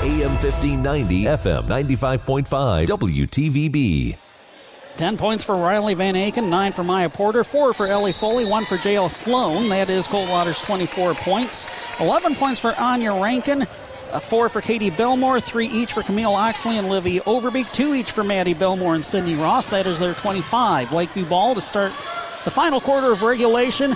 AM 0.05 0.31
1590, 0.37 1.23
FM 1.23 1.63
95.5, 1.63 2.85
WTVB. 2.87 4.17
10 4.97 5.17
points 5.17 5.43
for 5.43 5.55
Riley 5.55 5.93
Van 5.93 6.13
Aken, 6.13 6.47
9 6.47 6.71
for 6.71 6.83
Maya 6.83 7.09
Porter, 7.09 7.43
4 7.43 7.73
for 7.73 7.85
Ellie 7.85 8.13
Foley, 8.13 8.45
1 8.45 8.65
for 8.65 8.77
J.L. 8.77 9.09
Sloan. 9.09 9.67
That 9.69 9.89
is 9.89 10.07
Coldwater's 10.07 10.61
24 10.61 11.15
points. 11.15 11.69
11 11.99 12.35
points 12.35 12.59
for 12.59 12.73
Anya 12.79 13.13
Rankin, 13.13 13.65
uh, 14.15 14.19
4 14.19 14.49
for 14.49 14.61
Katie 14.61 14.89
Belmore, 14.89 15.41
3 15.41 15.67
each 15.67 15.93
for 15.93 16.01
Camille 16.01 16.33
Oxley 16.33 16.77
and 16.77 16.89
Livy 16.89 17.19
Overbeek, 17.19 17.71
2 17.73 17.93
each 17.95 18.11
for 18.11 18.23
Maddie 18.23 18.53
Belmore 18.53 18.95
and 18.95 19.03
Sydney 19.03 19.35
Ross. 19.35 19.69
That 19.69 19.85
is 19.85 19.99
their 19.99 20.13
25. 20.13 20.93
Lakeview 20.93 21.25
ball 21.25 21.53
to 21.53 21.61
start 21.61 21.91
the 22.45 22.51
final 22.51 22.79
quarter 22.79 23.11
of 23.11 23.23
regulation. 23.23 23.95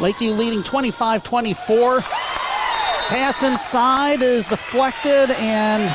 Lakeview 0.00 0.32
leading 0.32 0.62
25 0.62 1.22
24. 1.22 2.00
Pass 2.00 3.42
inside 3.42 4.22
is 4.22 4.48
deflected 4.48 5.30
and 5.38 5.94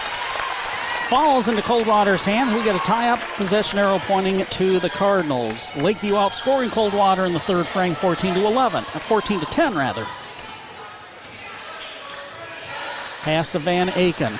falls 1.09 1.49
into 1.49 1.61
Coldwater's 1.61 2.23
hands. 2.23 2.53
We 2.53 2.63
get 2.63 2.75
a 2.75 2.85
tie 2.85 3.09
up, 3.09 3.19
possession 3.35 3.79
arrow 3.79 3.99
pointing 3.99 4.45
to 4.45 4.79
the 4.79 4.89
Cardinals. 4.89 5.75
Lakeview 5.77 6.13
outscoring 6.13 6.71
Coldwater 6.71 7.25
in 7.25 7.33
the 7.33 7.39
third 7.39 7.67
frame 7.67 7.95
14 7.95 8.35
to 8.35 8.45
11, 8.45 8.83
uh, 8.93 8.99
14 8.99 9.39
to 9.39 9.45
10 9.47 9.75
rather. 9.75 10.05
Pass 13.27 13.51
to 13.51 13.59
Van 13.59 13.89
Aken. 13.89 14.39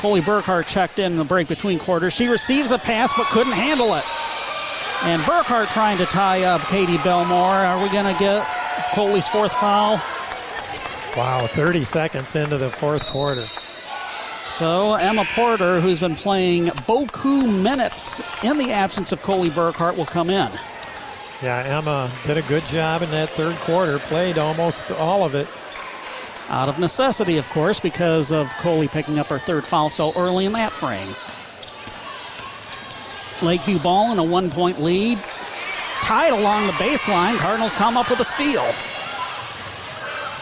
Coley 0.00 0.22
Burkhart 0.22 0.66
checked 0.66 0.98
in 0.98 1.16
the 1.16 1.24
break 1.24 1.46
between 1.46 1.78
quarters. 1.78 2.14
She 2.14 2.26
receives 2.26 2.70
a 2.70 2.78
pass 2.78 3.12
but 3.14 3.26
couldn't 3.26 3.52
handle 3.52 3.94
it. 3.96 4.04
And 5.02 5.20
Burkhart 5.24 5.68
trying 5.68 5.98
to 5.98 6.06
tie 6.06 6.44
up 6.44 6.62
Katie 6.62 6.96
Belmore. 7.04 7.52
Are 7.52 7.82
we 7.82 7.90
going 7.90 8.10
to 8.10 8.18
get 8.18 8.46
Coley's 8.94 9.28
fourth 9.28 9.52
foul? 9.52 10.00
Wow, 11.18 11.46
30 11.46 11.84
seconds 11.84 12.34
into 12.34 12.56
the 12.56 12.70
fourth 12.70 13.06
quarter. 13.10 13.44
So 14.46 14.94
Emma 14.94 15.24
Porter, 15.34 15.78
who's 15.78 16.00
been 16.00 16.16
playing 16.16 16.68
Boku 16.68 17.62
minutes 17.62 18.22
in 18.42 18.56
the 18.56 18.70
absence 18.70 19.12
of 19.12 19.20
Coley 19.20 19.50
Burkhart, 19.50 19.98
will 19.98 20.06
come 20.06 20.30
in. 20.30 20.50
Yeah, 21.42 21.62
Emma 21.66 22.10
did 22.24 22.38
a 22.38 22.42
good 22.42 22.64
job 22.64 23.02
in 23.02 23.10
that 23.10 23.28
third 23.28 23.56
quarter, 23.56 23.98
played 23.98 24.38
almost 24.38 24.90
all 24.92 25.26
of 25.26 25.34
it. 25.34 25.46
Out 26.48 26.68
of 26.68 26.78
necessity, 26.78 27.38
of 27.38 27.48
course, 27.48 27.80
because 27.80 28.30
of 28.32 28.48
Coley 28.58 28.88
picking 28.88 29.18
up 29.18 29.26
her 29.28 29.38
third 29.38 29.64
foul 29.64 29.88
so 29.88 30.12
early 30.16 30.44
in 30.44 30.52
that 30.52 30.72
frame. 30.72 31.14
Lakeview 33.42 33.78
ball 33.78 34.12
in 34.12 34.18
a 34.18 34.24
one 34.24 34.50
point 34.50 34.80
lead. 34.80 35.18
Tied 36.02 36.32
along 36.32 36.66
the 36.66 36.72
baseline. 36.72 37.38
Cardinals 37.38 37.74
come 37.74 37.96
up 37.96 38.10
with 38.10 38.20
a 38.20 38.24
steal. 38.24 38.64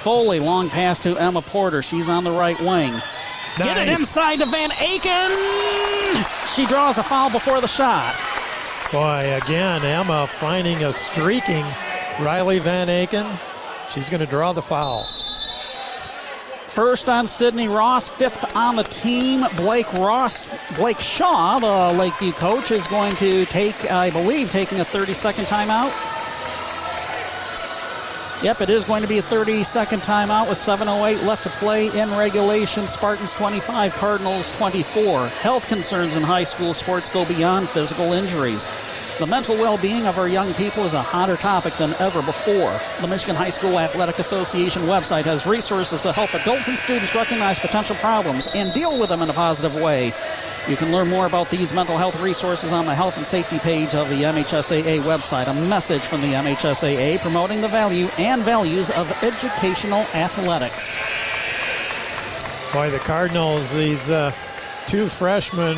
Foley, 0.03 0.41
long 0.41 0.71
pass 0.71 1.03
to 1.03 1.17
Emma 1.19 1.43
Porter. 1.43 1.83
She's 1.83 2.09
on 2.09 2.25
the 2.25 2.33
right 2.33 2.59
wing. 2.61 2.95
Get 3.59 3.77
it 3.77 3.89
inside 3.89 4.39
to 4.39 4.47
Van 4.47 4.71
Aken. 4.71 6.55
She 6.55 6.67
draws 6.67 6.99
a 6.99 7.03
foul 7.03 7.31
before 7.31 7.61
the 7.61 7.69
shot. 7.69 8.15
Boy, 8.93 9.39
again, 9.43 9.85
Emma 9.85 10.27
finding 10.27 10.83
a 10.85 10.91
streaking 10.91 11.65
Riley 12.21 12.59
Van 12.59 12.89
Aken. 12.89 13.39
She's 13.91 14.09
going 14.09 14.21
to 14.21 14.27
draw 14.27 14.53
the 14.53 14.63
foul. 14.63 15.05
First 16.71 17.09
on 17.09 17.27
Sydney 17.27 17.67
Ross, 17.67 18.09
fifth 18.09 18.57
on 18.57 18.77
the 18.77 18.85
team. 18.85 19.45
Blake 19.57 19.93
Ross, 19.95 20.49
Blake 20.77 21.01
Shaw, 21.01 21.59
the 21.59 21.99
Lakeview 21.99 22.31
coach, 22.31 22.71
is 22.71 22.87
going 22.87 23.17
to 23.17 23.45
take, 23.47 23.91
I 23.91 24.11
believe, 24.11 24.51
taking 24.51 24.79
a 24.79 24.85
30 24.85 25.13
second 25.13 25.45
timeout. 25.47 26.20
Yep, 28.43 28.63
it 28.63 28.71
is 28.71 28.85
going 28.85 29.03
to 29.03 29.09
be 29.09 29.19
a 29.19 29.23
30 29.23 29.63
second 29.63 29.99
timeout 29.99 30.49
with 30.49 30.57
7.08 30.57 31.27
left 31.27 31.43
to 31.43 31.51
play 31.51 31.89
in 31.89 32.09
regulation. 32.17 32.85
Spartans 32.85 33.35
25, 33.35 33.95
Cardinals 33.97 34.57
24. 34.57 35.29
Health 35.29 35.69
concerns 35.69 36.17
in 36.17 36.23
high 36.23 36.45
school 36.45 36.73
sports 36.73 37.11
go 37.11 37.29
beyond 37.29 37.69
physical 37.69 38.15
injuries. 38.15 39.19
The 39.19 39.27
mental 39.27 39.57
well 39.57 39.77
being 39.77 40.07
of 40.07 40.17
our 40.17 40.27
young 40.27 40.51
people 40.55 40.85
is 40.85 40.95
a 40.95 41.03
hotter 41.03 41.37
topic 41.37 41.75
than 41.75 41.91
ever 42.01 42.23
before. 42.23 42.73
The 43.03 43.09
Michigan 43.11 43.37
High 43.37 43.51
School 43.51 43.79
Athletic 43.79 44.19
Association 44.19 44.81
website 44.83 45.25
has 45.25 45.47
resources 45.47 46.01
to 46.05 46.13
help 46.13 46.33
adults 46.33 46.67
and 46.67 46.79
students 46.79 47.15
recognize 47.15 47.59
potential 47.59 47.97
problems 47.97 48.49
and 48.55 48.73
deal 48.73 48.99
with 48.99 49.11
them 49.11 49.21
in 49.21 49.29
a 49.29 49.35
positive 49.35 49.83
way. 49.83 50.15
You 50.71 50.77
can 50.77 50.93
learn 50.93 51.09
more 51.09 51.27
about 51.27 51.51
these 51.51 51.75
mental 51.75 51.97
health 51.97 52.23
resources 52.23 52.73
on 52.73 52.87
the 52.87 52.95
health 52.95 53.17
and 53.17 53.27
safety 53.27 53.59
page 53.59 53.93
of 53.93 54.09
the 54.09 54.23
MHSAA 54.23 55.01
website. 55.01 55.51
A 55.51 55.69
message 55.69 56.01
from 56.01 56.21
the 56.21 56.29
MHSAA 56.29 57.19
promoting 57.19 57.61
the 57.61 57.67
value 57.67 58.07
and 58.21 58.41
values 58.43 58.89
of 58.91 59.11
educational 59.25 60.03
athletics. 60.15 60.97
Boy, 62.73 62.89
the 62.89 63.01
Cardinals, 63.01 63.75
these 63.75 64.11
uh, 64.11 64.31
two 64.87 65.09
freshmen, 65.09 65.75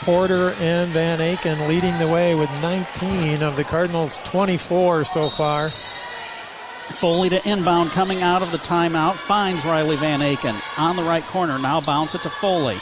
Porter 0.00 0.54
and 0.60 0.90
Van 0.92 1.18
Aken, 1.18 1.68
leading 1.68 1.98
the 1.98 2.08
way 2.08 2.34
with 2.34 2.48
19 2.62 3.42
of 3.42 3.56
the 3.56 3.64
Cardinals' 3.64 4.16
24 4.24 5.04
so 5.04 5.28
far. 5.28 5.68
Foley 5.68 7.28
to 7.28 7.46
inbound 7.46 7.90
coming 7.90 8.22
out 8.22 8.40
of 8.40 8.50
the 8.50 8.58
timeout 8.58 9.12
finds 9.12 9.66
Riley 9.66 9.96
Van 9.96 10.20
Aken 10.20 10.58
on 10.78 10.96
the 10.96 11.02
right 11.02 11.24
corner. 11.24 11.58
Now 11.58 11.82
bounce 11.82 12.14
it 12.14 12.22
to 12.22 12.30
Foley 12.30 12.78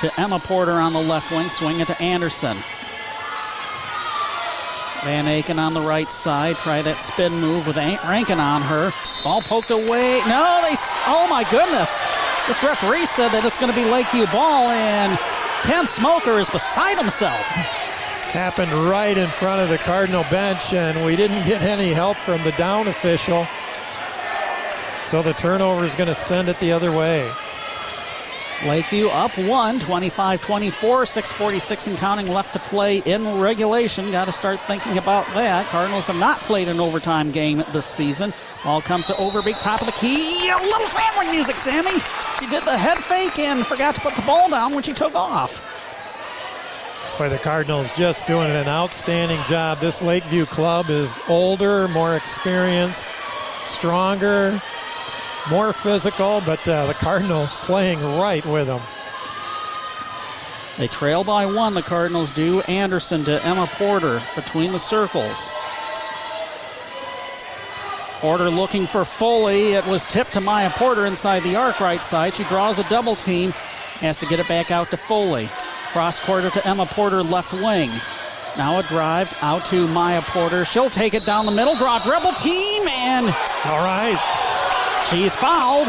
to 0.00 0.20
Emma 0.20 0.38
Porter 0.38 0.72
on 0.72 0.92
the 0.92 1.02
left 1.02 1.30
wing, 1.30 1.48
swing 1.48 1.80
it 1.80 1.88
to 1.88 2.00
Anderson. 2.00 2.56
Van 5.04 5.26
Aken 5.26 5.58
on 5.58 5.74
the 5.74 5.80
right 5.80 6.10
side, 6.10 6.58
try 6.58 6.82
that 6.82 7.00
spin 7.00 7.40
move 7.40 7.66
with 7.66 7.76
Rankin 7.76 8.40
on 8.40 8.62
her. 8.62 8.92
Ball 9.22 9.42
poked 9.42 9.70
away. 9.70 10.20
No, 10.26 10.60
they. 10.62 10.74
Oh 11.06 11.26
my 11.30 11.46
goodness! 11.50 12.00
This 12.48 12.62
referee 12.62 13.06
said 13.06 13.28
that 13.28 13.44
it's 13.44 13.58
going 13.58 13.72
to 13.72 13.76
be 13.76 13.84
Lakeview 13.84 14.26
ball, 14.26 14.68
and 14.68 15.18
Ken 15.62 15.86
Smoker 15.86 16.38
is 16.38 16.50
beside 16.50 16.98
himself. 16.98 17.46
Happened 18.32 18.72
right 18.72 19.16
in 19.16 19.28
front 19.28 19.62
of 19.62 19.68
the 19.68 19.78
Cardinal 19.78 20.24
bench, 20.30 20.74
and 20.74 21.04
we 21.06 21.14
didn't 21.14 21.46
get 21.46 21.62
any 21.62 21.92
help 21.92 22.16
from 22.16 22.42
the 22.42 22.52
down 22.52 22.88
official. 22.88 23.46
So 25.02 25.22
the 25.22 25.32
turnover 25.32 25.84
is 25.84 25.94
going 25.94 26.08
to 26.08 26.14
send 26.14 26.48
it 26.48 26.58
the 26.58 26.72
other 26.72 26.90
way. 26.90 27.30
Lakeview 28.66 29.08
up 29.08 29.30
one, 29.38 29.78
25 29.78 30.42
24, 30.42 31.06
646 31.06 31.86
and 31.86 31.96
counting 31.98 32.26
left 32.26 32.52
to 32.54 32.58
play 32.58 32.98
in 32.98 33.38
regulation. 33.38 34.10
Got 34.10 34.24
to 34.24 34.32
start 34.32 34.58
thinking 34.58 34.98
about 34.98 35.26
that. 35.34 35.66
Cardinals 35.66 36.08
have 36.08 36.18
not 36.18 36.38
played 36.40 36.68
an 36.68 36.80
overtime 36.80 37.30
game 37.30 37.62
this 37.72 37.86
season. 37.86 38.32
Ball 38.64 38.80
comes 38.80 39.06
to 39.06 39.12
Overbeek, 39.12 39.62
top 39.62 39.80
of 39.80 39.86
the 39.86 39.92
key. 39.92 40.50
A 40.50 40.56
little 40.56 40.88
clamoring 40.88 41.30
music, 41.30 41.54
Sammy. 41.56 41.92
She 42.40 42.46
did 42.48 42.64
the 42.64 42.76
head 42.76 42.98
fake 42.98 43.38
and 43.38 43.64
forgot 43.64 43.94
to 43.94 44.00
put 44.00 44.14
the 44.14 44.22
ball 44.22 44.50
down 44.50 44.74
when 44.74 44.82
she 44.82 44.92
took 44.92 45.14
off. 45.14 45.64
Boy, 47.16 47.28
the 47.28 47.38
Cardinals 47.38 47.96
just 47.96 48.26
doing 48.26 48.50
an 48.50 48.66
outstanding 48.66 49.40
job. 49.48 49.78
This 49.78 50.02
Lakeview 50.02 50.46
club 50.46 50.90
is 50.90 51.18
older, 51.28 51.86
more 51.88 52.16
experienced, 52.16 53.06
stronger, 53.64 54.60
more 55.50 55.72
physical, 55.72 56.42
but 56.44 56.66
uh, 56.68 56.86
the 56.86 56.94
Cardinals 56.94 57.56
playing 57.56 58.00
right 58.18 58.44
with 58.46 58.66
them. 58.66 58.82
They 60.78 60.86
trail 60.86 61.24
by 61.24 61.46
one, 61.46 61.74
the 61.74 61.82
Cardinals 61.82 62.32
do. 62.32 62.60
Anderson 62.62 63.24
to 63.24 63.44
Emma 63.44 63.66
Porter 63.66 64.22
between 64.36 64.72
the 64.72 64.78
circles. 64.78 65.50
Porter 68.20 68.50
looking 68.50 68.86
for 68.86 69.04
Foley. 69.04 69.74
It 69.74 69.86
was 69.86 70.04
tipped 70.06 70.34
to 70.34 70.40
Maya 70.40 70.70
Porter 70.70 71.06
inside 71.06 71.42
the 71.44 71.56
arc 71.56 71.80
right 71.80 72.02
side. 72.02 72.34
She 72.34 72.44
draws 72.44 72.78
a 72.78 72.88
double 72.88 73.16
team, 73.16 73.50
has 74.00 74.20
to 74.20 74.26
get 74.26 74.40
it 74.40 74.48
back 74.48 74.70
out 74.70 74.90
to 74.90 74.96
Foley. 74.96 75.48
Cross 75.92 76.20
quarter 76.20 76.50
to 76.50 76.66
Emma 76.66 76.86
Porter, 76.86 77.22
left 77.22 77.52
wing. 77.52 77.90
Now 78.56 78.80
a 78.80 78.82
drive 78.84 79.36
out 79.40 79.64
to 79.66 79.86
Maya 79.88 80.22
Porter. 80.22 80.64
She'll 80.64 80.90
take 80.90 81.14
it 81.14 81.24
down 81.24 81.46
the 81.46 81.52
middle, 81.52 81.76
draw 81.76 82.00
dribble 82.00 82.32
team, 82.32 82.86
and. 82.88 83.26
All 83.66 83.84
right. 83.84 84.57
She's 85.10 85.34
fouled. 85.34 85.88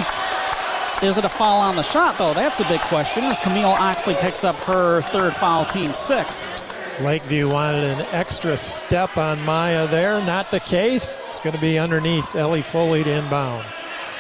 Is 1.04 1.18
it 1.18 1.26
a 1.26 1.30
foul 1.30 1.60
on 1.60 1.76
the 1.76 1.84
shot, 1.84 2.18
though? 2.18 2.34
That's 2.34 2.60
a 2.60 2.68
big 2.68 2.80
question 2.82 3.24
as 3.24 3.41
Camille 3.41 3.68
Oxley 3.68 4.16
picks 4.16 4.44
up 4.44 4.56
her 4.60 5.02
third 5.02 5.36
foul, 5.36 5.66
team 5.66 5.94
sixth. 5.94 6.46
Lakeview 7.02 7.50
wanted 7.50 7.84
an 7.84 8.06
extra 8.12 8.56
step 8.58 9.18
on 9.18 9.44
Maya 9.46 9.88
there. 9.88 10.22
Not 10.26 10.52
the 10.52 10.60
case. 10.60 11.22
It's 11.30 11.40
going 11.40 11.56
to 11.56 11.62
be 11.62 11.80
underneath 11.80 12.36
Ellie 12.36 12.62
Foley 12.62 13.04
to 13.04 13.10
inbound. 13.10 13.66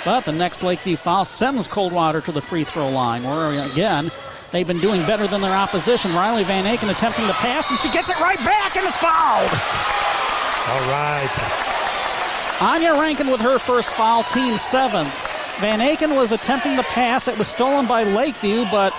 But 0.05 0.21
the 0.25 0.31
next 0.31 0.63
Lakeview 0.63 0.97
foul 0.97 1.25
sends 1.25 1.67
Coldwater 1.67 2.21
to 2.21 2.31
the 2.31 2.41
free 2.41 2.63
throw 2.63 2.89
line, 2.89 3.23
where 3.23 3.51
again, 3.71 4.11
they've 4.51 4.67
been 4.67 4.79
doing 4.79 5.05
better 5.05 5.27
than 5.27 5.41
their 5.41 5.55
opposition. 5.55 6.13
Riley 6.13 6.43
Van 6.45 6.63
Aken 6.63 6.89
attempting 6.89 7.27
the 7.27 7.33
pass, 7.33 7.69
and 7.69 7.79
she 7.79 7.91
gets 7.91 8.09
it 8.09 8.19
right 8.19 8.39
back 8.39 8.75
and 8.77 8.85
is 8.85 8.95
fouled. 8.95 9.51
All 10.69 10.89
right. 10.91 11.78
Anya 12.61 12.91
Rankin 12.99 13.31
with 13.31 13.39
her 13.39 13.57
first 13.57 13.89
foul, 13.91 14.23
team 14.23 14.57
seventh. 14.57 15.13
Van 15.61 15.79
Aken 15.79 16.13
was 16.13 16.33
attempting 16.33 16.75
the 16.75 16.83
pass. 16.83 17.29
It 17.29 17.37
was 17.37 17.47
stolen 17.47 17.87
by 17.87 18.03
Lakeview, 18.03 18.65
but 18.69 18.93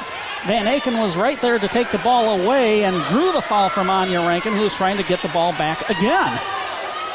Van 0.47 0.65
Aken 0.65 0.99
was 0.99 1.15
right 1.15 1.39
there 1.43 1.59
to 1.59 1.69
take 1.69 1.91
the 1.91 1.99
ball 1.99 2.41
away 2.41 2.85
and 2.85 2.97
drew 3.09 3.31
the 3.33 3.43
foul 3.43 3.69
from 3.69 3.91
Anya 3.91 4.21
Rankin, 4.21 4.55
who 4.55 4.63
was 4.63 4.75
trying 4.75 4.97
to 4.97 5.03
get 5.03 5.21
the 5.21 5.29
ball 5.29 5.53
back 5.53 5.91
again. 5.91 6.41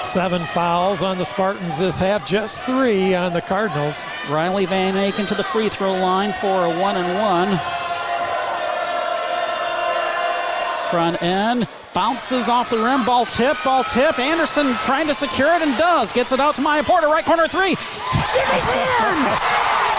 Seven 0.01 0.43
fouls 0.43 1.01
on 1.01 1.17
the 1.17 1.25
Spartans 1.25 1.79
this 1.79 1.97
half, 1.97 2.27
just 2.27 2.63
three 2.63 3.15
on 3.15 3.33
the 3.33 3.41
Cardinals. 3.41 4.03
Riley 4.29 4.67
Van 4.67 4.93
Aken 4.93 5.27
to 5.27 5.33
the 5.35 5.43
free 5.43 5.67
throw 5.67 5.93
line 5.93 6.31
for 6.31 6.65
a 6.65 6.79
one 6.79 6.95
and 6.95 7.19
one. 7.19 7.59
Front 10.91 11.23
end 11.23 11.67
bounces 11.95 12.49
off 12.49 12.69
the 12.69 12.77
rim, 12.77 13.05
ball 13.05 13.25
tip, 13.25 13.55
ball 13.63 13.83
tip. 13.83 14.19
Anderson 14.19 14.67
trying 14.83 15.07
to 15.07 15.13
secure 15.13 15.55
it 15.55 15.61
and 15.61 15.75
does. 15.77 16.11
Gets 16.11 16.33
it 16.33 16.41
out 16.41 16.53
to 16.55 16.61
Maya 16.61 16.83
Porter, 16.83 17.07
right 17.07 17.25
corner 17.25 17.47
three. 17.47 17.73
Shimmies 17.75 18.67
in! 18.69 19.17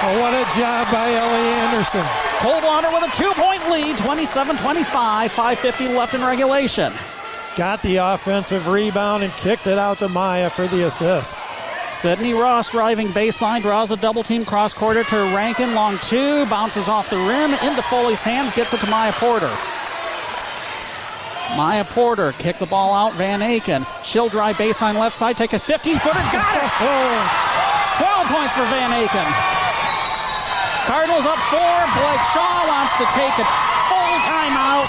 oh, 0.04 0.18
what 0.20 0.34
a 0.34 0.44
job 0.60 0.86
by 0.92 1.10
Ellie 1.10 1.48
Anderson. 1.64 2.04
Coldwater 2.44 2.92
with 2.92 3.02
a 3.02 3.16
two 3.16 3.32
point 3.32 3.68
lead, 3.70 3.96
27 3.96 4.56
25, 4.58 5.32
5.50 5.32 5.96
left 5.96 6.14
in 6.14 6.22
regulation. 6.22 6.92
Got 7.56 7.80
the 7.80 7.96
offensive 7.96 8.68
rebound 8.68 9.24
and 9.24 9.32
kicked 9.32 9.66
it 9.66 9.78
out 9.78 9.98
to 10.00 10.08
Maya 10.08 10.50
for 10.50 10.66
the 10.66 10.86
assist. 10.86 11.38
Sydney 11.88 12.34
Ross 12.34 12.70
driving 12.70 13.08
baseline, 13.08 13.62
draws 13.62 13.90
a 13.90 13.96
double 13.96 14.22
team 14.22 14.44
cross 14.44 14.74
quarter 14.74 15.02
to 15.04 15.16
Rankin, 15.34 15.74
long 15.74 15.98
two, 16.02 16.44
bounces 16.46 16.88
off 16.88 17.08
the 17.08 17.16
rim 17.16 17.52
into 17.66 17.80
Foley's 17.82 18.22
hands, 18.22 18.52
gets 18.52 18.74
it 18.74 18.80
to 18.80 18.86
Maya 18.88 19.12
Porter. 19.12 19.50
Maya 21.54 21.84
Porter 21.84 22.32
kick 22.32 22.58
the 22.58 22.66
ball 22.66 22.92
out. 22.92 23.14
Van 23.14 23.40
Aken. 23.40 23.86
She'll 24.02 24.28
drive 24.28 24.56
baseline 24.56 24.98
left 24.98 25.14
side. 25.14 25.36
Take 25.36 25.52
a 25.52 25.58
15 25.58 25.98
footer. 25.98 26.18
Got 26.34 26.56
it. 26.58 27.46
12 28.02 28.26
points 28.32 28.54
for 28.58 28.66
Van 28.74 28.90
Aken. 28.90 29.28
Cardinals 30.90 31.26
up 31.26 31.38
four. 31.52 31.76
Blake 31.94 32.24
Shaw 32.34 32.56
wants 32.66 32.94
to 32.98 33.06
take 33.14 33.36
a 33.38 33.46
full 33.86 34.14
timeout. 34.26 34.88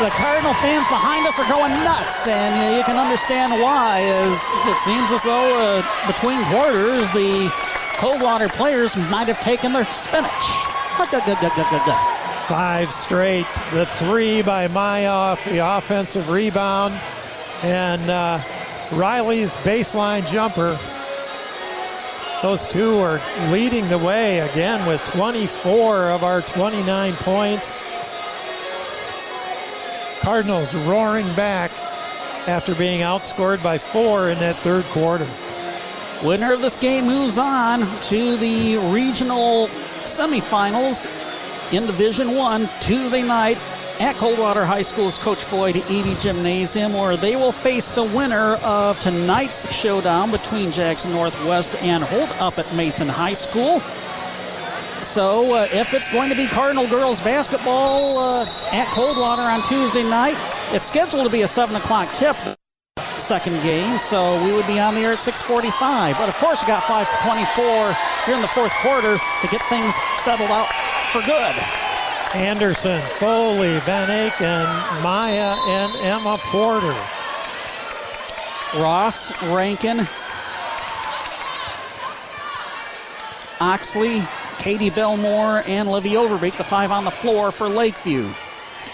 The 0.00 0.10
Cardinal 0.10 0.52
fans 0.60 0.86
behind 0.88 1.26
us 1.26 1.38
are 1.38 1.48
going 1.48 1.72
nuts, 1.82 2.26
and 2.28 2.76
you 2.76 2.84
can 2.84 2.96
understand 2.96 3.52
why. 3.62 4.00
As 4.02 4.36
it 4.68 4.78
seems 4.84 5.10
as 5.10 5.22
though 5.22 5.56
uh, 5.56 6.06
between 6.06 6.44
quarters, 6.52 7.10
the 7.12 7.48
Coldwater 7.96 8.48
players 8.48 8.94
might 9.10 9.26
have 9.26 9.40
taken 9.40 9.72
their 9.72 9.86
spinach. 9.86 10.46
Five 12.48 12.92
straight. 12.92 13.46
The 13.72 13.84
three 13.84 14.40
by 14.40 14.68
Maya 14.68 15.08
off 15.08 15.44
the 15.46 15.58
offensive 15.58 16.30
rebound. 16.30 16.94
And 17.64 18.00
uh, 18.08 18.38
Riley's 18.94 19.56
baseline 19.56 20.24
jumper. 20.28 20.78
Those 22.42 22.68
two 22.68 22.98
are 22.98 23.20
leading 23.50 23.88
the 23.88 23.98
way 23.98 24.38
again 24.38 24.86
with 24.86 25.04
24 25.06 26.10
of 26.10 26.22
our 26.22 26.40
29 26.40 27.14
points. 27.14 27.76
Cardinals 30.20 30.72
roaring 30.86 31.26
back 31.34 31.72
after 32.46 32.76
being 32.76 33.00
outscored 33.00 33.60
by 33.60 33.76
four 33.76 34.30
in 34.30 34.38
that 34.38 34.54
third 34.54 34.84
quarter. 34.84 35.26
Winner 36.24 36.52
of 36.52 36.62
this 36.62 36.78
game 36.78 37.06
moves 37.06 37.38
on 37.38 37.80
to 37.80 38.36
the 38.36 38.76
regional 38.92 39.66
semifinals 40.06 41.06
in 41.72 41.84
Division 41.84 42.34
One 42.34 42.68
Tuesday 42.80 43.22
night 43.22 43.58
at 43.98 44.14
Coldwater 44.16 44.64
High 44.64 44.82
School's 44.82 45.18
Coach 45.18 45.42
Floyd 45.42 45.74
Eby 45.74 46.20
Gymnasium, 46.20 46.92
where 46.92 47.16
they 47.16 47.34
will 47.34 47.52
face 47.52 47.90
the 47.90 48.04
winner 48.04 48.56
of 48.62 49.00
tonight's 49.00 49.74
showdown 49.74 50.30
between 50.30 50.70
Jackson 50.70 51.12
Northwest 51.12 51.82
and 51.82 52.04
Holt 52.04 52.30
up 52.40 52.58
at 52.58 52.72
Mason 52.76 53.08
High 53.08 53.32
School. 53.32 53.80
So, 55.02 55.54
uh, 55.54 55.66
if 55.72 55.92
it's 55.92 56.12
going 56.12 56.30
to 56.30 56.36
be 56.36 56.46
Cardinal 56.46 56.88
girls 56.88 57.20
basketball 57.20 58.18
uh, 58.18 58.46
at 58.72 58.86
Coldwater 58.88 59.42
on 59.42 59.62
Tuesday 59.62 60.02
night, 60.08 60.36
it's 60.72 60.86
scheduled 60.86 61.24
to 61.24 61.32
be 61.32 61.42
a 61.42 61.48
7 61.48 61.74
o'clock 61.76 62.12
tip. 62.12 62.36
second 62.98 63.60
game, 63.62 63.98
so 63.98 64.40
we 64.44 64.54
would 64.54 64.66
be 64.66 64.78
on 64.78 64.94
the 64.94 65.00
air 65.00 65.12
at 65.12 65.18
6:45. 65.18 66.18
But 66.18 66.28
of 66.28 66.36
course, 66.36 66.62
we 66.62 66.68
got 66.68 66.82
5:24 66.84 67.96
here 68.24 68.36
in 68.36 68.42
the 68.42 68.48
fourth 68.48 68.72
quarter 68.82 69.16
to 69.16 69.46
get 69.48 69.62
things 69.68 69.94
settled 70.14 70.50
out 70.50 70.68
for 71.20 71.26
good. 71.26 71.54
Anderson, 72.34 73.00
Foley, 73.00 73.78
Van 73.80 74.08
Aken, 74.08 75.02
Maya, 75.02 75.54
and 75.68 75.96
Emma 76.04 76.36
Porter. 76.38 76.94
Ross, 78.78 79.32
Rankin, 79.44 80.00
Oxley, 83.60 84.20
Katie 84.58 84.90
Belmore, 84.90 85.62
and 85.66 85.88
Livy 85.90 86.10
Overbeek, 86.10 86.56
the 86.58 86.64
five 86.64 86.90
on 86.90 87.04
the 87.04 87.10
floor 87.10 87.50
for 87.50 87.68
Lakeview. 87.68 88.28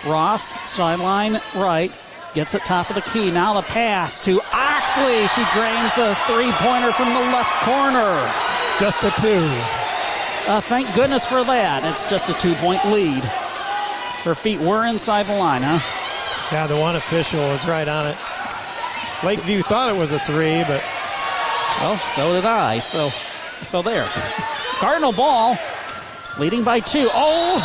Ross, 0.06 0.70
sideline 0.70 1.40
right, 1.56 1.92
gets 2.34 2.54
it 2.54 2.62
top 2.64 2.88
of 2.88 2.94
the 2.94 3.02
key. 3.02 3.32
Now 3.32 3.54
the 3.54 3.62
pass 3.62 4.20
to 4.24 4.40
Oxley. 4.52 5.26
She 5.28 5.44
drains 5.54 5.98
a 5.98 6.14
three 6.26 6.52
pointer 6.52 6.92
from 6.92 7.08
the 7.08 7.20
left 7.32 7.50
corner. 7.64 8.32
Just 8.78 9.02
a 9.02 9.10
two. 9.20 9.81
Uh, 10.46 10.60
thank 10.60 10.92
goodness 10.94 11.24
for 11.24 11.44
that. 11.44 11.84
It's 11.84 12.04
just 12.06 12.28
a 12.28 12.34
two 12.34 12.54
point 12.56 12.84
lead. 12.86 13.22
Her 14.24 14.34
feet 14.34 14.60
were 14.60 14.86
inside 14.86 15.26
the 15.26 15.36
line, 15.36 15.62
huh? 15.62 15.80
Yeah, 16.52 16.66
the 16.66 16.76
one 16.76 16.96
official 16.96 17.40
was 17.40 17.66
right 17.66 17.86
on 17.86 18.06
it. 18.08 18.16
Lakeview 19.24 19.62
thought 19.62 19.88
it 19.88 19.96
was 19.96 20.12
a 20.12 20.18
three, 20.18 20.62
but 20.64 20.82
well, 21.80 21.96
so 21.98 22.34
did 22.34 22.44
I. 22.44 22.80
So, 22.80 23.10
so 23.62 23.82
there. 23.82 24.08
Cardinal 24.78 25.12
ball, 25.12 25.56
leading 26.38 26.64
by 26.64 26.80
two. 26.80 27.08
Oh, 27.12 27.58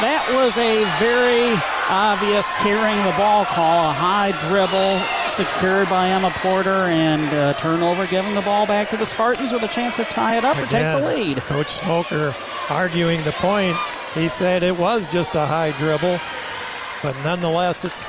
that 0.00 0.24
was 0.34 0.56
a 0.56 0.84
very 0.98 1.52
obvious 1.88 2.52
carrying 2.64 3.02
the 3.04 3.16
ball 3.16 3.44
call. 3.44 3.90
A 3.90 3.92
high 3.92 4.32
dribble 4.48 5.00
secured 5.34 5.88
by 5.88 6.10
Emma 6.10 6.30
Porter 6.36 6.70
and 6.70 7.22
uh, 7.34 7.54
turnover, 7.54 8.06
giving 8.06 8.36
the 8.36 8.40
ball 8.42 8.66
back 8.66 8.88
to 8.90 8.96
the 8.96 9.04
Spartans 9.04 9.50
with 9.50 9.64
a 9.64 9.68
chance 9.68 9.96
to 9.96 10.04
tie 10.04 10.36
it 10.38 10.44
up 10.44 10.56
Again, 10.56 10.64
or 10.64 11.00
take 11.00 11.04
the 11.04 11.34
lead. 11.34 11.36
Coach 11.38 11.66
Smoker 11.66 12.32
arguing 12.70 13.20
the 13.24 13.32
point. 13.32 13.76
He 14.14 14.28
said 14.28 14.62
it 14.62 14.78
was 14.78 15.08
just 15.08 15.34
a 15.34 15.44
high 15.44 15.72
dribble, 15.72 16.20
but 17.02 17.16
nonetheless, 17.24 17.84
it's 17.84 18.08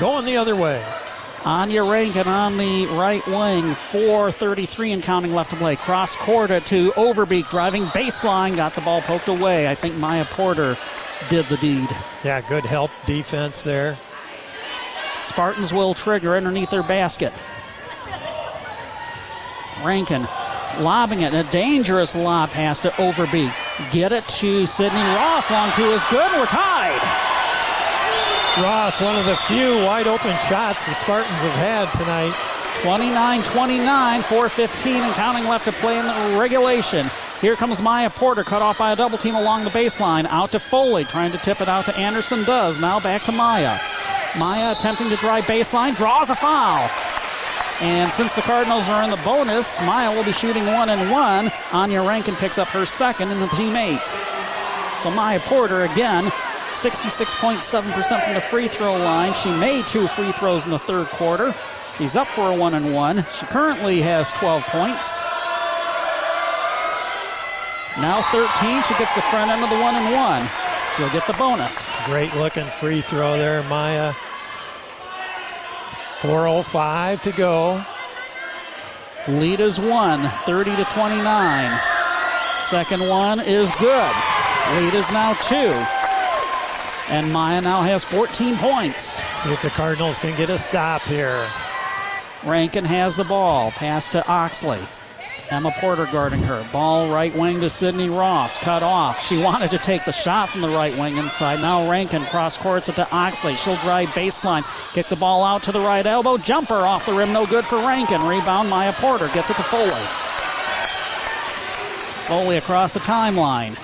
going 0.00 0.24
the 0.24 0.38
other 0.38 0.56
way. 0.56 0.82
Anya 1.44 1.84
Rankin 1.84 2.26
on 2.26 2.56
the 2.56 2.86
right 2.92 3.24
wing, 3.26 3.64
4.33 3.64 4.94
and 4.94 5.02
counting 5.02 5.34
left 5.34 5.50
to 5.50 5.56
play. 5.56 5.76
Cross 5.76 6.16
court 6.16 6.48
to 6.48 6.88
Overbeek, 6.92 7.50
driving 7.50 7.84
baseline, 7.88 8.56
got 8.56 8.74
the 8.74 8.80
ball 8.80 9.02
poked 9.02 9.28
away. 9.28 9.68
I 9.68 9.74
think 9.74 9.96
Maya 9.96 10.24
Porter 10.24 10.78
did 11.28 11.44
the 11.46 11.58
deed. 11.58 11.88
Yeah, 12.24 12.40
good 12.40 12.64
help 12.64 12.90
defense 13.04 13.62
there. 13.62 13.98
Spartans 15.24 15.72
will 15.72 15.94
trigger 15.94 16.36
underneath 16.36 16.70
their 16.70 16.82
basket. 16.82 17.32
Rankin 19.84 20.26
lobbing 20.80 21.22
it, 21.22 21.34
a 21.34 21.44
dangerous 21.50 22.16
lob 22.16 22.50
pass 22.50 22.82
to 22.82 22.90
Overbeek. 22.90 23.52
Get 23.90 24.12
it 24.12 24.26
to 24.40 24.66
Sydney 24.66 24.98
Ross. 24.98 25.50
Long 25.50 25.70
two 25.72 25.84
is 25.84 26.02
good. 26.10 26.30
We're 26.32 26.46
tied. 26.46 27.00
Ross, 28.62 29.00
one 29.00 29.16
of 29.16 29.26
the 29.26 29.36
few 29.36 29.74
wide 29.84 30.06
open 30.06 30.30
shots 30.48 30.86
the 30.86 30.94
Spartans 30.94 31.38
have 31.40 31.88
had 31.88 31.92
tonight. 31.92 32.32
29 32.82 33.42
29, 33.42 34.20
4.15 34.20 34.86
and 34.86 35.14
counting 35.14 35.44
left 35.44 35.64
to 35.64 35.72
play 35.72 35.98
in 35.98 36.06
the 36.06 36.38
regulation. 36.38 37.06
Here 37.40 37.56
comes 37.56 37.82
Maya 37.82 38.10
Porter, 38.10 38.42
cut 38.42 38.62
off 38.62 38.78
by 38.78 38.92
a 38.92 38.96
double 38.96 39.18
team 39.18 39.34
along 39.34 39.64
the 39.64 39.70
baseline. 39.70 40.26
Out 40.26 40.52
to 40.52 40.60
Foley, 40.60 41.04
trying 41.04 41.32
to 41.32 41.38
tip 41.38 41.60
it 41.60 41.68
out 41.68 41.84
to 41.86 41.96
Anderson. 41.96 42.44
Does. 42.44 42.80
Now 42.80 43.00
back 43.00 43.22
to 43.24 43.32
Maya. 43.32 43.78
Maya 44.36 44.72
attempting 44.72 45.08
to 45.10 45.16
drive 45.16 45.44
baseline, 45.44 45.96
draws 45.96 46.28
a 46.28 46.34
foul. 46.34 46.90
And 47.80 48.12
since 48.12 48.34
the 48.34 48.42
Cardinals 48.42 48.88
are 48.88 49.04
in 49.04 49.10
the 49.10 49.20
bonus, 49.24 49.80
Maya 49.82 50.14
will 50.14 50.24
be 50.24 50.32
shooting 50.32 50.66
one 50.66 50.90
and 50.90 51.10
one. 51.10 51.50
Anya 51.72 52.02
Rankin 52.02 52.34
picks 52.36 52.58
up 52.58 52.68
her 52.68 52.86
second 52.86 53.30
in 53.30 53.40
the 53.40 53.46
team 53.48 53.76
eight. 53.76 54.00
So 55.00 55.10
Maya 55.10 55.40
Porter 55.40 55.82
again 55.82 56.24
66.7% 56.70 58.24
from 58.24 58.34
the 58.34 58.40
free 58.40 58.66
throw 58.66 58.96
line. 58.96 59.34
She 59.34 59.50
made 59.50 59.86
two 59.86 60.08
free 60.08 60.32
throws 60.32 60.64
in 60.64 60.72
the 60.72 60.78
third 60.78 61.06
quarter. 61.08 61.54
She's 61.96 62.16
up 62.16 62.26
for 62.26 62.50
a 62.50 62.56
one 62.56 62.74
and 62.74 62.92
one. 62.92 63.24
She 63.32 63.46
currently 63.46 64.00
has 64.00 64.32
12 64.32 64.64
points. 64.64 65.28
Now 67.98 68.20
13. 68.32 68.82
She 68.82 68.94
gets 68.98 69.14
the 69.14 69.22
front 69.22 69.50
end 69.52 69.62
of 69.62 69.70
the 69.70 69.78
one 69.78 69.94
and 69.94 70.14
one. 70.14 70.73
She'll 70.96 71.10
get 71.10 71.26
the 71.26 71.32
bonus. 71.32 71.90
Great 72.06 72.32
looking 72.36 72.66
free 72.66 73.00
throw 73.00 73.36
there, 73.36 73.64
Maya. 73.64 74.12
4.05 76.20 77.20
to 77.22 77.32
go. 77.32 77.84
Lead 79.26 79.58
is 79.58 79.80
one, 79.80 80.22
30 80.22 80.76
to 80.76 80.84
29. 80.84 81.80
Second 82.60 83.00
one 83.08 83.40
is 83.40 83.74
good. 83.76 84.12
Lead 84.76 84.94
is 84.94 85.10
now 85.10 85.32
two. 85.48 85.74
And 87.12 87.32
Maya 87.32 87.60
now 87.60 87.82
has 87.82 88.04
14 88.04 88.56
points. 88.56 89.20
See 89.34 89.52
if 89.52 89.62
the 89.62 89.70
Cardinals 89.70 90.20
can 90.20 90.36
get 90.36 90.48
a 90.48 90.58
stop 90.58 91.02
here. 91.02 91.46
Rankin 92.46 92.84
has 92.84 93.16
the 93.16 93.24
ball. 93.24 93.72
Pass 93.72 94.08
to 94.10 94.26
Oxley. 94.28 94.80
Emma 95.50 95.70
Porter 95.78 96.06
guarding 96.10 96.42
her. 96.42 96.64
Ball 96.72 97.12
right 97.12 97.34
wing 97.34 97.60
to 97.60 97.68
Sydney 97.68 98.08
Ross. 98.08 98.58
Cut 98.58 98.82
off. 98.82 99.24
She 99.26 99.42
wanted 99.42 99.70
to 99.72 99.78
take 99.78 100.04
the 100.04 100.12
shot 100.12 100.48
from 100.48 100.62
the 100.62 100.68
right 100.68 100.96
wing 100.96 101.16
inside. 101.16 101.60
Now 101.60 101.88
Rankin 101.90 102.24
cross 102.26 102.56
courts 102.56 102.88
it 102.88 102.96
to 102.96 103.08
Oxley. 103.10 103.56
She'll 103.56 103.76
drive 103.76 104.08
baseline. 104.08 104.64
Kick 104.92 105.08
the 105.08 105.16
ball 105.16 105.44
out 105.44 105.62
to 105.64 105.72
the 105.72 105.80
right 105.80 106.06
elbow. 106.06 106.36
Jumper 106.38 106.74
off 106.74 107.06
the 107.06 107.12
rim. 107.12 107.32
No 107.32 107.46
good 107.46 107.64
for 107.64 107.76
Rankin. 107.76 108.22
Rebound 108.22 108.68
Maya 108.70 108.92
Porter. 108.94 109.28
Gets 109.28 109.50
it 109.50 109.56
to 109.56 109.62
Foley. 109.64 109.90
Foley 112.26 112.56
across 112.56 112.94
the 112.94 113.00
timeline. 113.00 113.76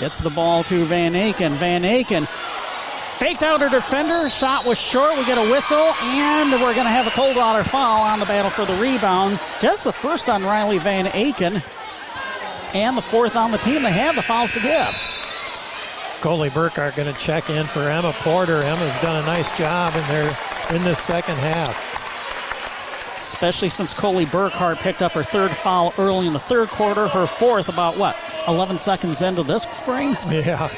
Gets 0.00 0.20
the 0.20 0.30
ball 0.30 0.62
to 0.64 0.84
Van 0.84 1.12
Aken. 1.12 1.52
Van 1.52 1.82
Aken 1.82 2.26
faked 3.18 3.42
out 3.42 3.60
her 3.60 3.68
defender. 3.68 4.30
Shot 4.30 4.64
was 4.64 4.80
short. 4.80 5.16
We 5.16 5.24
get 5.24 5.38
a 5.38 5.50
whistle, 5.50 5.92
and 6.00 6.52
we're 6.52 6.74
going 6.74 6.86
to 6.86 6.90
have 6.90 7.06
a 7.06 7.10
Coldwater 7.10 7.64
foul 7.64 8.02
on 8.02 8.20
the 8.20 8.26
battle 8.26 8.50
for 8.50 8.64
the 8.64 8.80
rebound. 8.80 9.40
Just 9.60 9.84
the 9.84 9.92
first 9.92 10.28
on 10.30 10.44
Riley 10.44 10.78
Van 10.78 11.06
Aken, 11.06 11.62
and 12.74 12.96
the 12.96 13.02
fourth 13.02 13.34
on 13.34 13.50
the 13.50 13.58
team. 13.58 13.82
They 13.82 13.92
have 13.92 14.14
the 14.14 14.22
fouls 14.22 14.52
to 14.52 14.60
give. 14.60 14.94
Coley 16.20 16.50
Burkhart 16.50 16.96
going 16.96 17.12
to 17.12 17.20
check 17.20 17.50
in 17.50 17.66
for 17.66 17.88
Emma 17.88 18.12
Porter. 18.12 18.62
Emma's 18.62 18.98
done 19.00 19.22
a 19.22 19.26
nice 19.26 19.56
job 19.58 19.94
in 19.94 20.02
there 20.08 20.30
in 20.74 20.82
this 20.82 20.98
second 20.98 21.36
half. 21.36 21.96
Especially 23.16 23.68
since 23.68 23.94
Coley 23.94 24.26
Burkhart 24.26 24.78
picked 24.78 25.02
up 25.02 25.12
her 25.12 25.22
third 25.22 25.50
foul 25.50 25.92
early 25.98 26.26
in 26.28 26.32
the 26.32 26.38
third 26.38 26.68
quarter, 26.68 27.08
her 27.08 27.26
fourth 27.26 27.68
about 27.68 27.96
what, 27.96 28.16
11 28.46 28.78
seconds 28.78 29.22
into 29.22 29.42
this 29.42 29.64
frame? 29.64 30.16
Yeah. 30.28 30.72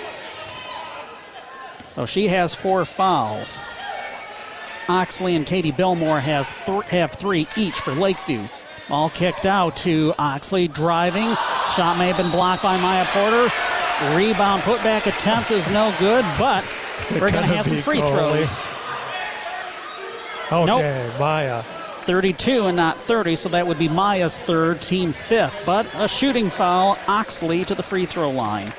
So 2.00 2.06
she 2.06 2.28
has 2.28 2.54
four 2.54 2.86
fouls. 2.86 3.60
Oxley 4.88 5.36
and 5.36 5.44
Katie 5.44 5.70
Belmore 5.70 6.18
has 6.18 6.50
th- 6.64 6.88
have 6.88 7.10
three 7.10 7.46
each 7.58 7.74
for 7.74 7.92
Lakeview. 7.92 8.40
Ball 8.88 9.10
kicked 9.10 9.44
out 9.44 9.76
to 9.84 10.14
Oxley 10.18 10.66
driving. 10.66 11.28
Shot 11.76 11.98
may 11.98 12.06
have 12.06 12.16
been 12.16 12.30
blocked 12.30 12.62
by 12.62 12.80
Maya 12.80 13.04
Porter. 13.08 13.52
Rebound 14.16 14.62
putback 14.62 15.06
attempt 15.08 15.50
is 15.50 15.68
no 15.72 15.94
good, 15.98 16.24
but 16.38 16.64
we're 17.20 17.30
going 17.30 17.46
to 17.46 17.54
have 17.54 17.66
some 17.66 17.76
free 17.76 18.00
Coley. 18.00 18.46
throws. 18.46 18.62
Okay, 20.50 21.06
Nope. 21.10 21.20
Maya. 21.20 21.62
32 21.62 22.64
and 22.64 22.76
not 22.78 22.96
30, 22.96 23.36
so 23.36 23.50
that 23.50 23.66
would 23.66 23.78
be 23.78 23.90
Maya's 23.90 24.40
third, 24.40 24.80
team 24.80 25.12
fifth. 25.12 25.64
But 25.66 25.86
a 25.96 26.08
shooting 26.08 26.48
foul, 26.48 26.96
Oxley 27.08 27.62
to 27.66 27.74
the 27.74 27.82
free 27.82 28.06
throw 28.06 28.30
line. 28.30 28.72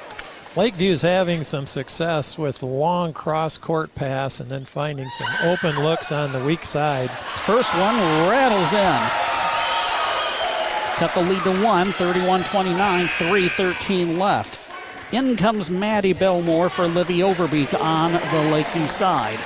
Lakeview's 0.56 1.02
having 1.02 1.46
some 1.46 1.66
success 1.66 2.38
with 2.38 2.62
long 2.62 3.14
cross 3.14 3.58
court 3.58 3.96
pass 3.96 4.42
and 4.42 4.52
then 4.52 4.66
finding 4.66 5.08
some 5.08 5.30
open 5.44 5.82
looks 5.82 6.12
on 6.12 6.34
the 6.34 6.44
weak 6.44 6.66
side. 6.66 7.10
First 7.10 7.74
one 7.76 7.96
rattles 8.28 8.74
in. 8.74 9.02
Cut 10.98 11.14
the 11.14 11.22
lead 11.22 11.42
to 11.44 11.66
one, 11.66 11.88
31 11.94 12.44
29, 12.44 13.06
3 13.06 13.48
13 13.48 14.20
left. 14.20 14.60
In 15.14 15.38
comes 15.38 15.72
Maddie 15.72 16.12
Belmore 16.12 16.68
for 16.68 16.86
Livy 16.86 17.20
Overbeek 17.20 17.74
on 17.80 18.12
the 18.12 18.52
Lakeview 18.52 18.88
side. 18.88 19.40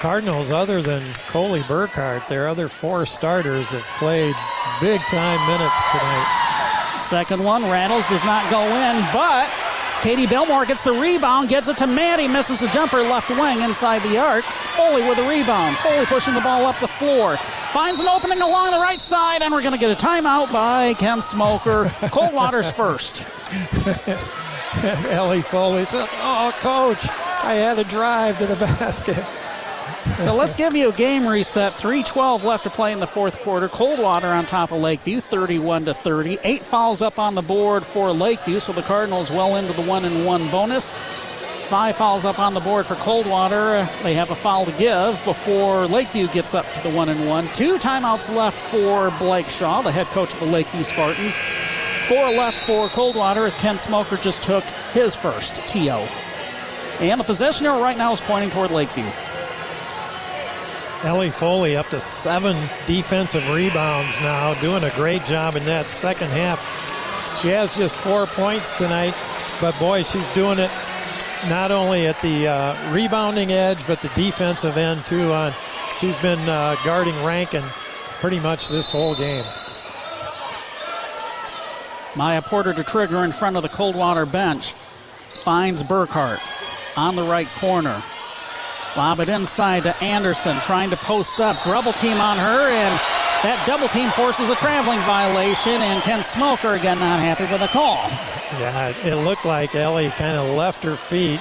Cardinals, 0.00 0.50
other 0.50 0.82
than 0.82 1.02
Coley 1.28 1.60
Burkhart, 1.60 2.26
their 2.26 2.48
other 2.48 2.66
four 2.66 3.06
starters 3.06 3.70
have 3.70 3.86
played 4.00 4.34
big 4.80 5.00
time 5.02 5.46
minutes 5.46 5.90
tonight. 5.92 6.96
Second 6.98 7.44
one 7.44 7.62
rattles, 7.62 8.08
does 8.08 8.24
not 8.24 8.50
go 8.50 8.62
in, 8.62 9.00
but 9.12 9.61
Katie 10.02 10.26
Belmore 10.26 10.66
gets 10.66 10.82
the 10.82 10.92
rebound, 10.92 11.48
gets 11.48 11.68
it 11.68 11.76
to 11.76 11.86
Maddie, 11.86 12.26
misses 12.26 12.58
the 12.58 12.66
jumper 12.68 13.02
left 13.02 13.30
wing 13.30 13.60
inside 13.60 14.02
the 14.02 14.18
arc. 14.18 14.42
Foley 14.42 15.08
with 15.08 15.16
a 15.18 15.28
rebound. 15.28 15.76
Foley 15.76 16.04
pushing 16.06 16.34
the 16.34 16.40
ball 16.40 16.66
up 16.66 16.76
the 16.80 16.88
floor. 16.88 17.36
Finds 17.36 18.00
an 18.00 18.08
opening 18.08 18.40
along 18.40 18.72
the 18.72 18.78
right 18.78 18.98
side, 18.98 19.42
and 19.42 19.52
we're 19.52 19.62
going 19.62 19.72
to 19.72 19.78
get 19.78 19.92
a 19.92 20.06
timeout 20.06 20.52
by 20.52 20.94
Ken 20.94 21.22
Smoker. 21.22 21.84
Coldwater's 22.10 22.68
first. 22.72 23.24
Ellie 25.08 25.40
Foley 25.40 25.84
says, 25.84 26.08
Oh, 26.14 26.50
coach, 26.56 27.08
I 27.44 27.54
had 27.54 27.76
to 27.76 27.84
drive 27.84 28.38
to 28.38 28.46
the 28.46 28.56
basket. 28.56 29.24
So 30.18 30.34
let's 30.34 30.56
give 30.56 30.74
you 30.74 30.88
a 30.88 30.92
game 30.92 31.26
reset. 31.26 31.74
3:12 31.74 32.42
left 32.42 32.64
to 32.64 32.70
play 32.70 32.92
in 32.92 32.98
the 32.98 33.06
fourth 33.06 33.40
quarter. 33.42 33.68
Coldwater 33.68 34.28
on 34.28 34.46
top 34.46 34.72
of 34.72 34.80
Lakeview, 34.80 35.20
31 35.20 35.84
to 35.84 35.94
30. 35.94 36.38
Eight 36.42 36.64
fouls 36.64 37.02
up 37.02 37.18
on 37.18 37.34
the 37.36 37.42
board 37.42 37.84
for 37.84 38.10
Lakeview, 38.10 38.58
so 38.58 38.72
the 38.72 38.82
Cardinals 38.82 39.30
well 39.30 39.56
into 39.56 39.72
the 39.72 39.82
one 39.82 40.04
and 40.04 40.26
one 40.26 40.48
bonus. 40.50 40.94
Five 41.68 41.96
fouls 41.96 42.24
up 42.24 42.38
on 42.38 42.52
the 42.52 42.60
board 42.60 42.84
for 42.84 42.96
Coldwater. 42.96 43.88
They 44.02 44.14
have 44.14 44.30
a 44.30 44.34
foul 44.34 44.64
to 44.64 44.72
give 44.72 45.24
before 45.24 45.86
Lakeview 45.86 46.28
gets 46.28 46.52
up 46.52 46.66
to 46.72 46.82
the 46.82 46.90
one 46.90 47.08
and 47.08 47.28
one. 47.28 47.46
Two 47.54 47.78
timeouts 47.78 48.34
left 48.34 48.58
for 48.58 49.10
Blake 49.18 49.46
Shaw, 49.46 49.82
the 49.82 49.92
head 49.92 50.08
coach 50.08 50.32
of 50.32 50.40
the 50.40 50.46
Lakeview 50.46 50.82
Spartans. 50.82 51.36
Four 52.08 52.28
left 52.30 52.58
for 52.66 52.88
Coldwater 52.88 53.46
as 53.46 53.56
Ken 53.56 53.78
Smoker 53.78 54.16
just 54.16 54.42
took 54.42 54.64
his 54.92 55.14
first 55.14 55.56
TO. 55.68 56.04
And 57.00 57.18
the 57.18 57.24
possession 57.24 57.66
arrow 57.66 57.80
right 57.80 57.96
now 57.96 58.12
is 58.12 58.20
pointing 58.20 58.50
toward 58.50 58.72
Lakeview. 58.72 59.31
Ellie 61.04 61.30
Foley 61.30 61.76
up 61.76 61.88
to 61.88 61.98
seven 61.98 62.54
defensive 62.86 63.52
rebounds 63.52 64.20
now, 64.22 64.54
doing 64.60 64.84
a 64.84 64.90
great 64.90 65.24
job 65.24 65.56
in 65.56 65.64
that 65.64 65.86
second 65.86 66.28
half. 66.28 66.60
She 67.42 67.48
has 67.48 67.76
just 67.76 67.98
four 67.98 68.26
points 68.26 68.78
tonight, 68.78 69.12
but 69.60 69.76
boy, 69.80 70.04
she's 70.04 70.34
doing 70.34 70.60
it 70.60 70.70
not 71.48 71.72
only 71.72 72.06
at 72.06 72.20
the 72.20 72.46
uh, 72.46 72.92
rebounding 72.92 73.50
edge, 73.50 73.84
but 73.88 74.00
the 74.00 74.08
defensive 74.10 74.76
end 74.76 75.04
too. 75.04 75.32
On 75.32 75.52
she's 75.98 76.20
been 76.22 76.38
uh, 76.48 76.76
guarding 76.84 77.14
Rankin 77.24 77.64
pretty 78.20 78.38
much 78.38 78.68
this 78.68 78.92
whole 78.92 79.16
game. 79.16 79.44
Maya 82.14 82.42
Porter 82.42 82.72
to 82.74 82.84
trigger 82.84 83.24
in 83.24 83.32
front 83.32 83.56
of 83.56 83.62
the 83.62 83.68
Coldwater 83.68 84.24
bench. 84.24 84.72
Finds 84.72 85.82
Burkhart 85.82 86.38
on 86.96 87.16
the 87.16 87.24
right 87.24 87.48
corner. 87.56 88.00
Lob 88.96 89.20
it 89.20 89.28
inside 89.30 89.84
to 89.84 89.96
Anderson, 90.04 90.58
trying 90.60 90.90
to 90.90 90.96
post 90.96 91.40
up. 91.40 91.62
Double 91.64 91.92
team 91.94 92.18
on 92.18 92.36
her, 92.36 92.68
and 92.68 93.00
that 93.42 93.62
double 93.66 93.88
team 93.88 94.10
forces 94.10 94.50
a 94.50 94.54
traveling 94.56 95.00
violation, 95.00 95.72
and 95.72 96.02
Ken 96.02 96.22
Smoker 96.22 96.74
again 96.74 96.98
not 96.98 97.18
happy 97.20 97.44
with 97.50 97.60
the 97.62 97.68
call. 97.68 97.96
Yeah, 98.60 98.88
it 99.06 99.14
looked 99.24 99.46
like 99.46 99.74
Ellie 99.74 100.10
kind 100.10 100.36
of 100.36 100.50
left 100.50 100.84
her 100.84 100.96
feet. 100.96 101.40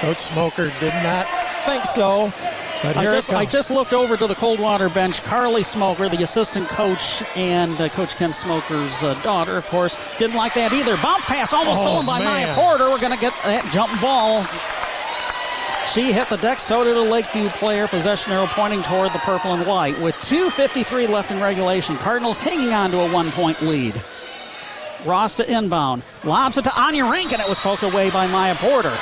Coach 0.00 0.20
Smoker 0.20 0.72
did 0.80 0.94
not 1.02 1.26
think 1.66 1.84
so. 1.84 2.32
But 2.82 2.96
I 2.98 3.04
just, 3.04 3.32
I 3.32 3.46
just 3.46 3.70
looked 3.70 3.94
over 3.94 4.16
to 4.16 4.26
the 4.26 4.34
Coldwater 4.34 4.90
bench. 4.90 5.22
Carly 5.22 5.62
Smoker, 5.62 6.08
the 6.10 6.22
assistant 6.22 6.68
coach, 6.68 7.22
and 7.34 7.78
uh, 7.80 7.88
Coach 7.90 8.16
Ken 8.16 8.32
Smoker's 8.32 9.02
uh, 9.02 9.14
daughter, 9.22 9.56
of 9.56 9.64
course, 9.66 9.96
didn't 10.18 10.36
like 10.36 10.52
that 10.54 10.72
either. 10.72 10.96
Bounce 10.98 11.24
pass 11.24 11.52
almost 11.54 11.78
Oh, 11.80 11.86
stolen 11.86 12.06
by 12.06 12.18
man. 12.18 12.26
Maya 12.48 12.54
Porter. 12.54 12.90
We're 12.90 12.98
going 13.00 13.14
to 13.14 13.18
get 13.20 13.32
that 13.44 13.64
jump 13.72 13.98
ball. 14.02 14.44
She 15.92 16.12
hit 16.12 16.28
the 16.28 16.36
deck, 16.36 16.58
so 16.58 16.82
did 16.82 16.96
a 16.96 17.02
Lakeview 17.02 17.48
player. 17.50 17.86
Possession 17.86 18.32
arrow 18.32 18.46
pointing 18.46 18.82
toward 18.82 19.12
the 19.12 19.18
purple 19.18 19.52
and 19.52 19.66
white. 19.66 19.98
With 20.00 20.14
2.53 20.16 21.08
left 21.08 21.30
in 21.30 21.40
regulation, 21.40 21.96
Cardinals 21.98 22.40
hanging 22.40 22.72
on 22.72 22.90
to 22.90 23.00
a 23.00 23.12
one 23.12 23.30
point 23.30 23.60
lead. 23.62 23.94
Ross 25.04 25.36
to 25.36 25.50
inbound. 25.50 26.02
Lobs 26.24 26.58
it 26.58 26.62
to 26.62 26.80
Anya 26.80 27.04
Rankin. 27.04 27.40
It 27.40 27.48
was 27.48 27.58
poked 27.58 27.82
away 27.82 28.10
by 28.10 28.26
Maya 28.28 28.54
Porter. 28.56 28.96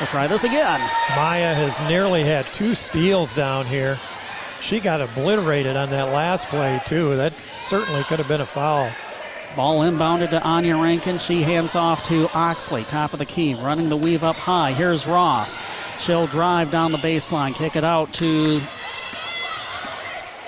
We'll 0.00 0.08
try 0.08 0.26
this 0.26 0.42
again. 0.44 0.80
Maya 1.14 1.54
has 1.54 1.78
nearly 1.88 2.24
had 2.24 2.46
two 2.46 2.74
steals 2.74 3.34
down 3.34 3.66
here. 3.66 3.98
She 4.60 4.80
got 4.80 5.02
obliterated 5.02 5.76
on 5.76 5.90
that 5.90 6.12
last 6.12 6.48
play, 6.48 6.80
too. 6.86 7.16
That 7.16 7.38
certainly 7.58 8.02
could 8.04 8.18
have 8.18 8.26
been 8.26 8.40
a 8.40 8.46
foul. 8.46 8.90
Ball 9.54 9.82
inbounded 9.82 10.30
to 10.30 10.42
Anya 10.42 10.76
Rankin. 10.76 11.18
She 11.18 11.42
hands 11.42 11.76
off 11.76 12.04
to 12.08 12.28
Oxley, 12.34 12.82
top 12.84 13.12
of 13.12 13.20
the 13.20 13.26
key, 13.26 13.54
running 13.54 13.88
the 13.88 13.96
weave 13.96 14.24
up 14.24 14.36
high. 14.36 14.72
Here's 14.72 15.06
Ross. 15.06 15.58
She'll 15.98 16.26
drive 16.26 16.70
down 16.70 16.92
the 16.92 16.98
baseline, 16.98 17.54
kick 17.54 17.76
it 17.76 17.84
out 17.84 18.12
to 18.14 18.60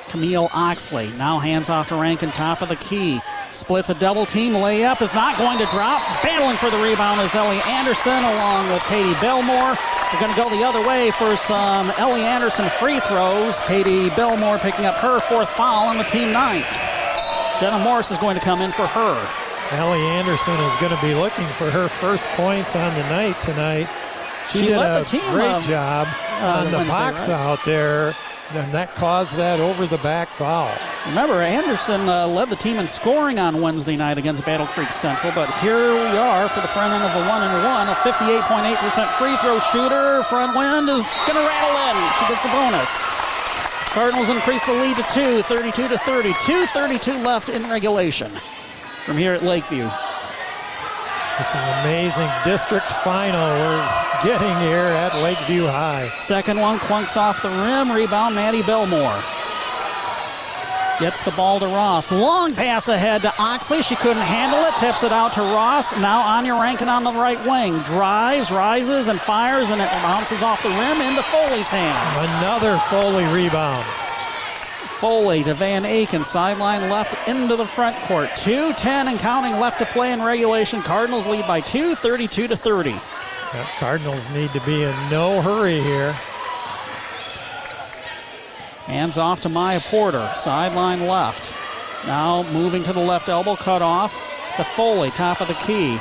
Camille 0.08 0.48
Oxley. 0.52 1.10
Now 1.18 1.38
hands 1.38 1.70
off 1.70 1.88
to 1.88 1.96
Rankin, 1.96 2.30
top 2.30 2.62
of 2.62 2.68
the 2.68 2.76
key. 2.76 3.18
Splits 3.50 3.90
a 3.90 3.94
double 3.94 4.26
team. 4.26 4.52
Layup 4.52 5.00
is 5.00 5.14
not 5.14 5.38
going 5.38 5.58
to 5.58 5.66
drop. 5.66 6.02
Battling 6.22 6.56
for 6.56 6.68
the 6.68 6.82
rebound 6.82 7.20
is 7.20 7.34
Ellie 7.34 7.60
Anderson 7.66 8.12
along 8.12 8.68
with 8.68 8.82
Katie 8.84 9.18
Belmore. 9.20 9.74
We're 10.12 10.20
going 10.20 10.34
to 10.34 10.40
go 10.40 10.50
the 10.50 10.64
other 10.64 10.86
way 10.86 11.10
for 11.12 11.36
some 11.36 11.90
Ellie 11.98 12.22
Anderson 12.22 12.68
free 12.68 13.00
throws. 13.00 13.60
Katie 13.62 14.10
Belmore 14.14 14.58
picking 14.58 14.84
up 14.84 14.94
her 14.96 15.20
fourth 15.20 15.48
foul 15.48 15.88
on 15.88 15.96
the 15.96 16.04
team 16.04 16.32
ninth. 16.32 16.68
Jenna 17.60 17.82
Morris 17.82 18.10
is 18.10 18.18
going 18.18 18.36
to 18.36 18.44
come 18.44 18.60
in 18.60 18.72
for 18.72 18.86
her. 18.86 19.16
Ellie 19.72 20.06
Anderson 20.14 20.54
is 20.54 20.76
going 20.78 20.94
to 20.94 21.02
be 21.02 21.14
looking 21.14 21.46
for 21.46 21.70
her 21.70 21.88
first 21.88 22.28
points 22.30 22.76
on 22.76 22.94
the 22.94 23.02
night 23.08 23.40
tonight. 23.40 23.88
She, 24.50 24.58
She 24.60 24.66
did 24.66 24.76
led 24.78 25.00
a 25.00 25.04
the 25.04 25.10
team, 25.10 25.30
great 25.32 25.50
um, 25.50 25.62
job 25.62 26.06
uh, 26.40 26.62
on 26.64 26.70
the 26.70 26.78
Wednesday, 26.78 26.92
box 26.94 27.28
right? 27.28 27.34
out 27.34 27.64
there, 27.64 28.14
and 28.54 28.72
that 28.72 28.90
caused 28.94 29.36
that 29.36 29.58
over 29.58 29.86
the 29.86 29.98
back 29.98 30.28
foul. 30.28 30.70
Remember, 31.08 31.42
Anderson 31.42 32.08
uh, 32.08 32.26
led 32.28 32.48
the 32.50 32.56
team 32.56 32.76
in 32.78 32.86
scoring 32.86 33.38
on 33.38 33.60
Wednesday 33.60 33.96
night 33.96 34.18
against 34.18 34.44
Battle 34.44 34.66
Creek 34.66 34.90
Central, 34.92 35.32
but 35.34 35.50
here 35.58 35.76
we 35.94 36.14
are 36.18 36.48
for 36.48 36.60
the 36.60 36.68
front 36.68 36.92
end 36.94 37.02
of 37.02 37.10
a 37.14 37.22
one 37.28 37.42
and 37.42 37.54
one. 37.66 37.86
A 37.90 37.94
58.8% 38.06 39.06
free 39.18 39.36
throw 39.38 39.58
shooter. 39.70 40.22
Front 40.24 40.54
wind 40.56 40.88
is 40.88 41.06
going 41.26 41.38
to 41.38 41.46
rattle 41.46 41.76
in. 41.90 41.96
She 42.18 42.24
gets 42.30 42.42
the 42.42 42.50
bonus. 42.54 42.90
Cardinals 43.94 44.28
increase 44.28 44.64
the 44.66 44.74
lead 44.74 44.94
to 44.96 45.02
two, 45.14 45.42
32 45.42 45.88
to 45.88 45.98
30. 45.98 46.28
2.32 46.30 47.24
left 47.24 47.48
in 47.48 47.62
regulation 47.70 48.30
from 49.04 49.16
here 49.16 49.32
at 49.32 49.42
Lakeview. 49.42 49.88
It's 51.38 51.54
an 51.54 51.80
amazing 51.84 52.30
district 52.44 52.90
final 52.90 53.38
we're 53.38 53.88
getting 54.24 54.56
here 54.60 54.86
at 54.86 55.14
Lakeview 55.22 55.66
High. 55.66 56.08
Second 56.16 56.58
one 56.58 56.78
clunks 56.78 57.18
off 57.18 57.42
the 57.42 57.50
rim. 57.50 57.92
Rebound, 57.92 58.34
Maddie 58.34 58.62
Belmore. 58.62 59.20
Gets 60.98 61.22
the 61.24 61.32
ball 61.32 61.60
to 61.60 61.66
Ross. 61.66 62.10
Long 62.10 62.54
pass 62.54 62.88
ahead 62.88 63.20
to 63.20 63.32
Oxley. 63.38 63.82
She 63.82 63.96
couldn't 63.96 64.22
handle 64.22 64.60
it. 64.64 64.74
Tips 64.76 65.02
it 65.04 65.12
out 65.12 65.34
to 65.34 65.42
Ross. 65.42 65.94
Now 65.98 66.22
Anya 66.22 66.54
Rankin 66.54 66.88
on 66.88 67.04
the 67.04 67.12
right 67.12 67.38
wing. 67.44 67.80
Drives, 67.80 68.50
rises, 68.50 69.08
and 69.08 69.20
fires, 69.20 69.68
and 69.68 69.82
it 69.82 69.90
bounces 70.00 70.42
off 70.42 70.62
the 70.62 70.70
rim 70.70 71.02
into 71.02 71.22
Foley's 71.22 71.68
hands. 71.68 72.16
Another 72.40 72.78
Foley 72.78 73.26
rebound. 73.26 73.84
Foley 75.00 75.42
to 75.42 75.52
Van 75.52 75.84
Aken. 75.84 76.24
Sideline 76.24 76.88
left 76.88 77.28
into 77.28 77.54
the 77.54 77.66
front 77.66 77.94
court. 78.04 78.28
2.10 78.30 78.86
and 78.86 79.18
counting 79.18 79.60
left 79.60 79.78
to 79.78 79.86
play 79.86 80.12
in 80.12 80.22
regulation. 80.22 80.80
Cardinals 80.82 81.26
lead 81.26 81.46
by 81.46 81.60
two, 81.60 81.94
32 81.94 82.48
to 82.48 82.56
30. 82.56 82.90
Yeah, 82.90 83.68
Cardinals 83.78 84.30
need 84.30 84.50
to 84.50 84.60
be 84.62 84.84
in 84.84 84.94
no 85.10 85.42
hurry 85.42 85.80
here. 85.80 86.12
Hands 88.86 89.18
off 89.18 89.40
to 89.42 89.48
Maya 89.48 89.80
Porter, 89.80 90.30
sideline 90.34 91.06
left. 91.06 91.52
Now 92.06 92.44
moving 92.52 92.82
to 92.84 92.92
the 92.92 93.00
left 93.00 93.28
elbow, 93.28 93.56
cut 93.56 93.82
off. 93.82 94.14
To 94.56 94.64
Foley, 94.64 95.10
top 95.10 95.42
of 95.42 95.48
the 95.48 95.54
key. 95.54 95.98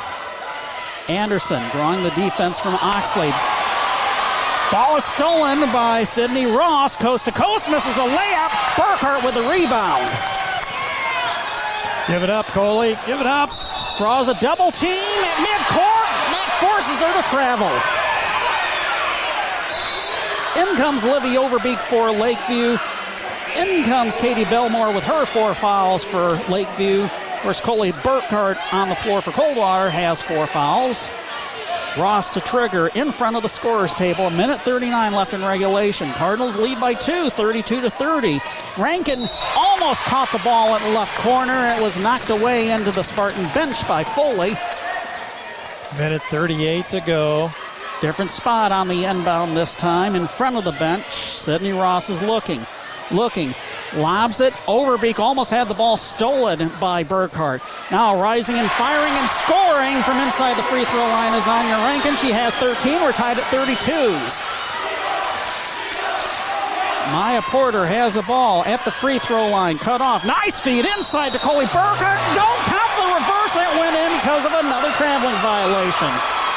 Anderson 1.09 1.61
drawing 1.71 2.01
the 2.03 2.11
defense 2.11 2.59
from 2.59 2.75
Oxley. 2.75 3.31
Ball 4.75 4.97
is 4.97 5.05
stolen 5.05 5.61
by 5.71 6.03
Sydney 6.03 6.47
Ross, 6.47 6.97
coast 6.97 7.23
to 7.23 7.31
coast, 7.31 7.71
misses 7.71 7.95
a 7.95 8.07
layup. 8.11 8.49
Burkhart 8.75 9.23
with 9.23 9.33
the 9.33 9.49
rebound. 9.49 10.03
Give 12.09 12.23
it 12.23 12.29
up, 12.29 12.45
Coley. 12.47 12.95
Give 13.05 13.21
it 13.21 13.25
up. 13.25 13.51
Draws 13.97 14.27
a 14.27 14.33
double 14.41 14.71
team 14.71 14.91
at 14.91 15.37
midcourt. 15.39 16.11
That 16.27 16.49
forces 16.59 16.99
her 16.99 17.13
to 17.15 17.23
travel. 17.31 17.71
In 20.61 20.75
comes 20.75 21.05
Livy 21.05 21.37
Overbeek 21.37 21.77
for 21.77 22.11
Lakeview. 22.11 22.77
In 23.57 23.85
comes 23.85 24.17
Katie 24.17 24.43
Belmore 24.43 24.93
with 24.93 25.05
her 25.05 25.23
four 25.23 25.53
fouls 25.53 26.03
for 26.03 26.37
Lakeview. 26.51 27.03
Of 27.03 27.39
course, 27.43 27.61
Coley 27.61 27.93
Burkhart 27.93 28.57
on 28.73 28.89
the 28.89 28.95
floor 28.95 29.21
for 29.21 29.31
Coldwater 29.31 29.89
has 29.89 30.21
four 30.21 30.45
fouls. 30.47 31.09
Ross 31.97 32.33
to 32.33 32.41
trigger 32.41 32.87
in 32.95 33.11
front 33.11 33.37
of 33.37 33.41
the 33.41 33.49
scorers 33.49 33.95
table. 33.95 34.27
A 34.27 34.31
minute 34.31 34.61
39 34.61 35.13
left 35.13 35.33
in 35.33 35.41
regulation. 35.41 36.11
Cardinals 36.13 36.55
lead 36.57 36.79
by 36.79 36.93
two, 36.93 37.29
32 37.29 37.81
to 37.81 37.89
30. 37.89 38.39
Rankin 38.77 39.19
almost 39.55 40.03
caught 40.03 40.29
the 40.31 40.41
ball 40.43 40.75
at 40.75 40.81
the 40.81 40.89
left 40.89 41.15
corner. 41.19 41.73
It 41.75 41.81
was 41.81 41.97
knocked 41.97 42.29
away 42.29 42.71
into 42.71 42.91
the 42.91 43.01
Spartan 43.01 43.43
bench 43.53 43.87
by 43.87 44.03
Foley. 44.03 44.55
Minute 45.97 46.21
38 46.23 46.89
to 46.89 46.99
go. 47.01 47.49
Different 48.01 48.29
spot 48.29 48.73
on 48.73 48.89
the 48.89 49.05
inbound 49.05 49.55
this 49.55 49.73
time 49.73 50.15
in 50.15 50.27
front 50.27 50.57
of 50.57 50.65
the 50.65 50.73
bench. 50.73 51.05
Sydney 51.05 51.71
Ross 51.71 52.09
is 52.09 52.21
looking, 52.21 52.65
looking, 53.09 53.55
lobs 53.97 54.41
it. 54.41 54.53
Overbeek 54.67 55.19
almost 55.19 55.51
had 55.51 55.67
the 55.67 55.73
ball 55.73 55.97
stolen 55.97 56.69
by 56.79 57.03
Burkhart. 57.03 57.61
Now 57.91 58.21
rising 58.21 58.55
and 58.55 58.69
firing 58.71 59.13
and 59.13 59.29
scoring 59.29 59.97
from 60.03 60.17
inside 60.19 60.57
the 60.57 60.63
free 60.63 60.85
throw 60.85 61.05
line 61.07 61.33
is 61.33 61.47
Anya 61.47 61.75
Rankin. 61.87 62.15
She 62.17 62.31
has 62.31 62.55
13. 62.55 63.01
We're 63.01 63.11
tied 63.11 63.37
at 63.37 63.43
32s. 63.53 64.41
Maya 67.13 67.41
Porter 67.53 67.85
has 67.85 68.15
the 68.15 68.23
ball 68.23 68.65
at 68.65 68.83
the 68.83 68.89
free 68.89 69.19
throw 69.19 69.47
line. 69.49 69.77
Cut 69.77 70.01
off. 70.01 70.25
Nice 70.25 70.59
feed 70.59 70.85
inside 70.97 71.33
to 71.33 71.39
Coley 71.39 71.69
Burkhart. 71.69 72.17
Don't 72.33 72.61
count 72.65 72.93
the 72.97 73.07
reverse. 73.13 73.53
That 73.53 73.69
went 73.77 73.93
in 73.93 74.11
because 74.17 74.41
of 74.41 74.53
another 74.65 74.89
traveling 74.97 75.37
violation. 75.45 76.11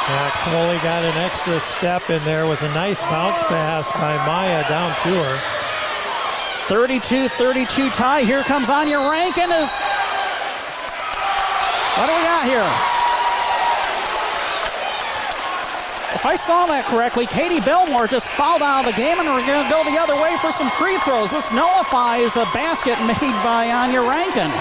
Yeah, 0.09 0.33
Coley 0.49 0.81
got 0.81 1.05
an 1.05 1.17
extra 1.21 1.61
step 1.61 2.09
in 2.09 2.25
there 2.25 2.49
with 2.49 2.63
a 2.63 2.73
nice 2.73 3.03
bounce 3.13 3.43
pass 3.45 3.93
by 3.93 4.17
Maya 4.25 4.67
down 4.69 4.97
to 5.05 5.13
her. 5.13 5.68
32-32 6.69 7.95
tie. 7.95 8.21
Here 8.21 8.43
comes 8.43 8.69
Anya 8.69 8.99
Rankin. 8.99 9.49
Is 9.49 9.73
what 11.97 12.07
do 12.07 12.13
we 12.13 12.23
got 12.29 12.45
here? 12.45 12.69
If 16.13 16.27
I 16.27 16.37
saw 16.37 16.67
that 16.67 16.85
correctly, 16.85 17.25
Katie 17.25 17.65
Belmore 17.65 18.07
just 18.07 18.29
fouled 18.29 18.61
out 18.61 18.85
of 18.85 18.93
the 18.93 18.97
game, 19.01 19.17
and 19.17 19.25
we're 19.25 19.41
going 19.49 19.65
to 19.65 19.71
go 19.73 19.81
the 19.89 19.97
other 19.97 20.15
way 20.21 20.37
for 20.45 20.53
some 20.53 20.69
free 20.69 21.01
throws. 21.09 21.31
This 21.33 21.49
nullifies 21.57 22.37
a 22.37 22.45
basket 22.53 23.01
made 23.09 23.37
by 23.41 23.73
Anya 23.73 24.05
Rankin. 24.05 24.53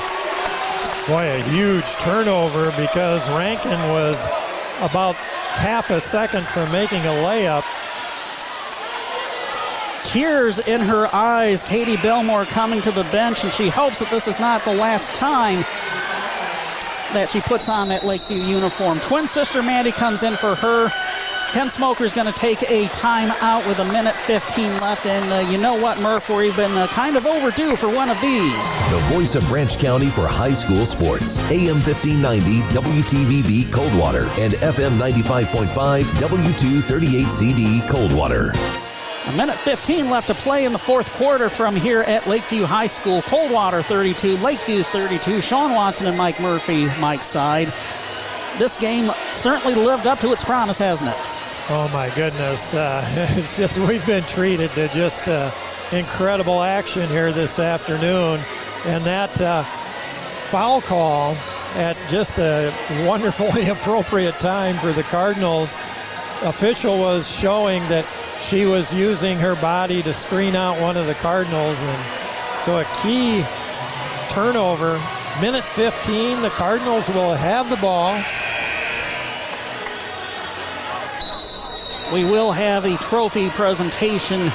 Boy, 1.12 1.28
a 1.28 1.44
huge 1.52 1.92
turnover 2.00 2.72
because 2.80 3.30
Rankin 3.36 3.80
was 3.92 4.28
about 4.80 5.16
half 5.60 5.90
a 5.90 6.00
second 6.00 6.48
from 6.48 6.72
making 6.72 7.04
a 7.04 7.16
layup. 7.20 7.68
Tears 10.08 10.60
in 10.60 10.80
her 10.80 11.14
eyes. 11.14 11.62
Katie 11.64 11.98
Belmore 11.98 12.46
coming 12.46 12.82
to 12.82 12.92
the 12.92 13.04
bench, 13.12 13.44
and 13.44 13.52
she 13.52 13.68
hopes 13.68 14.00
that 14.00 14.10
this 14.10 14.26
is 14.26 14.40
not 14.40 14.64
the 14.64 14.74
last 14.74 15.14
time 15.14 15.60
that 17.14 17.30
she 17.30 17.42
puts 17.42 17.68
on 17.68 17.90
that 17.90 18.06
Lakeview 18.06 18.42
uniform. 18.42 19.02
Twin 19.02 19.28
sister 19.28 19.62
Mandy 19.62 19.92
comes 19.92 20.24
in 20.24 20.38
for 20.38 20.56
her. 20.56 20.90
Ken 21.52 21.70
Smoker 21.70 22.06
is 22.06 22.14
going 22.14 22.26
to 22.28 22.34
take 22.34 22.62
a 22.64 22.86
timeout 22.88 23.68
with 23.68 23.80
a 23.80 23.86
minute 23.92 24.16
15 24.16 24.80
left. 24.80 25.06
And 25.06 25.30
uh, 25.32 25.50
you 25.52 25.58
know 25.58 25.76
what, 25.76 26.02
Murph? 26.02 26.30
We've 26.30 26.56
been 26.56 26.72
uh, 26.72 26.88
kind 26.88 27.18
of 27.18 27.26
overdue 27.26 27.76
for 27.76 27.94
one 27.94 28.10
of 28.10 28.20
these. 28.22 28.64
The 28.90 29.02
voice 29.12 29.36
of 29.36 29.46
Branch 29.50 29.78
County 29.78 30.08
for 30.10 30.26
high 30.26 30.54
school 30.54 30.86
sports. 30.86 31.40
AM 31.52 31.82
1590 31.82 32.62
WTVB 32.80 33.74
Coldwater 33.74 34.24
and 34.40 34.54
FM 34.54 34.98
95.5 34.98 36.04
W238CD 36.04 37.90
Coldwater. 37.90 38.54
A 39.28 39.32
minute 39.34 39.60
15 39.60 40.10
left 40.10 40.30
to 40.30 40.34
play 40.34 40.64
in 40.64 40.72
the 40.72 40.80
fourth 40.80 41.12
quarter 41.12 41.50
from 41.50 41.76
here 41.76 42.00
at 42.04 42.28
Lakeview 42.28 42.64
High 42.64 42.88
School. 42.88 43.22
Coldwater 43.24 43.82
32, 43.82 44.38
Lakeview 44.42 44.84
32. 44.84 45.42
Sean 45.42 45.74
Watson 45.74 46.08
and 46.08 46.18
Mike 46.18 46.40
Murphy, 46.40 46.86
Mike's 47.02 47.26
side. 47.26 47.68
This 48.58 48.78
game 48.78 49.12
certainly 49.32 49.76
lived 49.76 50.08
up 50.08 50.20
to 50.20 50.32
its 50.32 50.46
promise, 50.46 50.78
hasn't 50.78 51.10
it? 51.10 51.16
Oh 51.70 51.92
my 51.94 52.10
goodness! 52.16 52.74
Uh, 52.74 53.04
it's 53.38 53.58
just 53.58 53.78
we've 53.80 54.06
been 54.08 54.24
treated 54.24 54.72
to 54.72 54.88
just 54.94 55.28
uh, 55.28 55.52
incredible 55.92 56.64
action 56.64 57.06
here 57.10 57.34
this 57.34 57.60
afternoon, 57.60 58.40
and 58.86 59.04
that 59.04 59.42
uh, 59.42 59.64
foul 59.64 60.80
call 60.80 61.36
at 61.76 61.98
just 62.10 62.40
a 62.40 62.74
wonderfully 63.06 63.68
appropriate 63.70 64.36
time 64.36 64.76
for 64.76 64.94
the 64.94 65.04
Cardinals. 65.04 65.76
Official 66.46 67.00
was 67.00 67.36
showing 67.36 67.82
that 67.90 68.06
she 68.06 68.68
was 68.68 68.94
using 68.94 69.38
her 69.40 69.60
body 69.60 70.04
to 70.04 70.14
screen 70.14 70.56
out 70.56 70.80
one 70.80 70.96
of 70.96 71.08
the 71.08 71.16
Cardinals, 71.16 71.84
and 71.84 72.04
so 72.62 72.80
a 72.80 72.86
key 73.02 73.44
turnover. 74.30 75.02
Minute 75.42 75.64
15, 75.64 76.44
the 76.44 76.50
Cardinals 76.50 77.10
will 77.10 77.34
have 77.34 77.70
the 77.70 77.76
ball. 77.78 78.14
We 82.14 82.24
will 82.24 82.52
have 82.52 82.86
a 82.86 82.96
trophy 82.98 83.50
presentation 83.50 84.52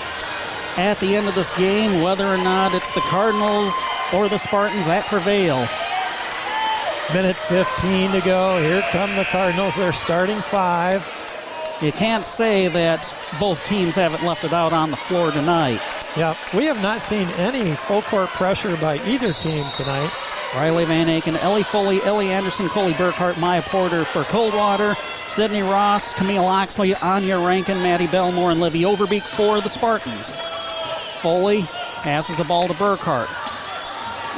at 0.77 0.99
the 0.99 1.17
end 1.17 1.29
of 1.29 1.35
this 1.35 1.53
game, 1.59 2.01
whether 2.01 2.27
or 2.27 2.39
not 2.39 2.75
it's 2.75 2.93
the 2.93 3.01
Cardinals 3.03 3.73
or 4.15 4.29
the 4.29 4.39
Spartans 4.39 4.87
that 4.87 5.05
prevail. 5.07 5.67
Minute 7.13 7.37
15 7.37 8.13
to 8.13 8.21
go. 8.21 8.59
Here 8.63 8.83
come 8.93 9.15
the 9.17 9.27
Cardinals. 9.31 9.77
They're 9.77 9.93
starting 9.93 10.41
five. 10.41 11.22
You 11.83 11.91
can't 11.91 12.25
say 12.25 12.69
that 12.69 13.13
both 13.41 13.65
teams 13.65 13.97
haven't 13.97 14.23
left 14.25 14.45
it 14.45 14.53
out 14.53 14.73
on 14.73 14.93
the 14.93 14.97
floor 14.97 15.33
tonight. 15.33 15.81
Yeah, 16.17 16.37
we 16.55 16.65
have 16.67 16.81
not 16.81 17.03
seen 17.03 17.27
any 17.39 17.75
full 17.75 18.03
court 18.03 18.29
pressure 18.29 18.77
by 18.77 19.01
either 19.05 19.33
team 19.33 19.67
tonight. 19.75 20.11
Riley 20.55 20.85
Van 20.85 21.09
Aken, 21.09 21.37
Ellie 21.43 21.65
Foley, 21.65 22.01
Ellie 22.05 22.31
Anderson, 22.31 22.69
Coley 22.69 22.93
Burkhart, 22.93 23.37
Maya 23.41 23.63
Porter 23.63 24.05
for 24.05 24.23
Coldwater, 24.25 24.95
Sydney 25.25 25.63
Ross, 25.63 26.15
Camille 26.15 26.45
Oxley, 26.45 26.95
Anya 26.95 27.39
Rankin, 27.39 27.79
Maddie 27.79 28.07
Belmore, 28.07 28.53
and 28.53 28.61
Livy 28.61 28.83
Overbeek 28.83 29.23
for 29.23 29.61
the 29.61 29.69
Spartans. 29.69 30.31
Foley 31.21 31.63
passes 32.03 32.37
the 32.37 32.45
ball 32.45 32.69
to 32.69 32.75
Burkhart. 32.75 33.29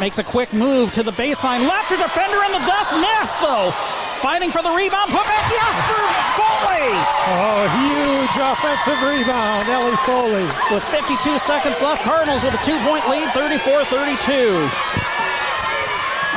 Makes 0.00 0.18
a 0.18 0.24
quick 0.24 0.52
move 0.54 0.92
to 0.92 1.02
the 1.02 1.12
baseline. 1.12 1.68
Left 1.68 1.92
a 1.92 1.96
defender 1.96 2.42
in 2.46 2.52
the 2.52 2.66
dust. 2.66 2.94
Missed, 2.94 3.40
though. 3.42 3.93
Fighting 4.24 4.50
for 4.50 4.62
the 4.62 4.72
rebound. 4.72 5.12
Put 5.12 5.28
back. 5.28 5.44
Yes, 5.52 5.76
for 5.84 6.00
Foley. 6.40 6.88
Oh, 7.28 7.60
huge 7.76 8.34
offensive 8.40 8.96
rebound. 9.04 9.68
Ellie 9.68 10.00
Foley. 10.08 10.48
With 10.72 10.82
52 10.82 11.36
seconds 11.36 11.82
left, 11.82 12.02
Cardinals 12.04 12.42
with 12.42 12.54
a 12.54 12.64
two 12.64 12.78
point 12.88 13.06
lead, 13.10 13.28
34 13.36 13.84
32. 13.84 14.70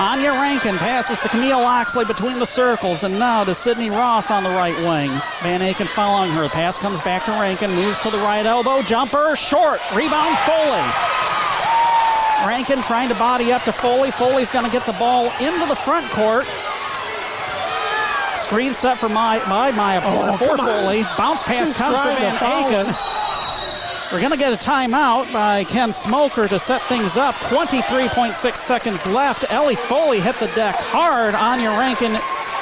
Anya 0.03 0.33
Rankin 0.33 0.77
passes 0.79 1.21
to 1.21 1.29
Camille 1.29 1.63
Oxley 1.63 2.03
between 2.03 2.39
the 2.39 2.45
circles, 2.45 3.05
and 3.05 3.17
now 3.17 3.45
to 3.45 3.55
Sydney 3.55 3.89
Ross 3.89 4.31
on 4.31 4.43
the 4.43 4.49
right 4.49 4.77
wing. 4.79 5.09
Van 5.41 5.61
Aken 5.61 5.87
following 5.87 6.31
her. 6.31 6.43
The 6.43 6.49
Pass 6.49 6.77
comes 6.77 6.99
back 7.03 7.23
to 7.23 7.31
Rankin, 7.31 7.71
moves 7.71 8.01
to 8.01 8.09
the 8.09 8.17
right 8.17 8.45
elbow. 8.45 8.81
Jumper, 8.81 9.33
short. 9.37 9.79
Rebound, 9.95 10.37
Foley. 10.39 10.83
Rankin 12.45 12.81
trying 12.81 13.07
to 13.07 13.15
body 13.15 13.53
up 13.53 13.63
to 13.63 13.71
Foley. 13.71 14.11
Foley's 14.11 14.49
going 14.49 14.65
to 14.65 14.71
get 14.71 14.85
the 14.85 14.93
ball 14.93 15.31
into 15.39 15.65
the 15.65 15.75
front 15.75 16.05
court. 16.11 16.45
Screen 18.47 18.73
set 18.73 18.97
for 18.97 19.09
my, 19.09 19.43
my 19.51 19.71
Maya 19.75 19.99
oh, 20.05 20.37
for 20.39 20.55
Foley. 20.55 21.03
Bounce 21.19 21.43
pass 21.43 21.67
She's 21.67 21.75
comes 21.75 21.99
to 21.99 22.15
Van 22.15 22.31
Aken. 22.39 22.87
We're 24.07 24.23
going 24.23 24.31
to 24.31 24.39
get 24.39 24.55
a 24.55 24.55
timeout 24.55 25.27
by 25.33 25.65
Ken 25.65 25.91
Smoker 25.91 26.47
to 26.47 26.57
set 26.57 26.79
things 26.83 27.17
up. 27.17 27.35
23.6 27.43 28.31
seconds 28.55 29.05
left. 29.05 29.43
Ellie 29.51 29.75
Foley 29.75 30.21
hit 30.21 30.39
the 30.39 30.47
deck 30.55 30.79
hard. 30.79 31.35
Anya 31.35 31.75
Rankin 31.75 32.15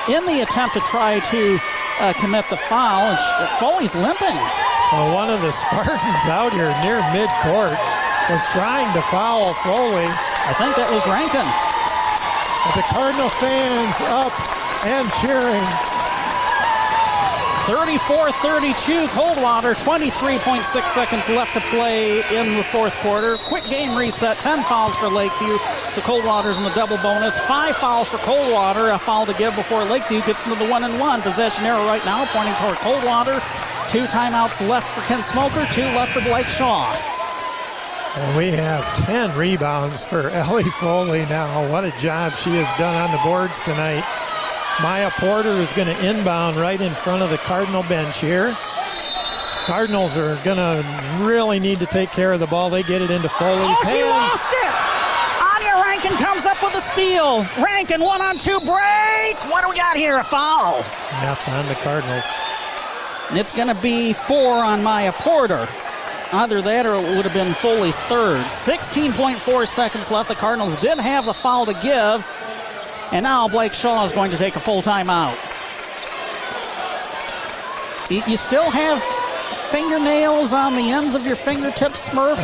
in 0.10 0.26
the 0.26 0.41
attempt 0.41 0.74
to 0.74 0.82
try 0.90 1.22
to 1.30 1.60
uh, 2.02 2.14
commit 2.18 2.49
the 2.49 2.57
foul. 2.66 3.06
And 3.06 3.20
sh- 3.22 3.62
Foley's 3.62 3.94
limping. 3.94 4.41
Well, 4.90 5.14
one 5.14 5.30
of 5.30 5.38
the 5.45 5.53
Spartans 5.70 6.26
out 6.34 6.49
here 6.49 6.74
near 6.82 6.98
midcourt 7.14 7.78
was 8.34 8.41
trying 8.57 8.90
to 8.98 9.02
foul 9.14 9.53
Foley. 9.62 10.10
I 10.10 10.53
think 10.57 10.74
that 10.82 10.90
was 10.90 11.06
Rankin. 11.06 11.45
The 12.74 12.82
Cardinal 12.90 13.30
fans 13.30 14.02
up 14.10 14.34
and 14.86 15.12
cheering. 15.22 15.66
34-32 17.66 19.07
Coldwater, 19.10 19.74
23.6 19.74 20.64
seconds 20.86 21.28
left 21.30 21.56
to 21.56 21.60
play 21.76 22.20
in 22.32 22.56
the 22.56 22.64
fourth 22.64 22.94
quarter. 23.02 23.38
Quick 23.38 23.64
game 23.66 23.98
reset, 23.98 24.38
10 24.38 24.62
fouls 24.62 24.95
for 24.95 25.07
Lakeview. 25.07 25.57
So 25.57 26.02
Coldwater's 26.02 26.60
in 26.60 26.64
the 26.64 26.74
double 26.76 26.98
bonus. 26.98 27.40
Five 27.40 27.76
fouls 27.78 28.10
for 28.10 28.18
Coldwater, 28.18 28.90
a 28.90 28.99
foul 28.99 29.26
to 29.26 29.34
give 29.34 29.56
before 29.56 29.84
Lakeview 29.84 30.22
gets 30.28 30.45
into 30.45 30.64
the 30.64 30.70
one 30.70 30.84
and 30.84 30.99
one. 30.99 31.24
Possession 31.24 31.66
arrow 31.66 31.84
right 31.86 32.06
now 32.06 32.26
pointing 32.28 32.53
toward 32.56 32.78
Coldwater. 32.78 33.41
Two 33.90 34.06
timeouts 34.06 34.68
left 34.70 34.88
for 34.94 35.02
Ken 35.07 35.24
Smoker, 35.24 35.66
two 35.74 35.82
left 35.98 36.12
for 36.12 36.22
Blake 36.30 36.45
Shaw. 36.45 36.86
And 38.18 38.38
we 38.38 38.52
have 38.52 38.86
10 39.07 39.36
rebounds 39.36 40.06
for 40.06 40.30
Ellie 40.41 40.64
Foley 40.64 41.26
now. 41.26 41.68
What 41.72 41.84
a 41.84 41.91
job 41.98 42.34
she 42.34 42.52
has 42.52 42.72
done 42.78 42.95
on 42.95 43.12
the 43.12 43.22
boards 43.24 43.60
tonight. 43.62 44.03
Maya 44.81 45.10
Porter 45.11 45.52
is 45.52 45.72
going 45.73 45.88
to 45.88 46.06
inbound 46.10 46.57
right 46.57 46.80
in 46.80 46.91
front 46.91 47.23
of 47.23 47.30
the 47.30 47.38
Cardinal 47.38 47.84
bench 47.84 48.19
here. 48.19 48.56
Cardinals 49.65 50.18
are 50.18 50.35
going 50.43 50.57
to 50.57 50.84
really 51.23 51.60
need 51.60 51.80
to 51.80 51.85
take 51.85 52.11
care 52.11 52.34
of 52.34 52.39
the 52.39 52.47
ball. 52.47 52.69
They 52.69 52.84
get 52.84 53.02
it 53.02 53.10
into 53.10 53.30
Foley's 53.30 53.57
Oh, 53.61 53.84
she 53.89 54.03
lost 54.03 54.52
it! 54.52 55.65
Anya 55.72 55.81
Rankin 55.81 56.11
comes 56.23 56.45
up 56.45 56.61
with 56.61 56.76
a 56.76 56.81
steal. 56.81 57.47
Rankin, 57.64 58.02
one 58.02 58.22
on 58.22 58.38
two 58.38 58.60
break. 58.60 59.52
What 59.52 59.64
do 59.64 59.69
we 59.69 59.77
got 59.77 59.95
here? 59.95 60.18
A 60.18 60.23
foul. 60.23 60.84
Yep, 61.22 61.47
on 61.47 61.68
the 61.68 61.76
Cardinals. 61.76 62.26
And 63.30 63.39
it's 63.39 63.53
going 63.53 63.69
to 63.69 63.81
be 63.81 64.14
four 64.14 64.56
on 64.56 64.84
Maya 64.84 65.14
Porter. 65.14 65.68
Either 66.34 66.61
that 66.61 66.85
or 66.85 66.95
it 66.95 67.15
would 67.15 67.26
have 67.26 67.34
been 67.34 67.53
Foley's 67.56 67.99
third. 68.02 68.43
16.4 68.45 69.68
seconds 69.68 70.11
left. 70.11 70.27
The 70.27 70.35
Cardinals 70.35 70.76
did 70.81 70.99
have 70.99 71.26
the 71.26 71.34
foul 71.34 71.65
to 71.65 71.73
give. 71.81 72.27
And 73.11 73.23
now 73.23 73.48
Blake 73.48 73.73
Shaw 73.73 74.03
is 74.06 74.11
going 74.11 74.32
to 74.32 74.38
take 74.38 74.56
a 74.56 74.60
full 74.60 74.82
timeout. 74.82 75.36
You 78.10 78.18
you 78.27 78.38
still 78.38 78.69
have 78.69 79.02
fingernails 79.72 80.53
on 80.53 80.76
the 80.76 80.91
ends 80.91 81.15
of 81.15 81.26
your 81.26 81.36
fingertips, 81.36 82.10
Smurf, 82.10 82.40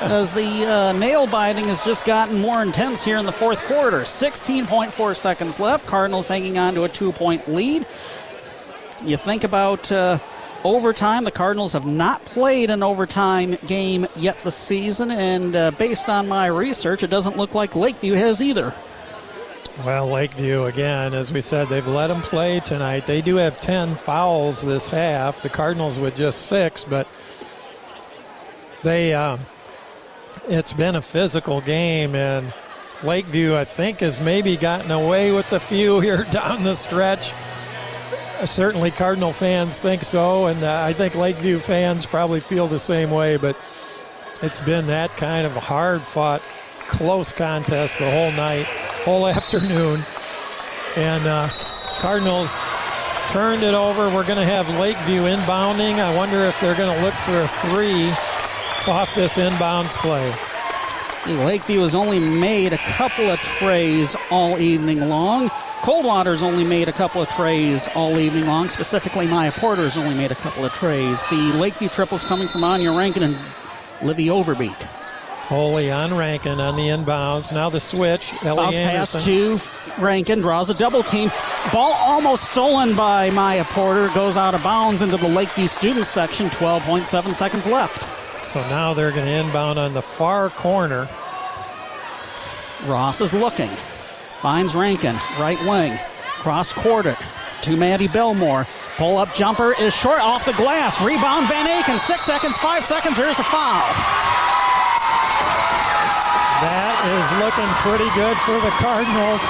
as 0.02 0.32
the 0.32 0.66
uh, 0.66 0.92
nail 0.98 1.26
biting 1.26 1.66
has 1.68 1.84
just 1.84 2.04
gotten 2.04 2.40
more 2.40 2.62
intense 2.62 3.04
here 3.04 3.16
in 3.16 3.24
the 3.24 3.32
fourth 3.32 3.62
quarter. 3.66 4.00
16.4 4.00 5.16
seconds 5.16 5.60
left. 5.60 5.86
Cardinals 5.86 6.28
hanging 6.28 6.58
on 6.58 6.74
to 6.74 6.84
a 6.84 6.88
two 6.88 7.12
point 7.12 7.46
lead. 7.48 7.86
You 9.04 9.16
think 9.16 9.44
about 9.44 9.90
uh, 9.92 10.18
overtime. 10.64 11.24
The 11.24 11.30
Cardinals 11.30 11.72
have 11.72 11.86
not 11.86 12.20
played 12.24 12.70
an 12.70 12.82
overtime 12.82 13.56
game 13.66 14.06
yet 14.16 14.36
this 14.42 14.56
season, 14.56 15.10
and 15.10 15.54
uh, 15.54 15.70
based 15.72 16.08
on 16.08 16.28
my 16.28 16.46
research, 16.48 17.02
it 17.02 17.10
doesn't 17.10 17.36
look 17.36 17.54
like 17.54 17.76
Lakeview 17.76 18.14
has 18.14 18.42
either. 18.42 18.74
Well, 19.84 20.06
Lakeview, 20.06 20.64
again, 20.64 21.12
as 21.12 21.32
we 21.34 21.42
said, 21.42 21.68
they've 21.68 21.86
let 21.86 22.06
them 22.06 22.22
play 22.22 22.60
tonight. 22.60 23.04
They 23.04 23.20
do 23.20 23.36
have 23.36 23.60
10 23.60 23.96
fouls 23.96 24.62
this 24.62 24.88
half. 24.88 25.42
The 25.42 25.50
Cardinals 25.50 26.00
with 26.00 26.16
just 26.16 26.46
six, 26.46 26.82
but 26.82 27.06
they, 28.82 29.12
uh, 29.12 29.36
it's 30.48 30.72
been 30.72 30.94
a 30.94 31.02
physical 31.02 31.60
game, 31.60 32.14
and 32.14 32.54
Lakeview, 33.04 33.54
I 33.54 33.64
think, 33.64 33.98
has 33.98 34.18
maybe 34.18 34.56
gotten 34.56 34.90
away 34.90 35.30
with 35.30 35.52
a 35.52 35.60
few 35.60 36.00
here 36.00 36.24
down 36.32 36.64
the 36.64 36.74
stretch. 36.74 37.32
Certainly, 38.46 38.92
Cardinal 38.92 39.32
fans 39.32 39.78
think 39.78 40.02
so, 40.02 40.46
and 40.46 40.62
uh, 40.62 40.84
I 40.86 40.94
think 40.94 41.14
Lakeview 41.14 41.58
fans 41.58 42.06
probably 42.06 42.40
feel 42.40 42.66
the 42.66 42.78
same 42.78 43.10
way, 43.10 43.36
but 43.36 43.56
it's 44.42 44.62
been 44.62 44.86
that 44.86 45.10
kind 45.18 45.46
of 45.46 45.52
hard 45.52 46.00
fought, 46.00 46.42
close 46.88 47.32
contest 47.32 47.98
the 47.98 48.10
whole 48.10 48.32
night 48.32 48.66
whole 49.06 49.26
afternoon. 49.38 50.02
And 50.96 51.26
uh, 51.26 51.48
Cardinals 52.00 52.58
turned 53.30 53.62
it 53.62 53.74
over. 53.74 54.08
We're 54.08 54.26
going 54.26 54.38
to 54.38 54.44
have 54.44 54.68
Lakeview 54.78 55.22
inbounding. 55.22 56.00
I 56.00 56.14
wonder 56.16 56.38
if 56.44 56.60
they're 56.60 56.76
going 56.76 56.94
to 56.94 57.04
look 57.04 57.14
for 57.14 57.40
a 57.40 57.48
three 57.48 58.10
off 58.88 59.14
this 59.14 59.38
inbounds 59.38 59.94
play. 59.96 60.24
Lakeview 61.44 61.80
has 61.80 61.94
only 61.94 62.20
made 62.20 62.72
a 62.72 62.78
couple 62.78 63.24
of 63.26 63.38
trays 63.40 64.14
all 64.30 64.58
evening 64.58 65.08
long. 65.08 65.50
Coldwater's 65.82 66.42
only 66.42 66.64
made 66.64 66.88
a 66.88 66.92
couple 66.92 67.20
of 67.20 67.28
trays 67.28 67.88
all 67.94 68.18
evening 68.18 68.46
long. 68.46 68.68
Specifically, 68.68 69.26
Maya 69.26 69.52
Porter's 69.52 69.96
only 69.96 70.14
made 70.14 70.32
a 70.32 70.36
couple 70.36 70.64
of 70.64 70.72
trays. 70.72 71.24
The 71.26 71.52
Lakeview 71.56 71.88
triples 71.88 72.24
coming 72.24 72.48
from 72.48 72.64
Anya 72.64 72.92
Rankin 72.92 73.22
and 73.22 73.36
Livy 74.02 74.26
Overbeek. 74.26 75.05
Foley 75.48 75.92
on 75.92 76.12
Rankin 76.12 76.58
on 76.60 76.74
the 76.74 76.88
inbounds. 76.88 77.52
Now 77.52 77.70
the 77.70 77.78
switch. 77.78 78.32
Ellie 78.44 78.56
Bounce 78.56 78.76
Anderson. 78.76 79.20
pass 79.20 79.94
to 79.96 80.02
Rankin, 80.02 80.40
draws 80.40 80.70
a 80.70 80.74
double 80.74 81.04
team. 81.04 81.30
Ball 81.72 81.94
almost 82.00 82.50
stolen 82.50 82.96
by 82.96 83.30
Maya 83.30 83.64
Porter. 83.64 84.08
Goes 84.08 84.36
out 84.36 84.56
of 84.56 84.64
bounds 84.64 85.02
into 85.02 85.16
the 85.16 85.28
Lakeview 85.28 85.68
students 85.68 86.08
section. 86.08 86.48
12.7 86.48 87.32
seconds 87.32 87.66
left. 87.66 88.08
So 88.44 88.60
now 88.68 88.92
they're 88.92 89.12
going 89.12 89.26
to 89.26 89.30
inbound 89.30 89.78
on 89.78 89.94
the 89.94 90.02
far 90.02 90.50
corner. 90.50 91.08
Ross 92.86 93.20
is 93.20 93.32
looking. 93.32 93.70
Finds 94.40 94.74
Rankin, 94.74 95.14
right 95.38 95.58
wing. 95.68 95.96
Cross 96.40 96.72
court 96.72 97.06
it 97.06 97.18
to 97.62 97.76
Maddie 97.76 98.08
Belmore. 98.08 98.66
Pull 98.96 99.16
up 99.16 99.32
jumper 99.34 99.74
is 99.80 99.94
short 99.94 100.20
off 100.20 100.44
the 100.44 100.54
glass. 100.54 101.00
Rebound 101.04 101.46
Van 101.46 101.66
Aken. 101.66 101.98
Six 101.98 102.24
seconds, 102.24 102.56
five 102.58 102.84
seconds. 102.84 103.16
There's 103.16 103.38
a 103.38 103.44
foul. 103.44 104.25
That 106.64 106.96
is 107.12 107.28
looking 107.44 107.68
pretty 107.84 108.08
good 108.16 108.32
for 108.48 108.56
the 108.64 108.72
Cardinals. 108.80 109.44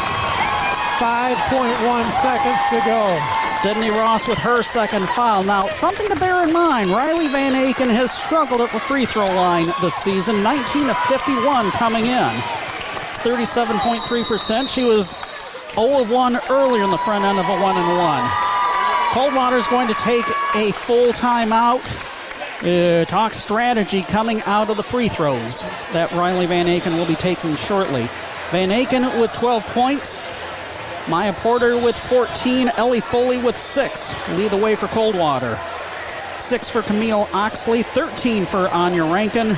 5.1 0.98 2.10
seconds 2.10 2.58
to 2.74 2.82
go. 2.82 3.14
Sydney 3.62 3.90
Ross 3.90 4.26
with 4.26 4.38
her 4.38 4.62
second 4.62 5.08
foul. 5.10 5.44
Now, 5.44 5.68
something 5.68 6.08
to 6.08 6.16
bear 6.16 6.42
in 6.42 6.52
mind 6.52 6.90
Riley 6.90 7.28
Van 7.28 7.52
Aken 7.52 7.90
has 7.94 8.10
struggled 8.10 8.60
at 8.60 8.70
the 8.70 8.80
free 8.80 9.04
throw 9.04 9.26
line 9.26 9.66
this 9.80 9.94
season, 9.94 10.42
19 10.42 10.90
of 10.90 10.96
51 11.06 11.70
coming 11.72 12.06
in. 12.06 12.30
37.3%. 13.22 14.68
She 14.68 14.82
was 14.82 15.14
0 15.74 16.00
of 16.00 16.10
1 16.10 16.38
earlier 16.50 16.82
in 16.82 16.90
the 16.90 16.98
front 16.98 17.24
end 17.24 17.38
of 17.38 17.46
a 17.46 17.60
1 17.60 17.76
and 17.76 17.98
1. 17.98 18.30
Coldwater 19.12 19.56
is 19.56 19.66
going 19.68 19.86
to 19.86 19.94
take 19.94 20.26
a 20.56 20.72
full 20.72 21.12
timeout. 21.12 21.80
Uh, 22.62 23.04
talk 23.04 23.34
strategy 23.34 24.02
coming 24.02 24.40
out 24.42 24.70
of 24.70 24.78
the 24.78 24.82
free 24.82 25.08
throws 25.08 25.60
that 25.92 26.10
Riley 26.12 26.46
Van 26.46 26.64
Aken 26.66 26.96
will 26.96 27.06
be 27.06 27.14
taking 27.14 27.54
shortly. 27.56 28.06
Van 28.50 28.70
Aken 28.70 29.20
with 29.20 29.32
12 29.34 29.62
points. 29.74 30.26
Maya 31.10 31.34
Porter 31.34 31.76
with 31.76 31.96
14. 31.96 32.70
Ellie 32.78 33.00
Foley 33.00 33.42
with 33.42 33.58
6. 33.58 34.28
Lead 34.30 34.50
the 34.50 34.56
way 34.56 34.74
for 34.74 34.86
Coldwater. 34.88 35.56
6 36.34 36.68
for 36.70 36.80
Camille 36.82 37.28
Oxley. 37.34 37.82
13 37.82 38.46
for 38.46 38.68
Anya 38.68 39.04
Rankin. 39.04 39.56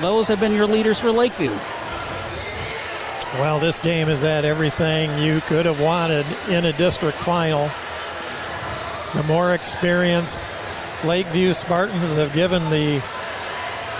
Those 0.00 0.26
have 0.26 0.40
been 0.40 0.52
your 0.52 0.66
leaders 0.66 0.98
for 0.98 1.12
Lakeview. 1.12 1.52
Well, 3.38 3.60
this 3.60 3.78
game 3.78 4.08
is 4.08 4.24
at 4.24 4.44
everything 4.44 5.16
you 5.18 5.40
could 5.42 5.66
have 5.66 5.80
wanted 5.80 6.26
in 6.50 6.64
a 6.64 6.72
district 6.72 7.16
final. 7.16 7.70
The 9.14 9.26
more 9.28 9.54
experienced 9.54 10.61
Lakeview 11.04 11.52
Spartans 11.52 12.14
have 12.14 12.32
given 12.32 12.62
the 12.70 13.02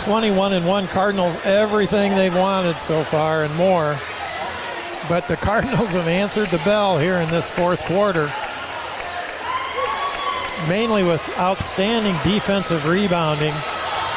21 0.01 0.53
and 0.53 0.67
1 0.67 0.87
Cardinals 0.89 1.45
everything 1.45 2.15
they've 2.15 2.35
wanted 2.35 2.79
so 2.79 3.03
far 3.03 3.43
and 3.43 3.55
more. 3.57 3.97
But 5.09 5.27
the 5.27 5.37
Cardinals 5.37 5.95
have 5.95 6.07
answered 6.07 6.49
the 6.49 6.59
bell 6.59 6.99
here 6.99 7.17
in 7.17 7.29
this 7.31 7.51
fourth 7.51 7.85
quarter, 7.87 8.31
mainly 10.69 11.03
with 11.03 11.29
outstanding 11.39 12.15
defensive 12.23 12.87
rebounding, 12.87 13.55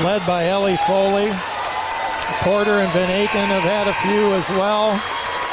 led 0.04 0.26
by 0.28 0.46
Ellie 0.46 0.78
Foley. 0.88 1.32
Porter 2.42 2.80
and 2.80 2.92
Van 2.92 3.10
Aken 3.10 3.48
have 3.48 3.64
had 3.64 3.88
a 3.88 3.94
few 3.94 4.34
as 4.34 4.50
well. 4.52 5.02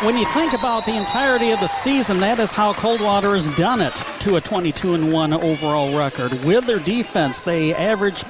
When 0.05 0.19
you 0.19 0.25
think 0.25 0.53
about 0.53 0.85
the 0.85 0.97
entirety 0.97 1.53
of 1.53 1.61
the 1.61 1.69
season, 1.69 2.19
that 2.19 2.41
is 2.41 2.51
how 2.51 2.73
Coldwater 2.73 3.35
has 3.35 3.57
done 3.57 3.81
it 3.81 3.93
to 4.21 4.35
a 4.35 4.41
22 4.41 4.95
and 4.95 5.13
1 5.13 5.33
overall 5.33 5.97
record. 5.97 6.35
With 6.43 6.65
their 6.65 6.81
defense, 6.81 7.45
they 7.45 7.73
average 7.73 8.25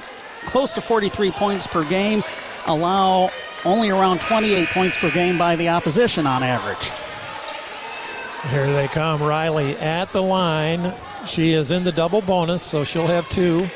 close 0.45 0.71
to 0.73 0.81
43 0.81 1.31
points 1.31 1.65
per 1.65 1.83
game, 1.89 2.21
allow 2.67 3.31
only 3.65 3.89
around 3.89 4.21
28 4.21 4.67
points 4.67 5.01
per 5.01 5.09
game 5.09 5.39
by 5.39 5.55
the 5.55 5.69
opposition 5.69 6.27
on 6.27 6.43
average. 6.43 6.91
Here 8.51 8.71
they 8.71 8.87
come. 8.87 9.23
Riley 9.23 9.75
at 9.77 10.11
the 10.11 10.21
line. 10.21 10.93
She 11.25 11.53
is 11.53 11.71
in 11.71 11.81
the 11.81 11.91
double 11.91 12.21
bonus, 12.21 12.61
so 12.61 12.83
she'll 12.83 13.07
have 13.07 13.27
two. 13.29 13.67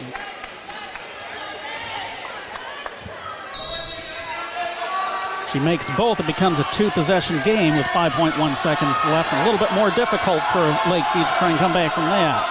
She 5.51 5.59
makes 5.59 5.89
both. 5.91 6.19
It 6.19 6.27
becomes 6.27 6.59
a 6.59 6.65
two 6.71 6.89
possession 6.91 7.41
game 7.43 7.77
with 7.77 7.85
5.1 7.87 8.55
seconds 8.55 9.03
left. 9.05 9.31
A 9.31 9.43
little 9.45 9.59
bit 9.59 9.71
more 9.73 9.89
difficult 9.91 10.43
for 10.51 10.59
Lakeview 10.89 11.23
to 11.23 11.33
try 11.39 11.49
and 11.51 11.57
come 11.57 11.71
back 11.71 11.93
from 11.93 12.03
that. 12.03 12.43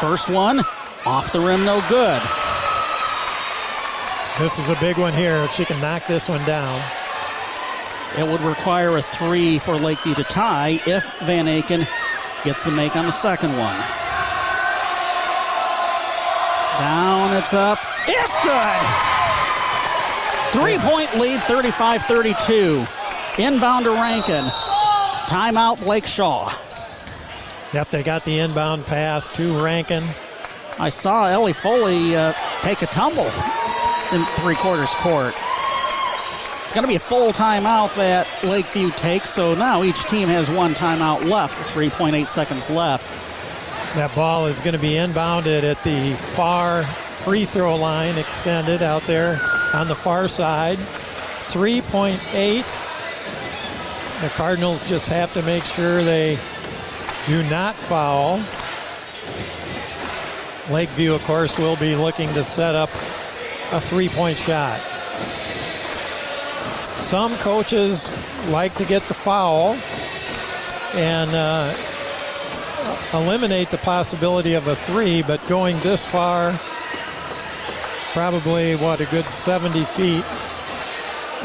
First 0.00 0.30
one, 0.30 0.60
off 1.04 1.32
the 1.32 1.40
rim, 1.40 1.64
no 1.64 1.82
good. 1.88 2.22
This 4.38 4.58
is 4.58 4.70
a 4.70 4.80
big 4.80 4.96
one 4.98 5.12
here. 5.12 5.36
If 5.44 5.52
she 5.52 5.64
can 5.64 5.80
knock 5.80 6.06
this 6.06 6.28
one 6.28 6.44
down, 6.44 6.82
it 8.18 8.26
would 8.26 8.40
require 8.40 8.96
a 8.96 9.02
three 9.02 9.58
for 9.58 9.76
Lakeview 9.76 10.14
to 10.14 10.24
tie 10.24 10.80
if 10.86 11.04
Van 11.20 11.46
Aken 11.46 11.86
gets 12.44 12.64
the 12.64 12.70
make 12.70 12.96
on 12.96 13.04
the 13.04 13.12
second 13.12 13.50
one. 13.50 13.76
It's 16.62 16.78
down, 16.80 17.36
it's 17.36 17.54
up, 17.54 17.78
it's 18.08 18.42
good! 18.42 19.13
Three 20.54 20.78
point 20.78 21.12
lead, 21.18 21.40
35 21.40 22.02
32. 22.02 22.86
Inbound 23.38 23.86
to 23.86 23.90
Rankin. 23.90 24.44
Timeout, 25.26 25.82
Blake 25.82 26.06
Shaw. 26.06 26.48
Yep, 27.72 27.90
they 27.90 28.04
got 28.04 28.22
the 28.22 28.38
inbound 28.38 28.86
pass 28.86 29.28
to 29.30 29.60
Rankin. 29.60 30.04
I 30.78 30.90
saw 30.90 31.26
Ellie 31.26 31.52
Foley 31.52 32.14
uh, 32.14 32.32
take 32.60 32.82
a 32.82 32.86
tumble 32.86 33.24
in 34.12 34.24
three 34.36 34.54
quarters 34.54 34.94
court. 34.94 35.34
It's 36.62 36.72
going 36.72 36.84
to 36.84 36.88
be 36.88 36.94
a 36.94 37.00
full 37.00 37.32
timeout 37.32 37.96
that 37.96 38.24
Lakeview 38.44 38.90
takes, 38.92 39.30
so 39.30 39.56
now 39.56 39.82
each 39.82 40.04
team 40.04 40.28
has 40.28 40.48
one 40.48 40.70
timeout 40.74 41.28
left, 41.28 41.74
3.8 41.74 42.28
seconds 42.28 42.70
left. 42.70 43.96
That 43.96 44.14
ball 44.14 44.46
is 44.46 44.60
going 44.60 44.76
to 44.76 44.80
be 44.80 44.92
inbounded 44.92 45.64
at 45.64 45.82
the 45.82 46.12
far 46.12 46.84
free 46.84 47.44
throw 47.44 47.74
line 47.74 48.16
extended 48.16 48.82
out 48.82 49.02
there 49.02 49.40
on 49.74 49.88
the 49.88 49.94
far 49.94 50.28
side. 50.28 50.78
3.8. 50.78 52.20
The 54.22 54.28
Cardinals 54.30 54.88
just 54.88 55.08
have 55.08 55.32
to 55.34 55.42
make 55.42 55.64
sure 55.64 56.04
they 56.04 56.38
do 57.26 57.42
not 57.50 57.74
foul. 57.74 58.36
Lakeview, 60.72 61.12
of 61.14 61.22
course, 61.24 61.58
will 61.58 61.76
be 61.76 61.94
looking 61.94 62.32
to 62.34 62.44
set 62.44 62.74
up 62.74 62.88
a 63.72 63.80
three 63.80 64.08
point 64.08 64.38
shot. 64.38 64.78
Some 67.00 67.34
coaches 67.36 68.10
like 68.48 68.74
to 68.76 68.84
get 68.84 69.02
the 69.02 69.14
foul 69.14 69.76
and 70.94 71.30
uh, 71.34 71.74
eliminate 73.12 73.68
the 73.70 73.78
possibility 73.78 74.54
of 74.54 74.68
a 74.68 74.76
three, 74.76 75.22
but 75.22 75.44
going 75.46 75.78
this 75.80 76.06
far, 76.06 76.58
probably 78.14 78.76
what 78.76 79.00
a 79.00 79.06
good 79.06 79.24
70 79.24 79.84
feet 79.84 80.24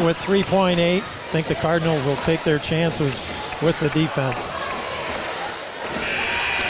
with 0.05 0.15
3.8. 0.19 0.77
I 0.77 0.99
think 0.99 1.47
the 1.47 1.55
Cardinals 1.55 2.05
will 2.05 2.15
take 2.17 2.43
their 2.43 2.59
chances 2.59 3.25
with 3.63 3.79
the 3.79 3.89
defense. 3.89 4.53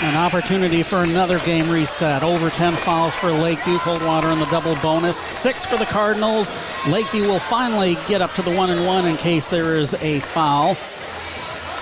An 0.03 0.15
opportunity 0.15 0.83
for 0.83 1.03
another 1.03 1.37
game 1.39 1.69
reset. 1.69 2.23
Over 2.23 2.49
10 2.49 2.71
fouls 2.75 3.13
for 3.13 3.29
Lakeview. 3.29 3.77
Coldwater 3.79 4.29
in 4.29 4.39
the 4.39 4.45
double 4.45 4.75
bonus. 4.77 5.17
Six 5.17 5.65
for 5.65 5.75
the 5.75 5.85
Cardinals. 5.85 6.53
Lakeview 6.87 7.27
will 7.27 7.39
finally 7.39 7.95
get 8.07 8.21
up 8.21 8.31
to 8.35 8.41
the 8.41 8.55
one 8.55 8.69
and 8.69 8.85
one 8.85 9.05
in 9.05 9.17
case 9.17 9.49
there 9.49 9.75
is 9.75 9.93
a 9.95 10.21
foul. 10.21 10.77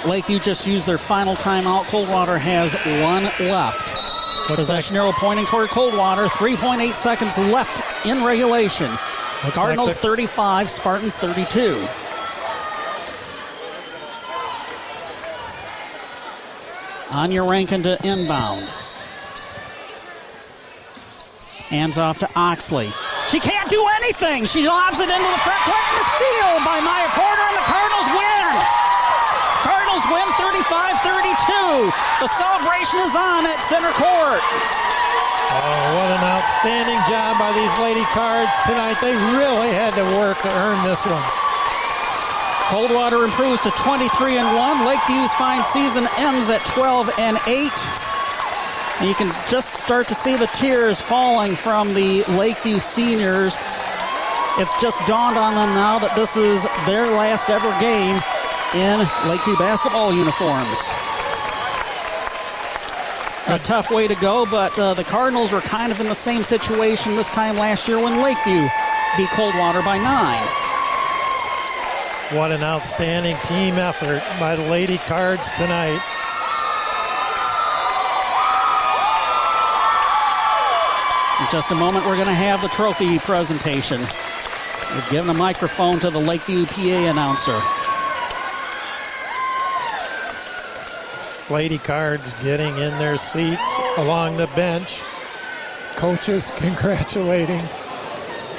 Lakeview 0.09 0.39
just 0.39 0.65
used 0.65 0.87
their 0.87 0.97
final 0.97 1.35
timeout. 1.35 1.83
Coldwater 1.83 2.39
has 2.39 2.73
one 3.03 3.23
left. 3.47 4.06
Possession 4.55 4.95
arrow 4.95 5.11
pointing 5.11 5.45
toward 5.45 5.69
Coldwater. 5.69 6.23
3.8 6.23 6.93
seconds 6.93 7.37
left 7.37 8.05
in 8.05 8.23
regulation. 8.23 8.89
Looks 9.43 9.55
Cardinals 9.55 9.87
like 9.89 9.95
the- 9.97 10.01
35, 10.01 10.69
Spartans 10.69 11.17
32. 11.17 11.85
Anya 17.11 17.43
Rankin 17.43 17.83
to 17.83 17.97
inbound. 18.05 18.67
Hands 21.69 21.97
off 21.97 22.19
to 22.19 22.29
Oxley. 22.35 22.89
She 23.29 23.39
can't 23.39 23.69
do 23.69 23.83
anything. 24.01 24.45
She 24.45 24.67
lobs 24.67 24.99
it 24.99 25.09
into 25.09 25.27
the 25.27 25.41
front 25.43 25.61
court 25.67 25.83
and 25.83 25.99
a 25.99 26.05
steal 26.15 26.51
by 26.63 26.79
Maya 26.79 27.09
Porter, 27.11 27.43
and 27.43 27.57
the 27.57 27.67
Cardinals 27.67 28.09
win. 28.15 28.86
Win 30.07 30.27
35-32. 30.39 31.91
The 32.23 32.31
celebration 32.31 32.99
is 33.03 33.11
on 33.11 33.43
at 33.43 33.59
center 33.59 33.91
court. 33.91 34.39
Oh, 34.39 35.83
what 35.99 36.09
an 36.15 36.23
outstanding 36.23 36.99
job 37.11 37.35
by 37.35 37.51
these 37.51 37.75
Lady 37.83 38.07
Cards 38.15 38.51
tonight. 38.63 38.95
They 39.01 39.11
really 39.35 39.67
had 39.75 39.91
to 39.99 40.03
work 40.15 40.39
to 40.43 40.51
earn 40.63 40.79
this 40.87 41.05
one. 41.05 41.23
Coldwater 42.71 43.25
improves 43.25 43.63
to 43.63 43.71
23 43.71 44.37
and 44.37 44.47
1. 44.55 44.85
Lakeview's 44.87 45.33
fine 45.33 45.63
season 45.63 46.07
ends 46.17 46.49
at 46.49 46.63
12 46.67 47.11
and 47.19 47.37
8. 47.45 47.71
And 48.99 49.09
you 49.09 49.15
can 49.15 49.33
just 49.49 49.73
start 49.73 50.07
to 50.07 50.15
see 50.15 50.37
the 50.37 50.47
tears 50.47 51.01
falling 51.01 51.55
from 51.55 51.93
the 51.93 52.23
Lakeview 52.31 52.79
seniors. 52.79 53.57
It's 54.57 54.79
just 54.81 54.99
dawned 55.05 55.37
on 55.37 55.53
them 55.53 55.75
now 55.75 55.99
that 55.99 56.15
this 56.15 56.37
is 56.37 56.63
their 56.85 57.07
last 57.07 57.49
ever 57.49 57.69
game 57.79 58.19
in 58.75 58.99
Lakeview 59.27 59.55
basketball 59.57 60.13
uniforms. 60.13 60.77
A 63.49 63.59
tough 63.59 63.89
way 63.91 64.07
to 64.07 64.15
go, 64.15 64.45
but 64.45 64.77
uh, 64.77 64.93
the 64.93 65.05
Cardinals 65.05 65.53
were 65.53 65.61
kind 65.61 65.91
of 65.91 66.01
in 66.01 66.07
the 66.07 66.15
same 66.15 66.43
situation 66.43 67.15
this 67.15 67.31
time 67.31 67.55
last 67.55 67.87
year 67.87 68.03
when 68.03 68.21
Lakeview 68.21 68.67
beat 69.15 69.29
Coldwater 69.29 69.81
by 69.83 69.97
nine. 69.97 70.43
What 72.37 72.51
an 72.51 72.61
outstanding 72.61 73.37
team 73.43 73.75
effort 73.75 74.21
by 74.37 74.57
the 74.57 74.63
Lady 74.63 74.97
Cards 74.97 75.53
tonight. 75.53 75.97
In 81.39 81.47
just 81.49 81.71
a 81.71 81.75
moment, 81.75 82.05
we're 82.05 82.15
going 82.15 82.27
to 82.27 82.33
have 82.33 82.61
the 82.61 82.67
trophy 82.67 83.17
presentation. 83.19 84.01
We've 84.93 85.09
given 85.09 85.29
a 85.29 85.33
microphone 85.33 85.99
to 85.99 86.09
the 86.09 86.19
Lakeview 86.19 86.65
PA 86.65 87.11
announcer. 87.11 87.76
Lady 91.49 91.77
Cards 91.77 92.33
getting 92.43 92.77
in 92.77 92.91
their 92.99 93.15
seats 93.15 93.79
along 93.97 94.35
the 94.35 94.47
bench. 94.47 95.01
Coaches 95.95 96.51
congratulating 96.57 97.61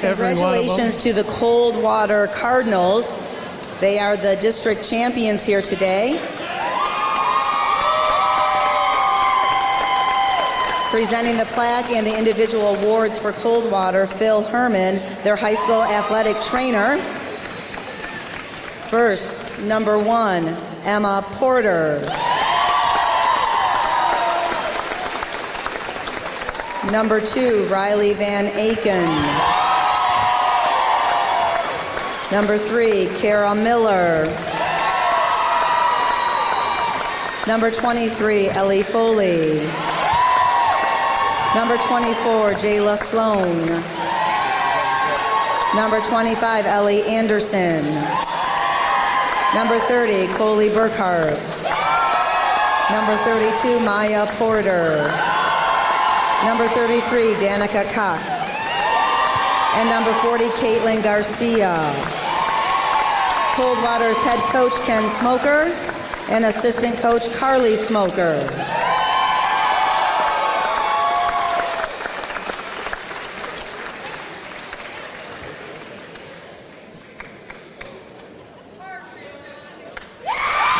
every 0.01 0.33
one 0.33 0.33
of 0.33 0.37
them. 0.37 0.37
Congratulations 0.37 0.97
to 0.97 1.13
the 1.13 1.23
Coldwater 1.25 2.27
Cardinals. 2.27 3.19
They 3.79 3.99
are 3.99 4.17
the 4.17 4.37
district 4.41 4.83
champions 4.83 5.45
here 5.45 5.61
today. 5.61 6.19
Presenting 10.89 11.37
the 11.37 11.45
plaque 11.51 11.91
and 11.91 12.07
the 12.07 12.17
individual 12.17 12.75
awards 12.75 13.19
for 13.19 13.33
Coldwater, 13.33 14.07
Phil 14.07 14.41
Herman, 14.41 14.95
their 15.23 15.35
high 15.35 15.53
school 15.53 15.83
athletic 15.83 16.41
trainer. 16.41 16.97
First, 18.89 19.59
number 19.59 19.99
one, 19.99 20.47
Emma 20.85 21.23
Porter. 21.33 22.01
Number 26.87 27.19
two, 27.21 27.63
Riley 27.65 28.13
Van 28.13 28.45
Aken. 28.47 29.05
Number 32.31 32.57
three, 32.57 33.09
Kara 33.19 33.53
Miller. 33.53 34.25
Number 37.45 37.69
23, 37.69 38.49
Ellie 38.49 38.81
Foley. 38.81 39.59
Number 41.53 41.77
24, 41.77 42.53
Jayla 42.53 42.97
Sloan. 42.97 43.67
Number 45.75 45.99
25, 46.07 46.65
Ellie 46.65 47.03
Anderson. 47.03 47.83
Number 49.53 49.77
30, 49.79 50.27
Coley 50.33 50.69
Burkhart. 50.69 51.37
Number 52.89 53.15
32, 53.23 53.79
Maya 53.81 54.25
Porter. 54.37 55.38
Number 56.45 56.67
33, 56.69 57.33
Danica 57.35 57.91
Cox. 57.93 58.21
And 59.75 59.89
number 59.89 60.13
40, 60.21 60.45
Caitlin 60.57 61.03
Garcia. 61.03 61.75
Coldwater's 63.55 64.17
head 64.23 64.39
coach, 64.51 64.73
Ken 64.85 65.07
Smoker, 65.09 65.65
and 66.29 66.45
assistant 66.45 66.95
coach, 66.97 67.29
Carly 67.33 67.75
Smoker. 67.75 68.39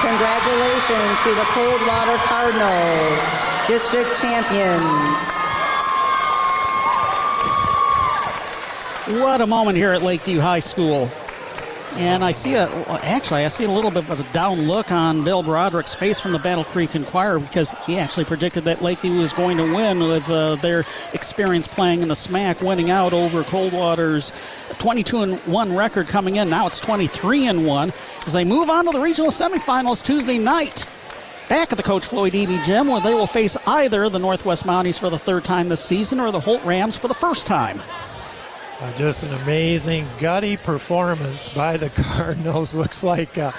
Congratulations 0.02 1.24
to 1.24 1.30
the 1.36 1.48
Coldwater 1.52 2.18
Cardinals, 2.28 3.68
district 3.68 4.20
champions. 4.22 5.39
What 9.10 9.42
a 9.42 9.48
moment 9.48 9.76
here 9.76 9.92
at 9.92 10.04
Lakeview 10.04 10.40
High 10.40 10.60
School. 10.60 11.10
And 11.96 12.24
I 12.24 12.30
see 12.30 12.54
a, 12.54 12.70
actually, 13.02 13.44
I 13.44 13.48
see 13.48 13.64
a 13.64 13.72
little 13.72 13.90
bit 13.90 14.08
of 14.08 14.20
a 14.20 14.34
down 14.34 14.68
look 14.68 14.92
on 14.92 15.24
Bill 15.24 15.42
Broderick's 15.42 15.96
face 15.96 16.20
from 16.20 16.32
the 16.32 16.38
Battle 16.38 16.64
Creek 16.64 16.94
Enquirer 16.94 17.40
because 17.40 17.72
he 17.88 17.98
actually 17.98 18.26
predicted 18.26 18.66
that 18.66 18.84
Lakeview 18.84 19.20
was 19.20 19.34
going 19.34 19.58
to 19.58 19.64
win 19.64 20.02
with 20.02 20.30
uh, 20.30 20.58
their 20.58 20.84
experience 21.14 21.68
playing 21.68 22.04
in 22.04 22.08
the 22.08 22.14
SMAC, 22.14 22.62
winning 22.62 22.92
out 22.92 23.12
over 23.12 23.44
Coldwater's 23.44 24.32
22 24.78 25.22
and 25.22 25.40
1 25.40 25.76
record 25.76 26.08
coming 26.08 26.36
in. 26.36 26.48
Now 26.48 26.68
it's 26.68 26.80
23 26.80 27.48
and 27.48 27.66
1 27.66 27.94
as 28.28 28.34
they 28.34 28.44
move 28.44 28.70
on 28.70 28.86
to 28.86 28.92
the 28.92 29.00
regional 29.00 29.32
semifinals 29.32 30.06
Tuesday 30.06 30.38
night. 30.38 30.86
Back 31.50 31.72
at 31.72 31.78
the 31.78 31.84
Coach 31.84 32.06
Floyd 32.06 32.34
Eby 32.34 32.64
Gym, 32.64 32.86
where 32.86 33.02
they 33.02 33.16
will 33.16 33.26
face 33.26 33.58
either 33.66 34.08
the 34.08 34.20
Northwest 34.20 34.68
Mounties 34.68 35.00
for 35.00 35.10
the 35.10 35.18
third 35.18 35.44
time 35.44 35.68
this 35.68 35.84
season 35.84 36.20
or 36.20 36.32
the 36.32 36.40
Holt 36.40 36.64
Rams 36.64 36.96
for 36.96 37.08
the 37.08 37.16
first 37.16 37.48
time. 37.48 37.82
Uh, 38.82 38.94
just 38.94 39.24
an 39.24 39.34
amazing 39.42 40.08
gutty 40.20 40.56
performance 40.56 41.50
by 41.50 41.76
the 41.78 41.90
Cardinals. 42.16 42.76
Looks 42.76 43.04
like. 43.04 43.30
Uh, 43.38 43.52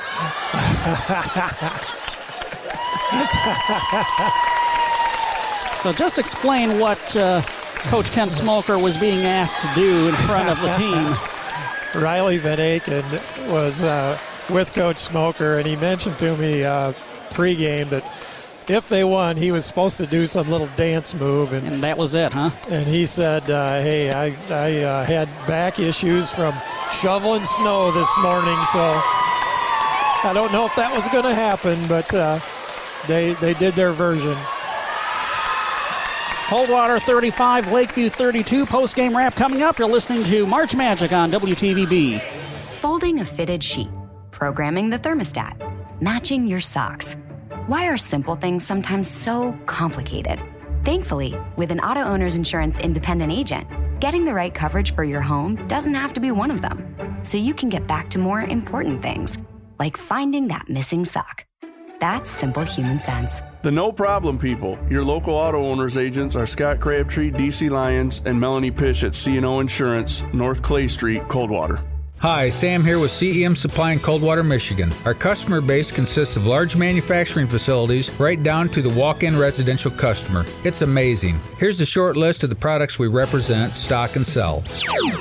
So 5.83 5.93
just 5.93 6.19
explain 6.19 6.79
what 6.79 6.99
uh, 7.17 7.41
Coach 7.89 8.13
Ken 8.13 8.29
Smoker 8.29 8.79
was 8.79 8.99
being 8.99 9.21
asked 9.25 9.67
to 9.67 9.75
do 9.75 10.09
in 10.09 10.13
front 10.13 10.51
of 10.51 10.61
the 10.61 10.71
team. 10.75 12.03
Riley 12.03 12.37
Van 12.37 12.59
Aken 12.59 13.51
was 13.51 13.83
uh, 13.83 14.19
with 14.51 14.75
Coach 14.75 14.99
Smoker, 14.99 15.57
and 15.57 15.67
he 15.67 15.77
mentioned 15.77 16.19
to 16.19 16.37
me 16.37 16.65
uh, 16.65 16.93
pregame 17.31 17.89
that 17.89 18.03
if 18.71 18.89
they 18.89 19.03
won, 19.03 19.37
he 19.37 19.51
was 19.51 19.67
supposed 19.67 19.97
to 19.97 20.07
do 20.07 20.27
some 20.27 20.49
little 20.49 20.69
dance 20.77 21.13
move, 21.15 21.53
and, 21.53 21.67
and 21.67 21.83
that 21.83 21.99
was 21.99 22.15
it, 22.15 22.33
huh? 22.33 22.51
And 22.69 22.87
he 22.87 23.05
said, 23.05 23.51
uh, 23.51 23.81
"Hey, 23.81 24.13
I, 24.13 24.27
I 24.49 24.83
uh, 24.83 25.05
had 25.05 25.29
back 25.47 25.81
issues 25.81 26.31
from 26.33 26.55
shoveling 26.93 27.43
snow 27.43 27.91
this 27.91 28.19
morning, 28.23 28.57
so 28.73 28.81
I 30.23 30.31
don't 30.33 30.53
know 30.53 30.67
if 30.67 30.77
that 30.77 30.93
was 30.95 31.09
going 31.09 31.25
to 31.25 31.35
happen, 31.35 31.85
but 31.89 32.15
uh, 32.15 32.39
they 33.09 33.33
they 33.35 33.55
did 33.55 33.75
their 33.75 33.93
version." 33.93 34.37
Coldwater 36.47 36.99
35, 36.99 37.71
Lakeview 37.71 38.09
32. 38.09 38.67
Post 38.67 38.97
game 38.97 39.17
wrap 39.17 39.37
coming 39.37 39.63
up. 39.63 39.79
You're 39.79 39.89
listening 39.89 40.25
to 40.25 40.47
March 40.47 40.75
Magic 40.75 41.13
on 41.13 41.31
WTVB. 41.31 42.21
Folding 42.73 43.21
a 43.21 43.25
fitted 43.25 43.63
sheet, 43.63 43.89
programming 44.33 44.91
the 44.91 44.99
thermostat, 44.99 45.55
matching 46.01 46.49
your 46.49 46.59
socks. 46.59 47.17
Why 47.71 47.87
are 47.87 47.97
simple 47.97 48.35
things 48.35 48.67
sometimes 48.67 49.09
so 49.09 49.57
complicated? 49.67 50.41
Thankfully, 50.83 51.41
with 51.55 51.71
an 51.71 51.79
auto 51.79 52.03
owner's 52.03 52.35
insurance 52.35 52.77
independent 52.79 53.31
agent, 53.31 53.69
getting 54.01 54.25
the 54.25 54.35
right 54.35 54.53
coverage 54.53 54.93
for 54.93 55.05
your 55.05 55.21
home 55.21 55.55
doesn't 55.69 55.95
have 55.95 56.13
to 56.15 56.21
be 56.21 56.33
one 56.33 56.51
of 56.51 56.63
them. 56.63 56.97
So 57.23 57.39
you 57.39 57.55
can 57.55 57.69
get 57.69 57.87
back 57.87 58.11
to 58.11 58.19
more 58.19 58.43
important 58.43 59.05
things, 59.05 59.39
like 59.79 59.97
finding 59.97 60.49
that 60.49 60.69
missing 60.69 61.05
sock. 61.05 61.45
That's 62.01 62.29
simple 62.29 62.65
human 62.65 62.99
sense. 62.99 63.41
The 63.63 63.71
No 63.71 63.93
Problem 63.93 64.37
people. 64.37 64.77
Your 64.89 65.05
local 65.05 65.37
auto 65.37 65.63
owners 65.63 65.97
agents 65.97 66.35
are 66.35 66.47
Scott 66.47 66.81
Crabtree, 66.81 67.31
DC 67.31 67.71
Lyons, 67.71 68.21
and 68.25 68.41
Melanie 68.41 68.73
Pish 68.73 69.05
at 69.05 69.15
C&O 69.15 69.61
Insurance, 69.61 70.25
North 70.33 70.61
Clay 70.61 70.89
Street, 70.89 71.29
Coldwater. 71.29 71.81
Hi, 72.21 72.51
Sam 72.51 72.85
here 72.85 72.99
with 72.99 73.13
CEM 73.13 73.57
Supply 73.57 73.93
in 73.93 73.99
Coldwater, 73.99 74.43
Michigan. 74.43 74.93
Our 75.07 75.15
customer 75.15 75.63
base 75.63 75.91
consists 75.91 76.37
of 76.37 76.47
large 76.47 76.77
manufacturing 76.77 77.47
facilities 77.47 78.11
right 78.21 78.43
down 78.43 78.69
to 78.71 78.83
the 78.83 78.91
walk 78.91 79.23
in 79.23 79.39
residential 79.39 79.91
customer. 79.91 80.45
It's 80.63 80.83
amazing. 80.83 81.37
Here's 81.57 81.81
a 81.81 81.87
short 81.87 82.19
list 82.19 82.45
of 82.45 82.51
the 82.51 82.57
products 82.57 82.99
we 82.99 83.07
represent, 83.07 83.75
stock, 83.75 84.17
and 84.17 84.27
sell 84.27 84.63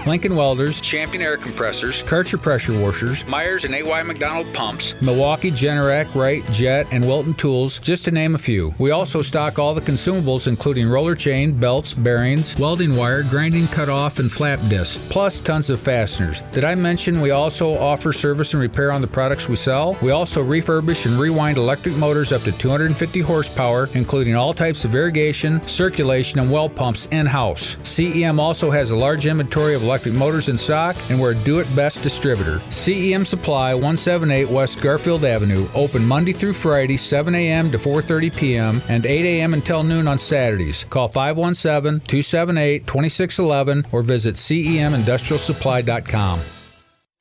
Lincoln 0.05 0.35
Welders, 0.35 0.81
Champion 0.81 1.23
Air 1.23 1.37
Compressors, 1.37 2.03
Karcher 2.03 2.41
Pressure 2.41 2.77
Washers, 2.77 3.25
Myers 3.27 3.63
and 3.63 3.73
AY 3.73 4.03
McDonald 4.03 4.53
Pumps, 4.53 5.01
Milwaukee, 5.01 5.51
Generac, 5.51 6.13
Wright, 6.15 6.43
Jet, 6.51 6.85
and 6.91 7.05
Wilton 7.05 7.33
Tools, 7.35 7.79
just 7.79 8.03
to 8.05 8.11
name 8.11 8.35
a 8.35 8.37
few. 8.37 8.73
We 8.77 8.91
also 8.91 9.21
stock 9.21 9.57
all 9.57 9.73
the 9.73 9.79
consumables, 9.79 10.47
including 10.47 10.89
roller 10.89 11.15
chain, 11.15 11.57
belts, 11.57 11.93
bearings, 11.93 12.57
welding 12.59 12.97
wire, 12.97 13.23
grinding 13.23 13.67
cutoff, 13.67 14.19
and 14.19 14.29
flap 14.29 14.59
discs, 14.67 15.07
plus 15.09 15.39
tons 15.39 15.69
of 15.69 15.79
fasteners. 15.79 16.41
Did 16.51 16.65
I 16.65 16.75
mention? 16.75 16.88
Mention, 16.89 17.21
we 17.21 17.29
also 17.29 17.75
offer 17.75 18.11
service 18.11 18.53
and 18.53 18.61
repair 18.63 18.91
on 18.91 18.99
the 18.99 19.05
products 19.05 19.47
we 19.47 19.55
sell. 19.55 19.95
We 20.01 20.09
also 20.09 20.43
refurbish 20.43 21.05
and 21.05 21.19
rewind 21.19 21.55
electric 21.55 21.95
motors 21.97 22.31
up 22.31 22.41
to 22.41 22.51
250 22.51 23.19
horsepower, 23.19 23.87
including 23.93 24.35
all 24.35 24.55
types 24.55 24.85
of 24.85 24.95
irrigation, 24.95 25.61
circulation, 25.67 26.39
and 26.39 26.51
well 26.51 26.67
pumps 26.67 27.05
in 27.11 27.27
house. 27.27 27.75
CEM 27.83 28.39
also 28.39 28.71
has 28.71 28.89
a 28.89 28.95
large 28.95 29.27
inventory 29.27 29.75
of 29.75 29.83
electric 29.83 30.15
motors 30.15 30.49
in 30.49 30.57
stock, 30.57 30.95
and 31.11 31.21
we're 31.21 31.33
a 31.33 31.43
do 31.43 31.59
it 31.59 31.75
best 31.75 32.01
distributor. 32.01 32.57
CEM 32.69 33.23
Supply, 33.23 33.75
178 33.75 34.49
West 34.49 34.81
Garfield 34.81 35.23
Avenue, 35.23 35.67
open 35.75 36.03
Monday 36.03 36.33
through 36.33 36.53
Friday, 36.53 36.97
7 36.97 37.35
a.m. 37.35 37.71
to 37.71 37.77
4:30 37.77 38.35
p.m. 38.35 38.81
and 38.89 39.05
8 39.05 39.25
a.m. 39.25 39.53
until 39.53 39.83
noon 39.83 40.07
on 40.07 40.17
Saturdays. 40.17 40.85
Call 40.89 41.07
517-278-2611 41.09 43.93
or 43.93 44.01
visit 44.01 44.33
cemindustrialsupply.com. 44.33 46.39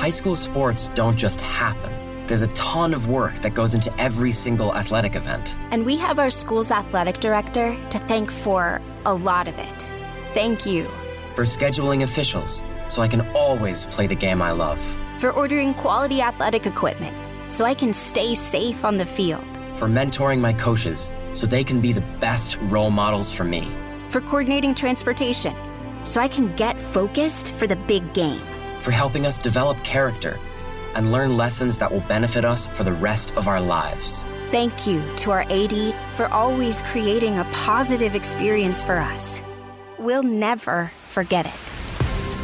High 0.00 0.08
school 0.08 0.34
sports 0.34 0.88
don't 0.88 1.18
just 1.18 1.42
happen. 1.42 2.26
There's 2.26 2.40
a 2.40 2.46
ton 2.54 2.94
of 2.94 3.08
work 3.08 3.34
that 3.42 3.52
goes 3.52 3.74
into 3.74 3.94
every 4.00 4.32
single 4.32 4.74
athletic 4.74 5.14
event. 5.14 5.58
And 5.72 5.84
we 5.84 5.98
have 5.98 6.18
our 6.18 6.30
school's 6.30 6.70
athletic 6.70 7.20
director 7.20 7.76
to 7.90 7.98
thank 7.98 8.30
for 8.30 8.80
a 9.04 9.12
lot 9.12 9.46
of 9.46 9.58
it. 9.58 9.88
Thank 10.32 10.64
you. 10.64 10.84
For 11.34 11.44
scheduling 11.44 12.02
officials, 12.02 12.62
so 12.88 13.02
I 13.02 13.08
can 13.08 13.20
always 13.34 13.84
play 13.84 14.06
the 14.06 14.14
game 14.14 14.40
I 14.40 14.52
love. 14.52 14.80
For 15.18 15.32
ordering 15.32 15.74
quality 15.74 16.22
athletic 16.22 16.64
equipment, 16.64 17.14
so 17.52 17.66
I 17.66 17.74
can 17.74 17.92
stay 17.92 18.34
safe 18.34 18.86
on 18.86 18.96
the 18.96 19.04
field. 19.04 19.44
For 19.76 19.86
mentoring 19.86 20.40
my 20.40 20.54
coaches, 20.54 21.12
so 21.34 21.46
they 21.46 21.62
can 21.62 21.82
be 21.82 21.92
the 21.92 22.06
best 22.20 22.56
role 22.62 22.90
models 22.90 23.34
for 23.34 23.44
me. 23.44 23.70
For 24.08 24.22
coordinating 24.22 24.74
transportation, 24.74 25.54
so 26.04 26.22
I 26.22 26.28
can 26.28 26.56
get 26.56 26.80
focused 26.80 27.52
for 27.52 27.66
the 27.66 27.76
big 27.76 28.14
game. 28.14 28.40
For 28.80 28.90
helping 28.90 29.26
us 29.26 29.38
develop 29.38 29.82
character 29.84 30.38
and 30.94 31.12
learn 31.12 31.36
lessons 31.36 31.78
that 31.78 31.92
will 31.92 32.00
benefit 32.00 32.44
us 32.44 32.66
for 32.66 32.82
the 32.82 32.92
rest 32.92 33.36
of 33.36 33.46
our 33.46 33.60
lives. 33.60 34.24
Thank 34.50 34.86
you 34.86 35.02
to 35.18 35.30
our 35.30 35.42
AD 35.48 35.94
for 36.16 36.26
always 36.28 36.82
creating 36.82 37.38
a 37.38 37.44
positive 37.52 38.14
experience 38.14 38.82
for 38.82 38.96
us. 38.98 39.42
We'll 39.98 40.22
never 40.22 40.90
forget 41.08 41.46
it. 41.46 41.52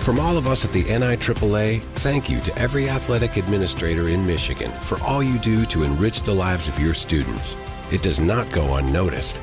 From 0.04 0.20
all 0.20 0.36
of 0.36 0.46
us 0.46 0.64
at 0.64 0.72
the 0.72 0.84
NIAAA, 0.84 1.82
thank 1.96 2.30
you 2.30 2.38
to 2.40 2.56
every 2.56 2.88
athletic 2.88 3.36
administrator 3.36 4.08
in 4.08 4.24
Michigan 4.24 4.70
for 4.82 5.00
all 5.02 5.22
you 5.22 5.38
do 5.38 5.64
to 5.66 5.82
enrich 5.82 6.22
the 6.22 6.34
lives 6.34 6.68
of 6.68 6.78
your 6.78 6.94
students. 6.94 7.56
It 7.90 8.02
does 8.02 8.20
not 8.20 8.48
go 8.52 8.74
unnoticed. 8.74 9.40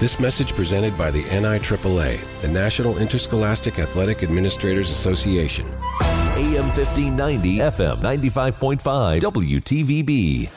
This 0.00 0.18
message 0.18 0.54
presented 0.54 0.96
by 0.96 1.10
the 1.10 1.22
NIAAA, 1.24 2.18
the 2.40 2.48
National 2.48 2.98
Interscholastic 2.98 3.78
Athletic 3.78 4.22
Administrators 4.22 4.90
Association. 4.90 5.70
AM 6.40 6.68
1590, 6.68 7.58
FM 7.58 7.96
95.5, 7.98 9.20
WTVB. 9.20 10.50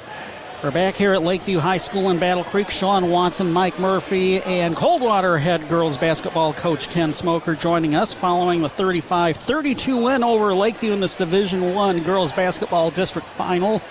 We're 0.63 0.71
back 0.71 0.95
here 0.95 1.11
at 1.11 1.23
Lakeview 1.23 1.59
High 1.59 1.75
School 1.75 2.09
in 2.09 2.19
Battle 2.19 2.45
Creek. 2.45 2.69
Sean 2.69 3.09
Watson, 3.09 3.51
Mike 3.51 3.77
Murphy, 3.77 4.41
and 4.43 4.77
Coldwater 4.77 5.37
head 5.37 5.67
girls 5.67 5.97
basketball 5.97 6.53
coach 6.53 6.89
Ken 6.89 7.11
Smoker 7.11 7.53
joining 7.53 7.95
us 7.95 8.13
following 8.13 8.61
the 8.61 8.69
35-32 8.69 10.05
win 10.05 10.23
over 10.23 10.53
Lakeview 10.53 10.93
in 10.93 11.01
this 11.01 11.17
Division 11.17 11.75
One 11.75 12.01
girls 12.03 12.31
basketball 12.31 12.89
district 12.89 13.27
final. 13.27 13.81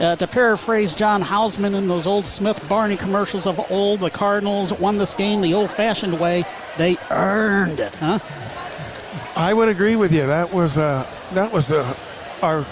Uh, 0.00 0.16
to 0.16 0.26
paraphrase 0.26 0.94
John 0.96 1.20
Houseman 1.20 1.74
in 1.74 1.88
those 1.88 2.06
old 2.06 2.26
Smith 2.26 2.66
Barney 2.70 2.96
commercials 2.96 3.46
of 3.46 3.60
old, 3.70 4.00
the 4.00 4.08
Cardinals 4.08 4.72
won 4.72 4.96
this 4.96 5.12
game 5.12 5.42
the 5.42 5.52
old-fashioned 5.52 6.18
way. 6.18 6.46
They 6.78 6.96
earned 7.10 7.80
it, 7.80 7.94
huh? 7.96 8.18
I 9.34 9.54
would 9.54 9.68
agree 9.68 9.96
with 9.96 10.12
you. 10.12 10.26
That 10.26 10.52
was 10.52 10.76
uh, 10.76 11.06
that 11.32 11.52
was 11.52 11.72
uh, 11.72 11.96
our 12.42 12.62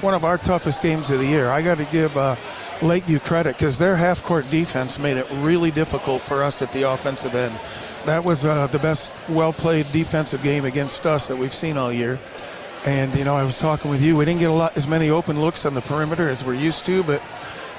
one 0.00 0.14
of 0.14 0.24
our 0.24 0.36
toughest 0.36 0.82
games 0.82 1.10
of 1.10 1.20
the 1.20 1.26
year. 1.26 1.48
I 1.48 1.62
got 1.62 1.78
to 1.78 1.84
give 1.84 2.16
uh, 2.16 2.34
Lakeview 2.82 3.20
credit 3.20 3.56
because 3.56 3.78
their 3.78 3.94
half-court 3.94 4.50
defense 4.50 4.98
made 4.98 5.16
it 5.16 5.26
really 5.34 5.70
difficult 5.70 6.22
for 6.22 6.42
us 6.42 6.60
at 6.60 6.72
the 6.72 6.82
offensive 6.90 7.34
end. 7.34 7.54
That 8.04 8.24
was 8.24 8.46
uh, 8.46 8.66
the 8.68 8.78
best 8.78 9.12
well-played 9.28 9.92
defensive 9.92 10.42
game 10.42 10.64
against 10.64 11.06
us 11.06 11.28
that 11.28 11.36
we've 11.36 11.54
seen 11.54 11.76
all 11.76 11.92
year. 11.92 12.18
And 12.84 13.14
you 13.14 13.24
know, 13.24 13.36
I 13.36 13.44
was 13.44 13.58
talking 13.58 13.90
with 13.90 14.02
you. 14.02 14.16
We 14.16 14.24
didn't 14.24 14.40
get 14.40 14.50
a 14.50 14.54
lot 14.54 14.76
as 14.76 14.88
many 14.88 15.10
open 15.10 15.40
looks 15.40 15.66
on 15.66 15.74
the 15.74 15.82
perimeter 15.82 16.28
as 16.28 16.44
we're 16.44 16.54
used 16.54 16.84
to, 16.86 17.04
but 17.04 17.22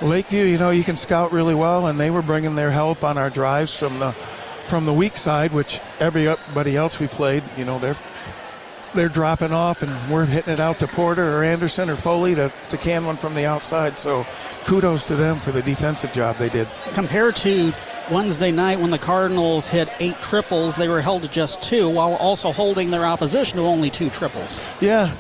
Lakeview, 0.02 0.46
you 0.46 0.58
know, 0.58 0.70
you 0.70 0.86
can 0.86 0.96
scout 0.96 1.34
really 1.34 1.56
well, 1.56 1.88
and 1.88 2.00
they 2.00 2.10
were 2.10 2.22
bringing 2.22 2.56
their 2.56 2.72
help 2.72 3.04
on 3.04 3.18
our 3.18 3.30
drives 3.30 3.78
from 3.78 4.00
the 4.00 4.16
from 4.64 4.86
the 4.86 4.94
weak 4.94 5.18
side, 5.18 5.52
which 5.52 5.80
everybody 6.00 6.76
else 6.76 7.00
we 7.00 7.08
played, 7.08 7.44
you 7.58 7.66
know, 7.66 7.80
they're 7.80 7.96
they're 8.94 9.10
dropping 9.10 9.52
off, 9.52 9.84
and 9.84 10.12
we're 10.12 10.26
hitting 10.26 10.54
it 10.54 10.60
out 10.60 10.80
to 10.80 10.88
Porter 10.88 11.38
or 11.38 11.44
Anderson 11.44 11.90
or 11.90 11.96
Foley 11.96 12.36
to, 12.36 12.52
to 12.70 12.78
can 12.78 13.06
one 13.06 13.18
from 13.18 13.36
the 13.36 13.46
outside. 13.46 13.98
So, 13.98 14.26
kudos 14.66 15.08
to 15.08 15.16
them 15.16 15.38
for 15.38 15.52
the 15.52 15.62
defensive 15.62 16.12
job 16.12 16.38
they 16.38 16.50
did. 16.50 16.68
Compared 16.94 17.36
to 17.38 17.72
Wednesday 18.12 18.52
night 18.52 18.80
when 18.80 18.90
the 18.90 18.98
Cardinals 18.98 19.68
hit 19.68 19.90
eight 20.00 20.20
triples, 20.22 20.76
they 20.76 20.88
were 20.88 21.02
held 21.02 21.22
to 21.22 21.28
just 21.28 21.62
two, 21.62 21.90
while 21.90 22.16
also 22.16 22.52
holding 22.52 22.90
their 22.90 23.06
opposition 23.06 23.58
to 23.58 23.64
only 23.64 23.90
two 23.90 24.10
triples. 24.10 24.64
Yeah. 24.82 25.14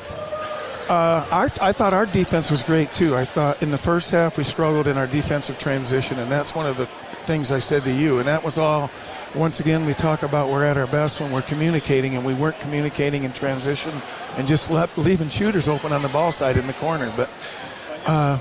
Uh, 0.88 1.24
our, 1.32 1.52
I 1.61 1.72
thought 1.72 1.94
our 1.94 2.07
defense 2.07 2.49
was 2.49 2.64
great 2.64 2.91
too. 2.91 3.16
I 3.16 3.24
thought 3.24 3.61
in 3.61 3.70
the 3.70 3.78
first 3.78 4.10
half 4.10 4.40
we 4.40 4.44
struggled 4.44 4.88
in 4.88 4.98
our 4.98 5.06
defensive 5.06 5.60
transition, 5.60 6.18
and 6.18 6.32
that's 6.32 6.56
one 6.56 6.66
of 6.66 6.78
the 6.78 6.88
things 6.88 7.52
I 7.52 7.60
said 7.60 7.84
to 7.84 7.94
you. 7.94 8.18
And 8.18 8.28
that 8.28 8.44
was 8.44 8.57
all. 8.57 8.90
Once 9.35 9.60
again, 9.60 9.85
we 9.85 9.93
talk 9.93 10.23
about 10.23 10.49
we're 10.49 10.65
at 10.65 10.76
our 10.76 10.88
best 10.88 11.22
when 11.22 11.31
we're 11.31 11.43
communicating, 11.43 12.15
and 12.15 12.26
we 12.26 12.34
weren't 12.34 12.60
communicating 12.60 13.23
in 13.26 13.31
transition, 13.31 13.93
and 14.38 14.47
just 14.47 14.72
left, 14.72 14.97
leaving 14.97 15.30
shooters 15.30 15.69
open 15.69 15.91
on 15.91 16.01
the 16.01 16.07
ball 16.10 16.31
side 16.31 16.57
in 16.57 16.65
the 16.65 16.73
corner. 16.73 17.14
But 17.15 17.30
uh, 18.07 18.39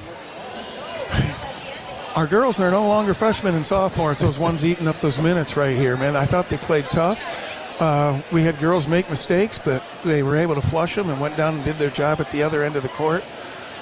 our 2.16 2.26
girls 2.26 2.58
are 2.58 2.70
no 2.70 2.88
longer 2.88 3.12
freshmen 3.12 3.54
and 3.54 3.66
sophomores. 3.66 4.20
Those 4.20 4.38
ones 4.38 4.64
eating 4.64 4.88
up 4.88 4.98
those 5.00 5.20
minutes 5.20 5.58
right 5.58 5.76
here, 5.76 5.94
man. 5.98 6.16
I 6.16 6.24
thought 6.24 6.48
they 6.48 6.56
played 6.56 6.86
tough. 6.86 7.80
Uh, 7.82 8.20
we 8.32 8.42
had 8.42 8.58
girls 8.58 8.88
make 8.88 9.10
mistakes, 9.10 9.58
but 9.58 9.84
they 10.04 10.22
were 10.22 10.36
able 10.36 10.54
to 10.54 10.62
flush 10.62 10.94
them 10.94 11.10
and 11.10 11.20
went 11.20 11.36
down 11.36 11.54
and 11.54 11.64
did 11.64 11.76
their 11.76 11.90
job 11.90 12.18
at 12.18 12.30
the 12.30 12.42
other 12.42 12.62
end 12.62 12.76
of 12.76 12.82
the 12.82 12.88
court. 12.88 13.22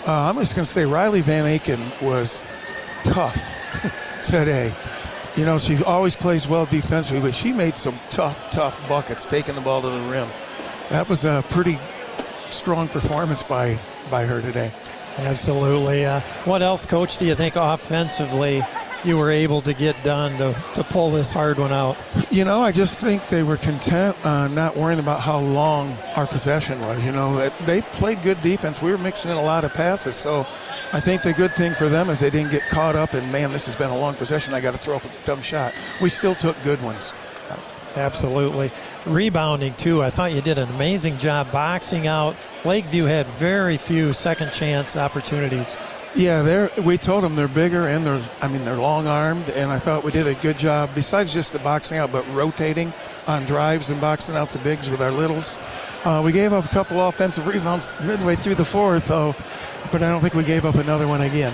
Uh, 0.06 0.28
I'm 0.28 0.34
just 0.36 0.56
going 0.56 0.64
to 0.64 0.70
say 0.70 0.84
Riley 0.84 1.20
Van 1.20 1.44
Aken 1.44 2.02
was 2.02 2.44
tough 3.04 3.56
today. 4.24 4.74
You 5.36 5.44
know, 5.44 5.58
she 5.58 5.82
always 5.84 6.16
plays 6.16 6.48
well 6.48 6.64
defensively, 6.64 7.20
but 7.20 7.34
she 7.34 7.52
made 7.52 7.76
some 7.76 7.94
tough, 8.10 8.50
tough 8.50 8.88
buckets, 8.88 9.26
taking 9.26 9.54
the 9.54 9.60
ball 9.60 9.82
to 9.82 9.88
the 9.88 10.00
rim. 10.10 10.28
That 10.88 11.08
was 11.08 11.26
a 11.26 11.44
pretty 11.50 11.78
strong 12.46 12.88
performance 12.88 13.42
by 13.42 13.78
by 14.10 14.24
her 14.24 14.40
today. 14.40 14.72
Absolutely. 15.18 16.06
Uh, 16.06 16.20
what 16.44 16.62
else, 16.62 16.86
Coach, 16.86 17.18
do 17.18 17.26
you 17.26 17.34
think 17.34 17.56
offensively 17.56 18.62
you 19.06 19.16
were 19.16 19.30
able 19.30 19.60
to 19.60 19.72
get 19.72 20.02
done 20.02 20.32
to, 20.38 20.54
to 20.74 20.84
pull 20.84 21.10
this 21.10 21.32
hard 21.32 21.58
one 21.58 21.72
out? 21.72 21.96
You 22.30 22.44
know, 22.44 22.60
I 22.60 22.72
just 22.72 23.00
think 23.00 23.26
they 23.28 23.42
were 23.42 23.56
content 23.56 24.16
uh, 24.26 24.48
not 24.48 24.76
worrying 24.76 25.00
about 25.00 25.20
how 25.20 25.38
long 25.38 25.96
our 26.16 26.26
possession 26.26 26.80
was. 26.80 27.04
You 27.04 27.12
know, 27.12 27.48
they 27.64 27.82
played 27.82 28.22
good 28.22 28.40
defense. 28.42 28.82
We 28.82 28.90
were 28.90 28.98
mixing 28.98 29.30
in 29.30 29.36
a 29.36 29.42
lot 29.42 29.64
of 29.64 29.72
passes. 29.72 30.14
So 30.14 30.40
I 30.92 31.00
think 31.00 31.22
the 31.22 31.32
good 31.32 31.52
thing 31.52 31.72
for 31.74 31.88
them 31.88 32.10
is 32.10 32.20
they 32.20 32.30
didn't 32.30 32.50
get 32.50 32.62
caught 32.68 32.96
up 32.96 33.14
in, 33.14 33.30
man, 33.32 33.52
this 33.52 33.66
has 33.66 33.76
been 33.76 33.90
a 33.90 33.98
long 33.98 34.14
possession. 34.14 34.54
I 34.54 34.60
got 34.60 34.72
to 34.72 34.78
throw 34.78 34.96
up 34.96 35.04
a 35.04 35.10
dumb 35.24 35.40
shot. 35.40 35.72
We 36.02 36.08
still 36.08 36.34
took 36.34 36.60
good 36.62 36.82
ones. 36.82 37.14
absolutely. 37.96 38.70
Rebounding, 39.06 39.74
too. 39.74 40.02
I 40.02 40.10
thought 40.10 40.32
you 40.32 40.40
did 40.40 40.58
an 40.58 40.68
amazing 40.70 41.18
job 41.18 41.50
boxing 41.52 42.06
out. 42.06 42.36
Lakeview 42.64 43.04
had 43.04 43.26
very 43.26 43.76
few 43.76 44.12
second 44.12 44.52
chance 44.52 44.96
opportunities. 44.96 45.78
Yeah, 46.16 46.40
they're, 46.40 46.70
we 46.82 46.96
told 46.96 47.24
them 47.24 47.34
they're 47.34 47.46
bigger 47.46 47.88
and 47.88 48.04
they're, 48.04 48.22
I 48.40 48.48
mean, 48.48 48.64
they're 48.64 48.78
long 48.78 49.06
armed, 49.06 49.50
and 49.50 49.70
I 49.70 49.78
thought 49.78 50.02
we 50.02 50.10
did 50.10 50.26
a 50.26 50.34
good 50.36 50.56
job, 50.56 50.90
besides 50.94 51.34
just 51.34 51.52
the 51.52 51.58
boxing 51.58 51.98
out, 51.98 52.10
but 52.10 52.26
rotating 52.32 52.90
on 53.26 53.44
drives 53.44 53.90
and 53.90 54.00
boxing 54.00 54.34
out 54.34 54.48
the 54.48 54.58
bigs 54.60 54.88
with 54.88 55.02
our 55.02 55.10
littles. 55.12 55.58
Uh, 56.04 56.22
we 56.24 56.32
gave 56.32 56.54
up 56.54 56.64
a 56.64 56.68
couple 56.68 57.06
offensive 57.06 57.46
rebounds 57.46 57.92
midway 58.02 58.34
through 58.34 58.54
the 58.54 58.64
fourth, 58.64 59.08
though, 59.08 59.34
but 59.92 60.02
I 60.02 60.08
don't 60.08 60.22
think 60.22 60.32
we 60.32 60.42
gave 60.42 60.64
up 60.64 60.76
another 60.76 61.06
one 61.06 61.20
again. 61.20 61.52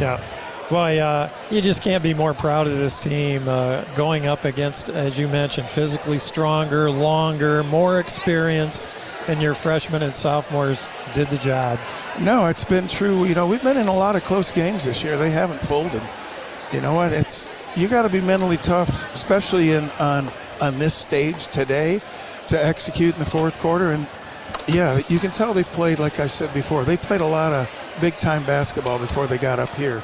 Yeah. 0.00 0.20
Boy, 0.68 0.98
uh, 0.98 1.28
you 1.50 1.60
just 1.60 1.82
can't 1.82 2.02
be 2.02 2.14
more 2.14 2.32
proud 2.34 2.66
of 2.66 2.78
this 2.78 2.98
team 2.98 3.46
uh, 3.48 3.82
going 3.96 4.26
up 4.26 4.44
against, 4.44 4.88
as 4.88 5.18
you 5.18 5.26
mentioned, 5.28 5.68
physically 5.68 6.18
stronger, 6.18 6.90
longer, 6.90 7.64
more 7.64 7.98
experienced, 7.98 8.88
and 9.30 9.40
your 9.40 9.54
freshmen 9.54 10.02
and 10.02 10.12
sophomores 10.12 10.88
did 11.14 11.28
the 11.28 11.38
job. 11.38 11.78
No, 12.20 12.46
it's 12.46 12.64
been 12.64 12.88
true. 12.88 13.24
You 13.24 13.36
know, 13.36 13.46
we've 13.46 13.62
been 13.62 13.76
in 13.76 13.86
a 13.86 13.94
lot 13.94 14.16
of 14.16 14.24
close 14.24 14.50
games 14.50 14.84
this 14.84 15.04
year. 15.04 15.16
They 15.16 15.30
haven't 15.30 15.60
folded. 15.60 16.02
You 16.72 16.80
know 16.80 16.94
what? 16.94 17.12
It's 17.12 17.52
you 17.76 17.86
got 17.86 18.02
to 18.02 18.08
be 18.08 18.20
mentally 18.20 18.56
tough, 18.56 19.14
especially 19.14 19.70
in 19.70 19.88
on 20.00 20.28
on 20.60 20.78
this 20.80 20.94
stage 20.94 21.46
today, 21.46 22.00
to 22.48 22.62
execute 22.62 23.14
in 23.14 23.20
the 23.20 23.24
fourth 23.24 23.60
quarter. 23.60 23.92
And 23.92 24.08
yeah, 24.66 25.00
you 25.08 25.20
can 25.20 25.30
tell 25.30 25.54
they 25.54 25.62
played 25.62 26.00
like 26.00 26.18
I 26.18 26.26
said 26.26 26.52
before. 26.52 26.84
They 26.84 26.96
played 26.96 27.20
a 27.20 27.26
lot 27.26 27.52
of 27.52 27.70
big 28.00 28.16
time 28.16 28.44
basketball 28.44 28.98
before 28.98 29.28
they 29.28 29.38
got 29.38 29.60
up 29.60 29.72
here, 29.76 30.02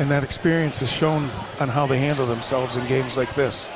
and 0.00 0.10
that 0.10 0.24
experience 0.24 0.82
is 0.82 0.92
shown 0.92 1.30
on 1.60 1.68
how 1.68 1.86
they 1.86 1.98
handle 1.98 2.26
themselves 2.26 2.76
in 2.76 2.84
games 2.86 3.16
like 3.16 3.32
this. 3.36 3.70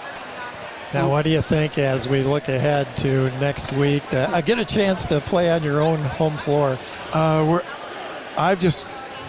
Now, 0.95 1.11
what 1.11 1.25
do 1.25 1.31
you 1.31 1.43
think 1.43 1.77
as 1.77 2.09
we 2.09 2.23
look 2.23 2.49
ahead 2.49 2.93
to 2.95 3.25
next 3.41 3.75
week? 3.75 4.09
To, 4.09 4.21
uh, 4.31 4.41
get 4.41 4.59
a 4.59 4.65
chance 4.65 5.05
to 5.07 5.21
play 5.21 5.51
on 5.51 5.63
your 5.63 5.83
own 5.83 5.99
home 5.99 6.39
floor. 6.39 6.79
Uh, 7.13 7.47
we're, 7.47 7.63
I've 8.39 8.59
just, 8.59 8.87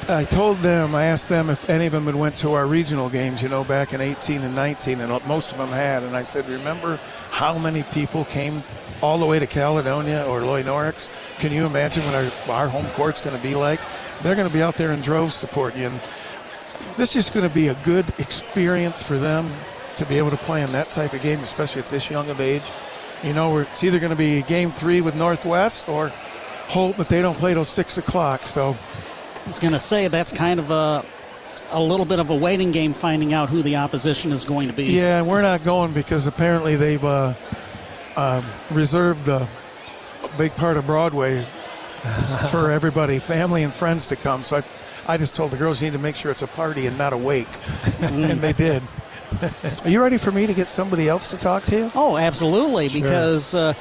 I 0.09 0.23
told 0.23 0.59
them, 0.59 0.95
I 0.95 1.05
asked 1.05 1.27
them 1.27 1.49
if 1.49 1.69
any 1.69 1.85
of 1.85 1.91
them 1.91 2.05
had 2.05 2.15
went 2.15 2.37
to 2.37 2.53
our 2.53 2.65
regional 2.65 3.09
games, 3.09 3.43
you 3.43 3.49
know, 3.49 3.65
back 3.65 3.91
in 3.91 3.99
18 3.99 4.39
and 4.39 4.55
19, 4.55 5.01
and 5.01 5.27
most 5.27 5.51
of 5.51 5.57
them 5.57 5.67
had. 5.67 6.03
And 6.03 6.15
I 6.15 6.21
said, 6.21 6.47
remember 6.47 6.97
how 7.29 7.57
many 7.57 7.83
people 7.83 8.23
came 8.23 8.63
all 9.01 9.17
the 9.17 9.25
way 9.25 9.37
to 9.37 9.47
Caledonia 9.47 10.23
or 10.27 10.39
Loy 10.39 10.63
Norrix? 10.63 11.09
Can 11.39 11.51
you 11.51 11.65
imagine 11.65 12.03
what 12.03 12.15
our, 12.15 12.61
our 12.61 12.67
home 12.69 12.87
court's 12.91 13.19
going 13.19 13.35
to 13.35 13.43
be 13.43 13.53
like? 13.53 13.81
They're 14.21 14.35
going 14.35 14.47
to 14.47 14.53
be 14.53 14.61
out 14.61 14.75
there 14.75 14.93
in 14.93 15.01
droves 15.01 15.33
supporting 15.33 15.81
you. 15.81 15.87
And 15.87 15.99
this 16.95 17.17
is 17.17 17.29
going 17.29 17.47
to 17.47 17.53
be 17.53 17.67
a 17.67 17.75
good 17.83 18.07
experience 18.17 19.03
for 19.03 19.17
them 19.17 19.51
to 19.99 20.05
be 20.05 20.17
able 20.17 20.31
to 20.31 20.37
play 20.37 20.63
in 20.63 20.71
that 20.71 20.89
type 20.89 21.13
of 21.13 21.21
game, 21.21 21.39
especially 21.39 21.81
at 21.81 21.87
this 21.87 22.09
young 22.09 22.29
of 22.29 22.41
age. 22.41 22.63
You 23.23 23.33
know, 23.33 23.57
it's 23.57 23.83
either 23.83 23.99
going 23.99 24.11
to 24.11 24.17
be 24.17 24.41
game 24.43 24.71
three 24.71 25.01
with 25.01 25.15
Northwest 25.15 25.89
or 25.89 26.07
hope 26.69 26.95
that 26.95 27.09
they 27.09 27.21
don't 27.21 27.37
play 27.37 27.53
till 27.53 27.65
six 27.65 27.97
o'clock. 27.97 28.43
So 28.43 28.77
I 29.45 29.47
was 29.47 29.59
going 29.59 29.73
to 29.73 29.79
say 29.79 30.07
that's 30.07 30.31
kind 30.31 30.59
of 30.59 30.71
a 30.71 31.05
a 31.71 31.81
little 31.81 32.05
bit 32.05 32.19
of 32.19 32.29
a 32.29 32.35
waiting 32.35 32.71
game, 32.71 32.93
finding 32.93 33.33
out 33.33 33.49
who 33.49 33.61
the 33.61 33.75
opposition 33.75 34.31
is 34.31 34.43
going 34.43 34.69
to 34.69 34.73
be. 34.73 34.85
Yeah, 34.85 35.21
we're 35.21 35.41
not 35.41 35.63
going 35.63 35.93
because 35.93 36.25
apparently 36.25 36.75
they've 36.75 37.03
uh, 37.03 37.33
uh, 38.15 38.41
reserved 38.71 39.27
a 39.27 39.47
big 40.37 40.55
part 40.55 40.77
of 40.77 40.85
Broadway 40.85 41.43
for 42.49 42.71
everybody, 42.71 43.19
family 43.19 43.63
and 43.63 43.73
friends 43.73 44.07
to 44.07 44.15
come. 44.15 44.41
So 44.43 44.57
I, 44.57 45.13
I 45.13 45.17
just 45.17 45.35
told 45.35 45.51
the 45.51 45.57
girls 45.57 45.81
you 45.81 45.87
need 45.87 45.97
to 45.97 46.01
make 46.01 46.15
sure 46.15 46.31
it's 46.31 46.41
a 46.41 46.47
party 46.47 46.87
and 46.87 46.97
not 46.97 47.13
a 47.13 47.17
wake, 47.17 47.47
and 48.01 48.39
they 48.39 48.53
did. 48.53 48.81
Are 49.85 49.89
you 49.89 50.01
ready 50.01 50.17
for 50.17 50.31
me 50.31 50.47
to 50.47 50.53
get 50.53 50.67
somebody 50.67 51.07
else 51.07 51.29
to 51.31 51.37
talk 51.37 51.63
to 51.65 51.75
you? 51.77 51.91
Oh, 51.95 52.17
absolutely, 52.17 52.89
Sure. 52.89 53.01
because 53.01 53.53
uh, 53.53 53.73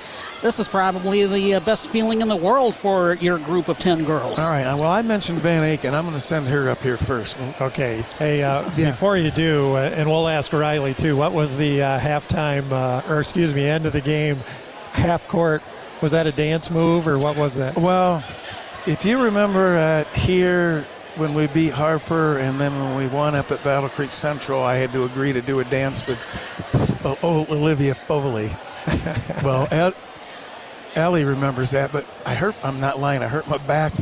this 0.42 0.58
is 0.58 0.68
probably 0.68 1.26
the 1.26 1.54
uh, 1.54 1.60
best 1.60 1.88
feeling 1.88 2.20
in 2.20 2.28
the 2.28 2.36
world 2.36 2.74
for 2.74 3.14
your 3.14 3.38
group 3.38 3.68
of 3.68 3.78
10 3.78 4.04
girls. 4.04 4.38
All 4.38 4.48
right. 4.50 4.64
uh, 4.64 4.76
Well, 4.76 4.90
I 4.90 5.02
mentioned 5.02 5.38
Van 5.38 5.62
Aken. 5.62 5.94
I'm 5.94 6.04
going 6.04 6.14
to 6.14 6.20
send 6.20 6.46
her 6.48 6.70
up 6.70 6.82
here 6.82 6.96
first. 6.96 7.38
Okay. 7.60 8.02
Hey, 8.18 8.42
uh, 8.42 8.62
Yeah. 8.76 8.86
before 8.86 9.16
you 9.16 9.30
do, 9.30 9.74
uh, 9.74 9.90
and 9.94 10.08
we'll 10.08 10.28
ask 10.28 10.52
Riley 10.52 10.94
too, 10.94 11.16
what 11.16 11.32
was 11.32 11.56
the 11.56 11.82
uh, 11.82 11.98
halftime, 11.98 12.70
uh, 12.70 13.02
or 13.12 13.20
excuse 13.20 13.54
me, 13.54 13.64
end 13.66 13.86
of 13.86 13.92
the 13.92 14.00
game, 14.02 14.36
half 14.92 15.28
court? 15.28 15.62
Was 16.02 16.12
that 16.12 16.26
a 16.26 16.32
dance 16.32 16.70
move 16.70 17.08
or 17.08 17.18
what 17.18 17.36
was 17.36 17.56
that? 17.56 17.74
Well, 17.76 18.22
if 18.86 19.04
you 19.04 19.20
remember 19.22 19.74
at 19.76 20.06
here 20.08 20.86
when 21.18 21.34
we 21.34 21.46
beat 21.48 21.72
Harper 21.72 22.38
and 22.38 22.58
then 22.60 22.72
when 22.78 22.96
we 22.96 23.06
won 23.08 23.34
up 23.34 23.50
at 23.50 23.62
Battle 23.64 23.88
Creek 23.88 24.12
Central, 24.12 24.62
I 24.62 24.76
had 24.76 24.92
to 24.92 25.04
agree 25.04 25.32
to 25.32 25.42
do 25.42 25.60
a 25.60 25.64
dance 25.64 26.06
with 26.06 26.18
oh, 27.04 27.18
oh, 27.22 27.46
Olivia 27.54 27.94
Foley. 27.94 28.50
well, 29.44 29.66
El- 29.70 29.92
Ellie 30.94 31.24
remembers 31.24 31.72
that, 31.72 31.92
but 31.92 32.06
I 32.24 32.34
hurt. 32.34 32.54
I'm 32.64 32.80
not 32.80 32.98
lying. 32.98 33.22
I 33.22 33.28
hurt 33.28 33.48
my 33.48 33.58
back, 33.58 33.92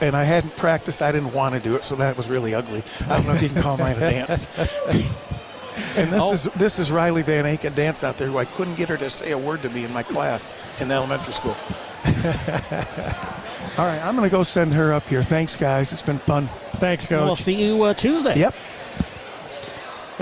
and 0.00 0.14
I 0.16 0.24
hadn't 0.24 0.56
practiced. 0.56 1.00
I 1.00 1.12
didn't 1.12 1.32
want 1.32 1.54
to 1.54 1.60
do 1.60 1.74
it, 1.76 1.84
so 1.84 1.96
that 1.96 2.16
was 2.16 2.28
really 2.28 2.54
ugly. 2.54 2.82
I 3.08 3.16
don't 3.16 3.26
know 3.26 3.34
if 3.34 3.42
you 3.42 3.48
can 3.48 3.62
call 3.62 3.78
mine 3.78 3.96
a 3.96 4.00
dance. 4.00 4.48
And 5.96 6.10
this 6.10 6.20
Oh. 6.20 6.32
is 6.32 6.44
this 6.56 6.80
is 6.80 6.90
Riley 6.90 7.22
Van 7.22 7.44
Aken 7.44 7.72
dance 7.72 8.02
out 8.02 8.16
there 8.18 8.26
who 8.26 8.36
I 8.36 8.46
couldn't 8.46 8.74
get 8.74 8.88
her 8.88 8.96
to 8.96 9.08
say 9.08 9.30
a 9.30 9.38
word 9.38 9.62
to 9.62 9.70
me 9.70 9.84
in 9.84 9.92
my 9.92 10.02
class 10.02 10.56
in 10.80 10.90
elementary 10.90 11.32
school. 11.32 11.56
All 13.78 13.86
right, 13.86 14.00
I'm 14.04 14.16
going 14.16 14.28
to 14.28 14.34
go 14.34 14.42
send 14.42 14.72
her 14.72 14.92
up 14.92 15.04
here. 15.04 15.22
Thanks, 15.22 15.56
guys. 15.56 15.92
It's 15.92 16.02
been 16.02 16.18
fun. 16.18 16.48
Thanks, 16.76 17.06
Coach. 17.06 17.24
We'll 17.24 17.36
see 17.36 17.54
you 17.54 17.84
uh, 17.84 17.94
Tuesday. 17.94 18.36
Yep. 18.38 18.54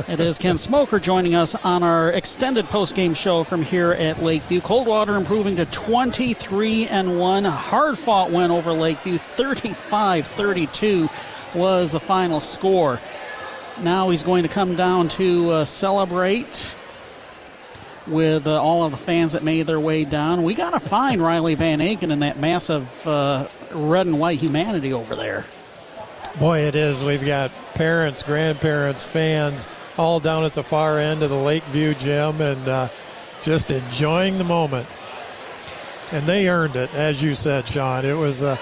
It 0.09 0.21
is 0.21 0.37
Ken 0.37 0.59
Smoker 0.59 1.01
joining 1.01 1.35
us 1.35 1.55
on 1.55 1.83
our 1.83 2.11
extended 2.11 2.67
post-game 2.67 3.15
show 3.15 3.45
from 3.45 3.63
here 3.63 3.93
at 3.93 4.23
Lakeview. 4.23 4.61
Coldwater 4.61 5.17
improving 5.17 5.57
to 5.57 5.65
23 5.65 6.89
and 6.89 7.19
1. 7.19 7.45
Hard-fought 7.45 8.31
win 8.31 8.51
over 8.51 8.73
Lakeview. 8.73 9.17
35-32 9.17 11.55
was 11.55 11.93
the 11.93 12.01
final 12.01 12.41
score. 12.41 13.01
Now 13.81 14.11
he's 14.11 14.23
going 14.23 14.43
to 14.43 14.51
come 14.51 14.77
down 14.77 15.09
to 15.09 15.51
uh, 15.51 15.65
celebrate 15.65 16.76
with 18.07 18.47
uh, 18.47 18.61
all 18.61 18.85
of 18.85 18.91
the 18.93 18.97
fans 18.97 19.33
that 19.33 19.43
made 19.43 19.67
their 19.67 19.81
way 19.81 20.05
down. 20.05 20.43
We 20.43 20.55
got 20.55 20.71
to 20.71 20.81
find 20.81 21.21
Riley 21.21 21.55
Van 21.55 21.81
Aken 21.81 22.11
in 22.13 22.21
that 22.21 22.39
massive 22.39 23.07
uh, 23.07 23.49
red 23.75 24.07
and 24.07 24.19
white 24.19 24.39
humanity 24.39 24.93
over 24.93 25.17
there. 25.17 25.45
Boy, 26.39 26.61
it 26.61 26.75
is. 26.75 27.03
We've 27.03 27.25
got 27.25 27.51
parents, 27.75 28.23
grandparents, 28.23 29.11
fans 29.11 29.69
all 29.97 30.21
down 30.21 30.45
at 30.45 30.53
the 30.53 30.63
far 30.63 30.99
end 30.99 31.23
of 31.23 31.31
the 31.31 31.37
Lakeview 31.37 31.95
gym 31.95 32.41
and 32.41 32.69
uh, 32.69 32.89
just 33.43 33.71
enjoying 33.71 34.39
the 34.39 34.45
moment. 34.45 34.87
And 36.13 36.27
they 36.27 36.49
earned 36.49 36.77
it, 36.77 36.95
as 36.95 37.23
you 37.23 37.35
said, 37.35 37.67
Sean. 37.67 38.05
It 38.05 38.13
was 38.13 38.43
uh, 38.43 38.57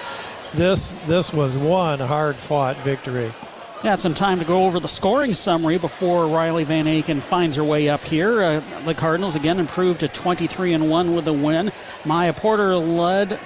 this. 0.53 0.95
This 1.05 1.33
was 1.33 1.57
one 1.57 1.99
hard-fought 1.99 2.77
victory. 2.77 3.31
Got 3.85 3.99
some 3.99 4.15
time 4.15 4.39
to 4.39 4.45
go 4.45 4.65
over 4.65 4.79
the 4.79 4.87
scoring 4.87 5.35
summary 5.35 5.77
before 5.77 6.25
Riley 6.25 6.63
Van 6.63 6.85
Aken 6.85 7.21
finds 7.21 7.55
her 7.55 7.63
way 7.63 7.87
up 7.87 8.03
here. 8.03 8.41
Uh, 8.41 8.63
the 8.83 8.95
Cardinals 8.95 9.35
again 9.35 9.59
improved 9.59 9.99
to 9.99 10.07
23 10.07 10.73
and 10.73 10.89
1 10.89 11.15
with 11.15 11.27
a 11.27 11.33
win. 11.33 11.71
Maya 12.03 12.33
Porter 12.33 12.75
led 12.77 13.39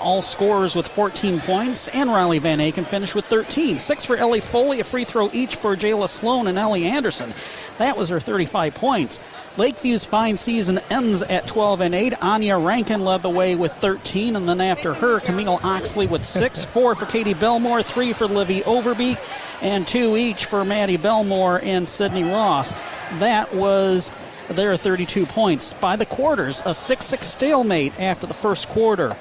all 0.00 0.22
scorers 0.22 0.74
with 0.74 0.88
14 0.88 1.38
points, 1.40 1.88
and 1.88 2.08
Riley 2.08 2.38
Van 2.38 2.60
Aken 2.60 2.86
finished 2.86 3.14
with 3.14 3.26
13. 3.26 3.78
Six 3.78 4.06
for 4.06 4.16
Ellie 4.16 4.40
Foley, 4.40 4.80
a 4.80 4.84
free 4.84 5.04
throw 5.04 5.28
each 5.34 5.56
for 5.56 5.76
Jayla 5.76 6.08
Sloan 6.08 6.46
and 6.46 6.56
Ellie 6.56 6.86
Anderson. 6.86 7.34
That 7.76 7.98
was 7.98 8.08
her 8.08 8.20
35 8.20 8.74
points. 8.74 9.20
Lakeview's 9.56 10.04
fine 10.04 10.36
season 10.36 10.80
ends 10.90 11.22
at 11.22 11.46
12 11.46 11.80
and 11.80 11.94
8. 11.94 12.14
Anya 12.20 12.58
Rankin 12.58 13.04
led 13.04 13.22
the 13.22 13.30
way 13.30 13.54
with 13.54 13.72
13, 13.72 14.34
and 14.34 14.48
then 14.48 14.60
after 14.60 14.94
her, 14.94 15.20
Camille 15.20 15.60
Oxley 15.62 16.08
with 16.08 16.24
six, 16.24 16.64
four 16.64 16.96
for 16.96 17.06
Katie 17.06 17.34
Belmore, 17.34 17.80
three 17.80 18.12
for 18.12 18.26
Livy 18.26 18.62
Overbeek, 18.62 19.16
and 19.62 19.86
two 19.86 20.16
each 20.16 20.46
for 20.46 20.64
Maddie 20.64 20.96
Belmore 20.96 21.60
and 21.62 21.88
Sydney 21.88 22.24
Ross. 22.24 22.72
That 23.20 23.54
was 23.54 24.12
their 24.48 24.76
32 24.76 25.24
points. 25.26 25.72
By 25.74 25.94
the 25.94 26.06
quarters, 26.06 26.60
a 26.66 26.74
6 26.74 27.04
6 27.04 27.24
stalemate 27.24 27.98
after 28.00 28.26
the 28.26 28.34
first 28.34 28.68
quarter. 28.68 29.16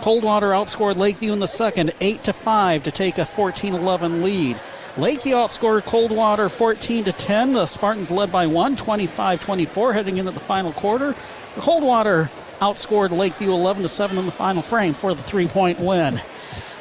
Coldwater 0.00 0.48
outscored 0.48 0.96
Lakeview 0.96 1.32
in 1.32 1.38
the 1.38 1.46
second, 1.46 1.92
8 2.00 2.24
to 2.24 2.32
5 2.32 2.82
to 2.82 2.90
take 2.90 3.18
a 3.18 3.22
14-11 3.22 4.24
lead. 4.24 4.58
Lakeview 4.98 5.34
outscored 5.34 5.84
Coldwater 5.84 6.48
14 6.48 7.04
to 7.04 7.12
10. 7.12 7.52
The 7.52 7.66
Spartans 7.66 8.10
led 8.10 8.32
by 8.32 8.48
one, 8.48 8.74
25-24 8.74 9.94
heading 9.94 10.18
into 10.18 10.32
the 10.32 10.40
final 10.40 10.72
quarter. 10.72 11.14
Coldwater 11.58 12.28
outscored 12.60 13.10
Lakeview 13.10 13.52
11 13.52 13.82
to 13.84 13.88
7 13.88 14.18
in 14.18 14.26
the 14.26 14.32
final 14.32 14.60
frame 14.60 14.94
for 14.94 15.14
the 15.14 15.22
three-point 15.22 15.78
win. 15.78 16.20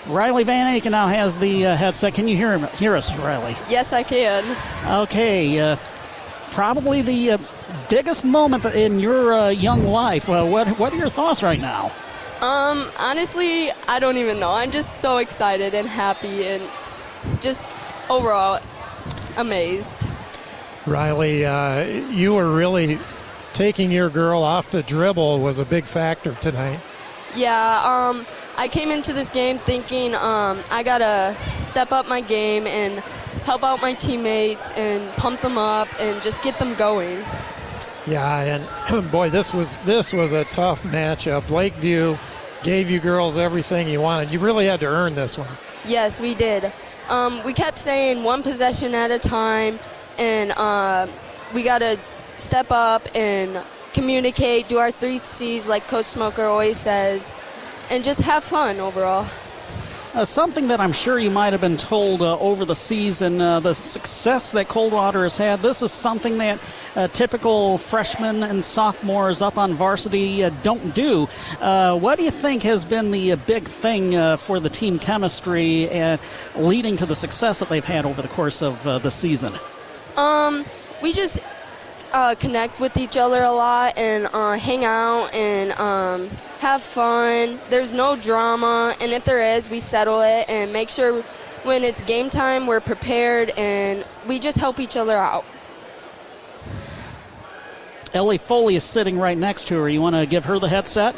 Riley 0.07 0.43
Van 0.43 0.79
Aken 0.79 0.91
now 0.91 1.05
has 1.07 1.37
the 1.37 1.67
uh, 1.67 1.75
headset. 1.75 2.15
Can 2.15 2.27
you 2.27 2.35
hear 2.35 2.57
him? 2.57 2.67
Hear 2.77 2.95
us, 2.95 3.15
Riley? 3.17 3.55
Yes, 3.69 3.93
I 3.93 4.01
can. 4.01 4.43
Okay, 5.03 5.59
uh, 5.59 5.75
probably 6.51 7.03
the 7.03 7.31
uh, 7.31 7.37
biggest 7.87 8.25
moment 8.25 8.65
in 8.65 8.99
your 8.99 9.33
uh, 9.33 9.49
young 9.49 9.83
life. 9.83 10.27
Uh, 10.27 10.45
what 10.45 10.67
What 10.79 10.93
are 10.93 10.95
your 10.95 11.09
thoughts 11.09 11.43
right 11.43 11.59
now? 11.59 11.91
Um, 12.41 12.89
honestly, 12.97 13.69
I 13.87 13.99
don't 13.99 14.17
even 14.17 14.39
know. 14.39 14.53
I'm 14.53 14.71
just 14.71 15.01
so 15.01 15.17
excited 15.17 15.73
and 15.73 15.87
happy 15.87 16.45
and 16.45 16.63
just 17.41 17.69
overall 18.09 18.59
amazed. 19.37 20.07
Riley, 20.85 21.45
uh, 21.45 21.83
you 22.11 22.33
were 22.33 22.53
really 22.53 22.97
taking 23.53 23.91
your 23.91 24.09
girl 24.09 24.43
off 24.43 24.71
the 24.71 24.83
dribble 24.83 25.39
was 25.39 25.59
a 25.59 25.65
big 25.65 25.85
factor 25.85 26.33
tonight. 26.35 26.79
Yeah, 27.35 27.81
um, 27.83 28.25
I 28.57 28.67
came 28.67 28.89
into 28.89 29.13
this 29.13 29.29
game 29.29 29.57
thinking 29.57 30.15
um, 30.15 30.59
I 30.71 30.83
gotta 30.83 31.35
step 31.61 31.91
up 31.91 32.07
my 32.07 32.21
game 32.21 32.67
and 32.67 32.99
help 33.43 33.63
out 33.63 33.81
my 33.81 33.93
teammates 33.93 34.71
and 34.77 35.09
pump 35.17 35.39
them 35.41 35.57
up 35.57 35.87
and 35.99 36.21
just 36.21 36.41
get 36.41 36.57
them 36.57 36.73
going. 36.75 37.23
Yeah, 38.05 38.61
and 38.89 39.11
boy, 39.11 39.29
this 39.29 39.53
was 39.53 39.77
this 39.79 40.13
was 40.13 40.33
a 40.33 40.45
tough 40.45 40.83
matchup. 40.83 41.49
Lakeview 41.49 42.17
gave 42.63 42.89
you 42.89 42.99
girls 42.99 43.37
everything 43.37 43.87
you 43.87 44.01
wanted. 44.01 44.31
You 44.31 44.39
really 44.39 44.65
had 44.65 44.79
to 44.79 44.87
earn 44.87 45.15
this 45.15 45.37
one. 45.37 45.49
Yes, 45.85 46.19
we 46.19 46.35
did. 46.35 46.71
Um, 47.09 47.41
we 47.43 47.53
kept 47.53 47.77
saying 47.77 48.23
one 48.23 48.43
possession 48.43 48.93
at 48.93 49.11
a 49.11 49.19
time, 49.19 49.79
and 50.17 50.51
uh, 50.51 51.07
we 51.53 51.63
gotta 51.63 51.97
step 52.35 52.67
up 52.69 53.07
and 53.15 53.63
communicate, 53.93 54.67
do 54.67 54.77
our 54.77 54.91
three 54.91 55.19
C's 55.19 55.67
like 55.67 55.87
Coach 55.87 56.05
Smoker 56.05 56.43
always 56.43 56.77
says, 56.77 57.31
and 57.89 58.03
just 58.03 58.21
have 58.21 58.43
fun 58.43 58.79
overall. 58.79 59.25
Uh, 60.17 60.25
something 60.25 60.69
that 60.69 60.79
I'm 60.79 60.93
sure 60.93 61.19
you 61.19 61.29
might 61.29 61.53
have 61.53 61.61
been 61.61 61.77
told 61.77 62.23
uh, 62.23 62.39
over 62.39 62.65
the 62.65 62.73
season, 62.73 63.39
uh, 63.39 63.59
the 63.59 63.75
success 63.75 64.51
that 64.53 64.67
Coldwater 64.67 65.21
has 65.21 65.37
had. 65.37 65.61
This 65.61 65.83
is 65.83 65.91
something 65.91 66.39
that 66.39 66.59
uh, 66.95 67.07
typical 67.09 67.77
freshmen 67.77 68.41
and 68.41 68.63
sophomores 68.63 69.43
up 69.43 69.59
on 69.59 69.75
varsity 69.75 70.43
uh, 70.43 70.49
don't 70.63 70.95
do. 70.95 71.27
Uh, 71.61 71.99
what 71.99 72.17
do 72.17 72.25
you 72.25 72.31
think 72.31 72.63
has 72.63 72.83
been 72.83 73.11
the 73.11 73.35
big 73.45 73.65
thing 73.65 74.37
for 74.37 74.59
the 74.59 74.69
team 74.69 74.97
chemistry 74.97 75.87
and 75.91 76.19
leading 76.55 76.97
to 76.97 77.05
the 77.05 77.13
success 77.13 77.59
that 77.59 77.69
they've 77.69 77.85
had 77.85 78.03
over 78.03 78.23
the 78.23 78.27
course 78.27 78.63
of 78.63 78.83
the 78.85 79.11
season? 79.11 79.53
Um, 80.15 80.65
we 81.03 81.13
just 81.13 81.39
uh, 82.13 82.35
connect 82.35 82.79
with 82.79 82.97
each 82.97 83.17
other 83.17 83.43
a 83.43 83.51
lot 83.51 83.97
and 83.97 84.27
uh, 84.33 84.57
hang 84.57 84.85
out 84.85 85.33
and 85.33 85.71
um, 85.73 86.29
have 86.59 86.81
fun. 86.81 87.59
There's 87.69 87.93
no 87.93 88.15
drama, 88.15 88.95
and 89.01 89.11
if 89.11 89.25
there 89.25 89.55
is, 89.55 89.69
we 89.69 89.79
settle 89.79 90.21
it 90.21 90.49
and 90.49 90.71
make 90.71 90.89
sure 90.89 91.21
when 91.63 91.83
it's 91.83 92.01
game 92.01 92.29
time 92.29 92.67
we're 92.67 92.79
prepared 92.79 93.51
and 93.57 94.05
we 94.27 94.39
just 94.39 94.57
help 94.57 94.79
each 94.79 94.97
other 94.97 95.15
out. 95.15 95.45
Ellie 98.13 98.37
Foley 98.37 98.75
is 98.75 98.83
sitting 98.83 99.19
right 99.19 99.37
next 99.37 99.67
to 99.67 99.75
her. 99.75 99.89
You 99.89 100.01
want 100.01 100.15
to 100.15 100.25
give 100.25 100.45
her 100.45 100.59
the 100.59 100.69
headset? 100.69 101.15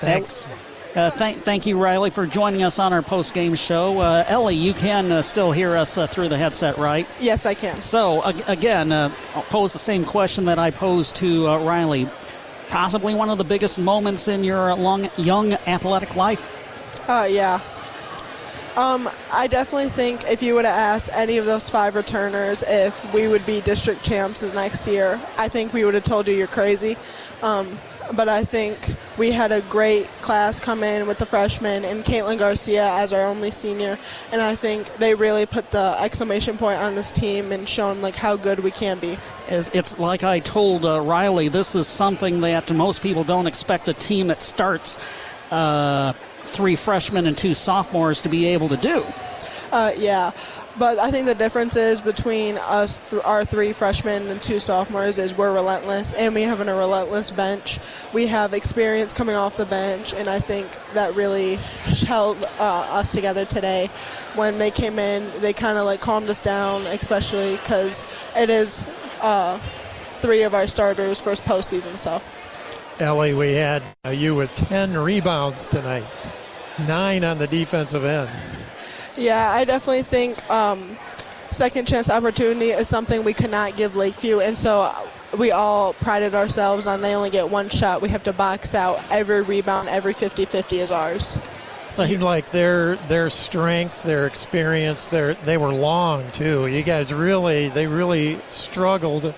Thanks. 0.00 0.46
Uh, 0.94 1.08
thank, 1.08 1.36
thank 1.36 1.66
you, 1.66 1.78
Riley, 1.78 2.10
for 2.10 2.26
joining 2.26 2.64
us 2.64 2.80
on 2.80 2.92
our 2.92 3.02
post 3.02 3.32
game 3.32 3.54
show. 3.54 4.00
Uh, 4.00 4.24
Ellie, 4.26 4.56
you 4.56 4.74
can 4.74 5.12
uh, 5.12 5.22
still 5.22 5.52
hear 5.52 5.76
us 5.76 5.96
uh, 5.96 6.08
through 6.08 6.28
the 6.28 6.36
headset, 6.36 6.78
right? 6.78 7.06
Yes, 7.20 7.46
I 7.46 7.54
can. 7.54 7.80
So, 7.80 8.22
again, 8.48 8.90
uh, 8.90 9.12
I'll 9.36 9.42
pose 9.42 9.72
the 9.72 9.78
same 9.78 10.04
question 10.04 10.46
that 10.46 10.58
I 10.58 10.72
posed 10.72 11.14
to 11.16 11.46
uh, 11.46 11.64
Riley. 11.64 12.08
Possibly 12.70 13.14
one 13.14 13.30
of 13.30 13.38
the 13.38 13.44
biggest 13.44 13.78
moments 13.78 14.26
in 14.26 14.42
your 14.42 14.74
long, 14.74 15.08
young 15.16 15.52
athletic 15.52 16.16
life? 16.16 17.08
Uh, 17.08 17.26
yeah. 17.30 17.60
Um, 18.76 19.08
I 19.32 19.46
definitely 19.46 19.90
think 19.90 20.28
if 20.28 20.42
you 20.42 20.54
would 20.54 20.64
have 20.64 20.76
asked 20.76 21.10
any 21.12 21.38
of 21.38 21.44
those 21.44 21.70
five 21.70 21.94
returners 21.94 22.64
if 22.66 23.12
we 23.14 23.28
would 23.28 23.44
be 23.46 23.60
district 23.60 24.04
champs 24.04 24.42
next 24.54 24.88
year, 24.88 25.20
I 25.38 25.48
think 25.48 25.72
we 25.72 25.84
would 25.84 25.94
have 25.94 26.04
told 26.04 26.26
you 26.26 26.34
you're 26.34 26.46
crazy. 26.46 26.96
Um, 27.42 27.78
but 28.16 28.28
I 28.28 28.44
think 28.44 28.78
we 29.18 29.30
had 29.30 29.52
a 29.52 29.60
great 29.62 30.06
class 30.22 30.60
come 30.60 30.82
in 30.82 31.06
with 31.06 31.18
the 31.18 31.26
freshmen 31.26 31.84
and 31.84 32.04
Caitlin 32.04 32.38
Garcia 32.38 32.88
as 32.92 33.12
our 33.12 33.26
only 33.26 33.50
senior, 33.50 33.98
and 34.32 34.40
I 34.40 34.54
think 34.54 34.86
they 34.96 35.14
really 35.14 35.46
put 35.46 35.70
the 35.70 35.96
exclamation 36.00 36.56
point 36.56 36.78
on 36.78 36.94
this 36.94 37.12
team 37.12 37.52
and 37.52 37.68
shown 37.68 38.00
like 38.00 38.14
how 38.14 38.36
good 38.36 38.60
we 38.60 38.70
can 38.70 38.98
be. 38.98 39.16
It's 39.48 39.98
like 39.98 40.22
I 40.22 40.38
told 40.38 40.84
uh, 40.84 41.00
Riley, 41.00 41.48
this 41.48 41.74
is 41.74 41.86
something 41.86 42.40
that 42.42 42.70
most 42.72 43.02
people 43.02 43.24
don't 43.24 43.46
expect 43.46 43.88
a 43.88 43.94
team 43.94 44.28
that 44.28 44.42
starts 44.42 45.00
uh, 45.50 46.12
three 46.42 46.76
freshmen 46.76 47.26
and 47.26 47.36
two 47.36 47.54
sophomores 47.54 48.22
to 48.22 48.28
be 48.28 48.46
able 48.46 48.68
to 48.68 48.76
do. 48.76 49.04
Uh, 49.72 49.92
yeah. 49.96 50.32
But 50.78 50.98
I 50.98 51.10
think 51.10 51.26
the 51.26 51.34
difference 51.34 51.76
is 51.76 52.00
between 52.00 52.56
us, 52.58 53.10
th- 53.10 53.22
our 53.24 53.44
three 53.44 53.72
freshmen 53.72 54.28
and 54.28 54.40
two 54.40 54.60
sophomores, 54.60 55.18
is 55.18 55.36
we're 55.36 55.52
relentless, 55.52 56.14
and 56.14 56.34
we 56.34 56.42
have 56.42 56.60
a 56.60 56.64
relentless 56.64 57.30
bench. 57.30 57.80
We 58.14 58.28
have 58.28 58.54
experience 58.54 59.12
coming 59.12 59.34
off 59.34 59.56
the 59.56 59.66
bench, 59.66 60.14
and 60.14 60.28
I 60.28 60.38
think 60.38 60.68
that 60.94 61.14
really 61.14 61.56
held 62.06 62.38
uh, 62.58 62.86
us 62.90 63.12
together 63.12 63.44
today. 63.44 63.88
When 64.36 64.58
they 64.58 64.70
came 64.70 64.98
in, 64.98 65.28
they 65.40 65.52
kind 65.52 65.76
of 65.76 65.86
like 65.86 66.00
calmed 66.00 66.28
us 66.28 66.40
down, 66.40 66.86
especially 66.86 67.56
because 67.56 68.04
it 68.36 68.48
is 68.48 68.86
uh, 69.20 69.58
three 70.20 70.44
of 70.44 70.54
our 70.54 70.68
starters 70.68 71.20
first 71.20 71.44
postseason. 71.44 71.98
So, 71.98 72.22
Ellie, 73.04 73.34
we 73.34 73.54
had 73.54 73.84
uh, 74.06 74.10
you 74.10 74.36
with 74.36 74.54
ten 74.54 74.96
rebounds 74.96 75.66
tonight, 75.66 76.04
nine 76.86 77.24
on 77.24 77.38
the 77.38 77.48
defensive 77.48 78.04
end. 78.04 78.30
Yeah, 79.20 79.50
I 79.50 79.66
definitely 79.66 80.02
think 80.02 80.50
um, 80.50 80.96
second 81.50 81.86
chance 81.86 82.08
opportunity 82.08 82.70
is 82.70 82.88
something 82.88 83.22
we 83.22 83.34
cannot 83.34 83.76
give 83.76 83.94
Lakeview, 83.94 84.40
and 84.40 84.56
so 84.56 84.90
we 85.38 85.50
all 85.50 85.92
prided 85.92 86.34
ourselves 86.34 86.86
on 86.86 87.02
they 87.02 87.14
only 87.14 87.28
get 87.28 87.50
one 87.50 87.68
shot. 87.68 88.00
We 88.00 88.08
have 88.08 88.22
to 88.24 88.32
box 88.32 88.74
out 88.74 88.98
every 89.10 89.42
rebound, 89.42 89.90
every 89.90 90.14
50-50 90.14 90.78
is 90.78 90.90
ours. 90.90 91.38
Seemed 91.90 92.22
like 92.22 92.50
their 92.50 92.94
their 93.08 93.28
strength, 93.28 94.04
their 94.04 94.26
experience, 94.26 95.08
their 95.08 95.34
they 95.34 95.58
were 95.58 95.72
long 95.72 96.30
too. 96.30 96.68
You 96.68 96.82
guys 96.82 97.12
really 97.12 97.68
they 97.68 97.88
really 97.88 98.38
struggled. 98.48 99.34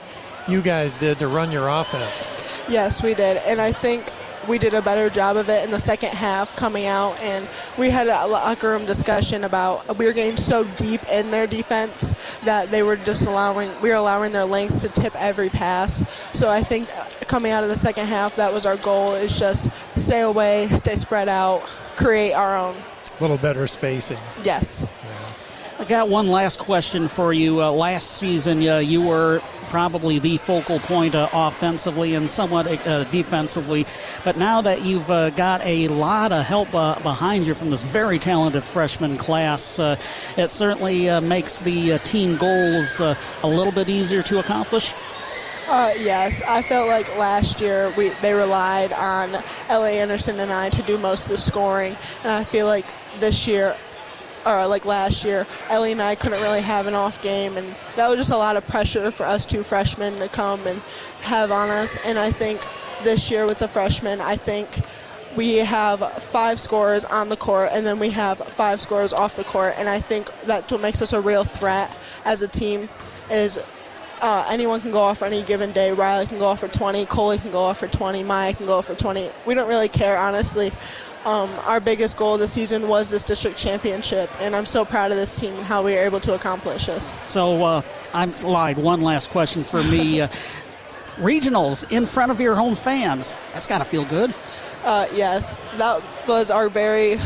You 0.47 0.61
guys 0.61 0.99
did 0.99 1.19
to 1.21 1.29
run 1.29 1.51
your 1.51 1.69
offense. 1.69 2.29
Yes, 2.69 3.03
we 3.03 3.15
did, 3.15 3.39
and 3.47 3.59
I 3.59 3.73
think 3.73 4.05
we 4.49 4.59
did 4.59 4.75
a 4.75 4.83
better 4.83 5.09
job 5.09 5.37
of 5.37 5.49
it 5.49 5.65
in 5.65 5.71
the 5.71 5.79
second 5.79 6.11
half 6.11 6.55
coming 6.57 6.87
out 6.87 7.19
and 7.21 7.49
we 7.79 7.91
had 7.91 8.09
a 8.09 8.27
locker 8.27 8.71
room 8.71 8.85
discussion 8.85 9.45
about 9.45 9.97
we 9.99 10.07
were 10.07 10.13
getting 10.13 10.37
so 10.37 10.65
deep 10.77 11.01
in 11.13 11.31
their 11.31 11.47
defense 11.47 12.15
that 12.45 12.71
they 12.71 12.83
were 12.83 12.97
just 12.97 13.27
allowing 13.27 13.71
we 13.81 13.89
were 13.89 13.95
allowing 13.95 14.33
their 14.33 14.45
length 14.45 14.83
to 14.83 14.89
tip 14.89 15.15
every 15.21 15.49
pass 15.49 16.05
so 16.33 16.49
i 16.49 16.63
think 16.63 16.89
coming 17.27 17.53
out 17.53 17.63
of 17.63 17.69
the 17.69 17.77
second 17.77 18.07
half 18.07 18.37
that 18.37 18.53
was 18.53 18.67
our 18.67 18.77
goal 18.79 19.15
is 19.15 19.39
just 19.39 19.71
stay 19.97 20.23
away 20.23 20.67
stay 20.69 20.97
spread 20.97 21.29
out 21.29 21.61
create 21.97 22.33
our 22.33 22.57
own 22.57 22.75
a 22.75 23.21
little 23.21 23.39
better 23.39 23.67
spacing 23.67 24.19
yes 24.43 24.87
yeah. 25.05 25.33
I 25.79 25.85
got 25.85 26.09
one 26.09 26.29
last 26.29 26.61
question 26.61 27.09
for 27.09 27.33
you. 27.33 27.61
Uh, 27.61 27.73
last 27.73 28.13
season, 28.13 28.65
uh, 28.69 28.79
you 28.79 29.03
were 29.03 29.41
probably 29.73 30.19
the 30.19 30.37
focal 30.37 30.79
point 30.81 31.15
uh, 31.15 31.27
offensively 31.33 32.15
and 32.15 32.29
somewhat 32.29 32.67
uh, 32.67 33.05
defensively. 33.05 33.87
But 34.23 34.37
now 34.37 34.61
that 34.61 34.83
you've 34.83 35.11
uh, 35.11 35.31
got 35.31 35.65
a 35.65 35.89
lot 35.89 36.31
of 36.31 36.45
help 36.45 36.75
uh, 36.75 37.01
behind 37.01 37.47
you 37.47 37.55
from 37.55 37.71
this 37.71 37.83
very 37.83 38.19
talented 38.19 38.65
freshman 38.65 39.17
class, 39.17 39.79
it 40.37 40.51
certainly 40.51 41.09
makes 41.23 41.61
the 41.61 41.99
team 42.01 42.37
goals 42.37 43.01
a 43.01 43.17
little 43.43 43.73
bit 43.73 43.89
easier 43.89 44.23
to 44.25 44.41
accomplish. 44.41 44.93
Uh, 45.71 45.93
yes, 45.99 46.43
I 46.47 46.61
felt 46.61 46.89
like 46.89 47.17
last 47.17 47.63
year 47.63 47.91
we 47.97 48.11
they 48.21 48.35
relied 48.35 48.93
on 48.93 49.43
Ellie 49.71 49.99
Anderson 49.99 50.39
and 50.41 50.53
I 50.53 50.69
to 50.69 50.83
do 50.83 50.99
most 50.99 51.25
of 51.25 51.31
the 51.31 51.39
scoring, 51.39 51.97
and 52.25 52.33
I 52.33 52.45
feel 52.45 52.67
like 52.67 52.85
this 53.21 53.49
year 53.49 53.75
or 54.47 54.67
like 54.67 54.85
last 54.85 55.25
year, 55.25 55.47
Ellie 55.69 55.93
and 55.93 56.03
I 56.03 56.15
couldn't 56.15 56.41
really 56.41 56.63
have 56.63 56.87
an 56.87 56.95
off 56.95 57.23
game, 57.23 57.57
and 57.57 57.75
that 57.97 58.09
was 58.09 58.17
just 58.17 58.31
a 58.31 58.37
lot 58.37 58.57
of 58.57 58.67
pressure 58.67 59.11
for 59.11 59.25
us 59.25 59.47
two 59.47 59.63
freshmen 59.63 60.19
to 60.19 60.29
come 60.29 60.67
and 60.67 60.81
have 61.23 61.53
on 61.53 61.71
us. 61.71 61.99
And 62.05 62.19
I 62.19 62.31
think 62.31 62.61
this 63.03 63.31
year 63.31 63.47
with 63.47 63.59
the 63.59 63.69
freshmen, 63.69 64.21
I 64.21 64.37
think 64.37 64.69
we 65.37 65.57
have 65.57 66.01
five 66.23 66.61
scores 66.61 67.05
on 67.05 67.29
the 67.29 67.37
court, 67.37 67.71
and 67.73 67.87
then 67.87 67.99
we 67.99 68.11
have 68.11 68.39
five 68.39 68.81
scores 68.81 69.13
off 69.13 69.37
the 69.37 69.45
court, 69.45 69.75
and 69.79 69.89
I 69.89 70.01
think 70.01 70.31
that's 70.43 70.71
what 70.71 70.81
makes 70.81 71.01
us 71.03 71.13
a 71.13 71.21
real 71.21 71.45
threat 71.45 71.95
as 72.25 72.43
a 72.43 72.49
team. 72.49 72.89
Is 73.31 73.59
uh, 74.23 74.47
anyone 74.49 74.81
can 74.81 74.93
go 74.93 75.01
off 75.01 75.19
for 75.19 75.25
any 75.25 75.43
given 75.43 75.73
day. 75.73 75.93
Riley 75.93 76.27
can 76.27 76.39
go 76.39 76.47
off 76.47 76.61
for 76.61 76.69
20. 76.69 77.07
Coley 77.07 77.39
can 77.39 77.51
go 77.51 77.59
off 77.59 77.79
for 77.79 77.89
20. 77.89 78.23
Maya 78.23 78.55
can 78.55 78.67
go 78.67 78.79
off 78.79 78.87
for 78.87 78.95
20. 78.95 79.29
We 79.47 79.55
don't 79.55 79.69
really 79.69 79.89
care, 79.89 80.17
honestly. 80.17 80.71
Um, 81.25 81.51
our 81.67 81.81
biggest 81.81 82.17
goal 82.17 82.37
this 82.37 82.53
season 82.53 82.89
was 82.89 83.11
this 83.11 83.23
district 83.23 83.57
championship, 83.57 84.29
and 84.41 84.57
I'm 84.57 84.67
so 84.67 84.85
proud 84.85 85.13
of 85.13 85.17
this 85.17 85.39
team 85.39 85.55
and 85.55 85.65
how 85.65 85.83
we 85.83 85.93
were 85.93 86.01
able 86.01 86.21
to 86.21 86.35
accomplish 86.35 86.87
this. 86.87 87.21
So 87.27 87.63
uh, 87.63 87.83
I'm 88.13 88.33
lied. 88.43 88.77
One 88.79 89.03
last 89.03 89.31
question 89.31 89.63
for 89.63 89.83
me. 89.85 90.23
uh, 90.23 90.29
regionals 91.17 91.91
in 91.93 92.07
front 92.07 92.33
of 92.33 92.41
your 92.41 92.55
home 92.55 92.75
fans. 92.75 93.37
That's 93.53 93.67
got 93.67 93.79
to 93.79 93.85
feel 93.85 94.05
good. 94.07 94.35
Uh, 94.85 95.07
yes, 95.13 95.57
that 95.77 96.03
was 96.27 96.51
our 96.51 96.69
very 96.69 97.17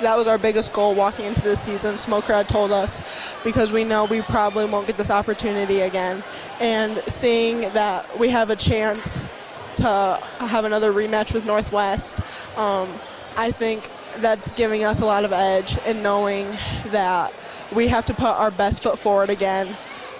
that 0.00 0.16
was 0.16 0.26
our 0.26 0.38
biggest 0.38 0.72
goal 0.72 0.94
walking 0.94 1.24
into 1.24 1.40
this 1.40 1.60
season. 1.60 1.96
Smoker 1.96 2.32
had 2.32 2.48
told 2.48 2.72
us 2.72 3.02
because 3.44 3.72
we 3.72 3.84
know 3.84 4.06
we 4.06 4.22
probably 4.22 4.64
won't 4.64 4.86
get 4.86 4.96
this 4.96 5.10
opportunity 5.10 5.80
again. 5.80 6.22
And 6.60 6.98
seeing 7.06 7.60
that 7.74 8.18
we 8.18 8.28
have 8.30 8.50
a 8.50 8.56
chance 8.56 9.30
to 9.76 10.18
have 10.40 10.64
another 10.64 10.92
rematch 10.92 11.32
with 11.32 11.46
Northwest, 11.46 12.20
um, 12.58 12.88
I 13.36 13.50
think 13.50 13.88
that's 14.18 14.52
giving 14.52 14.84
us 14.84 15.00
a 15.00 15.04
lot 15.04 15.24
of 15.24 15.32
edge 15.32 15.76
in 15.86 16.02
knowing 16.02 16.46
that 16.86 17.32
we 17.74 17.88
have 17.88 18.06
to 18.06 18.14
put 18.14 18.28
our 18.28 18.50
best 18.50 18.82
foot 18.82 18.98
forward 18.98 19.30
again 19.30 19.74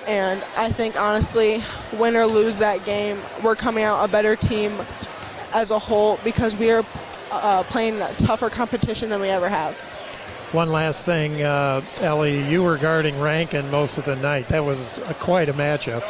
And 0.07 0.43
I 0.57 0.69
think, 0.69 1.01
honestly, 1.01 1.63
win 1.99 2.17
or 2.17 2.27
lose 2.27 2.59
that 2.59 2.85
game, 2.85 3.19
we're 3.43 3.57
coming 3.57 3.85
out 3.85 4.05
a 4.05 4.09
better 4.09 4.37
team 4.37 4.73
as 5.55 5.71
a 5.71 5.79
whole 5.79 6.19
because 6.25 6.57
we 6.57 6.71
are 6.71 6.85
uh, 7.31 7.63
playing 7.69 8.01
a 8.01 8.13
tougher 8.15 8.51
competition 8.51 9.09
than 9.09 9.21
we 9.21 9.29
ever 9.29 9.49
have. 9.49 9.81
One 10.53 10.71
last 10.71 11.05
thing, 11.05 11.43
uh, 11.43 11.83
Ellie, 12.03 12.43
you 12.49 12.63
were 12.63 12.77
guarding 12.77 13.19
Rankin 13.21 13.69
most 13.71 13.99
of 13.99 14.05
the 14.05 14.17
night. 14.17 14.49
That 14.49 14.65
was 14.65 14.99
a, 15.09 15.15
quite 15.15 15.49
a 15.49 15.53
matchup. 15.55 16.03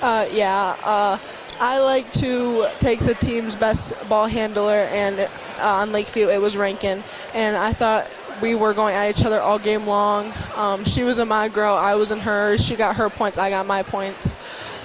Uh, 0.00 0.26
yeah, 0.32 0.76
uh, 0.84 1.18
I 1.60 1.78
like 1.80 2.10
to 2.14 2.68
take 2.78 3.00
the 3.00 3.14
team's 3.14 3.54
best 3.54 4.08
ball 4.08 4.26
handler, 4.26 4.88
and 4.92 5.28
uh, 5.58 5.80
on 5.80 5.92
Lakeview 5.92 6.28
it 6.28 6.40
was 6.40 6.56
Rankin. 6.56 7.02
And 7.34 7.56
I 7.56 7.72
thought 7.72 8.10
we 8.40 8.54
were 8.54 8.74
going 8.74 8.94
at 8.94 9.10
each 9.10 9.24
other 9.24 9.40
all 9.40 9.58
game 9.58 9.86
long. 9.86 10.32
Um, 10.56 10.84
she 10.84 11.04
was 11.04 11.18
in 11.18 11.28
my 11.28 11.48
girl, 11.48 11.74
I 11.74 11.94
was 11.94 12.10
in 12.10 12.18
hers. 12.18 12.64
She 12.64 12.76
got 12.76 12.96
her 12.96 13.08
points, 13.08 13.38
I 13.38 13.50
got 13.50 13.66
my 13.66 13.82
points. 13.82 14.36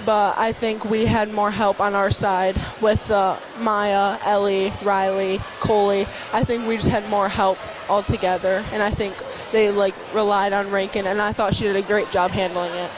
But 0.06 0.38
I 0.38 0.52
think 0.52 0.84
we 0.84 1.04
had 1.04 1.32
more 1.32 1.50
help 1.50 1.80
on 1.80 1.94
our 1.94 2.10
side 2.10 2.56
with 2.80 3.10
uh, 3.10 3.36
Maya, 3.60 4.16
Ellie, 4.24 4.72
Riley, 4.82 5.40
Coley. 5.60 6.02
I 6.32 6.44
think 6.44 6.66
we 6.66 6.76
just 6.76 6.88
had 6.88 7.06
more 7.10 7.28
help 7.28 7.58
altogether, 7.90 8.64
and 8.72 8.82
I 8.82 8.90
think 8.90 9.14
they 9.52 9.70
like 9.70 9.94
relied 10.14 10.52
on 10.52 10.70
Rankin, 10.70 11.06
and 11.06 11.20
I 11.20 11.32
thought 11.32 11.54
she 11.54 11.64
did 11.64 11.76
a 11.76 11.82
great 11.82 12.10
job 12.10 12.30
handling 12.30 12.72
it. 12.72 12.90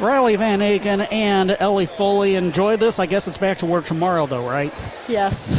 Riley 0.00 0.36
Van 0.36 0.60
Aken 0.60 1.12
and 1.12 1.56
Ellie 1.58 1.86
Foley 1.86 2.36
enjoyed 2.36 2.78
this. 2.78 3.00
I 3.00 3.06
guess 3.06 3.26
it's 3.26 3.38
back 3.38 3.58
to 3.58 3.66
work 3.66 3.84
tomorrow, 3.84 4.26
though, 4.26 4.48
right? 4.48 4.72
Yes. 5.08 5.58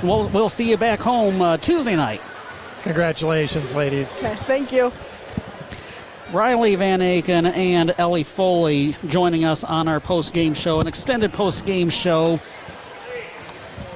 we'll, 0.04 0.28
we'll 0.28 0.48
see 0.48 0.70
you 0.70 0.76
back 0.76 1.00
home 1.00 1.42
uh, 1.42 1.56
Tuesday 1.56 1.96
night. 1.96 2.20
Congratulations, 2.82 3.74
ladies. 3.74 4.16
Okay, 4.16 4.36
thank 4.36 4.70
you. 4.70 4.92
Riley 6.30 6.76
Van 6.76 7.00
Aken 7.00 7.52
and 7.56 7.92
Ellie 7.98 8.22
Foley 8.22 8.94
joining 9.08 9.44
us 9.44 9.64
on 9.64 9.88
our 9.88 9.98
post 9.98 10.34
game 10.34 10.54
show, 10.54 10.78
an 10.78 10.86
extended 10.86 11.32
post 11.32 11.66
game 11.66 11.90
show. 11.90 12.38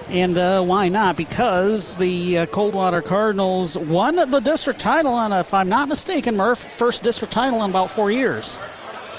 And 0.08 0.36
uh, 0.36 0.62
why 0.64 0.88
not? 0.88 1.16
Because 1.16 1.96
the 1.98 2.38
uh, 2.38 2.46
Coldwater 2.46 3.00
Cardinals 3.00 3.78
won 3.78 4.16
the 4.16 4.40
district 4.40 4.80
title 4.80 5.14
on, 5.14 5.30
a, 5.30 5.40
if 5.40 5.54
I'm 5.54 5.68
not 5.68 5.88
mistaken, 5.88 6.36
Murph, 6.36 6.58
first 6.58 7.04
district 7.04 7.32
title 7.32 7.62
in 7.62 7.70
about 7.70 7.90
four 7.90 8.10
years. 8.10 8.58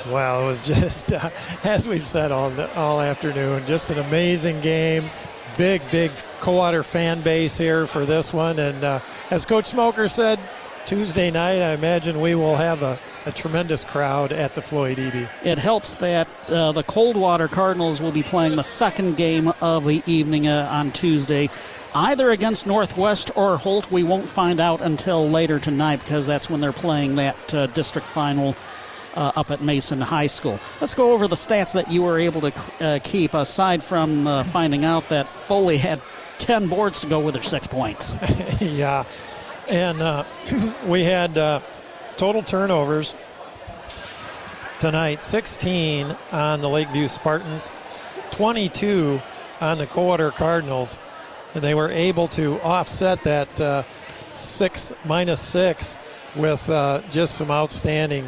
Well, 0.09 0.43
it 0.43 0.47
was 0.47 0.67
just, 0.81 1.13
uh, 1.13 1.29
as 1.63 1.87
we've 1.87 2.05
said 2.05 2.31
all, 2.31 2.51
all 2.75 2.99
afternoon, 3.01 3.63
just 3.65 3.89
an 3.89 3.99
amazing 3.99 4.59
game. 4.61 5.09
Big, 5.57 5.81
big 5.91 6.11
Coldwater 6.39 6.83
fan 6.83 7.21
base 7.21 7.57
here 7.57 7.85
for 7.85 8.05
this 8.05 8.33
one. 8.33 8.57
And 8.59 8.83
uh, 8.83 8.99
as 9.29 9.45
Coach 9.45 9.65
Smoker 9.65 10.07
said 10.07 10.39
Tuesday 10.85 11.29
night, 11.29 11.61
I 11.61 11.73
imagine 11.73 12.19
we 12.19 12.33
will 12.33 12.55
have 12.55 12.81
a, 12.81 12.97
a 13.27 13.31
tremendous 13.31 13.85
crowd 13.85 14.31
at 14.31 14.55
the 14.55 14.61
Floyd 14.61 14.97
Eby. 14.97 15.29
It 15.43 15.59
helps 15.59 15.95
that 15.95 16.27
uh, 16.49 16.71
the 16.71 16.83
Coldwater 16.83 17.47
Cardinals 17.47 18.01
will 18.01 18.11
be 18.11 18.23
playing 18.23 18.55
the 18.55 18.63
second 18.63 19.15
game 19.15 19.53
of 19.61 19.85
the 19.85 20.01
evening 20.07 20.47
uh, 20.47 20.67
on 20.71 20.91
Tuesday 20.91 21.49
either 21.95 22.31
against 22.31 22.65
Northwest 22.65 23.31
or 23.35 23.57
Holt. 23.57 23.91
We 23.91 24.03
won't 24.03 24.27
find 24.27 24.59
out 24.59 24.81
until 24.81 25.29
later 25.29 25.59
tonight 25.59 25.97
because 25.97 26.25
that's 26.25 26.49
when 26.49 26.59
they're 26.59 26.73
playing 26.73 27.15
that 27.15 27.53
uh, 27.53 27.67
district 27.67 28.07
final 28.07 28.55
uh, 29.15 29.31
up 29.35 29.51
at 29.51 29.61
Mason 29.61 30.01
High 30.01 30.27
School. 30.27 30.59
Let's 30.81 30.93
go 30.93 31.11
over 31.11 31.27
the 31.27 31.35
stats 31.35 31.73
that 31.73 31.91
you 31.91 32.03
were 32.03 32.19
able 32.19 32.41
to 32.41 32.53
uh, 32.79 32.99
keep, 33.03 33.33
aside 33.33 33.83
from 33.83 34.27
uh, 34.27 34.43
finding 34.43 34.85
out 34.85 35.09
that 35.09 35.27
Foley 35.27 35.77
had 35.77 36.01
10 36.39 36.67
boards 36.67 37.01
to 37.01 37.07
go 37.07 37.19
with 37.19 37.35
her 37.35 37.41
six 37.41 37.67
points. 37.67 38.15
yeah. 38.61 39.05
And 39.69 40.01
uh, 40.01 40.23
we 40.87 41.03
had 41.03 41.37
uh, 41.37 41.61
total 42.17 42.41
turnovers 42.41 43.15
tonight 44.79 45.21
16 45.21 46.15
on 46.31 46.61
the 46.61 46.69
Lakeview 46.69 47.07
Spartans, 47.07 47.71
22 48.31 49.21
on 49.61 49.77
the 49.77 49.87
Coldwater 49.87 50.31
Cardinals. 50.31 50.99
And 51.53 51.63
they 51.63 51.75
were 51.75 51.91
able 51.91 52.27
to 52.29 52.59
offset 52.61 53.23
that 53.23 53.61
uh, 53.61 53.83
six 54.33 54.91
minus 55.05 55.39
six 55.39 55.99
with 56.35 56.65
just 57.11 57.35
some 57.35 57.51
outstanding 57.51 58.27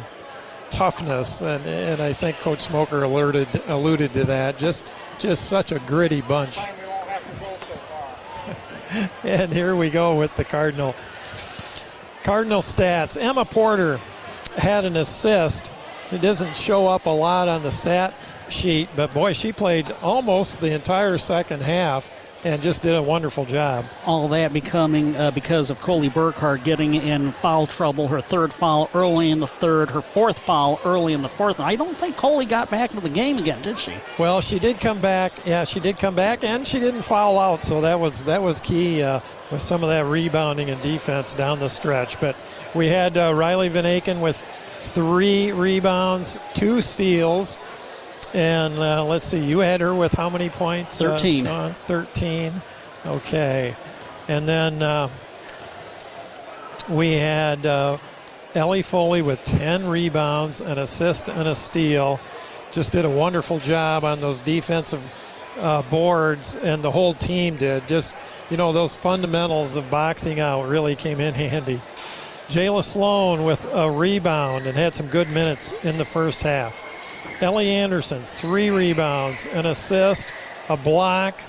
toughness, 0.70 1.40
and, 1.40 1.64
and 1.66 2.00
I 2.00 2.12
think 2.12 2.36
Coach 2.38 2.60
Smoker 2.60 3.02
alerted 3.02 3.48
alluded 3.68 4.12
to 4.12 4.24
that. 4.24 4.58
Just 4.58 4.86
just 5.18 5.48
such 5.48 5.72
a 5.72 5.78
gritty 5.80 6.20
bunch. 6.20 6.58
and 9.24 9.52
here 9.52 9.74
we 9.74 9.90
go 9.90 10.16
with 10.16 10.36
the 10.36 10.44
Cardinal. 10.44 10.94
Cardinal 12.22 12.60
stats. 12.60 13.20
Emma 13.20 13.44
Porter 13.44 14.00
had 14.56 14.84
an 14.84 14.96
assist. 14.96 15.70
It 16.10 16.20
doesn't 16.20 16.56
show 16.56 16.86
up 16.86 17.06
a 17.06 17.10
lot 17.10 17.48
on 17.48 17.62
the 17.62 17.70
stat 17.70 18.14
sheet, 18.48 18.88
but 18.96 19.12
boy, 19.12 19.32
she 19.32 19.52
played 19.52 19.90
almost 20.02 20.60
the 20.60 20.72
entire 20.72 21.18
second 21.18 21.62
half 21.62 22.25
and 22.46 22.62
just 22.62 22.82
did 22.82 22.94
a 22.94 23.02
wonderful 23.02 23.44
job. 23.44 23.84
All 24.06 24.28
that 24.28 24.52
becoming 24.52 25.16
uh, 25.16 25.32
because 25.32 25.68
of 25.68 25.80
Coley 25.80 26.08
Burkhart 26.08 26.62
getting 26.62 26.94
in 26.94 27.32
foul 27.32 27.66
trouble, 27.66 28.06
her 28.06 28.20
third 28.20 28.52
foul 28.52 28.88
early 28.94 29.32
in 29.32 29.40
the 29.40 29.48
third, 29.48 29.90
her 29.90 30.00
fourth 30.00 30.38
foul 30.38 30.80
early 30.84 31.12
in 31.12 31.22
the 31.22 31.28
fourth. 31.28 31.58
I 31.58 31.74
don't 31.74 31.96
think 31.96 32.16
Coley 32.16 32.46
got 32.46 32.70
back 32.70 32.90
into 32.90 33.02
the 33.02 33.12
game 33.12 33.38
again, 33.38 33.60
did 33.62 33.78
she? 33.78 33.92
Well, 34.16 34.40
she 34.40 34.60
did 34.60 34.78
come 34.78 35.00
back. 35.00 35.32
Yeah, 35.44 35.64
she 35.64 35.80
did 35.80 35.98
come 35.98 36.14
back, 36.14 36.44
and 36.44 36.64
she 36.64 36.78
didn't 36.78 37.02
foul 37.02 37.40
out, 37.40 37.64
so 37.64 37.80
that 37.80 37.98
was 37.98 38.24
that 38.26 38.40
was 38.40 38.60
key 38.60 39.02
uh, 39.02 39.18
with 39.50 39.60
some 39.60 39.82
of 39.82 39.88
that 39.88 40.04
rebounding 40.06 40.70
and 40.70 40.80
defense 40.82 41.34
down 41.34 41.58
the 41.58 41.68
stretch. 41.68 42.20
But 42.20 42.36
we 42.76 42.86
had 42.86 43.18
uh, 43.18 43.34
Riley 43.34 43.68
Van 43.70 43.84
Aken 43.84 44.20
with 44.20 44.36
three 44.76 45.50
rebounds, 45.50 46.38
two 46.54 46.80
steals. 46.80 47.58
And 48.36 48.74
uh, 48.74 49.02
let's 49.02 49.24
see, 49.24 49.42
you 49.42 49.60
had 49.60 49.80
her 49.80 49.94
with 49.94 50.12
how 50.12 50.28
many 50.28 50.50
points? 50.50 50.98
13. 50.98 51.46
Uh, 51.46 51.72
13. 51.72 52.52
Okay. 53.06 53.74
And 54.28 54.46
then 54.46 54.82
uh, 54.82 55.08
we 56.86 57.14
had 57.14 57.64
uh, 57.64 57.96
Ellie 58.54 58.82
Foley 58.82 59.22
with 59.22 59.42
10 59.44 59.88
rebounds, 59.88 60.60
an 60.60 60.76
assist, 60.76 61.30
and 61.30 61.48
a 61.48 61.54
steal. 61.54 62.20
Just 62.72 62.92
did 62.92 63.06
a 63.06 63.10
wonderful 63.10 63.58
job 63.58 64.04
on 64.04 64.20
those 64.20 64.40
defensive 64.40 65.10
uh, 65.58 65.80
boards, 65.84 66.56
and 66.56 66.82
the 66.82 66.90
whole 66.90 67.14
team 67.14 67.56
did. 67.56 67.88
Just, 67.88 68.14
you 68.50 68.58
know, 68.58 68.70
those 68.70 68.94
fundamentals 68.94 69.76
of 69.76 69.90
boxing 69.90 70.40
out 70.40 70.68
really 70.68 70.94
came 70.94 71.20
in 71.20 71.32
handy. 71.34 71.80
Jayla 72.48 72.82
Sloan 72.82 73.44
with 73.44 73.66
a 73.72 73.90
rebound 73.90 74.66
and 74.66 74.76
had 74.76 74.94
some 74.94 75.06
good 75.06 75.30
minutes 75.30 75.72
in 75.84 75.96
the 75.96 76.04
first 76.04 76.42
half. 76.42 76.95
Ellie 77.40 77.70
Anderson, 77.70 78.22
three 78.22 78.70
rebounds, 78.70 79.46
an 79.46 79.66
assist, 79.66 80.32
a 80.68 80.76
block. 80.76 81.40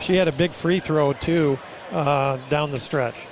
She 0.00 0.16
had 0.16 0.28
a 0.28 0.32
big 0.32 0.52
free 0.52 0.78
throw, 0.78 1.12
too, 1.12 1.58
uh, 1.92 2.38
down 2.48 2.70
the 2.70 2.78
stretch. 2.78 3.26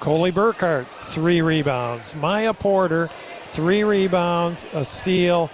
Coley 0.00 0.32
Burkhart, 0.32 0.86
three 0.98 1.42
rebounds. 1.42 2.16
Maya 2.16 2.52
Porter, 2.52 3.08
three 3.44 3.84
rebounds, 3.84 4.66
a 4.72 4.84
steal, 4.84 5.50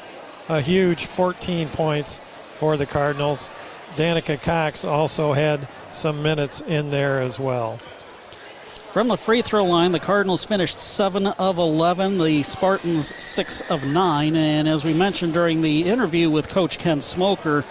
a 0.49 0.61
huge 0.61 1.05
14 1.05 1.69
points 1.69 2.19
for 2.53 2.77
the 2.77 2.87
Cardinals. 2.87 3.51
Danica 3.97 4.41
Cox 4.41 4.85
also 4.85 5.33
had 5.33 5.69
some 5.91 6.23
minutes 6.23 6.61
in 6.63 6.91
there 6.91 7.21
as 7.21 7.39
well. 7.39 7.79
From 8.91 9.09
the 9.09 9.19
free 9.19 9.43
throw 9.43 9.67
line, 9.67 9.93
the 9.93 10.01
Cardinals 10.01 10.47
finished 10.47 10.79
7 10.79 11.27
of 11.27 11.59
11, 11.59 12.17
the 12.17 12.43
Spartans 12.43 13.15
6 13.23 13.61
of 13.71 13.85
9. 13.85 14.35
And 14.35 14.67
as 14.67 14.83
we 14.83 14.95
mentioned 14.95 15.35
during 15.35 15.61
the 15.61 15.83
interview 15.83 16.31
with 16.31 16.49
Coach 16.49 16.79
Ken 16.79 17.03
Smoker, 17.03 17.67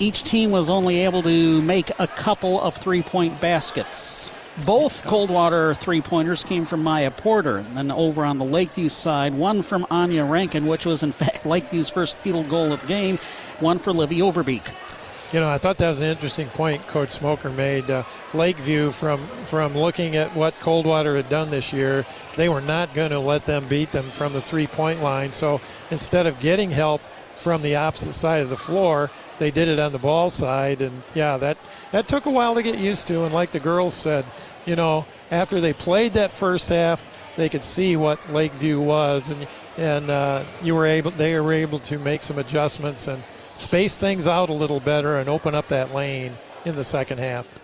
each 0.00 0.24
team 0.24 0.50
was 0.50 0.68
only 0.68 1.04
able 1.04 1.22
to 1.22 1.62
make 1.62 1.92
a 2.00 2.08
couple 2.08 2.60
of 2.60 2.74
three 2.74 3.02
point 3.02 3.40
baskets. 3.40 4.32
Both 4.66 5.04
Coldwater 5.04 5.74
three 5.74 6.00
pointers 6.00 6.42
came 6.42 6.64
from 6.64 6.82
Maya 6.82 7.12
Porter. 7.12 7.58
And 7.58 7.76
then 7.76 7.92
over 7.92 8.24
on 8.24 8.38
the 8.38 8.44
Lakeview 8.44 8.88
side, 8.88 9.34
one 9.34 9.62
from 9.62 9.86
Anya 9.92 10.24
Rankin, 10.24 10.66
which 10.66 10.84
was 10.84 11.04
in 11.04 11.12
fact 11.12 11.44
Lakeview's 11.44 11.88
first 11.88 12.16
field 12.16 12.48
goal 12.48 12.72
of 12.72 12.82
the 12.82 12.88
game, 12.88 13.18
one 13.60 13.78
for 13.78 13.92
Livy 13.92 14.18
Overbeek. 14.18 14.97
You 15.30 15.40
know, 15.40 15.48
I 15.50 15.58
thought 15.58 15.76
that 15.76 15.90
was 15.90 16.00
an 16.00 16.06
interesting 16.06 16.48
point 16.48 16.86
Coach 16.86 17.10
Smoker 17.10 17.50
made. 17.50 17.90
Uh, 17.90 18.04
Lakeview, 18.32 18.90
from 18.90 19.18
from 19.44 19.76
looking 19.76 20.16
at 20.16 20.34
what 20.34 20.58
Coldwater 20.58 21.16
had 21.16 21.28
done 21.28 21.50
this 21.50 21.70
year, 21.70 22.06
they 22.36 22.48
were 22.48 22.62
not 22.62 22.94
going 22.94 23.10
to 23.10 23.18
let 23.18 23.44
them 23.44 23.68
beat 23.68 23.90
them 23.90 24.04
from 24.04 24.32
the 24.32 24.40
three-point 24.40 25.02
line. 25.02 25.34
So 25.34 25.60
instead 25.90 26.26
of 26.26 26.40
getting 26.40 26.70
help 26.70 27.02
from 27.34 27.60
the 27.60 27.76
opposite 27.76 28.14
side 28.14 28.40
of 28.40 28.48
the 28.48 28.56
floor, 28.56 29.10
they 29.38 29.50
did 29.50 29.68
it 29.68 29.78
on 29.78 29.92
the 29.92 29.98
ball 29.98 30.30
side, 30.30 30.80
and 30.80 31.02
yeah, 31.14 31.36
that 31.36 31.58
that 31.92 32.08
took 32.08 32.24
a 32.24 32.30
while 32.30 32.54
to 32.54 32.62
get 32.62 32.78
used 32.78 33.06
to. 33.08 33.24
And 33.24 33.34
like 33.34 33.50
the 33.50 33.60
girls 33.60 33.92
said, 33.92 34.24
you 34.64 34.76
know, 34.76 35.04
after 35.30 35.60
they 35.60 35.74
played 35.74 36.14
that 36.14 36.30
first 36.30 36.70
half, 36.70 37.04
they 37.36 37.50
could 37.50 37.62
see 37.62 37.98
what 37.98 38.32
Lakeview 38.32 38.80
was, 38.80 39.30
and 39.30 39.46
and 39.76 40.08
uh, 40.08 40.42
you 40.62 40.74
were 40.74 40.86
able, 40.86 41.10
they 41.10 41.38
were 41.38 41.52
able 41.52 41.80
to 41.80 41.98
make 41.98 42.22
some 42.22 42.38
adjustments 42.38 43.08
and 43.08 43.22
space 43.58 43.98
things 43.98 44.26
out 44.26 44.48
a 44.48 44.52
little 44.52 44.80
better 44.80 45.18
and 45.18 45.28
open 45.28 45.54
up 45.54 45.66
that 45.66 45.92
lane 45.92 46.32
in 46.64 46.74
the 46.76 46.84
second 46.84 47.18
half. 47.18 47.58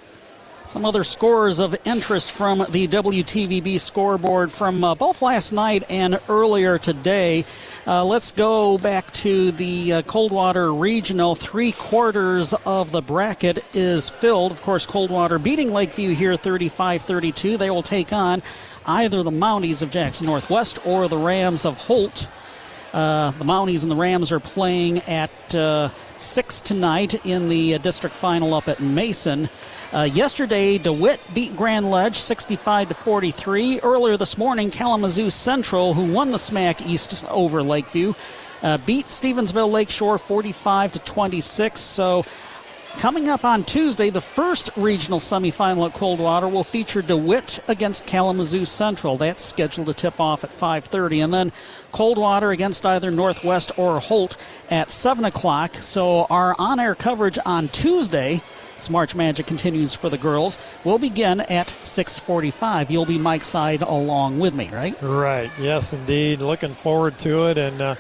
Some 0.67 0.87
other 0.87 1.05
scores 1.05 1.59
of 1.59 1.77
interest 1.85 2.33
from 2.33 2.59
the 2.71 2.89
WTVB 2.89 3.79
scoreboard 3.79 4.51
from 4.51 4.83
uh, 4.83 4.95
both 4.95 5.21
last 5.21 5.53
night 5.53 5.85
and 5.91 6.19
earlier 6.29 6.79
today. 6.79 7.45
Uh, 7.87 8.05
let's 8.05 8.33
go 8.33 8.79
back 8.79 9.13
to 9.13 9.53
the 9.53 9.93
uh, 9.93 10.03
Coldwater 10.03 10.73
Regional. 10.73 11.35
Three 11.35 11.73
quarters 11.73 12.55
of 12.65 12.93
the 12.93 13.03
bracket 13.03 13.65
is 13.75 14.09
filled. 14.09 14.53
Of 14.53 14.63
course, 14.63 14.87
Coldwater 14.87 15.39
beating 15.39 15.71
Lakeview 15.71 16.15
here 16.15 16.35
35 16.35 17.03
32. 17.03 17.57
They 17.59 17.71
will 17.71 17.83
take 17.83 18.13
on 18.13 18.43
either 18.87 19.23
the 19.23 19.31
Mounties 19.31 19.83
of 19.83 19.91
Jackson 19.91 20.27
Northwest 20.27 20.85
or 20.87 21.09
the 21.09 21.19
Rams 21.19 21.67
of 21.67 21.79
Holt. 21.79 22.27
Uh, 22.95 23.33
the 23.33 23.45
Mounties 23.45 23.83
and 23.83 23.91
the 23.91 23.97
Rams 23.97 24.31
are 24.31 24.39
playing 24.39 24.99
at 25.01 25.53
uh, 25.53 25.89
6 26.17 26.61
tonight 26.61 27.27
in 27.27 27.49
the 27.49 27.75
uh, 27.75 27.79
district 27.79 28.15
final 28.15 28.55
up 28.55 28.69
at 28.69 28.79
Mason. 28.79 29.49
Uh, 29.93 30.03
yesterday, 30.03 30.79
DeWitt 30.79 31.19
beat 31.35 31.57
Grand 31.57 31.91
Ledge 31.91 32.17
65 32.17 32.91
to 32.91 32.95
43. 32.95 33.81
Earlier 33.81 34.17
this 34.17 34.39
morning, 34.39 34.71
Kalamazoo 34.71 35.29
Central, 35.31 35.93
who 35.93 36.13
won 36.13 36.31
the 36.31 36.37
SMAC 36.37 36.87
East 36.87 37.25
over 37.31 37.65
Lakeview, 37.65 38.15
uh, 38.63 38.79
beat 38.79 39.07
Stevensville 39.07 39.73
Lakeshore 39.73 40.17
45 40.17 40.93
to 40.93 40.99
26. 41.01 41.81
So 41.81 42.23
Coming 42.99 43.29
up 43.29 43.45
on 43.45 43.65
Tuesday, 43.65 44.09
the 44.09 44.21
first 44.21 44.71
regional 44.77 45.19
semifinal 45.19 45.87
at 45.87 45.93
Coldwater 45.93 46.49
will 46.49 46.65
feature 46.65 47.03
DeWitt 47.03 47.61
against 47.69 48.07
Kalamazoo 48.07 48.65
Central. 48.65 49.19
That's 49.19 49.45
scheduled 49.45 49.89
to 49.89 49.95
tip 49.95 50.21
off 50.21 50.43
at 50.43 50.51
5:30, 50.51 51.21
and 51.21 51.35
then 51.35 51.53
Coldwater 51.93 52.51
against 52.51 52.87
either 52.87 53.11
Northwest 53.11 53.73
or 53.77 54.01
Holt 54.01 54.37
at 54.71 54.91
7 54.91 55.25
o'clock. 55.27 55.75
So 55.75 56.27
our 56.31 56.57
on-air 56.59 56.95
coverage 56.95 57.39
on 57.45 57.69
Tuesday. 57.69 58.41
As 58.79 58.91
March 58.91 59.15
Magic 59.15 59.47
continues 59.47 59.95
for 59.95 60.09
the 60.09 60.19
girls, 60.19 60.59
will 60.83 60.99
begin 60.99 61.41
at 61.43 61.69
6:45. 61.83 62.91
You'll 62.91 63.05
be 63.07 63.19
Mike 63.19 63.45
Side 63.45 63.83
along 63.83 64.41
with 64.41 64.55
me, 64.55 64.69
right? 64.73 64.97
Right. 65.01 65.51
Yes, 65.61 65.93
indeed. 65.93 66.41
Looking 66.41 66.73
forward 66.73 67.17
to 67.19 67.49
it, 67.51 67.59
and 67.59 67.81
uh, 67.81 67.95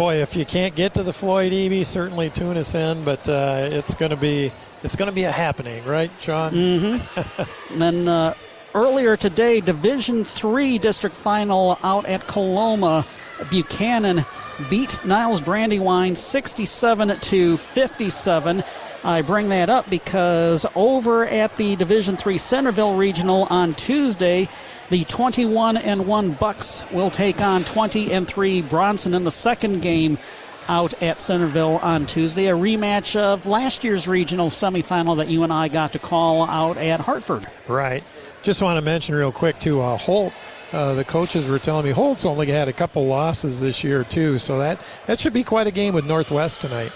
boy, 0.00 0.14
if 0.14 0.34
you 0.34 0.46
can't 0.46 0.74
get 0.74 0.94
to 0.94 1.02
the 1.02 1.12
Floyd 1.12 1.52
Eby, 1.52 1.84
certainly 1.84 2.30
tune 2.30 2.56
us 2.56 2.74
in. 2.74 3.04
But 3.04 3.28
uh, 3.28 3.68
it's 3.70 3.92
going 3.92 4.08
to 4.08 4.16
be 4.16 4.50
it's 4.82 4.96
going 4.96 5.10
to 5.10 5.14
be 5.14 5.24
a 5.24 5.30
happening, 5.30 5.84
right, 5.84 6.10
Sean? 6.18 6.52
Mm-hmm. 6.52 7.72
and 7.74 7.82
then 7.82 8.08
uh, 8.08 8.32
earlier 8.74 9.18
today, 9.18 9.60
Division 9.60 10.24
Three 10.24 10.78
district 10.78 11.14
final 11.14 11.78
out 11.82 12.06
at 12.06 12.26
Coloma. 12.26 13.04
Buchanan 13.50 14.24
beat 14.70 14.98
Niles 15.04 15.42
Brandywine 15.42 16.16
67 16.16 17.18
to 17.18 17.56
57. 17.58 18.64
I 19.04 19.20
bring 19.20 19.50
that 19.50 19.68
up 19.68 19.88
because 19.90 20.64
over 20.74 21.26
at 21.26 21.54
the 21.58 21.76
Division 21.76 22.16
Three 22.16 22.38
Centerville 22.38 22.94
Regional 22.94 23.46
on 23.50 23.74
Tuesday, 23.74 24.48
the 24.90 25.04
21 25.04 25.76
and 25.76 26.06
1 26.06 26.32
Bucks 26.32 26.84
will 26.90 27.10
take 27.10 27.40
on 27.40 27.64
20 27.64 28.12
and 28.12 28.26
3 28.26 28.62
Bronson 28.62 29.14
in 29.14 29.24
the 29.24 29.30
second 29.30 29.80
game 29.82 30.18
out 30.68 31.00
at 31.02 31.18
Centerville 31.18 31.78
on 31.82 32.06
Tuesday. 32.06 32.48
A 32.48 32.54
rematch 32.54 33.16
of 33.18 33.46
last 33.46 33.82
year's 33.84 34.06
regional 34.06 34.48
semifinal 34.50 35.16
that 35.16 35.28
you 35.28 35.42
and 35.42 35.52
I 35.52 35.68
got 35.68 35.92
to 35.92 35.98
call 35.98 36.44
out 36.48 36.76
at 36.76 37.00
Hartford. 37.00 37.46
Right. 37.66 38.04
Just 38.42 38.62
want 38.62 38.78
to 38.78 38.82
mention 38.82 39.14
real 39.14 39.32
quick 39.32 39.58
to 39.60 39.80
Uh, 39.80 39.96
Holt, 39.96 40.32
uh, 40.72 40.94
the 40.94 41.04
coaches 41.04 41.46
were 41.46 41.58
telling 41.58 41.84
me 41.84 41.90
Holt's 41.90 42.24
only 42.24 42.46
had 42.46 42.68
a 42.68 42.72
couple 42.72 43.06
losses 43.06 43.60
this 43.60 43.82
year 43.82 44.04
too, 44.04 44.38
so 44.38 44.58
that 44.58 44.80
that 45.06 45.18
should 45.18 45.32
be 45.32 45.42
quite 45.44 45.66
a 45.66 45.72
game 45.72 45.94
with 45.94 46.06
Northwest 46.06 46.60
tonight. 46.60 46.92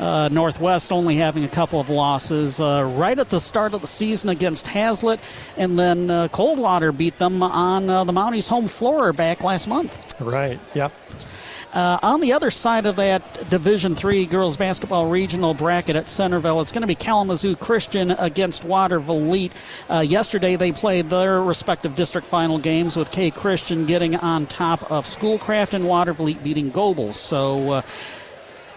Uh, 0.00 0.30
Northwest 0.32 0.92
only 0.92 1.16
having 1.16 1.44
a 1.44 1.48
couple 1.48 1.78
of 1.78 1.90
losses 1.90 2.58
uh, 2.58 2.90
right 2.96 3.18
at 3.18 3.28
the 3.28 3.38
start 3.38 3.74
of 3.74 3.82
the 3.82 3.86
season 3.86 4.30
against 4.30 4.66
Haslett, 4.66 5.20
and 5.58 5.78
then 5.78 6.10
uh, 6.10 6.28
Coldwater 6.28 6.90
beat 6.90 7.18
them 7.18 7.42
on 7.42 7.90
uh, 7.90 8.02
the 8.04 8.12
Mounties' 8.12 8.48
home 8.48 8.66
floor 8.66 9.12
back 9.12 9.42
last 9.42 9.68
month. 9.68 10.18
Right. 10.18 10.58
Yep. 10.74 10.92
Uh, 11.72 11.98
on 12.02 12.20
the 12.20 12.32
other 12.32 12.50
side 12.50 12.84
of 12.86 12.96
that 12.96 13.48
Division 13.48 13.94
Three 13.94 14.26
girls 14.26 14.56
basketball 14.56 15.08
regional 15.08 15.54
bracket 15.54 15.94
at 15.94 16.08
Centerville, 16.08 16.60
it's 16.60 16.72
going 16.72 16.80
to 16.80 16.88
be 16.88 16.96
Kalamazoo 16.96 17.54
Christian 17.54 18.10
against 18.10 18.64
Watervliet. 18.64 19.52
Uh, 19.88 20.00
yesterday, 20.00 20.56
they 20.56 20.72
played 20.72 21.10
their 21.10 21.40
respective 21.42 21.94
district 21.94 22.26
final 22.26 22.58
games 22.58 22.96
with 22.96 23.12
K 23.12 23.30
Christian 23.30 23.86
getting 23.86 24.16
on 24.16 24.46
top 24.46 24.90
of 24.90 25.06
Schoolcraft 25.06 25.74
and 25.74 25.84
Watervliet 25.84 26.42
beating 26.42 26.70
Gobles. 26.72 27.14
So 27.14 27.84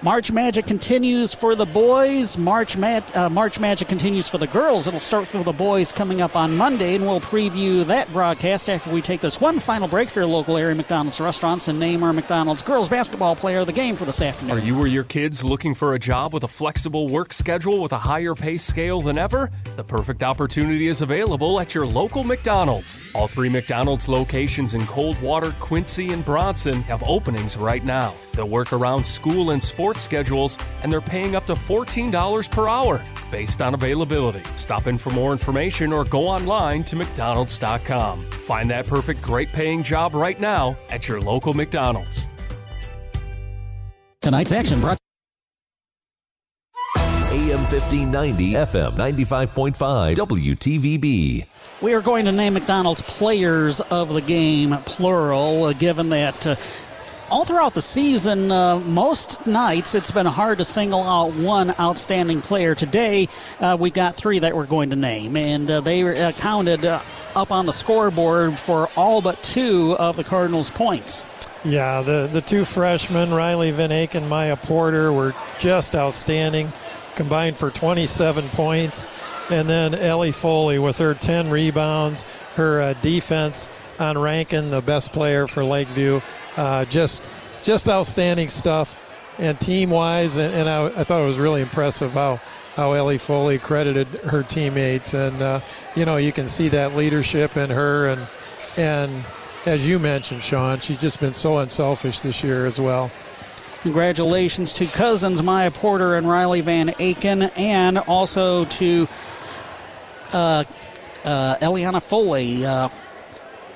March 0.04 0.34
Magic 0.34 0.66
continues 0.66 1.34
for 1.34 1.56
the 1.56 1.66
boys. 1.66 2.38
March, 2.38 2.76
Ma- 2.76 3.00
uh, 3.16 3.30
March 3.30 3.58
Magic 3.58 3.88
continues 3.88 4.28
for 4.28 4.38
the 4.38 4.48
girls. 4.48 4.86
It'll 4.86 5.00
start 5.00 5.30
for 5.30 5.42
the 5.46 5.54
boys 5.54 5.94
coming 5.94 6.22
up 6.22 6.36
on 6.36 6.58
Monday, 6.58 6.96
and 6.96 7.08
we'll 7.08 7.22
preview 7.22 7.86
that 7.86 8.12
broadcast 8.12 8.70
after 8.70 8.92
we 8.92 9.02
take 9.02 9.22
this 9.22 9.40
one 9.40 9.62
final 9.62 9.88
break 9.88 10.10
for 10.10 10.20
your 10.20 10.28
local 10.28 10.58
area 10.58 10.76
McDonald's 10.76 11.22
restaurants 11.22 11.70
and 11.70 11.80
name 11.80 12.04
our 12.04 12.12
McDonald's 12.12 12.62
girls 12.62 12.90
basketball 12.90 13.34
player 13.34 13.60
of 13.60 13.66
the 13.66 13.72
game 13.72 13.96
for 13.96 14.04
this 14.04 14.22
afternoon. 14.22 14.58
Are 14.58 14.60
you 14.60 14.78
or 14.78 14.88
your 14.88 15.06
kids 15.06 15.42
looking 15.42 15.74
for 15.74 15.94
a 15.94 16.00
job 16.00 16.34
with 16.34 16.44
a 16.44 16.50
flexible 16.50 17.08
work 17.08 17.32
schedule 17.32 17.82
with 17.82 17.94
a 17.94 17.98
higher 17.98 18.36
pay 18.36 18.58
scale 18.58 19.00
than 19.00 19.18
ever? 19.18 19.52
The 19.78 19.86
perfect 19.86 20.22
opportunity 20.22 20.88
is 20.88 21.02
available 21.02 21.62
at 21.62 21.74
your 21.74 21.86
local 21.86 22.26
McDonald's. 22.26 23.02
All 23.16 23.28
three 23.28 23.48
McDonald's 23.48 24.10
locations 24.10 24.74
in 24.74 24.86
Coldwater, 24.86 25.52
Quincy, 25.62 26.12
and 26.12 26.26
Bronson 26.26 26.82
have 26.82 27.02
openings 27.04 27.56
right 27.56 27.86
now. 27.86 28.14
They'll 28.34 28.50
work 28.50 28.74
around 28.74 29.06
school 29.06 29.52
and 29.52 29.62
sports 29.62 29.93
schedules, 29.98 30.58
and 30.82 30.92
they're 30.92 31.02
paying 31.02 31.36
up 31.36 31.46
to 31.46 31.54
$14 31.54 32.50
per 32.50 32.68
hour 32.68 33.04
based 33.32 33.62
on 33.62 33.74
availability. 33.74 34.42
Stop 34.56 34.88
in 34.88 34.98
for 34.98 35.10
more 35.12 35.32
information 35.32 35.92
or 35.92 36.06
go 36.06 36.28
online 36.28 36.84
to 36.86 36.96
McDonald's.com. 36.96 38.22
Find 38.22 38.70
that 38.70 38.88
perfect 38.88 39.22
great 39.22 39.52
paying 39.52 39.84
job 39.84 40.14
right 40.16 40.40
now 40.40 40.78
at 40.90 41.08
your 41.08 41.20
local 41.20 41.54
McDonald's. 41.54 42.30
Tonight's 44.22 44.52
action 44.52 44.80
brought 44.80 44.98
AM 47.34 47.62
1590, 47.62 48.52
FM 48.54 48.92
95.5, 48.96 50.16
WTVB. 50.16 51.46
We 51.82 51.94
are 51.94 52.02
going 52.02 52.26
to 52.26 52.32
name 52.32 52.54
McDonald's 52.54 53.02
players 53.02 53.82
of 53.82 54.14
the 54.14 54.22
game, 54.22 54.78
plural, 54.86 55.66
uh, 55.66 55.74
given 55.74 56.10
that 56.10 56.48
uh, 56.48 56.56
all 57.34 57.46
throughout 57.46 57.74
the 57.74 57.82
season, 57.82 58.52
uh, 58.52 58.78
most 58.82 59.48
nights 59.48 59.96
it's 59.96 60.12
been 60.12 60.28
hard 60.28 60.60
to 60.60 60.64
single 60.64 61.02
out 61.02 61.34
one 61.34 61.74
outstanding 61.80 62.40
player. 62.42 62.76
Today, 62.76 63.28
uh, 63.60 63.76
we 63.80 63.90
got 63.90 64.16
three 64.16 64.38
that 64.38 64.56
we're 64.56 64.68
going 64.68 64.92
to 64.92 64.96
name, 64.96 65.36
and 65.36 65.70
uh, 65.70 65.82
they 65.82 66.04
uh, 66.04 66.32
counted 66.34 66.86
uh, 66.86 67.02
up 67.36 67.52
on 67.52 67.66
the 67.66 67.74
scoreboard 67.74 68.60
for 68.60 68.88
all 68.96 69.20
but 69.20 69.42
two 69.42 69.96
of 69.98 70.16
the 70.16 70.24
Cardinals' 70.24 70.70
points. 70.70 71.26
Yeah, 71.66 72.04
the, 72.04 72.30
the 72.32 72.42
two 72.42 72.64
freshmen, 72.64 73.34
Riley 73.34 73.72
Van 73.72 73.90
Aken 73.90 74.16
and 74.16 74.30
Maya 74.30 74.56
Porter, 74.56 75.12
were 75.12 75.34
just 75.58 75.96
outstanding, 75.96 76.72
combined 77.16 77.58
for 77.58 77.72
27 77.72 78.48
points. 78.50 79.10
And 79.50 79.68
then 79.68 79.96
Ellie 79.96 80.32
Foley 80.32 80.78
with 80.78 81.00
her 81.00 81.16
10 81.16 81.50
rebounds, 81.50 82.26
her 82.58 82.80
uh, 82.80 82.94
defense 83.02 83.72
on 84.00 84.18
Rankin, 84.20 84.70
the 84.70 84.82
best 84.82 85.14
player 85.14 85.48
for 85.48 85.64
Lakeview. 85.64 86.22
Uh, 86.58 86.86
just 86.86 87.28
just 87.64 87.90
outstanding 87.90 88.50
stuff. 88.50 89.02
And 89.40 89.60
team 89.60 89.90
wise, 89.90 90.38
and, 90.38 90.54
and 90.54 90.70
I, 90.70 90.86
I, 90.86 91.04
thought 91.04 91.24
it 91.24 91.26
was 91.26 91.40
really 91.40 91.62
impressive 91.62 92.14
how 92.14 92.40
how 92.76 92.94
Ellie 92.94 93.18
Foley 93.18 93.58
credited 93.58 94.08
her 94.08 94.44
teammates, 94.44 95.16
and 95.16 95.42
uh, 95.42 95.60
you 95.96 96.06
know 96.06 96.18
you 96.18 96.32
can 96.32 96.48
see 96.48 96.68
that 96.68 96.94
leadership 96.94 97.58
in 97.58 97.72
her, 97.72 98.10
and 98.10 98.28
and 98.78 99.26
as 99.66 99.88
you 99.88 99.98
mentioned, 99.98 100.44
Sean, 100.44 100.80
she's 100.80 101.00
just 101.00 101.20
been 101.20 101.34
so 101.34 101.58
unselfish 101.58 102.20
this 102.20 102.44
year 102.44 102.68
as 102.68 102.80
well. 102.80 103.10
Congratulations 103.82 104.72
to 104.74 104.86
cousins 104.86 105.42
Maya 105.42 105.72
Porter 105.72 106.16
and 106.16 106.30
Riley 106.30 106.62
Van 106.62 106.90
Aken, 106.90 107.52
and 107.58 107.98
also 107.98 108.66
to 108.66 109.08
uh, 110.32 110.64
uh, 111.24 111.56
Eliana 111.62 112.02
Foley. 112.02 112.66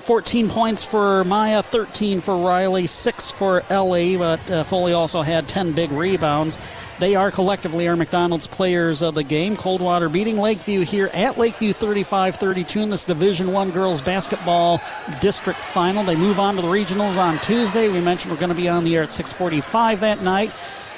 Uh, 0.08 0.14
14 0.18 0.50
points 0.50 0.84
for 0.86 1.26
Maya, 1.26 1.62
13 1.62 2.22
for 2.22 2.38
Riley, 2.38 2.88
6 2.88 3.32
for 3.32 3.64
Ellie, 3.70 4.16
but 4.16 4.40
uh, 4.50 4.64
Foley 4.64 4.94
also 4.94 5.22
had 5.22 5.50
10 5.50 5.74
big 5.74 5.92
rebounds. 5.92 6.60
They 7.00 7.16
are 7.16 7.30
collectively 7.30 7.88
our 7.90 7.96
McDonald's 7.98 8.48
players 8.48 9.02
of 9.02 9.16
the 9.16 9.24
game. 9.24 9.58
Coldwater 9.58 10.08
beating 10.08 10.38
Lakeview 10.38 10.82
here 10.82 11.10
at 11.14 11.38
Lakeview 11.38 11.74
35-32 11.74 12.84
in 12.84 12.90
this 12.90 13.06
Division 13.06 13.52
One 13.52 13.70
girls 13.72 14.02
basketball 14.02 14.82
district 15.20 15.64
final. 15.64 16.04
They 16.04 16.16
move 16.16 16.40
on 16.40 16.56
to 16.56 16.62
the 16.62 16.70
regionals 16.70 17.18
on 17.18 17.38
Tuesday. 17.40 17.90
We 17.90 18.00
mentioned 18.00 18.32
we're 18.32 18.40
going 18.40 18.50
to 18.50 18.56
be 18.56 18.70
on 18.70 18.86
the 18.86 18.96
air 18.96 19.04
at 19.04 19.10
6:45 19.10 20.00
that 20.00 20.22
night. 20.24 20.52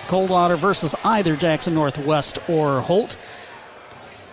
Coldwater 0.08 0.56
versus 0.56 0.96
either 1.04 1.36
Jackson 1.36 1.74
Northwest 1.74 2.40
or 2.48 2.82
Holt. 2.82 3.18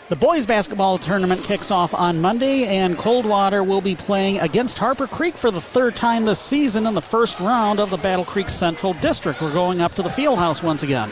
The 0.08 0.14
boys 0.14 0.46
basketball 0.46 0.98
tournament 0.98 1.42
kicks 1.42 1.72
off 1.72 1.92
on 1.92 2.20
Monday, 2.20 2.64
and 2.66 2.96
Coldwater 2.96 3.64
will 3.64 3.80
be 3.80 3.96
playing 3.96 4.38
against 4.38 4.78
Harper 4.78 5.08
Creek 5.08 5.34
for 5.34 5.50
the 5.50 5.60
third 5.60 5.96
time 5.96 6.24
this 6.24 6.38
season 6.38 6.86
in 6.86 6.94
the 6.94 7.02
first 7.02 7.40
round 7.40 7.80
of 7.80 7.90
the 7.90 7.96
Battle 7.96 8.24
Creek 8.24 8.48
Central 8.48 8.92
District. 8.94 9.42
We're 9.42 9.52
going 9.52 9.80
up 9.80 9.94
to 9.94 10.02
the 10.02 10.08
field 10.08 10.38
house 10.38 10.62
once 10.62 10.84
again. 10.84 11.10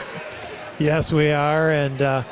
Yes, 0.79 1.11
we 1.11 1.29
are, 1.33 1.71
and 1.71 2.01
uh, 2.01 2.23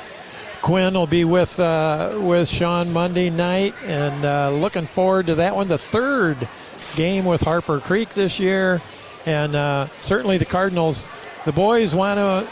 Quinn 0.62 0.94
will 0.94 1.06
be 1.06 1.26
with 1.26 1.60
uh, 1.60 2.18
with 2.22 2.48
Sean 2.48 2.94
Monday 2.94 3.30
night, 3.30 3.74
and 3.84 4.24
uh, 4.24 4.50
looking 4.52 4.86
forward 4.86 5.26
to 5.26 5.36
that 5.36 5.54
one. 5.54 5.68
The 5.68 5.78
third 5.78 6.48
game 6.96 7.26
with 7.26 7.42
Harper 7.42 7.82
Creek 7.82 8.12
this 8.12 8.40
year, 8.40 8.80
and 9.26 9.54
uh, 9.54 9.88
certainly 10.00 10.38
the 10.38 10.46
Cardinals. 10.46 11.08
The 11.44 11.52
boys 11.52 11.94
want 11.94 12.20
to 12.20 12.48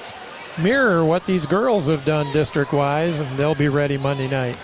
mirror 0.57 1.05
what 1.05 1.25
these 1.25 1.45
girls 1.45 1.87
have 1.87 2.05
done 2.05 2.31
district 2.33 2.73
wise, 2.73 3.21
and 3.21 3.37
they'll 3.37 3.55
be 3.55 3.69
ready 3.69 3.97
Monday 3.97 4.29
night. 4.29 4.57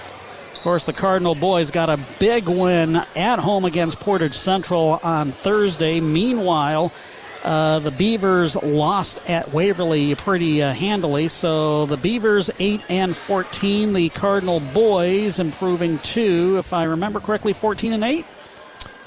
Of 0.54 0.62
course, 0.62 0.86
the 0.86 0.94
Cardinal 0.94 1.36
boys 1.36 1.72
got 1.72 1.90
a 1.90 2.00
big 2.20 2.48
win 2.48 2.96
at 3.16 3.40
home 3.40 3.66
against 3.66 4.00
Portage 4.00 4.34
Central 4.34 5.00
on 5.04 5.32
Thursday. 5.32 6.00
Meanwhile, 6.00 6.92
uh, 7.44 7.80
the 7.80 7.92
Beavers 7.92 8.56
lost 8.58 9.22
at 9.30 9.54
Waverly 9.54 10.16
pretty 10.16 10.62
uh, 10.62 10.74
handily. 10.74 11.28
So 11.28 11.86
the 11.86 11.98
Beavers 11.98 12.50
8 12.60 12.82
and 12.90 13.16
14. 13.16 13.94
The 13.94 14.10
Cardinal 14.10 14.60
boys 14.60 15.40
improving 15.40 16.00
two, 16.00 16.58
if 16.58 16.74
I 16.74 16.84
remember 16.84 17.20
correctly, 17.20 17.54
14 17.54 17.94
and 17.94 18.04
8. 18.04 18.26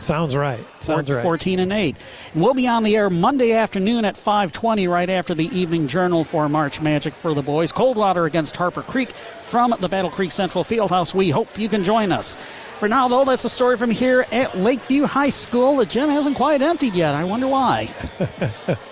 Sounds 0.01 0.35
right. 0.35 0.60
Sounds 0.82 1.10
right. 1.10 1.22
14 1.22 1.59
and 1.59 1.72
8. 1.72 1.97
And 2.32 2.43
we'll 2.43 2.55
be 2.55 2.66
on 2.66 2.85
the 2.85 2.97
air 2.97 3.10
Monday 3.10 3.52
afternoon 3.52 4.05
at 4.05 4.16
5:20 4.16 4.89
right 4.89 5.10
after 5.10 5.35
the 5.35 5.47
evening 5.56 5.86
journal 5.89 6.24
for 6.24 6.48
March 6.48 6.81
Magic 6.81 7.12
for 7.12 7.35
the 7.35 7.43
boys. 7.43 7.70
Coldwater 7.70 8.24
against 8.24 8.56
Harper 8.56 8.82
Creek 8.82 9.10
from 9.10 9.74
the 9.81 9.89
Battle 9.89 10.10
Creek 10.10 10.31
Central 10.31 10.64
Fieldhouse. 10.64 11.14
We 11.14 11.31
hope 11.31 11.59
you 11.59 11.68
can 11.68 11.85
join 11.85 12.12
us. 12.12 12.36
For 12.78 12.89
now, 12.89 13.09
though, 13.09 13.27
that's 13.27 13.43
the 13.43 13.51
story 13.51 13.77
from 13.77 13.90
here 13.90 14.24
at 14.32 14.56
Lakeview 14.56 15.05
High 15.05 15.28
School. 15.28 15.77
The 15.77 15.86
gym 15.86 16.09
hasn't 16.09 16.36
quite 16.36 16.62
emptied 16.62 16.94
yet. 16.94 17.14
I 17.14 17.24
wonder 17.24 17.47
why. 17.47 17.89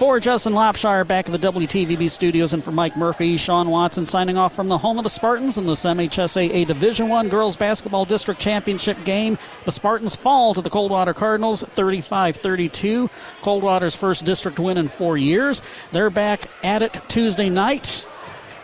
for 0.00 0.18
Justin 0.18 0.54
Lopshire 0.54 1.04
back 1.04 1.28
at 1.28 1.38
the 1.38 1.52
WTVB 1.52 2.08
studios 2.08 2.54
and 2.54 2.64
for 2.64 2.72
Mike 2.72 2.96
Murphy, 2.96 3.36
Sean 3.36 3.68
Watson 3.68 4.06
signing 4.06 4.38
off 4.38 4.54
from 4.56 4.66
the 4.66 4.78
home 4.78 4.96
of 4.96 5.04
the 5.04 5.10
Spartans 5.10 5.58
in 5.58 5.66
this 5.66 5.84
MHSAA 5.84 6.66
Division 6.66 7.10
One 7.10 7.28
Girls 7.28 7.54
Basketball 7.54 8.06
District 8.06 8.40
Championship 8.40 8.96
game. 9.04 9.36
The 9.66 9.72
Spartans 9.72 10.16
fall 10.16 10.54
to 10.54 10.62
the 10.62 10.70
Coldwater 10.70 11.12
Cardinals 11.12 11.64
35-32. 11.64 13.10
Coldwater's 13.42 13.94
first 13.94 14.24
district 14.24 14.58
win 14.58 14.78
in 14.78 14.88
four 14.88 15.18
years. 15.18 15.60
They're 15.92 16.08
back 16.08 16.44
at 16.64 16.80
it 16.80 16.98
Tuesday 17.08 17.50
night 17.50 18.08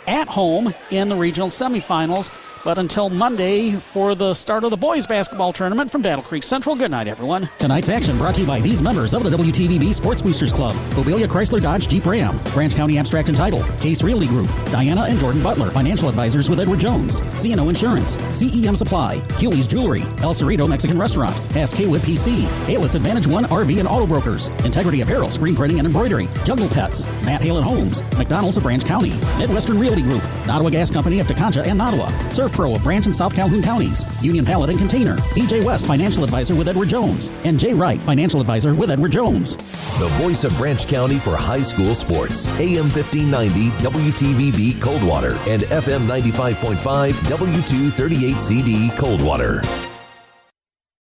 at 0.07 0.29
home 0.29 0.73
in 0.91 1.11
the 1.11 1.17
regional 1.17 1.51
semifinals. 1.51 2.33
But 2.67 2.79
until 2.79 3.09
Monday 3.09 3.71
for 3.71 4.17
the 4.17 4.35
start 4.35 4.65
of 4.65 4.71
the 4.71 4.77
boys 4.77 5.07
basketball 5.07 5.53
tournament 5.53 5.89
from 5.89 6.03
Battle 6.03 6.25
Creek 6.25 6.43
Central. 6.43 6.75
Good 6.75 6.91
night, 6.91 7.07
everyone. 7.07 7.49
Tonight's 7.61 7.89
action 7.89 8.19
brought 8.19 8.35
to 8.35 8.41
you 8.41 8.47
by 8.47 8.59
these 8.59 8.83
members 8.83 9.15
of 9.15 9.23
the 9.23 9.31
WTVB 9.31 9.95
Sports 9.95 10.21
Boosters 10.21 10.53
Club: 10.53 10.75
Bobelia 10.97 11.29
Chrysler 11.29 11.63
Dodge 11.63 11.87
Jeep 11.87 12.05
Ram, 12.05 12.37
Branch 12.53 12.75
County 12.75 12.99
Abstract 12.99 13.29
and 13.29 13.39
Title, 13.39 13.63
Case 13.79 14.03
Realty 14.03 14.27
Group, 14.27 14.51
Diana 14.73 15.03
and 15.03 15.17
Jordan 15.21 15.45
Butler, 15.45 15.71
financial 15.71 16.09
advisors 16.09 16.51
with 16.51 16.59
Edward 16.59 16.81
Jones, 16.81 17.21
CNO 17.21 17.69
Insurance, 17.69 18.17
CEM 18.17 18.77
Supply, 18.77 19.21
Hewley's 19.39 19.69
Jewelry, 19.69 20.01
El 20.19 20.35
Cerrito 20.35 20.69
Mexican 20.69 20.99
Restaurant, 20.99 21.37
Ask 21.55 21.79
with 21.79 22.05
PC, 22.05 22.49
Halet's 22.67 22.97
Advantage 22.97 23.29
One 23.29 23.45
RV 23.45 23.79
and 23.79 23.87
Auto 23.87 24.09
Brokers, 24.09 24.49
Integrity 24.65 25.03
Apparel, 25.03 25.31
Screen 25.31 25.55
Printing 25.55 25.79
and 25.79 25.87
Embroidery, 25.87 26.29
Jungle 26.45 26.69
Pets, 26.71 27.07
Matt 27.23 27.43
Halen 27.43 27.63
Homes, 27.63 28.03
McDonald's 28.19 28.57
of 28.57 28.65
Branch 28.65 28.85
County, 28.85 29.13
Midwestern 29.39 29.79
Realty 29.79 30.03
Group, 30.03 30.25
Nottawa 30.49 30.71
Gas 30.71 30.91
Company 30.91 31.21
of 31.21 31.29
Tekonsha 31.29 31.65
and 31.65 31.79
Nottawa, 31.79 32.09
Surf 32.31 32.56
Pro 32.57 32.74
of 32.74 32.83
Branch 32.83 33.05
and 33.05 33.15
South 33.15 33.37
Calhoun 33.37 33.62
counties, 33.62 34.07
Union 34.23 34.43
Pallet 34.47 34.70
and 34.70 34.78
Container, 34.78 35.16
BJ 35.37 35.62
West 35.62 35.87
Financial 35.87 36.24
Advisor 36.24 36.55
with 36.55 36.69
Edward 36.69 36.89
Jones, 36.89 37.31
and 37.45 37.61
Jay 37.61 37.74
Wright 37.74 38.01
Financial 38.01 38.41
Advisor 38.41 38.74
with 38.74 38.91
Edward 38.91 39.12
Jones. 39.12 39.57
The 39.99 40.09
voice 40.23 40.43
of 40.43 40.57
Branch 40.57 40.89
County 40.89 41.19
for 41.19 41.37
high 41.37 41.61
school 41.61 41.95
sports. 41.95 42.49
AM 42.59 42.89
1590 42.89 43.69
WTVB 43.85 44.81
Coldwater 44.81 45.35
and 45.47 45.62
FM 45.65 46.07
95.5 46.09 47.12
W238CD 47.12 48.97
Coldwater. 48.97 49.61